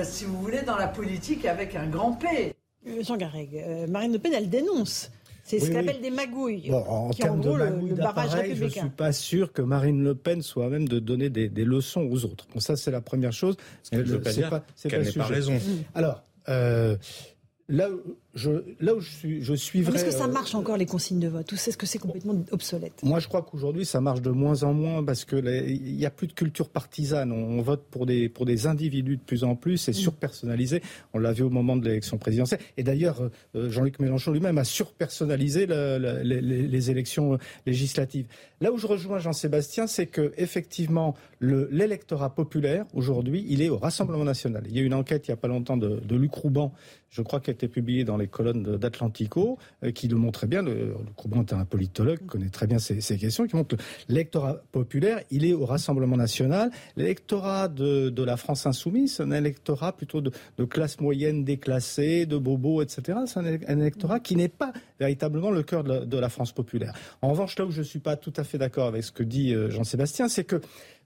si 0.02 0.24
vous 0.24 0.40
voulez, 0.40 0.62
dans 0.62 0.76
la 0.76 0.88
politique 0.88 1.44
avec 1.44 1.76
un 1.76 1.86
grand 1.86 2.12
P. 2.12 2.54
Jean 3.02 3.16
Garreg, 3.16 3.86
Marine 3.88 4.12
Le 4.12 4.18
Pen, 4.18 4.32
elle 4.34 4.50
dénonce. 4.50 5.10
C'est 5.44 5.60
ce 5.60 5.70
qu'on 5.70 5.78
appelle 5.78 6.00
des 6.00 6.10
magouilles. 6.10 6.72
en 6.72 7.10
termes 7.10 7.40
de 7.40 7.50
magouilles 7.50 7.92
d'appareil, 7.92 8.56
je 8.56 8.64
ne 8.64 8.68
suis 8.68 8.90
pas 8.90 9.12
sûr 9.12 9.52
que 9.52 9.62
Marine 9.62 10.02
Le 10.02 10.14
Pen 10.14 10.42
soit 10.42 10.68
même 10.68 10.88
de 10.88 10.98
donner 10.98 11.30
des, 11.30 11.64
leçons 11.64 12.08
aux 12.10 12.24
autres. 12.24 12.46
Bon, 12.52 12.60
ça, 12.60 12.76
c'est 12.76 12.90
la 12.90 13.00
première 13.00 13.32
chose. 13.32 13.56
Ce 13.82 13.94
ne 13.94 14.02
veut 14.02 14.20
pas 14.20 14.32
n'est 14.32 15.12
pas 15.12 15.24
raison. 15.24 15.58
Alors, 15.94 16.22
là, 16.46 17.88
je, 18.34 18.50
là 18.80 18.94
où 18.94 19.00
je, 19.00 19.10
suis, 19.10 19.42
je 19.42 19.54
suivrai. 19.54 19.94
Est-ce 19.94 20.04
que 20.04 20.10
ça 20.10 20.24
euh, 20.24 20.32
marche 20.32 20.54
encore 20.54 20.76
les 20.76 20.86
consignes 20.86 21.20
de 21.20 21.28
vote 21.28 21.50
ou 21.52 21.54
est-ce 21.54 21.76
que 21.76 21.86
c'est 21.86 21.98
complètement 21.98 22.34
obsolète 22.50 23.00
Moi, 23.02 23.20
je 23.20 23.28
crois 23.28 23.42
qu'aujourd'hui, 23.42 23.84
ça 23.84 24.00
marche 24.00 24.22
de 24.22 24.30
moins 24.30 24.64
en 24.64 24.74
moins 24.74 25.04
parce 25.04 25.24
que 25.24 25.36
il 25.36 25.96
n'y 25.96 26.06
a 26.06 26.10
plus 26.10 26.26
de 26.26 26.32
culture 26.32 26.68
partisane. 26.68 27.30
On, 27.30 27.62
vote 27.62 27.84
pour 27.90 28.06
des 28.06 28.28
pour 28.28 28.44
des 28.44 28.66
individus 28.66 29.16
de 29.16 29.22
plus 29.22 29.44
en 29.44 29.54
plus. 29.54 29.78
C'est 29.78 29.92
mm. 29.92 29.94
surpersonnalisé. 29.94 30.82
On 31.12 31.18
l'a 31.18 31.32
vu 31.32 31.44
au 31.44 31.50
moment 31.50 31.76
de 31.76 31.84
l'élection 31.84 32.18
présidentielle. 32.18 32.60
Et 32.76 32.82
d'ailleurs, 32.82 33.30
euh, 33.54 33.70
Jean-Luc 33.70 34.00
Mélenchon 34.00 34.32
lui-même 34.32 34.58
a 34.58 34.64
surpersonnalisé 34.64 35.66
les, 35.66 36.90
élections 36.90 37.38
législatives. 37.66 38.26
Là 38.60 38.72
où 38.72 38.78
je 38.78 38.86
rejoins 38.86 39.18
Jean-Sébastien, 39.18 39.86
c'est 39.86 40.06
que 40.06 40.32
effectivement, 40.36 41.14
l'électorat 41.40 42.34
populaire 42.34 42.84
aujourd'hui, 42.92 43.44
il 43.48 43.62
est 43.62 43.68
au 43.68 43.78
Rassemblement 43.78 44.24
national. 44.24 44.64
Il 44.68 44.76
y 44.76 44.80
a 44.80 44.82
une 44.82 44.94
enquête 44.94 45.28
il 45.28 45.30
n'y 45.30 45.34
a 45.34 45.36
pas 45.36 45.48
longtemps 45.48 45.76
de, 45.76 46.00
de 46.00 46.16
Luc 46.16 46.34
Rouban, 46.34 46.72
je 47.14 47.22
crois, 47.22 47.38
qui 47.38 47.50
a 47.50 47.52
été 47.52 47.68
publiée 47.68 48.02
dans 48.02 48.16
les 48.16 48.26
colonnes 48.26 48.76
d'Atlantico, 48.76 49.56
euh, 49.84 49.92
qui 49.92 50.08
le 50.08 50.16
montrait 50.16 50.48
bien. 50.48 50.62
Le, 50.62 50.74
le 50.74 51.40
est 51.40 51.52
un 51.52 51.64
politologue, 51.64 52.26
connaît 52.26 52.48
très 52.48 52.66
bien 52.66 52.80
ces, 52.80 53.16
questions, 53.16 53.46
qui 53.46 53.54
montre 53.54 53.76
que 53.76 53.82
l'électorat 54.08 54.56
populaire, 54.72 55.20
il 55.30 55.44
est 55.46 55.52
au 55.52 55.64
Rassemblement 55.64 56.16
national. 56.16 56.72
L'électorat 56.96 57.68
de, 57.68 58.24
la 58.24 58.36
France 58.36 58.66
insoumise, 58.66 59.14
c'est 59.16 59.22
un 59.22 59.30
électorat 59.30 59.92
plutôt 59.92 60.20
de, 60.20 60.32
classe 60.64 60.98
moyenne 60.98 61.44
déclassée, 61.44 62.26
de 62.26 62.36
bobos, 62.36 62.82
etc. 62.82 63.18
C'est 63.26 63.38
un, 63.38 63.78
électorat 63.78 64.18
qui 64.18 64.34
n'est 64.34 64.48
pas 64.48 64.72
véritablement 64.98 65.52
le 65.52 65.62
cœur 65.62 65.84
de 65.84 66.18
la, 66.18 66.28
France 66.28 66.50
populaire. 66.50 66.94
En 67.22 67.30
revanche, 67.30 67.56
là 67.58 67.64
où 67.64 67.70
je 67.70 67.78
ne 67.78 67.84
suis 67.84 68.00
pas 68.00 68.16
tout 68.16 68.32
à 68.36 68.42
fait 68.42 68.58
d'accord 68.58 68.88
avec 68.88 69.04
ce 69.04 69.12
que 69.12 69.22
dit 69.22 69.54
euh, 69.54 69.70
Jean-Sébastien, 69.70 70.26
c'est 70.26 70.42
que 70.42 70.60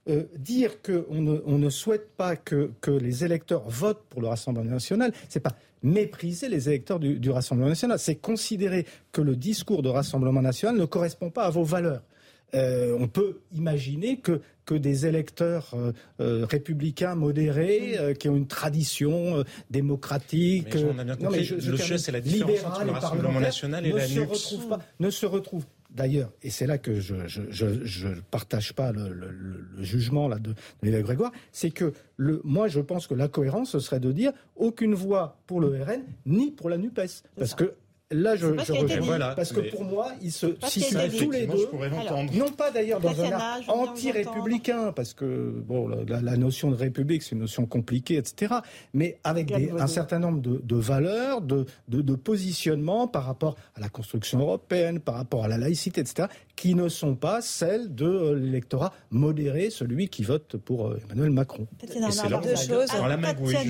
euh, 0.07 0.23
dire 0.37 0.81
qu'on 0.81 1.21
ne, 1.21 1.41
on 1.45 1.57
ne 1.57 1.69
souhaite 1.69 2.09
pas 2.15 2.35
que, 2.35 2.71
que, 2.81 2.91
les 2.91 3.25
électeurs 3.25 3.67
votent 3.67 4.03
pour 4.09 4.21
le 4.21 4.27
Rassemblement 4.27 4.69
national, 4.69 5.11
c'est 5.27 5.39
pas 5.39 5.55
mépriser 5.83 6.49
les 6.49 6.69
électeurs 6.69 6.99
du, 6.99 7.29
Rassemblement 7.29 7.69
national. 7.69 7.99
C'est 7.99 8.15
considérer 8.15 8.85
que 9.11 9.21
le 9.21 9.35
discours 9.35 9.81
de 9.83 9.89
Rassemblement 9.89 10.41
national 10.41 10.77
ne 10.77 10.85
correspond 10.85 11.29
pas 11.29 11.45
à 11.45 11.49
vos 11.49 11.63
valeurs. 11.63 12.01
Euh, 12.55 12.97
on 12.99 13.07
peut 13.07 13.41
imaginer 13.53 14.17
que, 14.17 14.41
que 14.65 14.73
des 14.73 15.05
électeurs 15.05 15.71
euh, 15.75 15.91
euh, 16.19 16.45
républicains 16.49 17.13
modérés, 17.13 18.15
qui 18.19 18.27
ont 18.27 18.35
une 18.35 18.47
tradition 18.47 19.43
démocratique, 19.69 20.75
non, 20.75 21.29
mais 21.29 21.43
je, 21.43 21.55
le 21.55 21.77
c'est 21.77 22.11
la 22.11 22.21
différence 22.21 22.65
entre 22.65 22.85
le 22.85 22.91
Rassemblement 22.91 23.39
national 23.39 23.85
et 23.85 23.91
la 23.91 24.07
se 24.07 24.19
retrouvent 24.21 24.67
pas, 24.67 24.79
ne 24.99 25.09
se 25.11 25.25
retrouvent 25.25 25.65
d'ailleurs, 25.89 26.31
et 26.43 26.49
c'est 26.49 26.67
là 26.67 26.77
que 26.77 26.99
je 26.99 27.15
ne 27.15 28.21
partage 28.31 28.73
pas 28.73 28.91
le, 28.91 29.65
jugement 29.79 30.27
là, 30.27 30.37
de, 30.39 30.53
de 30.83 31.01
Grégoire, 31.01 31.31
c'est 31.51 31.71
que 31.71 31.93
le, 32.17 32.41
moi 32.43 32.67
je 32.67 32.79
pense 32.79 33.07
que 33.07 33.13
la 33.13 33.27
cohérence, 33.27 33.71
ce 33.71 33.79
serait 33.79 33.99
de 33.99 34.11
dire 34.11 34.31
aucune 34.55 34.93
voix 34.93 35.37
pour 35.47 35.59
le 35.59 35.69
RN 35.83 36.03
ni 36.25 36.51
pour 36.51 36.69
la 36.69 36.77
NUPES. 36.77 37.23
Parce 37.37 37.55
que 37.55 37.73
Là, 38.11 38.35
je, 38.35 38.47
je 38.65 38.73
reviens. 38.73 39.33
parce 39.35 39.51
que 39.53 39.69
pour 39.69 39.83
moi, 39.83 40.13
ils 40.19 40.31
se 40.31 40.47
situent 40.67 40.95
tous 41.19 41.29
les 41.29 41.45
deux. 41.45 41.69
non 42.33 42.51
pas 42.51 42.71
d'ailleurs 42.71 42.99
dans 42.99 43.21
un 43.21 43.31
arc 43.31 43.63
anti-républicain, 43.67 44.91
parce 44.93 45.13
que 45.13 45.53
bon, 45.67 45.87
la, 46.07 46.37
notion 46.37 46.71
de 46.71 46.75
république, 46.75 47.21
c'est 47.21 47.33
une 47.33 47.41
notion 47.41 47.67
compliquée, 47.67 48.15
etc. 48.15 48.55
Mais 48.93 49.19
avec 49.23 49.51
un 49.51 49.87
certain 49.87 50.17
nombre 50.17 50.41
de, 50.41 50.59
de 50.63 50.75
valeurs, 50.75 51.41
de, 51.41 51.65
de, 51.87 52.01
de 52.01 52.15
positionnements 52.15 53.07
par 53.07 53.25
rapport 53.25 53.55
à 53.75 53.79
la 53.79 53.89
construction 53.89 54.39
européenne, 54.39 54.99
par 54.99 55.13
rapport 55.15 55.43
à 55.43 55.47
la 55.47 55.59
laïcité, 55.59 56.01
etc., 56.01 56.29
qui 56.59 56.75
ne 56.75 56.89
sont 56.89 57.15
pas 57.15 57.41
celles 57.41 57.95
de 57.95 58.05
euh, 58.05 58.35
l'électorat 58.35 58.91
modéré, 59.11 59.69
celui 59.69 60.09
qui 60.09 60.23
vote 60.23 60.57
pour 60.57 60.87
euh, 60.87 60.99
Emmanuel 61.05 61.31
Macron. 61.31 61.67
c'est 61.87 61.99
deux 62.01 62.55
choses. 62.55 62.89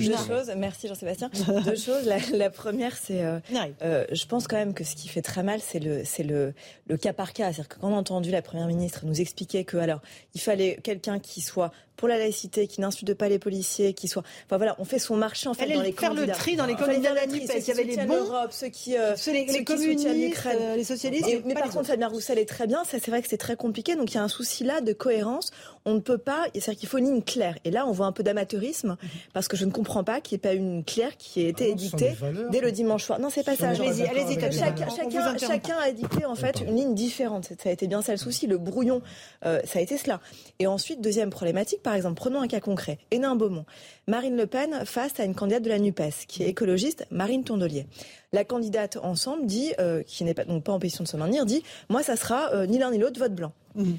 deux 0.00 0.16
choses. 0.16 0.52
Merci 0.56 0.88
Jean-Sébastien. 0.88 1.30
deux 1.64 1.76
choses. 1.76 2.10
La, 2.32 2.50
première, 2.50 2.96
c'est, 2.96 3.22
euh, 3.22 4.04
je 4.10 4.26
pense 4.30 4.46
quand 4.46 4.56
même 4.56 4.74
que 4.74 4.84
ce 4.84 4.94
qui 4.94 5.08
fait 5.08 5.22
très 5.22 5.42
mal, 5.42 5.60
c'est 5.60 5.80
le, 5.80 6.02
c'est 6.04 6.22
le, 6.22 6.54
le 6.86 6.96
cas 6.96 7.12
par 7.12 7.32
cas. 7.32 7.52
C'est-à-dire 7.52 7.68
que 7.68 7.78
quand 7.80 7.90
on 7.90 7.94
a 7.94 7.98
entendu 7.98 8.30
la 8.30 8.42
première 8.42 8.66
ministre 8.66 9.04
nous 9.04 9.20
expliquer 9.20 9.64
que 9.64 9.76
alors 9.76 10.00
il 10.34 10.40
fallait 10.40 10.78
quelqu'un 10.82 11.18
qui 11.18 11.40
soit 11.40 11.72
pour 12.00 12.08
la 12.08 12.16
laïcité, 12.16 12.66
qui 12.66 12.80
n'insulte 12.80 13.12
pas 13.12 13.28
les 13.28 13.38
policiers, 13.38 13.92
qui 13.92 14.08
soit. 14.08 14.22
Enfin 14.46 14.56
voilà, 14.56 14.74
on 14.78 14.86
fait 14.86 14.98
son 14.98 15.16
marché 15.16 15.50
en 15.50 15.54
fait 15.54 15.70
dans 15.70 15.82
les 15.82 15.92
faire 15.92 16.14
le 16.14 16.26
tri 16.28 16.56
dans 16.56 16.64
les 16.64 16.74
candidats 16.74 17.10
de 17.10 17.14
la 17.14 17.26
NUPES. 17.26 17.52
Il 17.58 17.68
y 17.68 17.70
avait 17.70 17.84
les 17.84 18.06
bons, 18.06 18.26
ceux 18.50 18.68
qui, 18.68 18.96
euh, 18.96 19.14
ceux, 19.16 19.32
les, 19.32 19.44
les 19.44 19.64
communistes, 19.64 20.06
euh, 20.46 20.76
les, 20.76 20.84
socialistes. 20.84 21.28
mais 21.44 21.52
par 21.52 21.68
contre, 21.68 21.88
Fabien 21.88 22.08
Roussel 22.08 22.38
est 22.38 22.48
très 22.48 22.66
bien. 22.66 22.84
Ça, 22.84 22.96
c'est 23.02 23.10
vrai 23.10 23.20
que 23.20 23.28
c'est 23.28 23.36
très 23.36 23.54
compliqué. 23.54 23.96
Donc 23.96 24.12
il 24.12 24.14
y 24.14 24.18
a 24.18 24.22
un 24.22 24.28
souci 24.28 24.64
là 24.64 24.80
de 24.80 24.94
cohérence. 24.94 25.50
On 25.84 25.92
ne 25.92 26.00
peut 26.00 26.16
pas. 26.16 26.46
C'est-à-dire 26.54 26.80
qu'il 26.80 26.88
faut 26.88 26.96
une 26.96 27.04
ligne 27.04 27.22
claire. 27.22 27.58
Et 27.66 27.70
là, 27.70 27.86
on 27.86 27.92
voit 27.92 28.06
un 28.06 28.12
peu 28.12 28.22
d'amateurisme 28.22 28.96
parce 29.34 29.46
que 29.46 29.58
je 29.58 29.66
ne 29.66 29.70
comprends 29.70 30.02
pas 30.02 30.22
qu'il 30.22 30.36
n'y 30.36 30.40
ait 30.40 30.48
pas 30.48 30.54
une 30.54 30.84
claire 30.84 31.18
qui 31.18 31.42
ait 31.42 31.50
été 31.50 31.64
ah 31.66 31.72
édictée 31.72 32.12
dès 32.50 32.60
le 32.60 32.72
dimanche 32.72 33.04
soir. 33.04 33.18
Non, 33.18 33.28
c'est 33.28 33.44
pas 33.44 33.56
ça. 33.56 33.68
Allez-y, 33.68 34.04
allez-y. 34.24 34.40
Chacun, 34.40 34.88
chacun, 34.88 35.38
chacun 35.38 35.76
a 35.76 35.88
édicté 35.88 36.24
en 36.24 36.34
fait 36.34 36.60
une 36.60 36.76
ligne 36.76 36.94
différente. 36.94 37.52
Ça 37.62 37.68
a 37.68 37.72
été 37.72 37.86
bien 37.86 38.02
ça 38.02 38.12
le 38.12 38.18
souci. 38.18 38.46
Le 38.46 38.58
brouillon, 38.58 39.02
euh, 39.44 39.60
ça 39.64 39.78
a 39.78 39.82
été 39.82 39.96
cela. 39.96 40.20
Et 40.58 40.66
ensuite, 40.66 41.00
deuxième 41.00 41.30
problématique, 41.30 41.82
par 41.82 41.94
exemple, 41.94 42.16
prenons 42.16 42.40
un 42.40 42.48
cas 42.48 42.60
concret. 42.60 42.98
Hénin 43.10 43.36
Beaumont. 43.36 43.66
Marine 44.06 44.36
Le 44.36 44.46
Pen 44.46 44.84
face 44.84 45.18
à 45.20 45.24
une 45.24 45.34
candidate 45.34 45.62
de 45.62 45.68
la 45.68 45.78
NUPES, 45.78 46.26
qui 46.26 46.42
est 46.42 46.48
écologiste, 46.48 47.06
Marine 47.10 47.44
Tondelier. 47.44 47.86
La 48.32 48.44
candidate 48.44 48.96
ensemble 49.02 49.46
dit, 49.46 49.72
euh, 49.78 50.02
qui 50.02 50.24
n'est 50.24 50.34
pas, 50.34 50.44
donc 50.44 50.64
pas 50.64 50.72
en 50.72 50.78
position 50.78 51.04
de 51.04 51.08
se 51.08 51.16
maintenir, 51.16 51.46
dit 51.46 51.62
Moi, 51.88 52.02
ça 52.02 52.16
sera 52.16 52.52
euh, 52.54 52.66
ni 52.66 52.78
l'un 52.78 52.90
ni 52.90 52.98
l'autre 52.98 53.18
vote 53.18 53.34
blanc. 53.34 53.52
Mmh. 53.74 53.92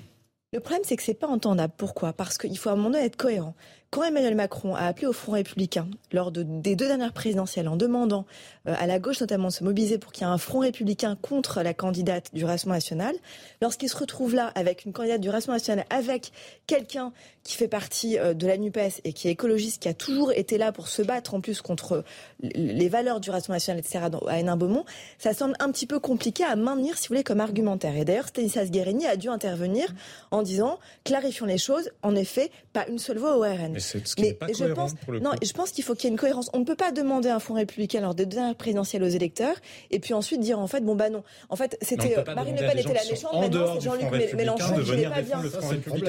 Le 0.53 0.59
problème, 0.59 0.81
c'est 0.83 0.97
que 0.97 1.03
c'est 1.03 1.13
pas 1.13 1.27
entendable. 1.27 1.73
Pourquoi? 1.77 2.11
Parce 2.11 2.37
qu'il 2.37 2.57
faut 2.57 2.69
à 2.69 2.73
un 2.73 2.75
moment 2.75 2.89
donné 2.89 3.05
être 3.05 3.15
cohérent. 3.15 3.55
Quand 3.91 4.03
Emmanuel 4.03 4.35
Macron 4.35 4.73
a 4.73 4.85
appelé 4.85 5.05
au 5.05 5.11
Front 5.11 5.33
républicain 5.33 5.85
lors 6.13 6.31
de, 6.31 6.43
des 6.43 6.77
deux 6.77 6.87
dernières 6.87 7.11
présidentielles 7.11 7.67
en 7.67 7.75
demandant 7.75 8.25
euh, 8.65 8.73
à 8.79 8.87
la 8.87 8.99
gauche 8.99 9.19
notamment 9.19 9.49
de 9.49 9.53
se 9.53 9.65
mobiliser 9.65 9.97
pour 9.97 10.13
qu'il 10.13 10.25
y 10.25 10.29
ait 10.29 10.31
un 10.31 10.37
Front 10.37 10.59
républicain 10.59 11.17
contre 11.21 11.61
la 11.61 11.73
candidate 11.73 12.33
du 12.33 12.45
Rassemblement 12.45 12.77
national, 12.77 13.13
lorsqu'il 13.61 13.89
se 13.89 13.97
retrouve 13.97 14.33
là 14.33 14.49
avec 14.55 14.85
une 14.85 14.93
candidate 14.93 15.19
du 15.19 15.29
Rassemblement 15.29 15.57
national, 15.57 15.85
avec 15.89 16.31
quelqu'un 16.67 17.11
qui 17.43 17.57
fait 17.57 17.67
partie 17.67 18.17
euh, 18.17 18.33
de 18.33 18.47
la 18.47 18.55
NUPES 18.55 19.01
et 19.03 19.11
qui 19.11 19.27
est 19.27 19.31
écologiste, 19.31 19.81
qui 19.81 19.89
a 19.89 19.93
toujours 19.93 20.31
été 20.31 20.57
là 20.57 20.71
pour 20.71 20.87
se 20.87 21.01
battre 21.01 21.33
en 21.33 21.41
plus 21.41 21.61
contre 21.61 22.05
les 22.39 22.87
valeurs 22.87 23.19
du 23.19 23.29
Rassemblement 23.29 23.57
national, 23.57 23.79
etc., 23.79 24.05
à 24.25 24.39
Hénin-Beaumont, 24.39 24.85
ça 25.19 25.33
semble 25.33 25.55
un 25.59 25.69
petit 25.69 25.85
peu 25.85 25.99
compliqué 25.99 26.45
à 26.45 26.55
maintenir, 26.55 26.97
si 26.97 27.09
vous 27.09 27.15
voulez, 27.15 27.25
comme 27.25 27.41
argumentaire. 27.41 27.97
Et 27.97 28.05
d'ailleurs, 28.05 28.29
Stanislas 28.29 28.71
Guérini 28.71 29.05
a 29.05 29.17
dû 29.17 29.27
intervenir 29.27 29.93
en 30.31 30.43
disant, 30.43 30.79
clarifions 31.03 31.45
les 31.45 31.57
choses, 31.57 31.91
en 32.03 32.15
effet, 32.15 32.51
pas 32.71 32.87
une 32.87 32.97
seule 32.97 33.17
voix 33.17 33.35
au 33.35 33.41
RN 33.41 33.80
c'est 33.81 34.07
ce 34.07 34.15
qui 34.15 34.23
n'est 34.23 34.33
pas 34.33 34.47
je 34.47 34.65
pense, 34.65 34.93
pour 34.93 35.13
le 35.13 35.19
Non, 35.19 35.31
je 35.41 35.51
pense 35.51 35.71
qu'il 35.71 35.83
faut 35.83 35.95
qu'il 35.95 36.05
y 36.05 36.07
ait 36.07 36.11
une 36.11 36.19
cohérence. 36.19 36.49
On 36.53 36.59
ne 36.59 36.65
peut 36.65 36.75
pas 36.75 36.91
demander 36.91 37.29
un 37.29 37.39
fonds 37.39 37.55
républicain 37.55 38.01
lors 38.01 38.15
des 38.15 38.25
dernières 38.25 38.55
présidentielles 38.55 39.03
aux 39.03 39.07
électeurs 39.07 39.55
et 39.89 39.99
puis 39.99 40.13
ensuite 40.13 40.39
dire 40.39 40.59
en 40.59 40.67
fait, 40.67 40.81
bon 40.81 40.95
bah 40.95 41.09
non. 41.09 41.23
En 41.49 41.55
fait, 41.55 41.77
c'était 41.81 42.23
Marine 42.33 42.55
Le 42.55 42.67
Pen 42.67 42.77
était 42.77 42.93
la 42.93 43.03
méchante, 43.03 43.33
maintenant 43.33 43.73
c'est 43.73 43.81
Jean-Luc 43.81 44.33
Mélenchon 44.33 44.83
qui 44.83 44.91
n'est 44.91 45.09
pas 45.09 45.21
bien. 45.21 45.41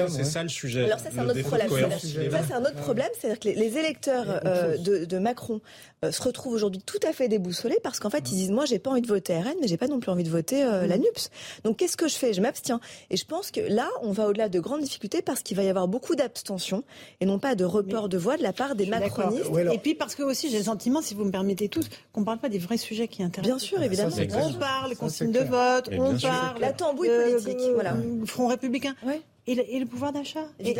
C'est 0.09 0.23
ça 0.23 0.43
le 0.43 0.49
sujet. 0.49 0.85
Alors 0.85 0.99
ça 0.99 1.09
c'est 1.11 1.19
un 1.19 1.29
autre 1.29 1.41
problème. 1.41 1.69
Ça 1.69 2.39
c'est 2.47 2.53
un 2.53 2.61
autre 2.61 2.75
problème, 2.75 3.09
c'est-à-dire 3.19 3.39
que 3.39 3.49
les 3.49 3.77
électeurs 3.77 4.41
euh, 4.45 4.77
de 4.77 5.17
Macron 5.17 5.61
euh, 6.03 6.11
se 6.11 6.21
retrouvent 6.21 6.53
aujourd'hui 6.53 6.81
tout 6.85 6.99
à 7.07 7.13
fait 7.13 7.27
déboussolés 7.27 7.79
parce 7.81 7.99
qu'en 7.99 8.09
fait 8.09 8.29
ils 8.31 8.35
disent 8.35 8.51
moi 8.51 8.65
j'ai 8.65 8.79
pas 8.79 8.91
envie 8.91 9.01
de 9.01 9.07
voter 9.07 9.37
RN 9.37 9.53
mais 9.61 9.67
j'ai 9.67 9.77
pas 9.77 9.87
non 9.87 9.99
plus 9.99 10.11
envie 10.11 10.23
de 10.23 10.29
voter 10.29 10.63
euh, 10.63 10.85
la 10.85 10.97
NUPS. 10.97 11.29
Donc 11.63 11.77
qu'est-ce 11.77 11.97
que 11.97 12.07
je 12.07 12.15
fais? 12.15 12.33
Je 12.33 12.41
m'abstiens. 12.41 12.79
Et 13.09 13.17
je 13.17 13.25
pense 13.25 13.51
que 13.51 13.61
là 13.61 13.89
on 14.01 14.11
va 14.11 14.27
au-delà 14.27 14.49
de 14.49 14.59
grandes 14.59 14.81
difficultés 14.81 15.21
parce 15.21 15.41
qu'il 15.41 15.55
va 15.55 15.63
y 15.63 15.69
avoir 15.69 15.87
beaucoup 15.87 16.15
d'abstention 16.15 16.83
et 17.21 17.25
non 17.25 17.39
pas 17.39 17.55
de 17.55 17.62
report 17.65 18.09
de 18.09 18.17
voix 18.17 18.37
de 18.37 18.43
la 18.43 18.53
part 18.53 18.75
des 18.75 18.85
macronistes. 18.85 19.51
Et 19.71 19.77
puis 19.77 19.95
parce 19.95 20.15
que 20.15 20.23
aussi 20.23 20.49
j'ai 20.49 20.59
le 20.59 20.63
sentiment, 20.63 21.01
si 21.01 21.13
vous 21.13 21.25
me 21.25 21.31
permettez 21.31 21.69
tous, 21.69 21.89
qu'on 22.11 22.23
parle 22.23 22.39
pas 22.39 22.49
des 22.49 22.59
vrais 22.59 22.77
sujets 22.77 23.07
qui 23.07 23.23
intéressent. 23.23 23.57
Bien 23.57 23.59
sûr, 23.59 23.81
évidemment. 23.81 24.15
on 24.33 24.53
parle 24.53 24.95
consigne 24.95 25.31
de 25.31 25.39
vote, 25.39 25.89
on 25.97 26.17
parle 26.17 26.59
la 26.59 26.73
tambouille 26.73 27.09
politique, 27.09 27.71
voilà. 27.73 27.95
Front 28.25 28.47
républicain. 28.47 28.95
Et 29.45 29.79
le, 29.79 29.85
pouvoir 29.85 30.13
d'achat. 30.13 30.45
Et, 30.59 30.73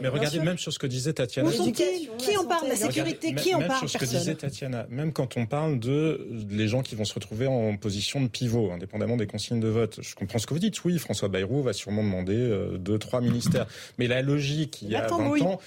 mais, 0.00 0.08
regardez 0.08 0.40
même 0.40 0.56
sur 0.56 0.72
ce 0.72 0.78
que 0.78 0.86
disait 0.86 1.12
Tatiana. 1.12 1.50
Qui, 1.50 2.36
en 2.38 2.46
parle 2.46 2.68
La 2.68 2.76
sécurité, 2.76 3.34
qui 3.34 3.54
en 3.54 3.60
parle 3.60 3.80
sur 3.80 3.90
ce 3.90 3.98
que 3.98 4.04
disait 4.06 4.34
Tatiana. 4.34 4.86
Même 4.88 5.12
quand 5.12 5.36
on 5.36 5.44
parle 5.44 5.78
de 5.78 6.26
les 6.50 6.68
gens 6.68 6.82
qui 6.82 6.94
vont 6.94 7.04
se 7.04 7.12
retrouver 7.12 7.46
en 7.46 7.76
position 7.76 8.22
de 8.22 8.28
pivot, 8.28 8.72
indépendamment 8.72 9.18
des 9.18 9.26
consignes 9.26 9.60
de 9.60 9.68
vote. 9.68 9.98
Je 10.00 10.14
comprends 10.14 10.38
ce 10.38 10.46
que 10.46 10.54
vous 10.54 10.60
dites. 10.60 10.82
Oui, 10.84 10.98
François 10.98 11.28
Bayrou 11.28 11.62
va 11.62 11.74
sûrement 11.74 12.02
demander 12.02 12.36
euh, 12.36 12.78
deux, 12.78 12.98
trois 12.98 13.20
ministères. 13.20 13.66
Mais 13.98 14.06
la 14.06 14.22
logique, 14.22 14.80
il 14.80 14.88
y 14.88 14.96
a 14.96 15.06
20 15.06 15.42
ans, 15.42 15.60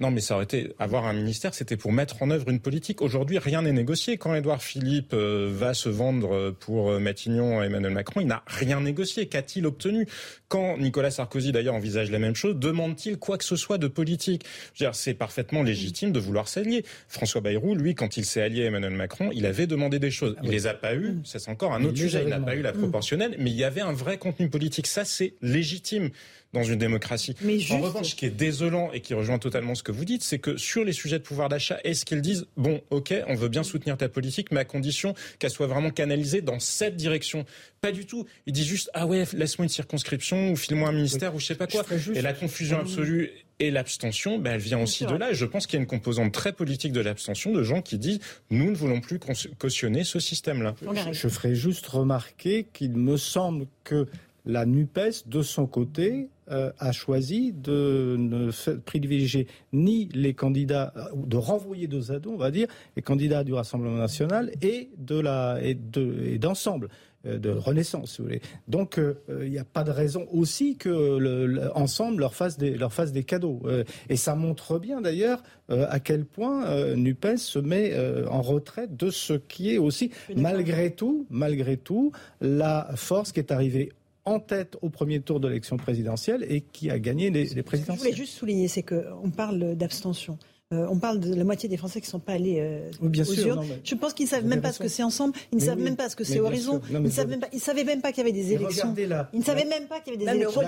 non, 0.00 0.10
mais 0.10 0.20
ça 0.20 0.34
aurait 0.34 0.44
été 0.44 0.74
avoir 0.78 1.06
un 1.06 1.14
ministère, 1.14 1.54
c'était 1.54 1.78
pour 1.78 1.92
mettre 1.92 2.22
en 2.22 2.30
œuvre 2.30 2.50
une 2.50 2.60
politique. 2.60 3.00
Aujourd'hui, 3.00 3.38
rien 3.38 3.62
n'est 3.62 3.72
négocié. 3.72 4.18
Quand 4.18 4.34
Édouard 4.34 4.62
Philippe 4.62 5.14
euh, 5.14 5.50
va 5.50 5.72
se 5.72 5.88
vendre 5.88 6.50
pour 6.60 6.90
euh, 6.90 6.98
Matignon 6.98 7.60
à 7.60 7.64
Emmanuel 7.64 7.92
Macron, 7.92 8.20
il 8.20 8.26
n'a 8.26 8.42
rien 8.46 8.80
négocié. 8.80 9.28
Qu'a-t-il 9.28 9.64
obtenu? 9.64 10.06
Quand 10.54 10.78
Nicolas 10.78 11.10
Sarkozy 11.10 11.50
d'ailleurs 11.50 11.74
envisage 11.74 12.12
la 12.12 12.20
même 12.20 12.36
chose, 12.36 12.54
demande-t-il 12.54 13.16
quoi 13.16 13.38
que 13.38 13.44
ce 13.44 13.56
soit 13.56 13.76
de 13.76 13.88
politique? 13.88 14.44
C'est 14.92 15.14
parfaitement 15.14 15.64
légitime 15.64 16.12
de 16.12 16.20
vouloir 16.20 16.46
s'allier. 16.46 16.84
François 17.08 17.40
Bayrou, 17.40 17.74
lui, 17.74 17.96
quand 17.96 18.16
il 18.16 18.24
s'est 18.24 18.40
allié 18.40 18.62
à 18.62 18.66
Emmanuel 18.66 18.92
Macron, 18.92 19.30
il 19.34 19.46
avait 19.46 19.66
demandé 19.66 19.98
des 19.98 20.12
choses. 20.12 20.36
Il 20.44 20.50
les 20.50 20.68
a 20.68 20.74
pas 20.74 20.94
eues, 20.94 21.16
ça 21.24 21.40
c'est 21.40 21.50
encore 21.50 21.74
un 21.74 21.82
autre 21.82 21.98
sujet. 21.98 22.22
Il 22.22 22.28
n'a 22.28 22.38
pas 22.38 22.54
eu 22.54 22.62
la 22.62 22.72
proportionnelle, 22.72 23.34
mais 23.40 23.50
il 23.50 23.56
y 23.56 23.64
avait 23.64 23.80
un 23.80 23.92
vrai 23.92 24.16
contenu 24.16 24.48
politique. 24.48 24.86
Ça, 24.86 25.04
c'est 25.04 25.34
légitime 25.42 26.10
dans 26.54 26.62
une 26.62 26.78
démocratie. 26.78 27.34
Mais 27.42 27.58
En 27.70 27.80
revanche, 27.80 28.10
ce 28.10 28.14
qui 28.14 28.24
est 28.24 28.30
désolant 28.30 28.90
et 28.92 29.00
qui 29.00 29.12
rejoint 29.12 29.38
totalement 29.38 29.74
ce 29.74 29.82
que 29.82 29.92
vous 29.92 30.06
dites, 30.06 30.22
c'est 30.22 30.38
que 30.38 30.56
sur 30.56 30.84
les 30.84 30.92
sujets 30.92 31.18
de 31.18 31.24
pouvoir 31.24 31.50
d'achat, 31.50 31.78
est-ce 31.84 32.06
qu'ils 32.06 32.22
disent 32.22 32.46
bon, 32.56 32.80
ok, 32.88 33.12
on 33.26 33.34
veut 33.34 33.48
bien 33.48 33.62
soutenir 33.62 33.98
ta 33.98 34.08
politique, 34.08 34.50
mais 34.52 34.60
à 34.60 34.64
condition 34.64 35.14
qu'elle 35.38 35.50
soit 35.50 35.66
vraiment 35.66 35.90
canalisée 35.90 36.40
dans 36.40 36.60
cette 36.60 36.96
direction? 36.96 37.44
Pas 37.82 37.92
du 37.92 38.06
tout. 38.06 38.24
Ils 38.46 38.54
disent 38.54 38.66
juste 38.66 38.90
ah 38.94 39.06
ouais, 39.06 39.24
laisse-moi 39.34 39.64
une 39.64 39.70
circonscription 39.70 40.52
ou 40.52 40.56
file-moi 40.56 40.88
un 40.88 40.92
ministère 40.92 41.34
ou 41.34 41.40
je 41.40 41.46
sais 41.46 41.54
pas 41.54 41.66
quoi. 41.66 41.84
Et 42.14 42.22
la 42.22 42.32
confusion 42.32 42.80
absolue 42.80 43.30
et 43.60 43.70
l'abstention, 43.70 44.38
ben, 44.38 44.54
elle 44.54 44.60
vient 44.60 44.80
aussi 44.80 45.06
de 45.06 45.14
là. 45.14 45.30
Et 45.30 45.34
je 45.34 45.44
pense 45.44 45.66
qu'il 45.66 45.78
y 45.78 45.80
a 45.80 45.82
une 45.82 45.88
composante 45.88 46.32
très 46.32 46.52
politique 46.52 46.92
de 46.92 47.00
l'abstention 47.00 47.52
de 47.52 47.62
gens 47.62 47.82
qui 47.82 47.98
disent 47.98 48.20
nous 48.50 48.70
ne 48.70 48.76
voulons 48.76 49.00
plus 49.00 49.18
cautionner 49.58 50.04
ce 50.04 50.18
système-là. 50.18 50.74
Je 51.12 51.28
ferai 51.28 51.54
juste 51.54 51.86
remarquer 51.86 52.66
qu'il 52.72 52.96
me 52.96 53.16
semble 53.16 53.66
que 53.84 54.06
la 54.44 54.66
NUPES, 54.66 55.26
de 55.26 55.42
son 55.42 55.66
côté, 55.66 56.28
euh, 56.50 56.70
a 56.78 56.92
choisi 56.92 57.52
de 57.52 58.16
ne 58.18 58.50
privilégier 58.80 59.46
ni 59.72 60.10
les 60.12 60.34
candidats, 60.34 60.92
euh, 60.94 61.04
de 61.14 61.38
renvoyer 61.38 61.86
dos 61.86 62.12
à 62.12 62.18
dos, 62.18 62.32
on 62.32 62.36
va 62.36 62.50
dire, 62.50 62.68
les 62.96 63.02
candidats 63.02 63.44
du 63.44 63.54
Rassemblement 63.54 63.96
national 63.96 64.52
et 64.60 64.90
de 64.98 65.18
la 65.18 65.58
et 65.62 65.72
de 65.74 66.36
d'ensemble 66.36 66.90
euh, 67.24 67.38
de 67.38 67.48
renaissance, 67.48 68.12
si 68.12 68.18
vous 68.18 68.24
voulez. 68.24 68.42
Donc, 68.68 69.00
il 69.30 69.48
n'y 69.48 69.58
a 69.58 69.64
pas 69.64 69.84
de 69.84 69.90
raison 69.90 70.26
aussi 70.30 70.76
que 70.76 70.90
le, 70.90 71.70
ensemble 71.74 72.20
leur 72.20 72.34
fasse 72.34 72.58
des 72.58 72.76
leur 72.76 72.92
fasse 72.92 73.12
des 73.12 73.24
cadeaux. 73.24 73.62
et 74.10 74.16
ça 74.16 74.34
montre 74.34 74.78
bien 74.78 75.00
d'ailleurs 75.00 75.42
à 75.70 75.98
quel 75.98 76.26
point 76.26 76.94
Nupes 76.94 77.38
se 77.38 77.58
met 77.58 77.94
en 78.28 78.42
retraite 78.42 78.94
de 78.98 79.08
ce 79.08 79.32
qui 79.32 79.72
est 79.72 79.78
aussi 79.78 80.10
malgré 80.36 80.90
tout, 80.90 81.26
malgré 81.30 81.78
tout, 81.78 82.12
la 82.42 82.90
force 82.96 83.32
qui 83.32 83.40
est 83.40 83.50
arrivée 83.50 83.92
en 84.24 84.40
tête 84.40 84.76
au 84.82 84.88
premier 84.88 85.20
tour 85.20 85.40
de 85.40 85.48
l'élection 85.48 85.76
présidentielle 85.76 86.46
et 86.48 86.62
qui 86.62 86.90
a 86.90 86.98
gagné 86.98 87.30
les, 87.30 87.44
les 87.46 87.62
présidentielles. 87.62 87.96
Je 87.96 88.02
voulais 88.04 88.16
juste 88.16 88.34
souligner, 88.34 88.68
c'est 88.68 88.82
qu'on 88.82 89.30
parle 89.30 89.74
d'abstention. 89.76 90.38
Euh, 90.74 90.86
on 90.90 90.98
parle 90.98 91.20
de 91.20 91.34
la 91.34 91.44
moitié 91.44 91.68
des 91.68 91.76
Français 91.76 92.00
qui 92.00 92.06
ne 92.08 92.10
sont 92.10 92.20
pas 92.20 92.32
allés 92.32 92.58
euh, 92.58 92.90
bien 93.00 93.22
aux 93.22 93.26
sûr, 93.26 93.46
urnes. 93.56 93.66
Je 93.84 93.94
pense 93.94 94.12
qu'ils 94.12 94.26
ne 94.26 94.30
savent 94.30 94.44
même 94.44 94.60
pas 94.60 94.72
ce 94.72 94.78
que 94.78 94.88
c'est 94.88 95.02
ensemble. 95.02 95.34
Ils 95.52 95.58
ne 95.58 95.64
savent 95.64 95.78
même 95.78 95.96
pas 95.96 96.08
ce 96.08 96.16
que 96.16 96.24
c'est 96.24 96.40
Horizon. 96.40 96.80
ils 96.90 97.00
ne 97.00 97.58
savaient 97.58 97.84
même 97.84 98.00
pas 98.00 98.12
qu'il 98.12 98.18
y 98.18 98.28
avait 98.28 98.32
des 98.32 98.52
élections. 98.52 98.94
Ils 99.32 99.38
ne 99.38 99.44
savaient 99.44 99.64
même 99.64 99.86
pas 99.86 100.00
qu'il 100.00 100.14
y 100.14 100.16
avait 100.16 100.24
des 100.24 100.30
élections. 100.30 100.62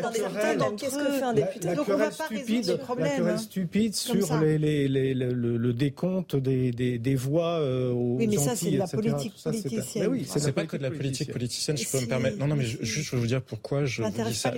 Qu'est-ce 0.77 0.99
que 0.99 1.13
fait 1.13 1.23
un 1.23 1.35
député 1.35 1.75
Donc 1.75 1.89
on 1.89 1.93
ne 1.93 1.97
va 1.97 2.11
pas 2.11 2.27
résoudre 2.27 2.65
ce 2.65 2.73
problème. 2.73 3.27
La 3.27 3.39
stupide 3.39 3.95
sur 3.95 4.15
le 4.15 5.73
décompte 5.73 6.37
des 6.37 7.15
voix 7.17 7.61
euh, 7.61 7.93
aux 7.93 8.17
Oui, 8.17 8.27
mais 8.29 8.37
ça, 8.37 8.57
c'est 8.57 8.71
de 8.71 8.79
la 8.79 8.87
politique 8.87 9.35
politicienne. 9.43 10.25
C'est 10.27 10.53
pas 10.53 10.67
que 10.67 10.77
de 10.77 10.83
la 10.83 10.91
politique 10.91 11.33
politicienne, 11.33 11.77
je 11.77 11.89
peux 11.89 12.01
me 12.01 12.07
permettre. 12.07 12.39
Non, 12.39 12.47
non, 12.47 12.57
mais 12.57 12.65
juste, 12.65 13.11
je 13.11 13.17
veux 13.17 13.21
vous 13.21 13.27
dire 13.27 13.43
pourquoi 13.43 13.85
je 13.85 14.03
dis 14.03 14.35
ça. 14.35 14.53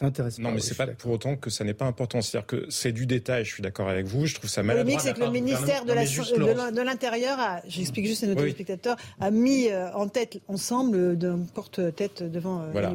C'est 0.00 0.06
intéressant. 0.06 0.40
Non, 0.40 0.52
mais 0.52 0.60
c'est 0.60 0.76
pas 0.76 0.86
pour 0.86 1.12
autant 1.12 1.36
que 1.36 1.50
ça 1.50 1.62
n'est 1.62 1.74
pas 1.74 1.84
important. 1.84 2.22
C'est-à-dire 2.22 2.46
que 2.46 2.64
c'est 2.70 2.92
du 2.92 3.04
détail. 3.04 3.44
Je 3.44 3.52
suis 3.52 3.62
d'accord 3.62 3.90
avec 3.90 4.06
vous. 4.06 4.24
Je 4.24 4.34
trouve 4.34 4.48
ça 4.48 4.62
maladroit. 4.62 4.94
Le 4.96 5.00
c'est 5.00 5.12
que 5.12 5.20
le 5.20 5.30
ministère 5.30 5.84
de 5.84 6.82
l'Intérieur, 6.82 7.38
j'explique 7.68 8.06
juste 8.06 8.24
à 8.24 8.28
nos 8.28 8.34
téléspectateurs, 8.34 8.96
a 9.20 9.30
mis 9.30 9.68
euh, 9.68 9.92
en 9.92 10.08
tête 10.08 10.40
ensemble 10.48 11.18
d'un 11.18 11.40
porte-tête 11.54 12.22
devant 12.22 12.62
euh, 12.62 12.70
voilà, 12.72 12.94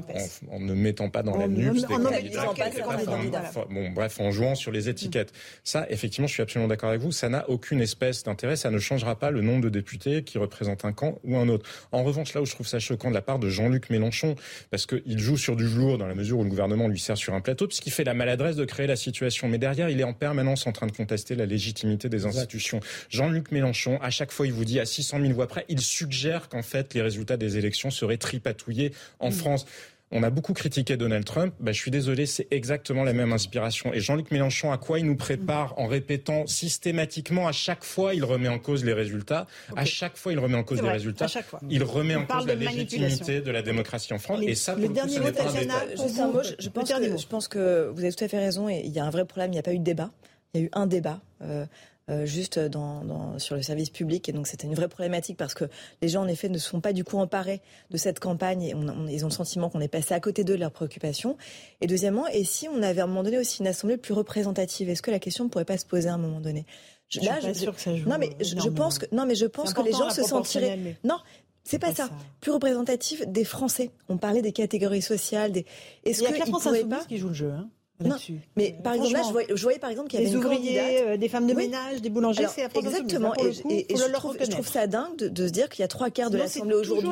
en, 0.52 0.60
ne 0.60 0.74
mettant 0.74 1.10
pas 1.10 1.22
dans 1.22 1.38
la 1.38 1.48
nuque 1.48 1.76
des 1.76 2.82
candidats. 2.82 3.52
Bon, 3.70 3.92
bref, 3.92 4.20
en 4.20 4.32
jouant 4.32 4.56
sur 4.56 4.72
les 4.72 4.90
étiquettes. 4.90 5.32
Ça, 5.64 5.86
effectivement, 5.92 6.28
je 6.28 6.34
suis 6.34 6.42
absolument 6.42 6.68
d'accord 6.68 6.90
avec 6.90 7.02
vous. 7.02 7.12
Ça 7.12 7.30
n'a 7.30 7.48
aucune 7.52 7.82
espèce 7.82 8.24
d'intérêt. 8.24 8.56
Ça 8.56 8.72
ne 8.72 8.80
changera 8.80 9.16
pas 9.16 9.30
le 9.30 9.42
nombre 9.42 9.62
de 9.62 9.70
députés 9.70 10.24
qui 10.24 10.40
représentent 10.40 10.86
un 10.86 10.92
camp 10.92 11.20
ou 11.24 11.38
un 11.38 11.50
autre. 11.50 11.70
En 11.92 12.04
revanche, 12.04 12.34
là 12.34 12.42
où 12.42 12.46
je 12.46 12.52
trouve 12.56 12.68
ça 12.68 12.80
choquant 12.80 13.10
de 13.10 13.14
la 13.14 13.22
part 13.22 13.38
de 13.38 13.48
Jean-Luc 13.48 13.92
Mélenchon, 13.92 14.36
parce 14.72 14.88
qu'il 14.88 15.20
joue 15.20 15.38
sur 15.38 15.56
du 15.56 15.68
velours 15.68 16.00
dans 16.00 16.08
la 16.08 16.16
mesure 16.16 16.40
où 16.40 16.44
le 16.44 16.50
gouvernement 16.50 16.88
lui 16.88 16.95
sert 17.00 17.18
sur 17.18 17.34
un 17.34 17.42
plateau, 17.42 17.68
puisqu'il 17.68 17.92
fait 17.92 18.04
la 18.04 18.14
maladresse 18.14 18.56
de 18.56 18.66
créer 18.66 18.88
la 18.88 18.96
situation. 18.96 19.48
Mais 19.48 19.58
derrière, 19.58 19.90
il 19.90 20.00
est 20.00 20.04
en 20.04 20.14
permanence 20.14 20.68
en 20.68 20.72
train 20.72 20.88
de 20.88 20.92
contester 20.92 21.36
la 21.36 21.46
légitimité 21.46 22.10
des 22.10 22.26
institutions. 22.26 22.80
Jean-Luc 23.10 23.52
Mélenchon, 23.52 24.00
à 24.02 24.10
chaque 24.10 24.32
fois, 24.32 24.48
il 24.48 24.54
vous 24.54 24.66
dit 24.66 24.80
à 24.80 24.86
600 24.86 25.22
000 25.22 25.34
voix 25.34 25.48
près, 25.48 25.66
il 25.70 25.82
suggère 25.82 26.50
qu'en 26.50 26.64
fait, 26.64 26.94
les 26.94 27.02
résultats 27.02 27.38
des 27.38 27.58
élections 27.58 27.92
seraient 27.92 28.18
tripatouillés 28.18 28.92
en 29.20 29.32
France. 29.32 29.66
On 30.12 30.22
a 30.22 30.30
beaucoup 30.30 30.54
critiqué 30.54 30.98
Donald 30.98 31.26
Trump. 31.26 31.54
Bah, 31.60 31.72
je 31.72 31.80
suis 31.80 31.90
désolé, 31.90 32.26
c'est 32.26 32.48
exactement 32.52 33.04
la 33.04 33.14
même 33.14 33.34
inspiration. 33.34 33.92
Et 33.92 34.00
Jean-Luc 34.00 34.30
Mélenchon, 34.32 34.72
à 34.72 34.78
quoi 34.78 35.00
il 35.00 35.06
nous 35.06 35.16
prépare 35.16 35.78
en 35.80 35.88
répétant 35.88 36.46
systématiquement 36.46 37.48
à 37.48 37.52
chaque 37.52 37.84
fois, 37.84 38.14
il 38.14 38.24
remet 38.24 38.48
en 38.48 38.60
cause 38.60 38.86
les 38.86 38.94
résultats. 38.94 39.48
À 39.76 39.84
chaque 39.84 40.16
fois, 40.16 40.32
il 40.32 40.40
remet 40.40 40.56
en 40.56 40.64
cause 40.64 40.82
les 40.82 40.90
résultats. 40.90 41.28
Il 41.70 41.84
remet 41.84 42.16
en 42.16 42.26
cause 42.26 42.46
la 42.46 42.56
légitimité 42.56 43.42
de 43.42 43.52
la 43.52 43.62
démocratie 43.62 44.14
en 44.14 44.20
France. 44.20 44.42
et 44.44 44.56
ça, 44.56 44.76
le 44.76 44.90
dernier 44.90 45.20
mot, 45.20 45.26
je, 45.26 46.70
pense 46.70 46.90
que, 46.92 47.18
je 47.18 47.28
pense 47.28 47.48
que 47.48 47.92
vous 47.94 48.00
avez 48.00 48.14
tout 48.14 48.24
à 48.24 48.28
fait 48.28 48.40
raison. 48.40 48.70
Et 48.70 48.82
il 48.86 48.92
y 48.92 49.00
a 49.00 49.06
un 49.06 49.10
vrai 49.10 49.26
problème. 49.26 49.52
Il 49.52 49.56
n'y 49.56 49.60
a 49.60 49.64
pas 49.64 49.74
eu 49.74 49.80
de 49.80 49.84
débat. 49.84 50.12
Il 50.54 50.62
y 50.62 50.64
a 50.64 50.68
eu 50.68 50.70
un 50.74 50.86
débat. 50.88 51.20
Euh, 51.42 51.66
euh, 52.10 52.26
juste 52.26 52.60
dans, 52.60 53.40
sur 53.40 53.56
le 53.56 53.64
service 53.64 53.90
public. 53.90 54.30
Et 54.30 54.32
donc 54.32 54.48
c'était 54.48 54.68
une 54.68 54.76
vraie 54.76 54.88
problématique 54.88 55.38
parce 55.38 55.54
que 55.56 55.66
les 56.02 56.08
gens, 56.08 56.22
en 56.22 56.28
effet, 56.28 56.50
ne 56.50 56.58
sont 56.58 56.80
pas 56.80 56.94
du 56.94 57.04
coup 57.04 57.18
emparés 57.18 57.62
de 57.90 57.98
cette 57.98 58.20
campagne 58.20 58.62
et 58.62 58.76
ils 59.10 59.26
ont 59.26 59.28
le 59.30 59.34
sentiment 59.34 59.70
qu'on 59.70 59.82
est 59.82 59.88
passé 59.88 60.14
à 60.14 60.20
côté 60.20 60.44
d'eux 60.44 60.56
de 60.56 60.60
leurs 60.60 60.72
préoccupations. 60.72 61.36
Et 61.82 61.88
deuxièmement, 61.88 62.28
et 62.28 62.44
si 62.44 62.68
on 62.68 62.84
avait 62.84 63.02
à 63.02 63.06
un 63.06 63.08
moment 63.08 63.24
donné 63.24 63.40
aussi 63.40 63.62
une 63.62 63.68
assemblée 63.68 63.98
plus 63.98 64.14
représentative, 64.14 64.90
est-ce 64.90 65.02
que 65.02 65.12
la 65.12 65.20
question 65.20 65.46
ne 65.46 65.50
pourrait 65.50 65.66
pas 65.66 65.78
se 65.78 65.86
poser 65.86 66.10
à 66.10 66.14
un 66.14 66.20
moment 66.20 66.42
donné? 66.42 66.66
Je, 67.10 67.22
Là, 67.22 67.40
je, 67.40 67.54
sûr 67.54 67.76
que 67.76 67.82
ça 67.82 67.96
joue 67.96 68.10
non 68.10 68.18
mais 68.18 68.32
je, 68.40 68.68
pense 68.70 68.98
que 68.98 69.06
non 69.12 69.28
mais 69.28 69.36
je 69.36 69.46
pense 69.46 69.74
que 69.74 69.82
les 69.84 69.92
gens 69.92 70.10
se 70.10 70.24
sentiraient 70.24 70.98
non 71.04 71.18
c'est 71.64 71.80
pas, 71.80 71.94
ça. 71.94 72.10
Plus 72.42 72.52
représentatif 72.52 73.28
des 73.28 73.44
Français. 73.44 73.90
On 74.08 74.18
parlait 74.18 74.44
des 74.44 74.52
catégories 74.52 75.02
sociales. 75.02 75.52
Des... 75.52 75.66
Est-ce 76.04 76.22
que 76.22 76.32
France 76.46 76.68
Insoumise 76.68 77.08
qui 77.08 77.18
joue 77.18 77.30
le 77.30 77.34
jeu. 77.34 77.52
Hein 77.52 77.70
non, 78.04 78.18
mais 78.58 78.76
par 78.84 78.94
exemple, 78.94 79.14
là, 79.14 79.22
je 79.26 79.32
voyais, 79.32 79.48
je 79.50 79.64
voyais 79.64 79.80
par 79.80 79.90
exemple 79.90 80.10
qu'il 80.10 80.20
y 80.20 80.24
avait 80.24 80.30
des 80.30 80.36
ouvriers, 80.36 81.02
euh, 81.02 81.18
des 81.18 81.30
femmes 81.30 81.48
de 81.48 81.54
ménage, 81.54 82.02
des 82.02 82.10
boulangers, 82.10 82.48
c'est 82.54 82.64
exactement. 82.76 83.34
et, 83.36 83.94
et, 83.94 83.96
je, 83.96 84.12
trouve, 84.12 84.36
je, 84.38 84.52
trouve, 84.52 84.68
ça 84.68 84.86
dingue 84.86 85.16
de, 85.18 85.30
de 85.30 85.48
se 85.48 85.52
dire 85.54 85.70
qu'il 85.70 85.82
y 85.82 85.86
a 85.86 85.88
trois 85.88 86.10
quarts 86.10 86.30
de 86.30 86.38
l'Assemblée 86.38 86.76
aujourd'hui 86.76 87.10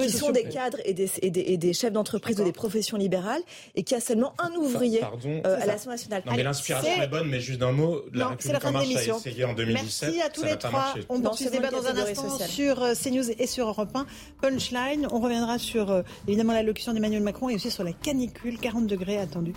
qui 0.00 0.10
sont 0.10 0.30
des 0.30 0.44
cadres 0.44 0.78
et 0.86 0.94
des, 0.94 1.10
et 1.20 1.58
des, 1.58 1.72
chefs 1.74 1.92
d'entreprise 1.92 2.36
de 2.36 2.44
des 2.44 2.52
professions 2.52 2.96
libérales 2.96 3.42
et 3.74 3.82
qu'il 3.82 3.96
y 3.96 3.98
a 3.98 4.02
seulement 4.02 4.32
un 4.38 4.54
ouvrier 4.54 5.02
euh, 5.02 5.60
à 5.60 5.66
l'Assemblée 5.66 5.96
nationale. 5.96 6.22
Non, 6.24 6.32
mais 6.36 6.42
l'inspiration 6.42 7.02
est... 7.02 7.06
bonne, 7.06 7.28
mais 7.28 7.40
juste 7.40 7.60
d'un 7.60 7.72
mot, 7.72 8.02
la 8.14 8.28
République 8.28 8.64
en 8.64 8.72
marche 8.72 8.96
a 8.96 9.16
essayé 9.16 9.44
en 9.44 9.52
2017. 9.52 10.08
Merci 10.08 10.22
à 10.22 10.30
tous 10.30 10.44
les 10.44 10.56
trois. 10.56 10.94
On 11.10 11.20
poursuit 11.20 11.46
ce 11.46 11.50
débat 11.50 11.70
dans 11.70 11.86
un 11.86 11.96
instant 11.96 12.38
sur 12.38 12.82
euh, 12.82 12.94
CNews 12.94 13.30
et 13.30 13.46
sur 13.46 13.68
Europe 13.68 13.90
1. 13.94 14.06
Punchline, 14.40 15.06
on 15.10 15.20
reviendra 15.20 15.58
sur 15.58 16.02
évidemment 16.26 16.54
l'allocution 16.54 16.94
d'Emmanuel 16.94 17.22
Macron 17.22 17.50
et 17.50 17.56
aussi 17.56 17.70
sur 17.70 17.84
la 17.84 17.92
canicule, 17.92 18.58
40 18.58 18.86
degrés 18.86 19.18
attendus 19.18 19.52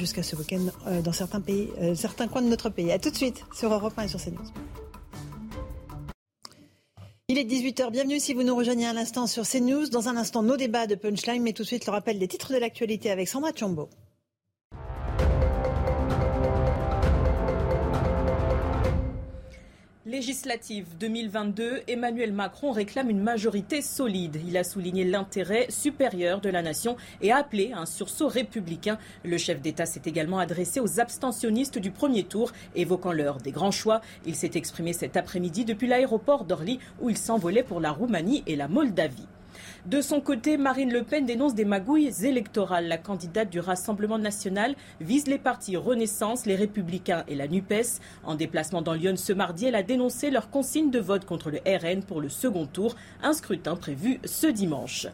jusqu'à 0.00 0.22
ce 0.22 0.34
week-end 0.34 0.66
euh, 0.86 1.02
dans 1.02 1.12
certains 1.12 1.40
pays, 1.40 1.68
euh, 1.80 1.94
certains 1.94 2.26
coins 2.26 2.42
de 2.42 2.48
notre 2.48 2.70
pays. 2.70 2.90
A 2.90 2.98
tout 2.98 3.10
de 3.10 3.16
suite 3.16 3.44
sur 3.54 3.72
Europe 3.72 3.92
1 3.96 4.04
et 4.04 4.08
sur 4.08 4.20
CNews. 4.20 4.50
Il 7.28 7.38
est 7.38 7.44
18h, 7.44 7.92
bienvenue 7.92 8.18
si 8.18 8.34
vous 8.34 8.42
nous 8.42 8.56
rejoignez 8.56 8.86
à 8.86 8.92
l'instant 8.92 9.28
sur 9.28 9.46
CNews. 9.46 9.88
Dans 9.90 10.08
un 10.08 10.16
instant, 10.16 10.42
nos 10.42 10.56
débats 10.56 10.88
de 10.88 10.96
punchline, 10.96 11.42
mais 11.42 11.52
tout 11.52 11.62
de 11.62 11.68
suite 11.68 11.86
le 11.86 11.92
rappel 11.92 12.18
des 12.18 12.26
titres 12.26 12.52
de 12.52 12.58
l'actualité 12.58 13.10
avec 13.10 13.28
Sandra 13.28 13.50
Chombo. 13.54 13.88
Législative 20.10 20.96
2022, 20.98 21.82
Emmanuel 21.86 22.32
Macron 22.32 22.72
réclame 22.72 23.10
une 23.10 23.22
majorité 23.22 23.80
solide. 23.80 24.40
Il 24.44 24.56
a 24.56 24.64
souligné 24.64 25.04
l'intérêt 25.04 25.66
supérieur 25.68 26.40
de 26.40 26.48
la 26.48 26.62
nation 26.62 26.96
et 27.22 27.30
a 27.30 27.36
appelé 27.36 27.70
à 27.72 27.78
un 27.78 27.86
sursaut 27.86 28.26
républicain. 28.26 28.98
Le 29.24 29.38
chef 29.38 29.60
d'État 29.60 29.86
s'est 29.86 30.02
également 30.06 30.40
adressé 30.40 30.80
aux 30.80 30.98
abstentionnistes 30.98 31.78
du 31.78 31.92
premier 31.92 32.24
tour, 32.24 32.50
évoquant 32.74 33.12
l'heure 33.12 33.38
des 33.38 33.52
grands 33.52 33.70
choix. 33.70 34.00
Il 34.26 34.34
s'est 34.34 34.50
exprimé 34.54 34.94
cet 34.94 35.16
après-midi 35.16 35.64
depuis 35.64 35.86
l'aéroport 35.86 36.44
d'Orly 36.44 36.80
où 37.00 37.08
il 37.08 37.16
s'envolait 37.16 37.62
pour 37.62 37.78
la 37.78 37.92
Roumanie 37.92 38.42
et 38.48 38.56
la 38.56 38.66
Moldavie. 38.66 39.28
De 39.86 40.02
son 40.02 40.20
côté, 40.20 40.58
Marine 40.58 40.92
Le 40.92 41.04
Pen 41.04 41.24
dénonce 41.24 41.54
des 41.54 41.64
magouilles 41.64 42.12
électorales. 42.22 42.86
La 42.86 42.98
candidate 42.98 43.48
du 43.48 43.60
Rassemblement 43.60 44.18
national 44.18 44.74
vise 45.00 45.26
les 45.26 45.38
partis 45.38 45.78
Renaissance, 45.78 46.44
les 46.44 46.54
Républicains 46.54 47.24
et 47.28 47.34
la 47.34 47.48
NUPES. 47.48 47.98
En 48.24 48.34
déplacement 48.34 48.82
dans 48.82 48.92
Lyon 48.92 49.16
ce 49.16 49.32
mardi, 49.32 49.64
elle 49.64 49.74
a 49.74 49.82
dénoncé 49.82 50.30
leur 50.30 50.50
consigne 50.50 50.90
de 50.90 50.98
vote 50.98 51.24
contre 51.24 51.50
le 51.50 51.60
RN 51.66 52.02
pour 52.02 52.20
le 52.20 52.28
second 52.28 52.66
tour, 52.66 52.94
un 53.22 53.32
scrutin 53.32 53.74
prévu 53.74 54.20
ce 54.26 54.48
dimanche. 54.48 55.06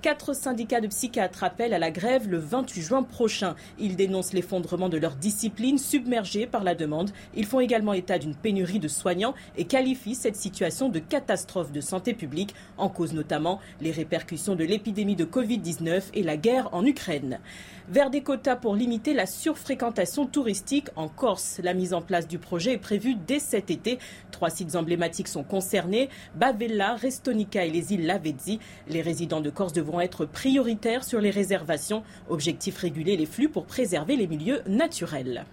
Quatre 0.00 0.32
syndicats 0.32 0.80
de 0.80 0.86
psychiatres 0.86 1.42
appellent 1.42 1.74
à 1.74 1.78
la 1.80 1.90
grève 1.90 2.28
le 2.28 2.38
28 2.38 2.82
juin 2.82 3.02
prochain. 3.02 3.56
Ils 3.80 3.96
dénoncent 3.96 4.32
l'effondrement 4.32 4.88
de 4.88 4.96
leur 4.96 5.16
discipline 5.16 5.76
submergée 5.76 6.46
par 6.46 6.62
la 6.62 6.76
demande. 6.76 7.10
Ils 7.34 7.46
font 7.46 7.58
également 7.58 7.94
état 7.94 8.16
d'une 8.16 8.36
pénurie 8.36 8.78
de 8.78 8.86
soignants 8.86 9.34
et 9.56 9.64
qualifient 9.64 10.14
cette 10.14 10.36
situation 10.36 10.88
de 10.88 11.00
catastrophe 11.00 11.72
de 11.72 11.80
santé 11.80 12.14
publique, 12.14 12.54
en 12.76 12.88
cause 12.88 13.12
notamment 13.12 13.58
les 13.80 13.90
répercussions 13.90 14.54
de 14.54 14.62
l'épidémie 14.62 15.16
de 15.16 15.24
Covid-19 15.24 16.10
et 16.14 16.22
la 16.22 16.36
guerre 16.36 16.68
en 16.72 16.86
Ukraine 16.86 17.40
vers 17.90 18.10
des 18.10 18.22
quotas 18.22 18.56
pour 18.56 18.74
limiter 18.74 19.14
la 19.14 19.26
surfréquentation 19.26 20.26
touristique 20.26 20.88
en 20.96 21.08
Corse. 21.08 21.60
La 21.62 21.74
mise 21.74 21.94
en 21.94 22.02
place 22.02 22.28
du 22.28 22.38
projet 22.38 22.74
est 22.74 22.78
prévue 22.78 23.14
dès 23.14 23.38
cet 23.38 23.70
été. 23.70 23.98
Trois 24.30 24.50
sites 24.50 24.76
emblématiques 24.76 25.28
sont 25.28 25.42
concernés, 25.42 26.08
Bavella, 26.34 26.96
Restonica 26.96 27.64
et 27.64 27.70
les 27.70 27.92
îles 27.92 28.06
Lavezzi. 28.06 28.58
Les 28.88 29.00
résidents 29.00 29.40
de 29.40 29.50
Corse 29.50 29.72
devront 29.72 30.00
être 30.00 30.26
prioritaires 30.26 31.04
sur 31.04 31.20
les 31.20 31.30
réservations. 31.30 32.02
Objectif 32.28 32.76
réguler 32.78 33.16
les 33.16 33.26
flux 33.26 33.48
pour 33.48 33.64
préserver 33.64 34.16
les 34.16 34.26
milieux 34.26 34.62
naturels. 34.66 35.46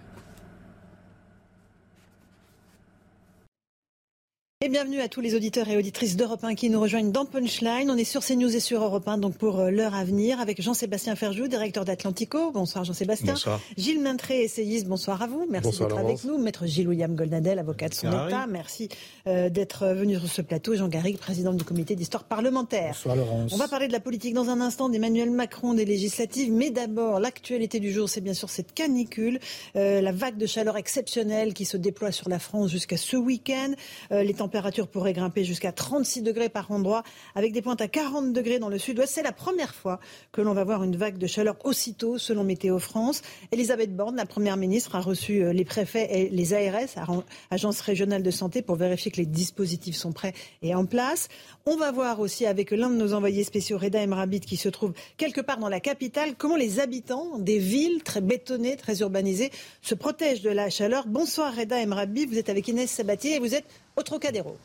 Et 4.64 4.70
bienvenue 4.70 5.02
à 5.02 5.08
tous 5.08 5.20
les 5.20 5.34
auditeurs 5.34 5.68
et 5.68 5.76
auditrices 5.76 6.16
d'Europe 6.16 6.42
1 6.42 6.54
qui 6.54 6.70
nous 6.70 6.80
rejoignent 6.80 7.12
dans 7.12 7.26
Punchline. 7.26 7.90
On 7.90 7.96
est 7.98 8.04
sur 8.04 8.24
CNews 8.24 8.56
et 8.56 8.60
sur 8.60 8.82
Europe 8.82 9.06
1 9.06 9.18
donc 9.18 9.36
pour 9.36 9.60
euh, 9.60 9.70
l'heure 9.70 9.94
à 9.94 10.02
venir 10.02 10.40
avec 10.40 10.62
Jean-Sébastien 10.62 11.14
Ferjou, 11.14 11.46
directeur 11.46 11.84
d'Atlantico. 11.84 12.52
Bonsoir 12.52 12.82
Jean-Sébastien. 12.82 13.34
Bonsoir. 13.34 13.60
Gilles 13.76 14.00
Maintré, 14.00 14.40
essayiste. 14.40 14.86
Bonsoir 14.86 15.20
à 15.20 15.26
vous. 15.26 15.46
Merci 15.50 15.78
d'être 15.78 15.98
avec 15.98 16.24
nous. 16.24 16.38
Maître 16.38 16.64
Gilles 16.64 16.88
William 16.88 17.14
Goldnadel, 17.14 17.58
avocat 17.58 17.90
de 17.90 17.94
son 17.94 18.08
État. 18.08 18.46
Merci 18.46 18.88
euh, 19.26 19.50
d'être 19.50 19.88
venu 19.88 20.18
sur 20.18 20.30
ce 20.30 20.40
plateau. 20.40 20.74
Jean 20.74 20.88
Garrigue, 20.88 21.18
président 21.18 21.52
du 21.52 21.62
comité 21.62 21.94
d'histoire 21.94 22.24
parlementaire. 22.24 22.94
Bonsoir 22.94 23.16
Laurence. 23.16 23.52
On 23.52 23.58
va 23.58 23.68
parler 23.68 23.88
de 23.88 23.92
la 23.92 24.00
politique 24.00 24.32
dans 24.32 24.48
un 24.48 24.62
instant 24.62 24.88
d'Emmanuel 24.88 25.30
Macron, 25.30 25.74
des 25.74 25.84
législatives. 25.84 26.50
Mais 26.50 26.70
d'abord, 26.70 27.20
l'actualité 27.20 27.78
du 27.78 27.92
jour, 27.92 28.08
c'est 28.08 28.22
bien 28.22 28.32
sûr 28.32 28.48
cette 28.48 28.72
canicule, 28.72 29.38
euh, 29.76 30.00
la 30.00 30.12
vague 30.12 30.38
de 30.38 30.46
chaleur 30.46 30.78
exceptionnelle 30.78 31.52
qui 31.52 31.66
se 31.66 31.76
déploie 31.76 32.10
sur 32.10 32.30
la 32.30 32.38
France 32.38 32.70
jusqu'à 32.70 32.96
ce 32.96 33.18
week-end. 33.18 33.72
Euh, 34.12 34.22
les 34.22 34.45
températures 34.46 34.86
pourraient 34.86 35.12
grimper 35.12 35.42
jusqu'à 35.42 35.72
36 35.72 36.22
degrés 36.22 36.48
par 36.48 36.70
endroit, 36.70 37.02
avec 37.34 37.52
des 37.52 37.62
pointes 37.62 37.80
à 37.80 37.88
40 37.88 38.32
degrés 38.32 38.60
dans 38.60 38.68
le 38.68 38.78
sud-ouest. 38.78 39.12
C'est 39.12 39.24
la 39.24 39.32
première 39.32 39.74
fois 39.74 39.98
que 40.30 40.40
l'on 40.40 40.54
va 40.54 40.62
voir 40.62 40.84
une 40.84 40.94
vague 40.94 41.18
de 41.18 41.26
chaleur 41.26 41.56
aussitôt, 41.64 42.16
selon 42.16 42.44
Météo 42.44 42.78
France. 42.78 43.22
Elisabeth 43.50 43.96
Borne, 43.96 44.14
la 44.14 44.24
première 44.24 44.56
ministre, 44.56 44.94
a 44.94 45.00
reçu 45.00 45.42
euh, 45.42 45.52
les 45.52 45.64
préfets 45.64 46.06
et 46.10 46.28
les 46.28 46.54
ARS, 46.54 47.24
agences 47.50 47.80
régionales 47.80 48.22
de 48.22 48.30
santé, 48.30 48.62
pour 48.62 48.76
vérifier 48.76 49.10
que 49.10 49.16
les 49.16 49.26
dispositifs 49.26 49.96
sont 49.96 50.12
prêts 50.12 50.32
et 50.62 50.76
en 50.76 50.86
place. 50.86 51.26
On 51.66 51.76
va 51.76 51.90
voir 51.90 52.20
aussi 52.20 52.46
avec 52.46 52.70
l'un 52.70 52.90
de 52.90 52.94
nos 52.94 53.14
envoyés 53.14 53.42
spéciaux, 53.42 53.78
Reda 53.78 54.00
Emrabit, 54.00 54.40
qui 54.40 54.56
se 54.56 54.68
trouve 54.68 54.92
quelque 55.16 55.40
part 55.40 55.58
dans 55.58 55.68
la 55.68 55.80
capitale, 55.80 56.36
comment 56.38 56.56
les 56.56 56.78
habitants 56.78 57.40
des 57.40 57.58
villes 57.58 58.04
très 58.04 58.20
bétonnées, 58.20 58.76
très 58.76 59.00
urbanisées, 59.00 59.50
se 59.82 59.96
protègent 59.96 60.42
de 60.42 60.50
la 60.50 60.70
chaleur. 60.70 61.08
Bonsoir 61.08 61.52
Reda 61.52 61.78
Emrabit, 61.82 62.26
vous 62.26 62.38
êtes 62.38 62.48
avec 62.48 62.68
Inès 62.68 62.88
Sabatier 62.88 63.34
et 63.34 63.38
vous 63.40 63.52
êtes 63.52 63.66
au 63.96 64.02
Trocadéro. 64.02 64.56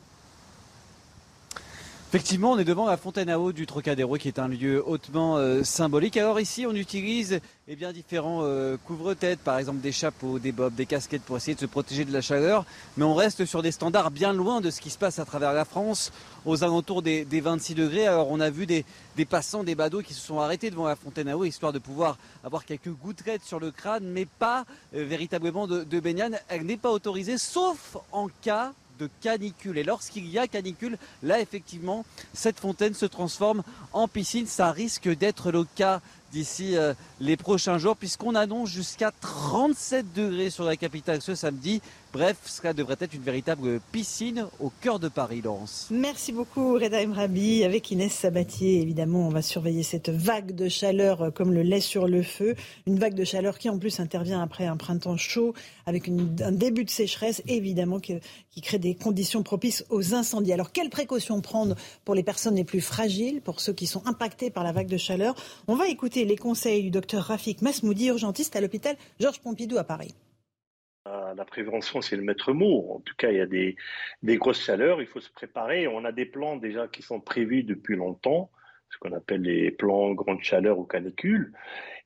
Effectivement, 2.14 2.50
on 2.52 2.58
est 2.58 2.64
devant 2.64 2.84
la 2.84 2.98
fontaine 2.98 3.30
à 3.30 3.40
eau 3.40 3.52
du 3.52 3.64
Trocadéro, 3.64 4.18
qui 4.18 4.28
est 4.28 4.38
un 4.38 4.46
lieu 4.46 4.86
hautement 4.86 5.38
euh, 5.38 5.64
symbolique. 5.64 6.18
Alors 6.18 6.38
ici, 6.40 6.66
on 6.66 6.74
utilise 6.74 7.40
eh 7.68 7.74
bien, 7.74 7.90
différents 7.90 8.40
euh, 8.42 8.76
couvre-têtes, 8.84 9.38
par 9.38 9.58
exemple 9.58 9.80
des 9.80 9.92
chapeaux, 9.92 10.38
des 10.38 10.52
bobs, 10.52 10.74
des 10.74 10.84
casquettes 10.84 11.22
pour 11.22 11.38
essayer 11.38 11.54
de 11.54 11.60
se 11.60 11.64
protéger 11.64 12.04
de 12.04 12.12
la 12.12 12.20
chaleur. 12.20 12.66
Mais 12.98 13.04
on 13.04 13.14
reste 13.14 13.46
sur 13.46 13.62
des 13.62 13.72
standards 13.72 14.10
bien 14.10 14.34
loin 14.34 14.60
de 14.60 14.70
ce 14.70 14.82
qui 14.82 14.90
se 14.90 14.98
passe 14.98 15.18
à 15.18 15.24
travers 15.24 15.54
la 15.54 15.64
France, 15.64 16.12
aux 16.44 16.64
alentours 16.64 17.00
des, 17.00 17.24
26 17.24 17.74
degrés. 17.74 18.06
Alors 18.06 18.30
on 18.30 18.40
a 18.40 18.50
vu 18.50 18.66
des, 18.66 18.84
passants, 19.24 19.64
des 19.64 19.74
badauds 19.74 20.02
qui 20.02 20.12
se 20.12 20.20
sont 20.20 20.38
arrêtés 20.38 20.68
devant 20.68 20.88
la 20.88 20.96
fontaine 20.96 21.30
à 21.30 21.38
eau, 21.38 21.44
histoire 21.44 21.72
de 21.72 21.78
pouvoir 21.78 22.18
avoir 22.44 22.66
quelques 22.66 22.90
gouttelettes 22.90 23.44
sur 23.44 23.58
le 23.58 23.70
crâne, 23.70 24.04
mais 24.04 24.26
pas 24.26 24.66
euh, 24.94 25.02
véritablement 25.02 25.66
de, 25.66 25.82
de. 25.82 26.02
Elle 26.50 26.66
n'est 26.66 26.76
pas 26.76 26.90
autorisée, 26.90 27.38
sauf 27.38 27.96
en 28.12 28.28
cas 28.42 28.74
canicule. 29.20 29.78
Et 29.78 29.84
lorsqu'il 29.84 30.28
y 30.28 30.38
a 30.38 30.46
canicule, 30.46 30.98
là 31.22 31.40
effectivement, 31.40 32.04
cette 32.32 32.58
fontaine 32.58 32.94
se 32.94 33.06
transforme 33.06 33.62
en 33.92 34.08
piscine. 34.08 34.46
Ça 34.46 34.72
risque 34.72 35.08
d'être 35.08 35.52
le 35.52 35.64
cas 35.64 36.00
d'ici 36.32 36.76
euh, 36.76 36.94
les 37.20 37.36
prochains 37.36 37.78
jours, 37.78 37.96
puisqu'on 37.96 38.34
annonce 38.34 38.70
jusqu'à 38.70 39.12
37 39.20 40.12
degrés 40.14 40.50
sur 40.50 40.64
la 40.64 40.76
capitale 40.76 41.20
ce 41.20 41.34
samedi. 41.34 41.82
Bref, 42.12 42.36
cela 42.44 42.74
devrait 42.74 42.98
être 43.00 43.14
une 43.14 43.22
véritable 43.22 43.80
piscine 43.90 44.46
au 44.60 44.70
cœur 44.82 44.98
de 44.98 45.08
Paris, 45.08 45.40
Laurence. 45.40 45.88
Merci 45.90 46.30
beaucoup, 46.30 46.74
Reda 46.74 47.02
Emrabi. 47.02 47.64
Avec 47.64 47.90
Inès 47.90 48.12
Sabatier, 48.12 48.82
évidemment, 48.82 49.26
on 49.26 49.30
va 49.30 49.40
surveiller 49.40 49.82
cette 49.82 50.10
vague 50.10 50.54
de 50.54 50.68
chaleur 50.68 51.22
euh, 51.22 51.30
comme 51.30 51.54
le 51.54 51.62
lait 51.62 51.80
sur 51.80 52.06
le 52.06 52.22
feu. 52.22 52.54
Une 52.86 52.98
vague 52.98 53.14
de 53.14 53.24
chaleur 53.24 53.56
qui, 53.56 53.70
en 53.70 53.78
plus, 53.78 53.98
intervient 53.98 54.42
après 54.42 54.66
un 54.66 54.76
printemps 54.76 55.16
chaud, 55.16 55.54
avec 55.86 56.06
un 56.06 56.52
début 56.52 56.84
de 56.84 56.90
sécheresse, 56.90 57.42
évidemment, 57.46 57.98
qui, 57.98 58.18
qui 58.50 58.60
crée 58.60 58.78
des 58.78 58.94
conditions 58.94 59.42
propices 59.42 59.86
aux 59.88 60.12
incendies. 60.12 60.52
Alors, 60.52 60.70
quelles 60.70 60.90
précautions 60.90 61.40
prendre 61.40 61.76
pour 62.04 62.14
les 62.14 62.22
personnes 62.22 62.56
les 62.56 62.64
plus 62.64 62.82
fragiles, 62.82 63.40
pour 63.40 63.60
ceux 63.60 63.72
qui 63.72 63.86
sont 63.86 64.06
impactés 64.06 64.50
par 64.50 64.64
la 64.64 64.72
vague 64.72 64.88
de 64.88 64.98
chaleur? 64.98 65.34
On 65.66 65.76
va 65.76 65.88
écouter 65.88 66.26
les 66.26 66.36
conseils 66.36 66.82
du 66.82 66.90
docteur 66.90 67.24
Rafik 67.24 67.62
Masmoudi, 67.62 68.08
urgentiste 68.08 68.54
à 68.54 68.60
l'hôpital 68.60 68.96
Georges 69.18 69.40
Pompidou 69.40 69.78
à 69.78 69.84
Paris. 69.84 70.12
La 71.04 71.44
prévention, 71.44 72.00
c'est 72.00 72.16
le 72.16 72.22
maître 72.22 72.52
mot. 72.52 72.94
En 72.94 73.00
tout 73.00 73.14
cas, 73.16 73.30
il 73.30 73.38
y 73.38 73.40
a 73.40 73.46
des, 73.46 73.76
grosses 74.36 74.64
chaleurs, 74.64 75.00
il 75.00 75.08
faut 75.08 75.20
se 75.20 75.32
préparer. 75.32 75.88
On 75.88 76.04
a 76.04 76.12
des 76.12 76.26
plans 76.26 76.56
déjà 76.56 76.86
qui 76.86 77.02
sont 77.02 77.20
prévus 77.20 77.64
depuis 77.64 77.96
longtemps, 77.96 78.50
ce 78.88 78.98
qu'on 78.98 79.12
appelle 79.12 79.42
les 79.42 79.72
plans 79.72 80.12
grande 80.12 80.42
chaleur 80.42 80.78
ou 80.78 80.84
canicule. 80.84 81.52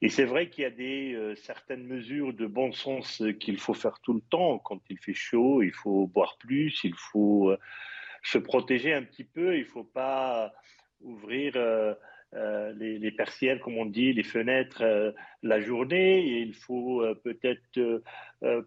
Et 0.01 0.09
c'est 0.09 0.25
vrai 0.25 0.49
qu'il 0.49 0.63
y 0.63 0.67
a 0.67 0.71
des 0.71 1.15
euh, 1.15 1.35
certaines 1.35 1.87
mesures 1.87 2.33
de 2.33 2.47
bon 2.47 2.73
sens 2.73 3.23
qu'il 3.41 3.59
faut 3.59 3.75
faire 3.75 4.01
tout 4.01 4.15
le 4.15 4.23
temps. 4.23 4.59
Quand 4.59 4.81
il 4.89 4.99
fait 4.99 5.15
chaud, 5.15 5.63
il 5.63 5.73
faut 5.73 6.07
boire 6.07 6.39
plus, 6.39 6.83
il 6.85 6.95
faut 6.95 7.51
euh, 7.51 7.59
se 8.23 8.39
protéger 8.39 8.95
un 8.95 9.03
petit 9.03 9.25
peu, 9.25 9.57
il 9.57 9.65
ne 9.65 9.69
faut 9.69 9.85
pas 9.85 10.55
ouvrir 11.03 11.53
euh, 11.57 11.95
euh, 12.35 12.73
les, 12.77 12.99
les, 12.99 13.17
comme 13.61 13.79
on 13.79 13.87
dit, 13.87 14.13
les 14.13 14.23
fenêtres 14.23 14.83
euh, 14.83 15.13
la 15.43 15.61
journée. 15.61 16.27
Et 16.27 16.41
il 16.41 16.55
faut 16.55 17.03
euh, 17.03 17.15
peut-être 17.15 18.03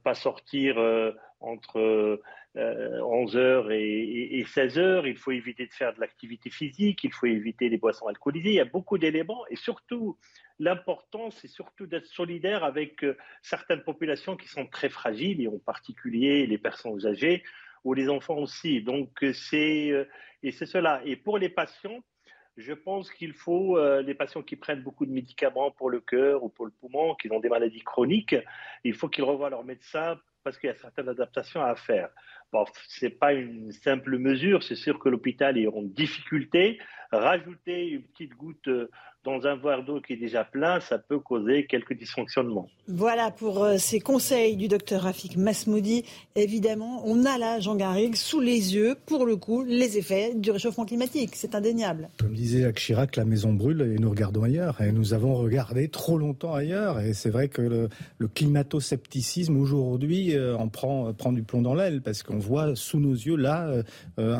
pas 0.03 0.15
sortir 0.15 0.77
entre 1.39 2.19
11h 2.55 3.71
et, 3.71 4.43
16h. 4.43 5.07
Il 5.07 5.17
faut 5.17 5.31
éviter 5.31 5.67
de 5.67 5.73
faire 5.73 5.93
de 5.93 5.99
l'activité 5.99 6.49
physique. 6.49 7.03
Il 7.03 7.11
faut 7.11 7.27
éviter 7.27 7.69
les 7.69 7.77
boissons 7.77 8.07
alcoolisées. 8.07 8.49
Il 8.49 8.55
y 8.55 8.59
a 8.59 8.65
beaucoup 8.65 8.97
d'éléments. 8.97 9.45
Et 9.49 9.55
surtout, 9.55 10.17
l'important, 10.57 11.29
c'est 11.31 11.47
surtout 11.47 11.85
d'être 11.85 12.07
solidaire 12.07 12.63
avec 12.63 13.05
certaines 13.41 13.83
populations 13.83 14.35
qui 14.35 14.47
sont 14.47 14.65
très 14.65 14.89
fragiles, 14.89 15.41
et 15.41 15.47
en 15.47 15.59
particulier 15.59 16.47
les 16.47 16.57
personnes 16.57 17.05
âgées 17.05 17.43
ou 17.83 17.93
les 17.93 18.09
enfants 18.09 18.37
aussi. 18.37 18.81
Donc, 18.81 19.23
c'est 19.33 19.93
et 20.41 20.51
c'est 20.51 20.65
cela. 20.65 21.01
Et 21.05 21.15
pour 21.15 21.37
les 21.37 21.49
patients, 21.49 22.03
je 22.59 22.73
pense 22.73 23.09
qu'il 23.11 23.33
faut, 23.33 23.77
euh, 23.77 24.01
les 24.01 24.13
patients 24.13 24.43
qui 24.43 24.55
prennent 24.55 24.83
beaucoup 24.83 25.05
de 25.05 25.11
médicaments 25.11 25.71
pour 25.71 25.89
le 25.89 26.01
cœur 26.01 26.43
ou 26.43 26.49
pour 26.49 26.65
le 26.65 26.71
poumon, 26.71 27.15
qui 27.15 27.31
ont 27.31 27.39
des 27.39 27.49
maladies 27.49 27.81
chroniques, 27.81 28.35
il 28.83 28.93
faut 28.93 29.07
qu'ils 29.07 29.23
revoient 29.23 29.49
leur 29.49 29.63
médecin 29.63 30.19
parce 30.43 30.57
qu'il 30.57 30.67
y 30.67 30.71
a 30.71 30.75
certaines 30.75 31.09
adaptations 31.09 31.61
à 31.61 31.75
faire. 31.75 32.09
Bon, 32.51 32.65
ce 32.87 33.05
n'est 33.05 33.11
pas 33.11 33.33
une 33.33 33.71
simple 33.71 34.17
mesure, 34.17 34.63
c'est 34.63 34.75
sûr 34.75 34.99
que 34.99 35.09
l'hôpital 35.09 35.57
est 35.57 35.67
en 35.67 35.81
difficulté. 35.81 36.79
Rajouter 37.11 37.89
une 37.89 38.03
petite 38.03 38.35
goutte 38.35 38.67
euh, 38.67 38.89
dans 39.25 39.45
un 39.45 39.57
verre 39.57 39.83
d'eau 39.83 39.99
qui 39.99 40.13
est 40.13 40.17
déjà 40.17 40.45
plein, 40.45 40.79
ça 40.79 40.97
peut 40.97 41.19
causer 41.19 41.65
quelques 41.65 41.93
dysfonctionnements. 41.93 42.69
Voilà 42.87 43.31
pour 43.31 43.63
euh, 43.63 43.77
ces 43.77 43.99
conseils 43.99 44.55
du 44.55 44.69
docteur 44.69 45.01
Rafik 45.01 45.35
Masmoudi. 45.35 46.05
Évidemment, 46.35 47.03
on 47.05 47.25
a 47.25 47.37
là, 47.37 47.59
Jean 47.59 47.75
Garrigue, 47.75 48.15
sous 48.15 48.39
les 48.39 48.75
yeux, 48.75 48.95
pour 49.05 49.25
le 49.25 49.35
coup, 49.35 49.63
les 49.63 49.97
effets 49.97 50.33
du 50.35 50.51
réchauffement 50.51 50.85
climatique. 50.85 51.31
C'est 51.33 51.53
indéniable. 51.53 52.09
Comme 52.17 52.33
disait 52.33 52.61
Jacques 52.61 52.79
Chirac, 52.79 53.15
la 53.17 53.25
maison 53.25 53.51
brûle 53.51 53.81
et 53.81 53.99
nous 53.99 54.09
regardons 54.09 54.43
ailleurs. 54.43 54.79
Et 54.81 54.93
nous 54.93 55.13
avons 55.13 55.35
regardé 55.35 55.89
trop 55.89 56.17
longtemps 56.17 56.53
ailleurs. 56.53 57.01
Et 57.01 57.13
c'est 57.13 57.29
vrai 57.29 57.49
que 57.49 57.61
le, 57.61 58.27
climato-scepticisme 58.27 59.57
aujourd'hui 59.57 60.35
euh, 60.35 60.55
en 60.55 60.69
prend, 60.69 61.13
prend 61.13 61.33
du 61.33 61.43
plomb 61.43 61.61
dans 61.61 61.73
l'aile 61.73 62.01
parce 62.01 62.23
qu'on 62.23 62.37
voit 62.37 62.75
sous 62.75 62.99
nos 62.99 63.13
yeux 63.13 63.35
là 63.35 63.69
euh, 64.17 64.37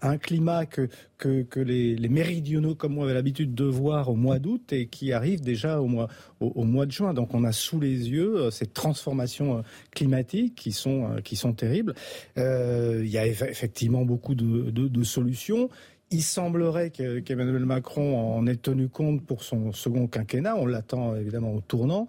un, 0.00 0.16
climat 0.16 0.64
que, 0.64 0.88
que, 1.18 1.60
les, 1.60 1.96
les 1.96 2.08
méridionaux 2.08 2.74
comme 2.74 2.94
moi 2.94 3.04
avaient 3.04 3.14
l'habitude 3.14 3.54
de 3.54 3.73
au 3.80 4.14
mois 4.14 4.38
d'août 4.38 4.72
et 4.72 4.86
qui 4.86 5.12
arrive 5.12 5.40
déjà 5.40 5.80
au 5.80 5.86
mois, 5.86 6.08
au, 6.40 6.64
mois 6.64 6.86
de 6.86 6.92
juin. 6.92 7.14
Donc 7.14 7.34
on 7.34 7.44
a 7.44 7.52
sous 7.52 7.80
les 7.80 8.08
yeux 8.10 8.36
euh, 8.36 8.50
ces 8.50 8.66
transformations 8.66 9.58
euh, 9.58 9.62
climatiques 9.92 10.54
qui 10.54 10.72
sont, 10.72 11.10
euh, 11.10 11.20
qui 11.20 11.36
sont 11.36 11.52
terribles. 11.52 11.94
il 12.36 13.06
y 13.06 13.18
a 13.18 13.26
effectivement 13.26 14.04
beaucoup 14.04 14.34
de, 14.34 15.02
solutions. 15.04 15.68
Il 16.10 16.22
semblerait 16.22 16.90
qu'Emmanuel 16.90 17.66
Macron 17.66 18.36
en 18.36 18.46
ait 18.46 18.56
tenu 18.56 18.88
compte 18.88 19.22
pour 19.24 19.42
son 19.42 19.72
second 19.72 20.06
quinquennat. 20.06 20.56
On 20.56 20.66
l'attend 20.66 21.16
évidemment 21.16 21.52
au 21.54 21.60
tournant. 21.60 22.08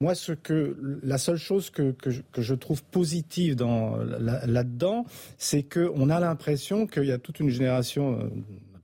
Moi, 0.00 0.14
ce 0.16 0.32
que, 0.32 0.76
la 1.04 1.18
seule 1.18 1.36
chose 1.36 1.70
que, 1.70 1.92
que, 1.92 2.10
je, 2.10 2.54
trouve 2.54 2.82
positive 2.82 3.54
dans, 3.54 3.96
là-dedans, 3.96 5.04
c'est 5.38 5.62
qu'on 5.62 6.10
a 6.10 6.18
l'impression 6.18 6.88
qu'il 6.88 7.04
y 7.04 7.12
a 7.12 7.18
toute 7.18 7.38
une 7.38 7.50
génération 7.50 8.30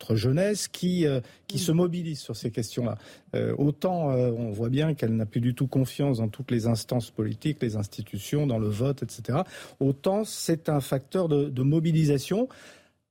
notre 0.01 0.17
jeunesse 0.17 0.69
qui, 0.69 1.07
euh, 1.07 1.21
qui 1.47 1.59
se 1.59 1.73
mobilise 1.73 2.21
sur 2.21 2.37
ces 2.37 2.51
questions-là. 2.51 2.99
Euh, 3.35 3.55
autant 3.59 4.09
on 4.09 4.51
voit 4.51 4.69
bien 4.69 4.95
qu'elle 4.95 5.15
n'a 5.17 5.27
plus 5.27 5.41
du 5.41 5.55
tout 5.55 5.67
confiance 5.67 6.19
dans 6.19 6.29
toutes 6.29 6.51
les 6.51 6.67
instances 6.67 7.11
politiques, 7.11 7.59
les 7.61 7.77
institutions, 7.77 8.47
dans 8.47 8.59
le 8.59 8.69
vote, 8.69 9.03
etc. 9.03 9.41
Autant 9.81 10.25
c'est 10.25 10.69
un 10.69 10.81
facteur 10.81 11.29
de, 11.29 11.51
de 11.51 11.63
mobilisation 11.63 12.49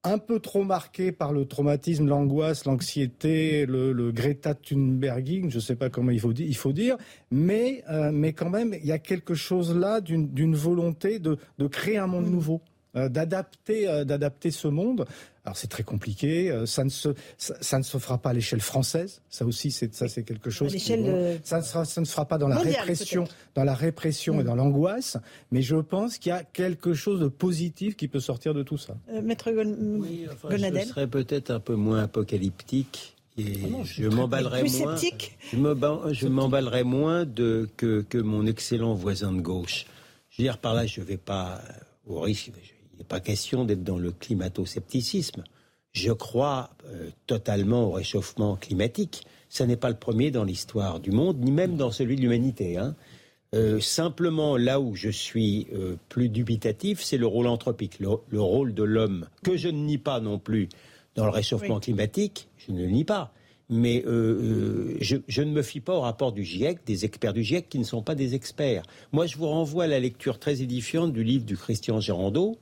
un 0.04 0.18
peu 0.18 0.40
trop 0.40 0.64
marqué 0.64 1.12
par 1.12 1.34
le 1.34 1.46
traumatisme, 1.46 2.08
l'angoisse, 2.08 2.66
l'anxiété, 2.66 3.66
le, 3.66 4.12
Greta 4.12 4.54
Thunberging, 4.54 5.50
je 5.50 5.56
ne 5.56 5.62
sais 5.62 5.76
pas 5.76 5.90
comment 5.90 6.12
il 6.12 6.20
faut, 6.20 6.32
il 6.32 6.56
faut 6.56 6.74
dire, 6.74 6.98
mais, 7.32 7.84
euh, 7.90 8.12
mais 8.14 8.34
quand 8.34 8.50
même, 8.50 8.74
il 8.74 8.86
y 8.86 8.92
a 8.92 9.00
quelque 9.00 9.34
chose 9.34 9.76
là 9.76 10.02
d'une 10.02 10.56
volonté 10.56 11.20
de, 11.20 11.38
de, 11.58 11.68
créer 11.68 11.98
un 11.98 12.08
monde 12.08 12.28
mm. 12.28 12.32
nouveau. 12.32 12.62
Euh, 12.96 13.10
d'adapter 13.10 13.88
euh, 13.88 14.06
d'adapter 14.06 14.50
ce 14.50 14.68
monde. 14.70 15.06
Alors 15.48 15.56
c'est 15.56 15.70
très 15.70 15.84
compliqué, 15.84 16.52
euh, 16.52 16.66
ça 16.66 16.84
ne 16.84 16.90
se 16.90 17.08
ça, 17.38 17.78
ne 17.78 17.84
se 17.84 17.98
fera 18.00 18.18
pas 18.18 18.32
à 18.32 18.34
l'échelle 18.34 18.60
française. 18.60 19.22
Ça 19.30 19.46
aussi 19.46 19.72
c'est 19.72 19.96
ça 19.96 20.10
c'est 20.10 20.24
quelque 20.24 20.50
chose. 20.50 20.74
Qui, 20.74 20.82
ça, 20.82 20.98
ne 20.98 21.64
sera, 21.64 21.86
ça 21.86 22.02
ne 22.02 22.06
se 22.06 22.12
fera 22.12 22.26
pas 22.26 22.38
dans 22.38 22.50
la 22.50 22.58
répression, 22.58 23.24
dans 23.56 23.64
la 23.64 23.74
répression 23.74 24.42
et 24.42 24.44
mm. 24.44 24.46
dans 24.46 24.56
l'angoisse. 24.56 25.16
Mais 25.52 25.62
je 25.62 25.78
pense 25.78 26.18
qu'il 26.18 26.32
y 26.32 26.34
a 26.34 26.44
quelque 26.44 26.94
chose 26.94 27.22
de 27.22 27.30
positif 27.30 27.96
qui 27.96 28.10
peut 28.10 28.20
sortir 28.20 28.54
de 28.54 28.62
tout 28.62 28.78
ça. 28.78 28.98
Maître 29.24 29.50
oui, 29.54 30.28
Je 30.50 30.86
serais 30.86 31.08
peut-être 31.08 31.50
un 31.52 31.62
peu 31.62 31.76
moins 31.76 32.04
apocalyptique. 32.04 33.16
Et 33.38 33.54
ah 33.64 33.84
je 33.86 34.10
m'emballerais 34.10 34.64
moins. 34.64 34.96
Je 36.12 36.28
m'emballerais 36.28 36.84
moins 36.84 37.24
de, 37.24 37.70
que, 37.78 38.02
que 38.02 38.18
mon 38.18 38.46
excellent 38.46 38.96
voisin 38.96 39.32
de 39.32 39.40
gauche. 39.40 39.86
Je 40.30 40.42
veux 40.42 40.44
dire 40.44 40.58
par 40.58 40.74
là, 40.74 40.86
je 40.86 41.00
ne 41.00 41.06
vais 41.06 41.16
pas 41.16 41.62
au 42.06 42.20
risque, 42.20 42.52
il 42.98 43.02
n'est 43.02 43.08
pas 43.08 43.20
question 43.20 43.64
d'être 43.64 43.84
dans 43.84 44.00
le 44.00 44.12
climato-scepticisme. 44.12 45.44
Je 45.94 46.12
crois 46.12 46.72
euh, 46.86 47.10
totalement 47.28 47.86
au 47.86 47.92
réchauffement 47.92 48.56
climatique. 48.56 49.26
Ce 49.50 49.64
n'est 49.64 49.78
pas 49.78 49.90
le 49.90 49.96
premier 49.96 50.32
dans 50.32 50.44
l'histoire 50.44 51.00
du 51.00 51.12
monde, 51.12 51.40
ni 51.40 51.52
même 51.52 51.78
dans 51.78 51.92
celui 51.92 52.16
de 52.16 52.22
l'humanité. 52.22 52.78
Hein. 52.78 52.96
Euh, 53.54 53.80
simplement, 53.80 54.58
là 54.58 54.80
où 54.80 54.96
je 54.96 55.10
suis 55.10 55.68
euh, 55.74 55.96
plus 56.10 56.30
dubitatif, 56.30 57.04
c'est 57.04 57.18
le 57.18 57.28
rôle 57.28 57.46
anthropique, 57.46 58.00
le, 58.00 58.42
rôle 58.42 58.74
de 58.74 58.84
l'homme, 58.84 59.28
que 59.44 59.58
je 59.58 59.70
ne 59.70 59.78
nie 59.78 60.00
pas 60.00 60.20
non 60.20 60.40
plus 60.40 60.70
dans 61.14 61.26
le 61.26 61.32
réchauffement 61.32 61.80
climatique, 61.80 62.50
je 62.58 62.72
ne 62.72 62.82
le 62.82 62.88
nie 62.88 63.06
pas. 63.06 63.32
Mais 63.70 64.02
je, 64.06 65.18
je, 65.28 65.42
ne 65.42 65.52
me 65.52 65.62
fie 65.62 65.82
pas 65.82 65.94
au 65.94 66.00
rapport 66.00 66.32
du 66.32 66.46
GIEC, 66.46 66.80
des 66.86 67.04
experts 67.04 67.34
du 67.34 67.44
GIEC 67.44 67.68
qui 67.68 67.80
ne 67.80 67.84
sont 67.84 68.02
pas 68.02 68.16
des 68.16 68.34
experts. 68.34 68.84
Moi, 69.12 69.26
je 69.26 69.38
vous 69.38 69.48
renvoie 69.48 69.84
à 69.86 69.88
la 69.88 70.00
lecture 70.00 70.40
très 70.40 70.62
édifiante 70.62 71.12
du 71.12 71.24
livre 71.24 71.44
du 71.44 71.58
Christian 71.58 72.00
Gérandeau, 72.00 72.58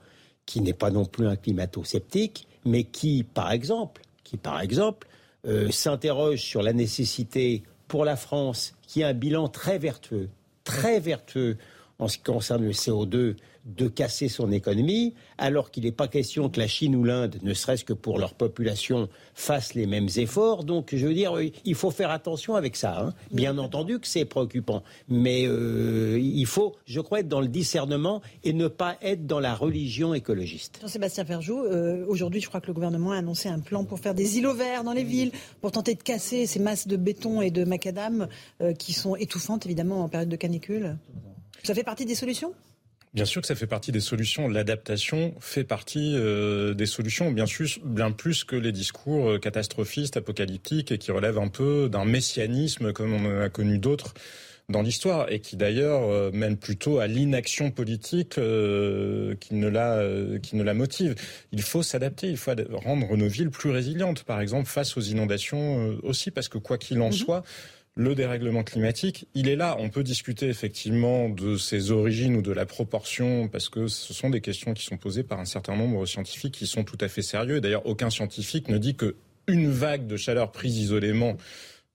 qui 0.46 0.62
n'est 0.62 0.74
pas 0.74 0.92
non 0.92 1.06
plus 1.06 1.28
un 1.28 1.36
climato-sceptique, 1.36 2.48
mais 2.66 2.84
qui, 2.84 3.24
par 3.24 3.52
exemple, 3.52 4.02
qui, 4.24 4.38
par 4.38 4.60
exemple, 4.60 5.08
euh, 5.46 5.70
s'interroge 5.72 6.42
sur 6.42 6.62
la 6.62 6.74
nécessité 6.74 7.64
pour 7.88 8.06
la 8.06 8.16
France, 8.16 8.74
qui 8.88 9.04
a 9.04 9.10
un 9.10 9.14
bilan 9.14 9.48
très 9.48 9.78
vertueux, 9.78 10.30
très 10.64 11.00
vertueux 11.00 11.58
en 12.00 12.08
ce 12.08 12.18
qui 12.18 12.24
concerne 12.24 12.64
le 12.64 12.72
CO2, 12.72 13.36
de 13.66 13.88
casser 13.88 14.28
son 14.28 14.52
économie, 14.52 15.16
alors 15.38 15.72
qu'il 15.72 15.84
n'est 15.84 15.92
pas 15.92 16.08
question 16.08 16.50
que 16.50 16.60
la 16.60 16.68
Chine 16.68 16.96
ou 16.96 17.04
l'Inde, 17.04 17.38
ne 17.42 17.54
serait-ce 17.54 17.84
que 17.84 17.94
pour 17.94 18.20
leur 18.20 18.36
population, 18.36 19.10
fassent 19.34 19.74
les 19.74 19.88
mêmes 19.88 20.08
efforts. 20.18 20.64
Donc, 20.64 20.94
je 20.94 21.06
veux 21.06 21.14
dire, 21.14 21.34
il 21.66 21.76
faut 21.76 21.92
faire 21.92 22.12
attention 22.12 22.56
avec 22.56 22.76
ça. 22.76 23.00
Hein. 23.00 23.14
Bien 23.32 23.58
entendu 23.58 24.00
que 24.00 24.08
c'est 24.08 24.26
préoccupant, 24.26 24.84
mais 25.10 25.48
euh, 25.48 26.20
il 26.22 26.46
faut, 26.46 26.76
je 26.86 27.02
crois, 27.02 27.22
être 27.22 27.28
dans 27.28 27.42
le 27.42 27.48
discernement 27.48 28.22
et 28.44 28.54
ne 28.54 28.68
pas 28.68 28.98
être 29.02 29.26
dans 29.26 29.40
la 29.40 29.56
religion 29.56 30.14
écologiste. 30.14 30.78
Jean-Sébastien 30.82 31.26
Ferjou, 31.26 31.60
euh, 31.60 32.06
aujourd'hui, 32.08 32.42
je 32.42 32.48
crois 32.48 32.62
que 32.62 32.68
le 32.68 32.74
gouvernement 32.74 33.12
a 33.12 33.18
annoncé 33.18 33.50
un 33.50 33.60
plan 33.60 33.84
pour 33.84 34.00
faire 34.00 34.14
des 34.14 34.38
îlots 34.38 34.54
verts 34.54 34.84
dans 34.84 34.94
les 34.94 35.04
villes, 35.04 35.32
pour 35.62 35.72
tenter 35.72 35.96
de 35.96 36.04
casser 36.04 36.46
ces 36.46 36.60
masses 36.60 36.88
de 36.88 36.98
béton 36.98 37.42
et 37.42 37.50
de 37.50 37.64
macadam 37.64 38.28
euh, 38.62 38.74
qui 38.74 38.94
sont 38.94 39.16
étouffantes, 39.16 39.66
évidemment, 39.66 40.04
en 40.04 40.10
période 40.10 40.30
de 40.30 40.36
canicule. 40.36 40.98
Ça 41.64 41.74
fait 41.74 41.84
partie 41.84 42.06
des 42.06 42.16
solutions? 42.16 42.54
Bien 43.16 43.24
sûr 43.24 43.40
que 43.40 43.48
ça 43.48 43.56
fait 43.56 43.66
partie 43.66 43.94
des 43.94 44.02
solutions. 44.02 44.50
L'adaptation 44.50 45.34
fait 45.40 45.64
partie 45.64 46.16
euh, 46.18 46.74
des 46.74 46.86
solutions, 46.86 47.32
bien, 47.32 47.46
sûr, 47.46 47.66
bien 47.86 48.12
plus 48.12 48.44
que 48.44 48.58
les 48.58 48.74
discours 48.74 49.30
euh, 49.30 49.40
catastrophistes, 49.40 50.18
apocalyptiques 50.18 50.92
et 50.92 50.98
qui 50.98 51.12
relèvent 51.12 51.38
un 51.38 51.48
peu 51.48 51.88
d'un 51.88 52.04
messianisme 52.04 52.92
comme 52.92 53.14
on 53.14 53.26
en 53.26 53.42
a 53.42 53.48
connu 53.48 53.80
d'autres 53.80 54.16
dans 54.68 54.82
l'histoire 54.82 55.32
et 55.32 55.40
qui 55.40 55.56
d'ailleurs 55.56 56.12
euh, 56.12 56.30
mène 56.34 56.58
plutôt 56.58 57.00
à 57.00 57.08
l'inaction 57.08 57.72
politique 57.72 58.32
qui 58.32 58.40
ne 59.56 59.68
la 59.70 60.04
qui 60.44 60.58
ne 60.58 60.64
la 60.64 60.74
motive. 60.74 61.16
Il 61.54 61.62
faut 61.62 61.84
s'adapter, 61.84 62.28
il 62.28 62.38
faut 62.38 62.52
rendre 62.74 63.16
nos 63.16 63.28
villes 63.28 63.50
plus 63.50 63.70
résilientes, 63.70 64.24
par 64.24 64.42
exemple 64.42 64.68
face 64.68 64.98
aux 64.98 65.02
inondations 65.02 65.98
aussi, 66.04 66.32
parce 66.32 66.50
que 66.50 66.58
quoi 66.58 66.78
qu'il 66.78 67.00
en 67.00 67.12
mm-hmm. 67.12 67.14
soit, 67.14 67.44
le 67.98 68.14
dérèglement 68.14 68.64
climatique, 68.64 69.28
il 69.36 69.48
est 69.48 69.56
là. 69.56 69.78
On 69.80 69.90
peut 69.90 70.04
discuter 70.04 70.50
effectivement 70.50 71.30
de 71.30 71.56
ses 71.56 71.92
origines 71.92 72.36
ou 72.36 72.42
de 72.42 72.52
la 72.52 72.66
proportion, 72.66 73.48
parce 73.48 73.70
que 73.70 73.88
ce 73.88 74.14
sont 74.14 74.30
des 74.30 74.42
questions 74.42 74.74
qui 74.74 74.84
sont 74.84 74.98
posées 74.98 75.24
par 75.24 75.40
un 75.40 75.46
certain 75.46 75.78
nombre 75.78 76.02
de 76.02 76.06
scientifiques 76.06 76.54
qui 76.54 76.68
sont 76.68 76.84
tout 76.84 76.98
à 77.00 77.08
fait 77.08 77.22
sérieux. 77.22 77.62
D'ailleurs, 77.62 77.86
aucun 77.86 78.10
scientifique 78.10 78.68
ne 78.68 78.78
dit 78.78 78.96
que 78.96 79.16
une 79.48 79.70
vague 79.70 80.08
de 80.08 80.18
chaleur 80.18 80.52
prise 80.52 80.78
isolément 80.78 81.38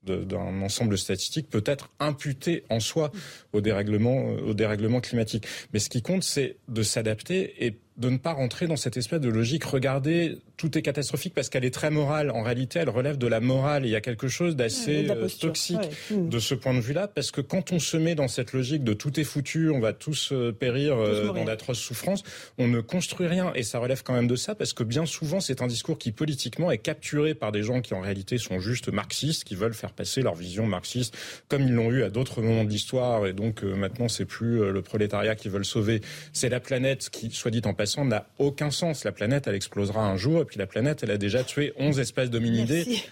d'un 0.04 0.62
ensemble 0.62 0.96
statistique 0.96 1.50
peut 1.50 1.64
être 1.66 1.90
imputée 1.98 2.64
en 2.70 2.80
soi 2.80 3.12
au 3.52 3.60
dérèglement, 3.60 4.28
au 4.28 4.54
dérèglement 4.54 5.00
climatique. 5.00 5.46
Mais 5.74 5.78
ce 5.78 5.90
qui 5.90 6.00
compte, 6.00 6.22
c'est 6.22 6.56
de 6.68 6.82
s'adapter 6.82 7.66
et 7.66 7.78
de 8.00 8.08
ne 8.08 8.16
pas 8.16 8.32
rentrer 8.32 8.66
dans 8.66 8.76
cette 8.76 8.96
espèce 8.96 9.20
de 9.20 9.28
logique. 9.28 9.62
Regardez, 9.64 10.38
tout 10.56 10.76
est 10.76 10.82
catastrophique 10.82 11.34
parce 11.34 11.50
qu'elle 11.50 11.66
est 11.66 11.74
très 11.74 11.90
morale. 11.90 12.30
En 12.30 12.42
réalité, 12.42 12.78
elle 12.78 12.88
relève 12.88 13.18
de 13.18 13.26
la 13.26 13.40
morale. 13.40 13.84
il 13.84 13.90
y 13.90 13.96
a 13.96 14.00
quelque 14.00 14.26
chose 14.26 14.56
d'assez 14.56 15.06
euh, 15.10 15.28
toxique 15.38 15.78
mm. 16.10 16.30
de 16.30 16.38
ce 16.38 16.54
point 16.54 16.72
de 16.72 16.80
vue-là, 16.80 17.08
parce 17.08 17.30
que 17.30 17.42
quand 17.42 17.72
on 17.72 17.78
se 17.78 17.98
met 17.98 18.14
dans 18.14 18.26
cette 18.26 18.54
logique 18.54 18.84
de 18.84 18.94
tout 18.94 19.20
est 19.20 19.24
foutu, 19.24 19.68
on 19.68 19.80
va 19.80 19.92
tous 19.92 20.32
euh, 20.32 20.50
périr 20.50 20.96
euh, 20.96 21.26
dans 21.26 21.44
d'atroces 21.44 21.78
souffrances, 21.78 22.22
on 22.56 22.68
ne 22.68 22.80
construit 22.80 23.26
rien. 23.26 23.52
Et 23.54 23.62
ça 23.62 23.78
relève 23.78 24.02
quand 24.02 24.14
même 24.14 24.28
de 24.28 24.36
ça, 24.36 24.54
parce 24.54 24.72
que 24.72 24.82
bien 24.82 25.04
souvent, 25.04 25.40
c'est 25.40 25.60
un 25.60 25.66
discours 25.66 25.98
qui 25.98 26.10
politiquement 26.10 26.70
est 26.70 26.78
capturé 26.78 27.34
par 27.34 27.52
des 27.52 27.62
gens 27.62 27.82
qui 27.82 27.92
en 27.92 28.00
réalité 28.00 28.38
sont 28.38 28.60
juste 28.60 28.90
marxistes, 28.90 29.44
qui 29.44 29.56
veulent 29.56 29.74
faire 29.74 29.92
passer 29.92 30.22
leur 30.22 30.34
vision 30.34 30.66
marxiste, 30.66 31.14
comme 31.48 31.62
ils 31.64 31.74
l'ont 31.74 31.90
eu 31.90 32.02
à 32.02 32.08
d'autres 32.08 32.40
moments 32.40 32.64
de 32.64 32.70
l'histoire. 32.70 33.26
Et 33.26 33.34
donc 33.34 33.62
maintenant, 33.62 34.08
c'est 34.08 34.24
plus 34.24 34.72
le 34.72 34.80
prolétariat 34.80 35.34
qui 35.34 35.50
veulent 35.50 35.66
sauver, 35.66 36.00
c'est 36.32 36.48
la 36.48 36.60
planète 36.60 37.10
qui, 37.10 37.30
soit 37.30 37.50
dit 37.50 37.60
en 37.66 37.74
passant, 37.74 37.89
n'a 37.98 38.26
aucun 38.38 38.70
sens. 38.70 39.04
La 39.04 39.12
planète, 39.12 39.46
elle 39.46 39.54
explosera 39.54 40.00
un 40.00 40.16
jour, 40.16 40.42
et 40.42 40.44
puis 40.44 40.58
la 40.58 40.66
planète, 40.66 41.02
elle 41.02 41.10
a 41.10 41.18
déjà 41.18 41.44
tué 41.44 41.72
11 41.76 41.98
espèces 42.00 42.30
d'hominidés. 42.30 43.02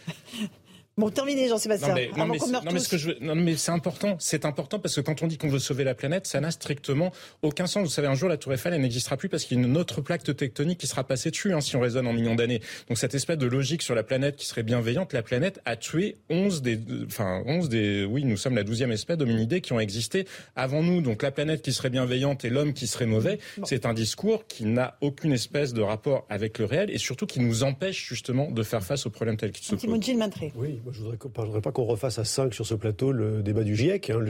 Bon, 0.98 1.10
terminé, 1.10 1.48
Jean-Sébastien. 1.48 1.94
Non, 2.16 2.26
mais, 2.26 2.38
non, 3.20 3.34
mais 3.36 3.56
c'est 3.56 3.70
important. 3.70 4.16
C'est 4.18 4.44
important 4.44 4.80
parce 4.80 4.96
que 4.96 5.00
quand 5.00 5.22
on 5.22 5.28
dit 5.28 5.38
qu'on 5.38 5.48
veut 5.48 5.60
sauver 5.60 5.84
la 5.84 5.94
planète, 5.94 6.26
ça 6.26 6.40
n'a 6.40 6.50
strictement 6.50 7.12
aucun 7.42 7.68
sens. 7.68 7.84
Vous 7.84 7.90
savez, 7.90 8.08
un 8.08 8.16
jour, 8.16 8.28
la 8.28 8.36
Tour 8.36 8.52
Eiffel, 8.52 8.74
elle 8.74 8.80
n'existera 8.80 9.16
plus 9.16 9.28
parce 9.28 9.44
qu'il 9.44 9.58
y 9.58 9.60
a 9.60 9.64
une 9.64 9.76
autre 9.76 10.00
plaque 10.00 10.24
tectonique 10.24 10.78
qui 10.78 10.88
sera 10.88 11.04
passée 11.04 11.30
dessus, 11.30 11.54
hein, 11.54 11.60
si 11.60 11.76
on 11.76 11.80
raisonne 11.80 12.08
en 12.08 12.12
millions 12.12 12.34
d'années. 12.34 12.60
Donc, 12.88 12.98
cette 12.98 13.14
espèce 13.14 13.38
de 13.38 13.46
logique 13.46 13.82
sur 13.82 13.94
la 13.94 14.02
planète 14.02 14.34
qui 14.34 14.44
serait 14.44 14.64
bienveillante, 14.64 15.12
la 15.12 15.22
planète 15.22 15.60
a 15.64 15.76
tué 15.76 16.16
11 16.30 16.62
des, 16.62 16.80
enfin, 17.06 17.44
11 17.46 17.68
des, 17.68 18.04
oui, 18.04 18.24
nous 18.24 18.36
sommes 18.36 18.56
la 18.56 18.64
douzième 18.64 18.90
espèce 18.90 19.18
d'hominidés 19.18 19.60
qui 19.60 19.72
ont 19.72 19.80
existé 19.80 20.26
avant 20.56 20.82
nous. 20.82 21.00
Donc, 21.00 21.22
la 21.22 21.30
planète 21.30 21.62
qui 21.62 21.72
serait 21.72 21.90
bienveillante 21.90 22.44
et 22.44 22.50
l'homme 22.50 22.72
qui 22.72 22.88
serait 22.88 23.06
mauvais, 23.06 23.38
c'est 23.62 23.86
un 23.86 23.94
discours 23.94 24.48
qui 24.48 24.64
n'a 24.64 24.96
aucune 25.00 25.32
espèce 25.32 25.72
de 25.72 25.80
rapport 25.80 26.26
avec 26.28 26.58
le 26.58 26.64
réel 26.64 26.90
et 26.90 26.98
surtout 26.98 27.26
qui 27.26 27.38
nous 27.38 27.62
empêche 27.62 28.04
justement 28.04 28.50
de 28.50 28.64
faire 28.64 28.82
face 28.82 29.06
aux 29.06 29.10
problèmes 29.10 29.36
tels 29.36 29.52
qu'ils 29.52 29.64
se 29.64 29.76
posent. 29.76 29.84
Oui, 30.56 30.80
je 30.92 31.02
ne 31.02 31.16
voudrais 31.46 31.60
pas 31.60 31.72
qu'on 31.72 31.84
refasse 31.84 32.18
à 32.18 32.24
5 32.24 32.54
sur 32.54 32.66
ce 32.66 32.74
plateau 32.74 33.12
le 33.12 33.42
débat 33.42 33.64
du 33.64 33.74
GIEC. 33.74 34.10
Hein. 34.10 34.20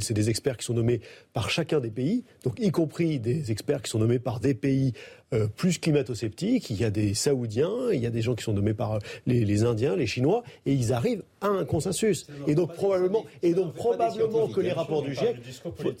c'est 0.00 0.14
des 0.14 0.30
experts 0.30 0.56
qui 0.56 0.64
sont 0.64 0.74
nommés 0.74 1.00
par 1.32 1.50
chacun 1.50 1.80
des 1.80 1.90
pays, 1.90 2.24
donc 2.44 2.58
y 2.58 2.70
compris 2.70 3.18
des 3.18 3.50
experts 3.50 3.82
qui 3.82 3.90
sont 3.90 3.98
nommés 3.98 4.18
par 4.18 4.40
des 4.40 4.54
pays 4.54 4.92
euh, 5.32 5.46
plus 5.46 5.78
climato-sceptiques. 5.78 6.70
Il 6.70 6.80
y 6.80 6.84
a 6.84 6.90
des 6.90 7.14
Saoudiens, 7.14 7.90
il 7.92 8.00
y 8.00 8.06
a 8.06 8.10
des 8.10 8.22
gens 8.22 8.34
qui 8.34 8.44
sont 8.44 8.52
nommés 8.52 8.74
par 8.74 8.98
les, 9.26 9.64
Indiens, 9.64 9.96
les 9.96 10.06
Chinois, 10.06 10.42
et 10.66 10.72
ils 10.72 10.92
arrivent 10.92 11.22
à 11.40 11.48
un 11.48 11.64
consensus. 11.64 12.26
Et 12.46 12.54
donc 12.54 12.74
probablement, 12.74 13.24
et 13.42 13.54
donc 13.54 13.74
probablement 13.74 14.48
que 14.48 14.60
les 14.60 14.72
rapports 14.72 15.02
du 15.02 15.14
GIEC. 15.14 15.36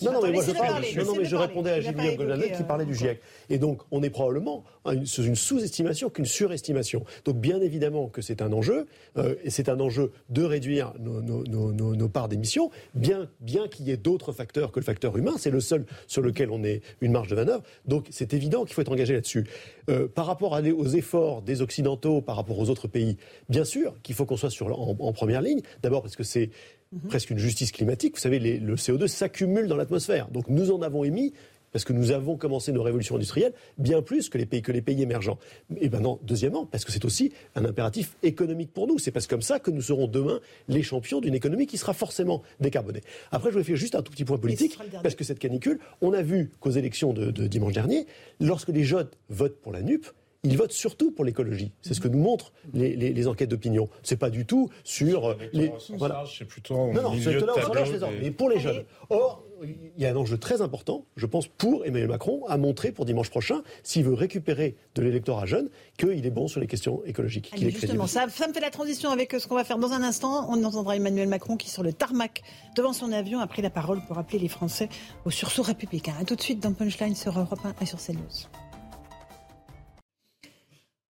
Non, 0.02 0.12
non, 0.12 0.20
mais 0.22 0.32
moi 0.32 0.44
je 0.46 0.52
parle. 0.52 0.84
Non, 1.04 1.14
mais 1.16 1.24
je 1.24 1.36
répondais 1.36 1.70
à 1.70 1.80
Gilles 1.80 2.16
Goldanet 2.16 2.52
qui 2.52 2.62
parlait 2.62 2.84
du 2.84 2.94
GIEC. 2.94 3.20
Et 3.50 3.58
donc 3.58 3.82
on 3.90 4.02
est 4.02 4.10
probablement 4.10 4.64
sous 5.04 5.24
une 5.24 5.36
sous-estimation 5.36 6.10
qu'une 6.10 6.26
surestimation. 6.26 7.04
Donc 7.24 7.36
bien 7.36 7.60
évidemment 7.60 8.08
que 8.08 8.22
c'est 8.22 8.42
un 8.42 8.52
enjeu, 8.52 8.86
euh, 9.16 9.34
et 9.44 9.50
c'est 9.50 9.68
un 9.68 9.80
enjeu 9.80 10.12
de 10.30 10.42
réduire 10.42 10.92
nos, 10.98 11.20
nos, 11.20 11.44
nos, 11.44 11.72
nos 11.72 12.08
parts 12.08 12.28
d'émissions, 12.28 12.70
bien, 12.94 13.28
bien 13.40 13.68
qu'il 13.68 13.86
y 13.86 13.90
ait 13.90 13.96
d'autres 13.96 14.32
facteurs 14.32 14.72
que 14.72 14.80
le 14.80 14.84
facteur 14.84 15.16
humain. 15.16 15.34
C'est 15.38 15.50
le 15.50 15.60
seul 15.60 15.84
sur 16.06 16.22
lequel 16.22 16.50
on 16.50 16.64
ait 16.64 16.82
une 17.00 17.12
marge 17.12 17.28
de 17.28 17.36
manœuvre. 17.36 17.62
Donc 17.86 18.06
c'est 18.10 18.34
évident 18.34 18.64
qu'il 18.64 18.74
faut 18.74 18.82
être 18.82 18.92
engagé 18.92 19.21
là-dessus. 19.22 19.46
Euh, 19.88 20.08
par 20.08 20.26
rapport 20.26 20.52
aux 20.52 20.86
efforts 20.86 21.42
des 21.42 21.62
Occidentaux, 21.62 22.20
par 22.20 22.36
rapport 22.36 22.58
aux 22.58 22.68
autres 22.68 22.88
pays, 22.88 23.16
bien 23.48 23.64
sûr 23.64 23.94
qu'il 24.02 24.14
faut 24.14 24.26
qu'on 24.26 24.36
soit 24.36 24.50
sur, 24.50 24.78
en, 24.78 25.12
première 25.12 25.42
ligne. 25.42 25.60
D'abord 25.82 26.02
parce 26.02 26.16
que 26.16 26.24
c'est 26.24 26.50
mhm. 26.92 27.08
presque 27.08 27.30
une 27.30 27.38
justice 27.38 27.72
climatique. 27.72 28.14
Vous 28.16 28.20
savez, 28.20 28.38
le 28.38 28.74
CO2 28.74 29.06
s'accumule 29.06 29.68
dans 29.68 29.76
l'atmosphère. 29.76 30.28
Donc 30.28 30.48
nous 30.48 30.70
en 30.70 30.82
avons 30.82 31.04
émis 31.04 31.32
parce 31.72 31.84
que 31.84 31.92
nous 31.92 32.10
avons 32.10 32.36
commencé 32.36 32.72
nos 32.72 32.82
révolutions 32.82 33.16
industrielles 33.16 33.52
bien 33.78 34.02
plus 34.02 34.28
que 34.28 34.38
les 34.38 34.46
pays, 34.46 34.62
que 34.62 34.72
les 34.72 34.82
pays 34.82 35.02
émergents. 35.02 35.38
Et 35.80 35.88
maintenant, 35.88 36.18
deuxièmement, 36.22 36.66
parce 36.66 36.84
que 36.84 36.92
c'est 36.92 37.04
aussi 37.04 37.32
un 37.54 37.64
impératif 37.64 38.16
économique 38.22 38.72
pour 38.72 38.86
nous. 38.86 38.98
C'est 38.98 39.10
parce 39.10 39.26
que 39.26 39.32
comme 39.32 39.42
ça 39.42 39.58
que 39.58 39.70
nous 39.70 39.82
serons 39.82 40.06
demain 40.06 40.40
les 40.68 40.82
champions 40.82 41.20
d'une 41.20 41.34
économie 41.34 41.66
qui 41.66 41.78
sera 41.78 41.94
forcément 41.94 42.42
décarbonée. 42.60 43.00
Après, 43.30 43.48
je 43.48 43.54
voulais 43.54 43.64
faire 43.64 43.76
juste 43.76 43.94
un 43.94 44.02
tout 44.02 44.12
petit 44.12 44.24
point 44.24 44.38
politique, 44.38 44.78
parce 45.02 45.14
que 45.14 45.24
cette 45.24 45.38
canicule, 45.38 45.78
on 46.02 46.12
a 46.12 46.22
vu 46.22 46.50
qu'aux 46.60 46.70
élections 46.70 47.12
de, 47.12 47.30
de 47.30 47.46
dimanche 47.46 47.72
dernier, 47.72 48.06
lorsque 48.40 48.68
les 48.68 48.84
jeunes 48.84 49.08
votent 49.30 49.56
pour 49.62 49.72
la 49.72 49.80
NUP, 49.80 50.06
ils 50.44 50.56
votent 50.56 50.72
surtout 50.72 51.12
pour 51.12 51.24
l'écologie. 51.24 51.72
C'est 51.82 51.94
ce 51.94 52.00
que 52.00 52.08
nous 52.08 52.18
montrent 52.18 52.52
les, 52.74 52.96
les, 52.96 53.12
les 53.12 53.28
enquêtes 53.28 53.50
d'opinion. 53.50 53.88
C'est 54.02 54.16
pas 54.16 54.30
du 54.30 54.44
tout 54.44 54.70
sur 54.82 55.36
les. 55.52 55.72
Voilà. 55.90 56.24
C'est 56.26 56.44
plutôt. 56.44 56.92
Non, 56.92 57.02
non, 57.02 57.12
c'est 57.22 57.38
là, 57.38 58.12
pour 58.36 58.48
les 58.48 58.58
jeunes. 58.58 58.84
Or, 59.08 59.44
il 59.62 60.02
y 60.02 60.06
a 60.06 60.10
un 60.10 60.16
enjeu 60.16 60.38
très 60.38 60.60
important, 60.60 61.04
je 61.16 61.26
pense, 61.26 61.46
pour 61.46 61.86
Emmanuel 61.86 62.08
Macron 62.08 62.44
à 62.48 62.56
montrer 62.56 62.90
pour 62.90 63.04
dimanche 63.04 63.30
prochain, 63.30 63.62
s'il 63.84 64.04
veut 64.04 64.14
récupérer 64.14 64.74
de 64.96 65.02
l'électorat 65.02 65.46
jeune, 65.46 65.70
qu'il 65.96 66.26
est 66.26 66.30
bon 66.30 66.48
sur 66.48 66.60
les 66.60 66.66
questions 66.66 67.04
écologiques. 67.04 67.52
justement, 67.56 68.08
ça, 68.08 68.28
ça, 68.28 68.48
me 68.48 68.52
fait 68.52 68.60
la 68.60 68.70
transition 68.70 69.10
avec 69.10 69.32
ce 69.32 69.46
qu'on 69.46 69.54
va 69.54 69.64
faire 69.64 69.78
dans 69.78 69.92
un 69.92 70.02
instant. 70.02 70.48
On 70.50 70.64
entendra 70.64 70.96
Emmanuel 70.96 71.28
Macron 71.28 71.56
qui, 71.56 71.70
sur 71.70 71.84
le 71.84 71.92
tarmac, 71.92 72.42
devant 72.76 72.92
son 72.92 73.12
avion, 73.12 73.38
a 73.38 73.46
pris 73.46 73.62
la 73.62 73.70
parole 73.70 74.00
pour 74.08 74.18
appeler 74.18 74.40
les 74.40 74.48
Français 74.48 74.88
au 75.24 75.30
sursaut 75.30 75.62
républicain. 75.62 76.14
A 76.20 76.24
tout 76.24 76.34
de 76.34 76.42
suite 76.42 76.60
dans 76.60 76.72
Punchline 76.72 77.14
sur 77.14 77.38
Europe 77.38 77.60
1 77.64 77.74
et 77.80 77.86
sur 77.86 77.98
CNews. 77.98 78.48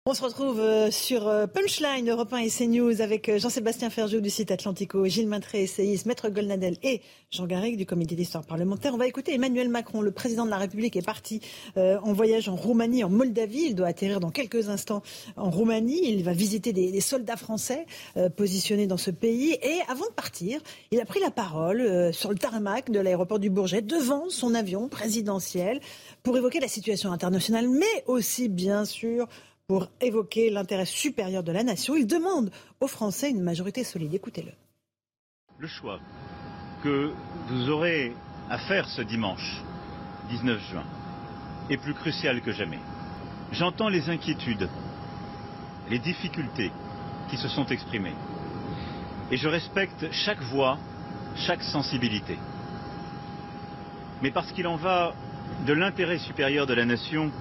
On 0.07 0.15
se 0.15 0.23
retrouve 0.23 0.60
euh, 0.60 0.90
sur 0.90 1.28
euh, 1.28 1.45
Punchline 1.45 2.10
Europe 2.10 2.34
1 2.34 2.38
et 2.38 2.49
CNews 2.49 3.02
avec 3.03 3.30
euh, 3.30 3.38
Jean-Sébastien 3.38 3.91
Ferjou 3.91 4.19
du 4.19 4.32
site 4.32 4.49
Atlantico, 4.49 5.06
Gilles 5.06 5.28
Maintré, 5.28 5.61
essayiste, 5.61 6.07
Maître 6.07 6.28
Golnadel 6.30 6.78
et 6.82 7.02
Jean 7.30 7.45
Garrigue 7.45 7.78
du 7.78 7.86
comité 7.86 8.15
d'histoire 8.15 8.44
parlementaire. 8.44 8.95
On 8.95 8.98
va 8.98 9.06
écouter 9.06 9.36
Emmanuel 9.36 9.69
Macron, 9.69 10.02
le 10.02 10.10
président 10.10 10.45
de 10.45 10.49
la 10.49 10.57
République, 10.57 10.95
est 10.95 11.06
parti 11.06 11.40
en 11.78 12.11
voyage 12.11 12.49
en 12.49 12.56
Roumanie, 12.56 13.03
en 13.03 13.10
Moldavie. 13.10 13.68
Il 13.68 13.76
doit 13.76 13.88
atterrir 13.88 14.19
dans 14.19 14.32
quelques 14.32 14.68
instants 14.68 15.03
en 15.38 15.49
Roumanie. 15.49 16.02
Il 16.03 16.23
va 16.23 16.34
visiter 16.34 16.73
des, 16.73 16.99
soldats 16.99 17.38
français 17.38 17.86
positionnés 18.36 18.88
dans 18.88 18.98
ce 18.98 19.11
pays. 19.11 19.57
Et 19.61 19.80
avant 19.88 20.07
de 20.07 20.14
partir, 20.14 20.60
il 20.91 20.99
a 20.99 21.06
pris 21.06 21.22
la 21.22 21.32
parole 21.32 22.14
sur 22.14 22.32
le 22.32 22.38
tarmac 22.38 22.91
de 22.91 22.99
l'aéroport 22.99 23.40
du 23.40 23.49
Bourget 23.49 23.82
devant 23.82 24.30
son 24.30 24.56
avion 24.56 24.90
présidentiel 24.90 25.80
pour 26.23 26.36
évoquer 26.36 26.60
la 26.60 26.68
situation 26.68 27.14
internationale, 27.14 27.69
mais 27.69 28.03
aussi, 28.07 28.49
bien 28.49 28.84
sûr, 28.84 29.28
pour 29.72 29.88
évoquer 30.02 30.49
l'intérêt 30.49 30.84
supérieur 30.84 31.43
de 31.43 31.53
la 31.53 31.64
nation. 31.64 31.95
Il 31.95 32.06
demande 32.06 32.52
aux 32.81 32.88
Français 32.88 33.30
une 33.30 33.39
majorité 33.39 33.85
solide. 33.85 34.14
Écoutez-le. 34.14 34.52
Le 35.60 35.68
choix 35.69 35.98
que 36.84 37.14
vous 37.48 37.69
aurez 37.69 38.11
à 38.49 38.57
faire 38.57 38.89
ce 38.89 39.02
dimanche 39.02 39.64
19 40.27 40.60
juin 40.72 40.84
est 41.69 41.77
plus 41.77 41.93
crucial 41.93 42.41
que 42.41 42.52
jamais. 42.52 42.81
J'entends 43.53 43.88
les 43.88 44.10
inquiétudes, 44.10 44.68
les 45.89 45.99
difficultés 45.99 46.73
qui 47.30 47.38
se 47.38 47.48
sont 47.48 47.68
exprimées. 47.68 48.15
Et 49.31 49.38
je 49.38 49.48
respecte 49.48 50.11
chaque 50.11 50.41
voix, 50.41 50.80
chaque 51.48 51.64
sensibilité. 51.64 52.38
Mais 54.22 54.31
parce 54.31 54.52
qu'il 54.52 54.68
en 54.68 54.76
va 54.76 55.14
de 55.65 55.72
l'intérêt 55.72 56.18
supérieur 56.18 56.68
de 56.68 56.73
la 56.73 56.84
nation, 56.84 57.31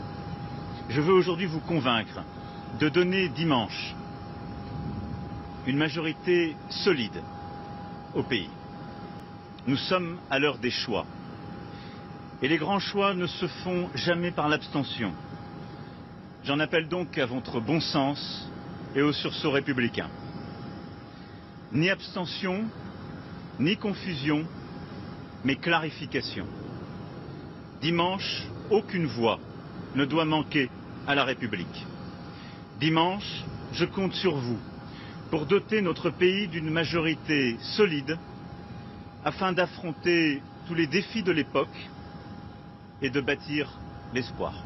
je 0.91 1.01
veux 1.01 1.12
aujourd'hui 1.12 1.47
vous 1.47 1.61
convaincre 1.61 2.21
de 2.81 2.89
donner 2.89 3.29
dimanche 3.29 3.95
une 5.67 5.77
majorité 5.77 6.57
solide 6.69 7.23
au 8.15 8.25
pays. 8.25 8.51
Nous 9.69 9.77
sommes 9.77 10.19
à 10.31 10.41
l'heure 10.41 10.59
des 10.59 10.71
choix. 10.71 11.07
Et 12.43 12.49
les 12.49 12.59
grands 12.59 12.81
choix 12.81 13.15
ne 13.15 13.29
se 13.29 13.47
font 13.47 13.89
jamais 13.95 14.33
par 14.33 14.49
l'abstention. 14.49 15.12
J'en 16.45 16.59
appelle 16.59 16.89
donc 16.89 17.19
à 17.19 17.27
votre 17.27 17.61
bon 17.61 17.81
sens 17.81 18.51
et 18.97 19.03
au 19.03 19.12
sursaut 19.12 19.53
républicain. 19.53 20.09
Ni 21.73 21.89
abstention, 21.89 22.65
ni 23.61 23.77
confusion, 23.77 24.45
mais 25.45 25.55
clarification. 25.55 26.47
Dimanche, 27.81 28.43
aucune 28.71 29.07
voix 29.07 29.39
ne 29.95 30.05
doit 30.05 30.25
manquer 30.25 30.69
à 31.07 31.15
la 31.15 31.25
République. 31.25 31.87
Dimanche, 32.81 33.45
je 33.73 33.85
compte 33.85 34.15
sur 34.15 34.37
vous 34.37 34.59
pour 35.31 35.47
doter 35.47 35.81
notre 35.81 36.11
pays 36.11 36.49
d'une 36.49 36.71
majorité 36.71 37.57
solide 37.77 38.19
afin 39.25 39.53
d'affronter 39.53 40.43
tous 40.67 40.75
les 40.75 40.87
défis 40.87 41.23
de 41.23 41.33
l'époque 41.33 41.69
et 43.03 43.11
de 43.11 43.21
bâtir 43.21 43.79
l'espoir. 44.15 44.65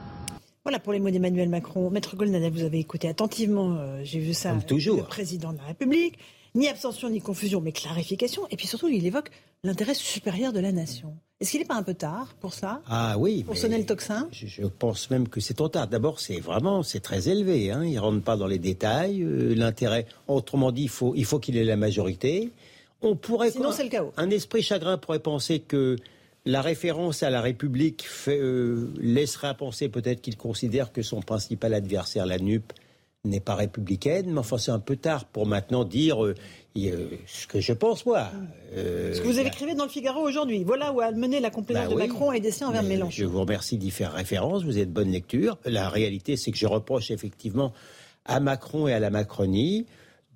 Voilà 0.64 0.78
pour 0.78 0.92
les 0.92 1.00
mots 1.00 1.10
d'Emmanuel 1.10 1.50
Macron. 1.50 1.90
Maître 1.90 2.16
Golnadel, 2.16 2.50
vous 2.50 2.62
avez 2.62 2.78
écouté 2.78 3.08
attentivement, 3.08 3.76
euh, 3.76 4.00
j'ai 4.02 4.18
vu 4.18 4.32
ça, 4.32 4.54
toujours. 4.66 4.96
le 4.96 5.02
président 5.02 5.52
de 5.52 5.58
la 5.58 5.64
République. 5.64 6.18
Ni 6.54 6.68
abstention 6.68 7.10
ni 7.10 7.20
confusion, 7.20 7.60
mais 7.60 7.72
clarification. 7.72 8.46
Et 8.50 8.56
puis 8.56 8.66
surtout, 8.66 8.88
il 8.88 9.04
évoque 9.04 9.30
l'intérêt 9.64 9.94
supérieur 9.94 10.52
de 10.52 10.60
la 10.60 10.70
nation. 10.70 11.16
Est-ce 11.40 11.50
qu'il 11.50 11.60
n'est 11.60 11.66
pas 11.66 11.74
un 11.74 11.82
peu 11.82 11.94
tard 11.94 12.34
pour 12.40 12.54
ça 12.54 12.80
Ah 12.86 13.16
oui. 13.18 13.42
Pour 13.42 13.56
sonner 13.56 13.78
le 13.78 13.84
tocsin 13.84 14.28
je, 14.30 14.62
pense 14.66 15.10
même 15.10 15.28
que 15.28 15.40
c'est 15.40 15.54
trop 15.54 15.68
tard. 15.68 15.88
D'abord, 15.88 16.20
c'est 16.20 16.38
vraiment, 16.38 16.82
c'est 16.82 17.00
très 17.00 17.28
élevé. 17.28 17.72
Hein. 17.72 17.84
Il 17.84 17.94
ne 17.94 18.00
rentre 18.00 18.22
pas 18.22 18.36
dans 18.36 18.46
les 18.46 18.58
détails. 18.58 19.22
Euh, 19.22 19.54
l'intérêt, 19.54 20.06
autrement 20.28 20.70
dit, 20.70 20.84
il 20.84 20.88
faut, 20.88 21.12
il 21.16 21.24
faut 21.24 21.40
qu'il 21.40 21.56
ait 21.56 21.64
la 21.64 21.76
majorité. 21.76 22.50
On 23.02 23.16
pourrait. 23.16 23.50
Sinon, 23.50 23.72
c'est 23.72 23.84
le 23.84 23.90
chaos. 23.90 24.12
Un 24.16 24.30
esprit 24.30 24.62
chagrin 24.62 24.96
pourrait 24.96 25.18
penser 25.18 25.58
que 25.58 25.96
la 26.46 26.62
référence 26.62 27.22
à 27.22 27.30
la 27.30 27.40
République 27.40 28.04
fait, 28.06 28.38
euh, 28.38 28.92
laisserait 29.00 29.48
à 29.48 29.54
penser 29.54 29.88
peut-être 29.88 30.20
qu'il 30.20 30.36
considère 30.36 30.92
que 30.92 31.02
son 31.02 31.20
principal 31.20 31.74
adversaire, 31.74 32.26
la 32.26 32.38
NUP, 32.38 32.72
n'est 33.24 33.40
pas 33.40 33.54
républicaine, 33.54 34.30
mais 34.30 34.38
enfin 34.38 34.58
c'est 34.58 34.70
un 34.70 34.78
peu 34.78 34.96
tard 34.96 35.24
pour 35.24 35.46
maintenant 35.46 35.84
dire 35.84 36.24
euh, 36.24 36.34
ce 37.26 37.46
que 37.46 37.60
je 37.60 37.72
pense 37.72 38.04
moi. 38.04 38.30
Euh, 38.76 39.14
ce 39.14 39.20
que 39.20 39.26
vous 39.26 39.38
avez 39.38 39.48
écrit 39.48 39.74
dans 39.74 39.84
le 39.84 39.90
Figaro 39.90 40.20
aujourd'hui. 40.20 40.64
Voilà 40.64 40.92
où 40.92 41.00
a 41.00 41.10
mené 41.12 41.40
la 41.40 41.50
complaisance 41.50 41.88
bah 41.88 41.94
de 41.94 41.98
Macron 41.98 42.32
et 42.32 42.40
des 42.40 42.50
siens 42.50 42.68
envers 42.68 42.82
Mélenchon. 42.82 43.16
Je 43.16 43.24
vous 43.24 43.40
remercie 43.40 43.78
d'y 43.78 43.90
faire 43.90 44.12
référence, 44.12 44.64
vous 44.64 44.78
êtes 44.78 44.92
bonne 44.92 45.10
lecture. 45.10 45.58
La 45.64 45.88
réalité, 45.88 46.36
c'est 46.36 46.50
que 46.50 46.58
je 46.58 46.66
reproche 46.66 47.10
effectivement 47.10 47.72
à 48.24 48.40
Macron 48.40 48.88
et 48.88 48.92
à 48.92 49.00
la 49.00 49.10
Macronie 49.10 49.86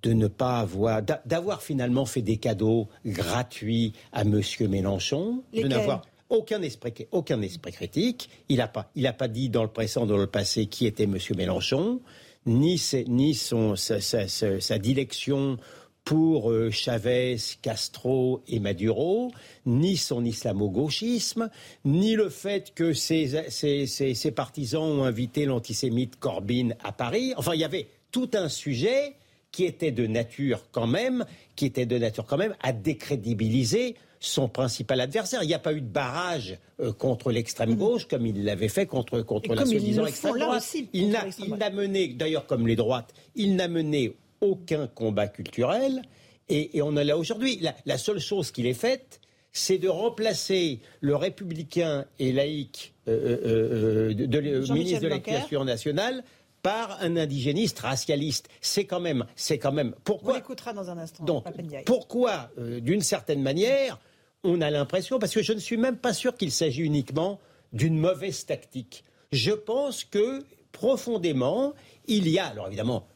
de 0.03 0.13
ne 0.13 0.29
pas 0.29 0.61
avoir, 0.61 1.03
d'avoir 1.03 1.63
finalement 1.63 2.07
fait 2.07 2.23
des 2.23 2.37
cadeaux 2.37 2.89
gratuits 3.05 3.95
à 4.13 4.25
Monsieur 4.25 4.69
Mélenchon, 4.69 5.43
de 5.53 5.67
n'avoir 5.67 6.03
aucun 6.31 6.63
esprit, 6.63 6.93
aucun 7.11 7.41
esprit 7.43 7.73
critique. 7.73 8.31
Il 8.49 8.59
n'a 8.59 8.69
pas, 8.69 8.91
il 8.95 9.13
pas 9.19 9.29
dit 9.29 9.49
dans 9.49 9.63
le 9.63 9.71
présent, 9.71 10.07
dans 10.07 10.17
le 10.17 10.27
passé, 10.27 10.67
qui 10.67 10.87
était 10.87 11.07
Monsieur 11.07 11.35
Mélenchon 11.35 12.01
ni, 12.49 12.81
ni 13.07 13.35
son, 13.35 13.77
sa, 13.77 14.01
sa, 14.01 14.79
dilection 14.79 15.59
pour 16.05 16.51
euh, 16.51 16.71
Chavez, 16.71 17.37
Castro 17.61 18.43
et 18.49 18.59
Maduro, 18.59 19.31
ni 19.67 19.99
son 19.99 20.25
islamo-gauchisme, 20.25 21.51
ni 21.85 22.15
le 22.15 22.31
fait 22.31 22.73
que 22.75 22.95
ses, 22.95 23.51
ses, 23.51 24.31
partisans 24.31 24.83
ont 24.83 25.05
invité 25.05 25.45
l'antisémite 25.45 26.19
Corbyn 26.19 26.71
à 26.83 26.93
Paris. 26.93 27.35
Enfin, 27.37 27.53
il 27.55 27.61
y 27.61 27.65
avait 27.65 27.89
tout 28.11 28.31
un 28.33 28.49
sujet 28.49 29.15
qui 29.53 29.65
était 29.65 29.93
de 29.93 30.07
nature 30.07 30.65
quand 30.73 30.87
même, 30.87 31.27
qui 31.57 31.67
était 31.67 31.87
de 31.87 31.99
nature 31.99 32.25
quand 32.25 32.39
même 32.39 32.57
à 32.63 32.73
décrédibiliser 32.73 33.95
son 34.21 34.49
principal 34.49 35.01
adversaire. 35.01 35.43
Il 35.43 35.47
n'y 35.47 35.55
a 35.55 35.59
pas 35.59 35.73
eu 35.73 35.81
de 35.81 35.87
barrage 35.87 36.59
euh, 36.81 36.93
contre 36.93 37.31
l'extrême 37.31 37.75
gauche 37.75 38.07
comme 38.07 38.27
il 38.27 38.45
l'avait 38.45 38.69
fait 38.69 38.87
contre, 38.87 39.21
contre 39.23 39.55
la 39.55 39.65
soi-disant 39.65 40.07
extrême 40.07 40.39
droite. 40.39 40.75
il 40.93 41.09
n'a 41.11 41.71
mené, 41.71 42.09
d'ailleurs 42.09 42.47
comme 42.47 42.67
les 42.67 42.77
droites, 42.77 43.13
il 43.35 43.57
n'a 43.57 43.69
mené 43.69 44.15
aucun 44.41 44.87
combat 44.87 45.29
culturel. 45.29 46.03
Et, 46.51 46.81
on 46.81 46.97
est 46.97 47.05
là 47.05 47.19
aujourd'hui. 47.19 47.61
La, 47.85 47.99
seule 47.99 48.21
chose 48.21 48.51
qu'il 48.51 48.67
ait 48.67 48.75
faite, 48.75 49.21
c'est 49.53 49.77
de 49.77 49.89
remplacer 49.89 50.81
le 51.01 51.15
républicain 51.15 52.07
et 52.19 52.33
laïque 52.33 52.95
euh, 53.07 54.11
euh, 54.11 54.15
de, 54.15 54.73
ministre 54.73 55.03
de 55.03 55.09
l'Éducation 55.09 55.65
nationale 55.65 56.25
par 56.63 56.99
un 57.03 57.17
indigéniste 57.17 57.81
racialiste. 57.81 58.49
C'est 58.63 58.87
quand 58.87 59.01
même, 59.01 59.27
c'est 59.37 59.59
quand 59.59 59.73
même. 59.73 59.95
Pourquoi 60.05 60.33
On 60.33 60.37
l'écoutera 60.37 60.73
dans 60.73 60.91
un 60.91 60.97
instant. 60.97 61.25
Donc, 61.25 61.45
pourquoi, 61.85 62.51
d'une 62.57 63.03
certaine 63.03 63.43
manière, 63.43 63.99
on 64.45 64.61
a 64.61 64.71
l'impression, 64.71 65.19
parce 65.19 65.35
que 65.35 65.43
je 65.43 65.53
ne 65.53 65.59
suis 65.59 65.77
même 65.77 65.97
pas 65.97 66.13
sûr 66.13 66.37
qu'il 66.37 66.53
s'agit 66.53 66.83
uniquement 66.83 67.41
d'une 67.73 67.99
mauvaise 67.99 68.47
tactique. 68.47 69.05
Je 69.33 69.53
pense 69.53 70.05
que 70.05 70.45
profondément, 70.73 71.75
il 72.07 72.29
y 72.29 72.39
a, 72.39 72.47
alors 72.47 72.69
évidemment, 72.69 73.07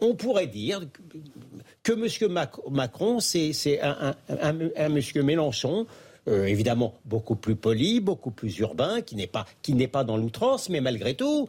on 0.00 0.14
pourrait 0.14 0.46
dire 0.46 0.80
que 1.82 1.92
M. 1.92 2.32
Macron, 2.70 3.20
c'est 3.20 3.80
un, 3.80 4.14
M. 4.28 5.00
Mélenchon, 5.22 5.86
euh, 6.28 6.46
évidemment 6.46 6.94
beaucoup 7.04 7.36
plus 7.36 7.56
poli, 7.56 8.00
beaucoup 8.00 8.30
plus 8.30 8.58
urbain, 8.58 9.00
qui 9.00 9.16
n'est 9.16 9.26
pas, 9.26 9.46
pas 9.92 10.04
dans 10.04 10.16
l'outrance, 10.16 10.68
mais 10.68 10.80
malgré 10.80 11.14
tout, 11.14 11.48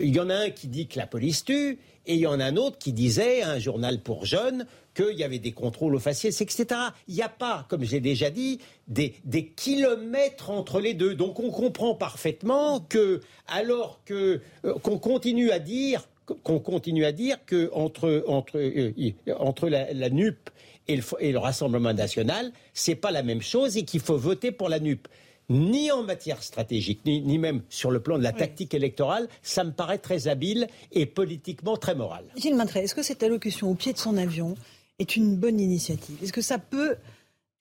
il 0.00 0.14
y 0.14 0.20
en 0.20 0.30
a 0.30 0.34
un 0.34 0.50
qui 0.50 0.68
dit 0.68 0.86
que 0.86 0.98
la 0.98 1.06
police 1.06 1.44
tue, 1.44 1.78
et 2.06 2.14
il 2.14 2.20
y 2.20 2.26
en 2.26 2.38
a 2.40 2.44
un 2.44 2.56
autre 2.56 2.78
qui 2.78 2.92
disait, 2.92 3.42
un 3.42 3.58
journal 3.58 4.00
pour 4.00 4.24
jeunes, 4.24 4.66
qu'il 4.96 5.16
y 5.16 5.24
avait 5.24 5.38
des 5.38 5.52
contrôles 5.52 5.94
aux 5.94 6.00
faciès, 6.00 6.40
etc. 6.40 6.66
Il 7.06 7.14
n'y 7.14 7.22
a 7.22 7.28
pas, 7.28 7.66
comme 7.68 7.84
j'ai 7.84 8.00
déjà 8.00 8.30
dit, 8.30 8.60
des, 8.88 9.14
des, 9.24 9.46
kilomètres 9.46 10.50
entre 10.50 10.80
les 10.80 10.94
deux. 10.94 11.14
Donc 11.14 11.38
on 11.38 11.50
comprend 11.50 11.94
parfaitement 11.94 12.80
que, 12.80 13.20
alors 13.46 14.00
que 14.04 14.40
euh, 14.64 14.74
qu'on 14.82 14.98
continue 14.98 15.50
à 15.50 15.58
dire 15.58 16.08
qu'on 16.42 16.58
continue 16.58 17.04
à 17.04 17.12
dire 17.12 17.38
que 17.46 17.70
entre, 17.72 18.24
entre, 18.26 18.58
euh, 18.58 18.92
entre 19.38 19.68
la, 19.68 19.92
la, 19.92 20.10
NUP 20.10 20.50
et 20.88 20.96
le, 20.96 21.02
et 21.20 21.30
le 21.30 21.38
Rassemblement 21.38 21.94
national, 21.94 22.50
c'est 22.74 22.96
pas 22.96 23.12
la 23.12 23.22
même 23.22 23.42
chose 23.42 23.76
et 23.76 23.84
qu'il 23.84 24.00
faut 24.00 24.16
voter 24.16 24.50
pour 24.50 24.68
la 24.68 24.80
NUP 24.80 25.06
ni 25.48 25.90
en 25.92 26.02
matière 26.02 26.42
stratégique, 26.42 27.00
ni, 27.06 27.20
ni, 27.20 27.38
même 27.38 27.62
sur 27.68 27.90
le 27.90 28.00
plan 28.00 28.18
de 28.18 28.22
la 28.22 28.32
tactique 28.32 28.74
électorale, 28.74 29.28
ça 29.42 29.64
me 29.64 29.70
paraît 29.70 29.98
très 29.98 30.28
habile 30.28 30.66
et 30.92 31.06
politiquement 31.06 31.76
très 31.76 31.94
moral. 31.94 32.24
Gilles 32.36 32.56
Maintré, 32.56 32.80
est-ce 32.80 32.94
que 32.94 33.02
cette 33.02 33.22
allocution 33.22 33.70
au 33.70 33.74
pied 33.74 33.92
de 33.92 33.98
son 33.98 34.16
avion 34.16 34.56
est 34.98 35.16
une 35.16 35.36
bonne 35.36 35.60
initiative 35.60 36.16
Est-ce 36.22 36.32
que 36.32 36.40
ça 36.40 36.58
peut 36.58 36.96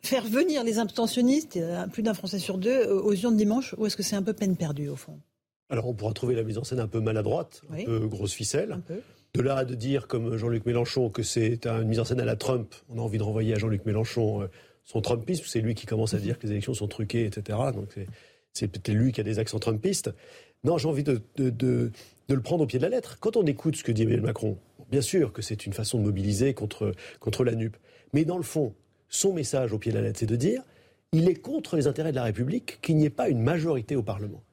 faire 0.02 0.26
venir 0.26 0.64
les 0.64 0.80
abstentionnistes, 0.80 1.58
euh, 1.58 1.88
plus 1.88 2.04
d'un 2.04 2.14
Français 2.14 2.40
sur 2.40 2.58
deux, 2.58 2.88
euh, 2.88 3.02
aux 3.02 3.14
urnes 3.14 3.38
dimanche, 3.38 3.76
ou 3.78 3.86
est-ce 3.86 3.98
que 3.98 4.04
c'est 4.04 4.16
un 4.16 4.22
peu 4.22 4.34
peine 4.34 4.56
perdue 4.56 4.90
au 4.90 4.96
fond? 4.96 5.20
Alors 5.70 5.88
on 5.88 5.94
pourra 5.94 6.14
trouver 6.14 6.36
la 6.36 6.44
mise 6.44 6.58
en 6.58 6.64
scène 6.64 6.80
un 6.80 6.88
peu 6.88 7.00
maladroite, 7.00 7.64
oui. 7.72 7.82
un 7.82 7.86
peu 7.86 8.08
grosse 8.08 8.34
ficelle. 8.34 8.72
Un 8.72 8.80
peu. 8.80 9.02
De 9.34 9.42
là 9.42 9.58
à 9.58 9.66
de 9.66 9.76
dire, 9.76 10.08
comme 10.08 10.38
Jean-Luc 10.38 10.66
Mélenchon, 10.66 11.10
que 11.10 11.24
c'est 11.24 11.66
une 11.66 11.88
mise 11.88 12.00
en 12.00 12.06
scène 12.06 12.22
à 12.22 12.26
la 12.26 12.36
Trump, 12.36 12.74
on 12.90 13.00
a 13.00 13.02
envie 13.02 13.18
de 13.18 13.24
renvoyer 13.24 13.54
à 13.54 13.58
Jean-Luc 13.58 13.86
Mélenchon 13.86 14.44
euh, 14.44 14.48
son 14.84 15.02
Trumpisme, 15.02 15.44
c'est 15.48 15.60
lui 15.60 15.74
qui 15.74 15.88
commence 15.88 16.14
à 16.14 16.20
dire 16.20 16.38
que 16.38 16.46
les 16.46 16.52
élections 16.52 16.76
sont 16.76 16.88
truquées, 16.88 17.26
etc. 17.26 17.58
Donc 17.74 17.96
c'est 18.54 18.68
peut-être 18.68 18.96
lui 18.96 19.12
qui 19.12 19.20
a 19.20 19.24
des 19.24 19.40
accents 19.40 19.58
Trumpistes. 19.58 20.12
Non, 20.64 20.78
j'ai 20.78 20.88
envie 20.88 21.04
de, 21.04 21.22
de, 21.38 21.50
de, 21.50 21.92
de, 22.28 22.36
le 22.36 22.42
prendre 22.42 22.64
au 22.64 22.68
pied 22.68 22.78
de 22.78 22.84
la 22.84 22.90
lettre. 22.90 23.18
Quand 23.20 23.36
on 23.36 23.46
écoute 23.46 23.76
ce 23.76 23.84
que 23.84 23.92
dit 23.92 24.04
Emmanuel 24.04 24.22
Macron, 24.22 24.58
bien 24.90 25.02
sûr 25.02 25.34
que 25.34 25.42
c'est 25.42 25.66
une 25.66 25.74
façon 25.74 26.00
de 26.00 26.04
mobiliser 26.04 26.54
contre, 26.54 26.94
contre 27.20 27.44
la 27.44 27.56
NUP. 27.56 27.76
Mais 28.14 28.26
dans 28.26 28.38
le 28.38 28.44
fond, 28.44 28.74
son 29.10 29.34
message 29.34 29.74
au 29.74 29.78
pied 29.78 29.92
de 29.92 29.98
la 29.98 30.04
lettre, 30.04 30.20
c'est 30.20 30.26
de 30.26 30.36
dire 30.36 30.64
il 31.12 31.30
est 31.30 31.36
contre 31.36 31.78
les 31.78 31.88
intérêts 31.88 32.12
de 32.12 32.16
la 32.16 32.24
République 32.24 32.80
qu'il 32.82 32.98
n'y 32.98 33.06
ait 33.06 33.10
pas 33.10 33.30
une 33.30 33.42
majorité 33.42 33.96
au 33.96 34.04
Parlement. 34.04 34.44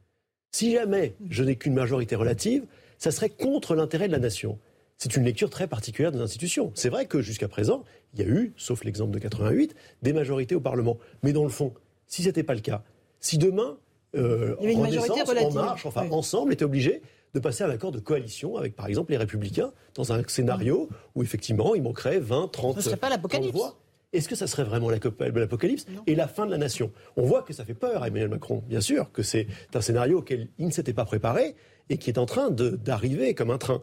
Si 0.52 0.72
jamais 0.72 1.14
je 1.30 1.42
n'ai 1.42 1.56
qu'une 1.56 1.74
majorité 1.74 2.14
relative, 2.14 2.64
ça 2.98 3.10
serait 3.10 3.30
contre 3.30 3.74
l'intérêt 3.74 4.06
de 4.06 4.12
la 4.12 4.18
nation. 4.18 4.58
C'est 4.98 5.16
une 5.16 5.24
lecture 5.24 5.50
très 5.50 5.66
particulière 5.66 6.12
des 6.12 6.20
institutions. 6.20 6.70
C'est 6.74 6.88
vrai 6.88 7.06
que 7.06 7.20
jusqu'à 7.20 7.48
présent, 7.48 7.84
il 8.14 8.20
y 8.20 8.22
a 8.22 8.28
eu, 8.28 8.52
sauf 8.56 8.84
l'exemple 8.84 9.12
de 9.12 9.18
88, 9.18 9.74
des 10.02 10.12
majorités 10.12 10.54
au 10.54 10.60
Parlement. 10.60 10.98
Mais 11.24 11.32
dans 11.32 11.42
le 11.42 11.48
fond, 11.48 11.72
si 12.06 12.22
ce 12.22 12.28
n'était 12.28 12.44
pas 12.44 12.54
le 12.54 12.60
cas, 12.60 12.84
si 13.18 13.38
demain, 13.38 13.78
euh, 14.14 14.54
relative. 14.60 15.46
En 15.46 15.50
marche, 15.50 15.86
enfin 15.86 16.02
oui. 16.02 16.08
ensemble, 16.12 16.52
était 16.52 16.64
obligé 16.64 17.02
de 17.34 17.40
passer 17.40 17.64
à 17.64 17.66
un 17.66 17.70
accord 17.70 17.92
de 17.92 17.98
coalition 17.98 18.56
avec, 18.56 18.76
par 18.76 18.86
exemple, 18.86 19.12
les 19.12 19.16
Républicains, 19.16 19.72
dans 19.94 20.12
un 20.12 20.22
scénario 20.26 20.88
où, 21.14 21.22
effectivement, 21.22 21.74
il 21.74 21.82
manquerait 21.82 22.18
20, 22.18 22.48
30, 22.52 22.76
Ce 22.76 22.82
serait 22.82 22.96
pas 22.96 23.08
l'apocalypse. 23.08 23.52
voix. 23.52 23.78
Est-ce 24.12 24.28
que 24.28 24.34
ça 24.34 24.46
serait 24.46 24.64
vraiment 24.64 24.90
l'apocalypse 24.90 25.86
et 26.06 26.14
la 26.14 26.28
fin 26.28 26.44
de 26.44 26.50
la 26.50 26.58
nation? 26.58 26.92
On 27.16 27.22
voit 27.24 27.42
que 27.42 27.54
ça 27.54 27.64
fait 27.64 27.72
peur 27.72 28.02
à 28.02 28.08
Emmanuel 28.08 28.28
Macron, 28.28 28.62
bien 28.68 28.82
sûr, 28.82 29.10
que 29.10 29.22
c'est 29.22 29.46
un 29.72 29.80
scénario 29.80 30.18
auquel 30.18 30.48
il 30.58 30.66
ne 30.66 30.70
s'était 30.70 30.92
pas 30.92 31.06
préparé 31.06 31.54
et 31.88 31.96
qui 31.96 32.10
est 32.10 32.18
en 32.18 32.26
train 32.26 32.50
d'arriver 32.50 33.34
comme 33.34 33.50
un 33.50 33.56
train. 33.56 33.80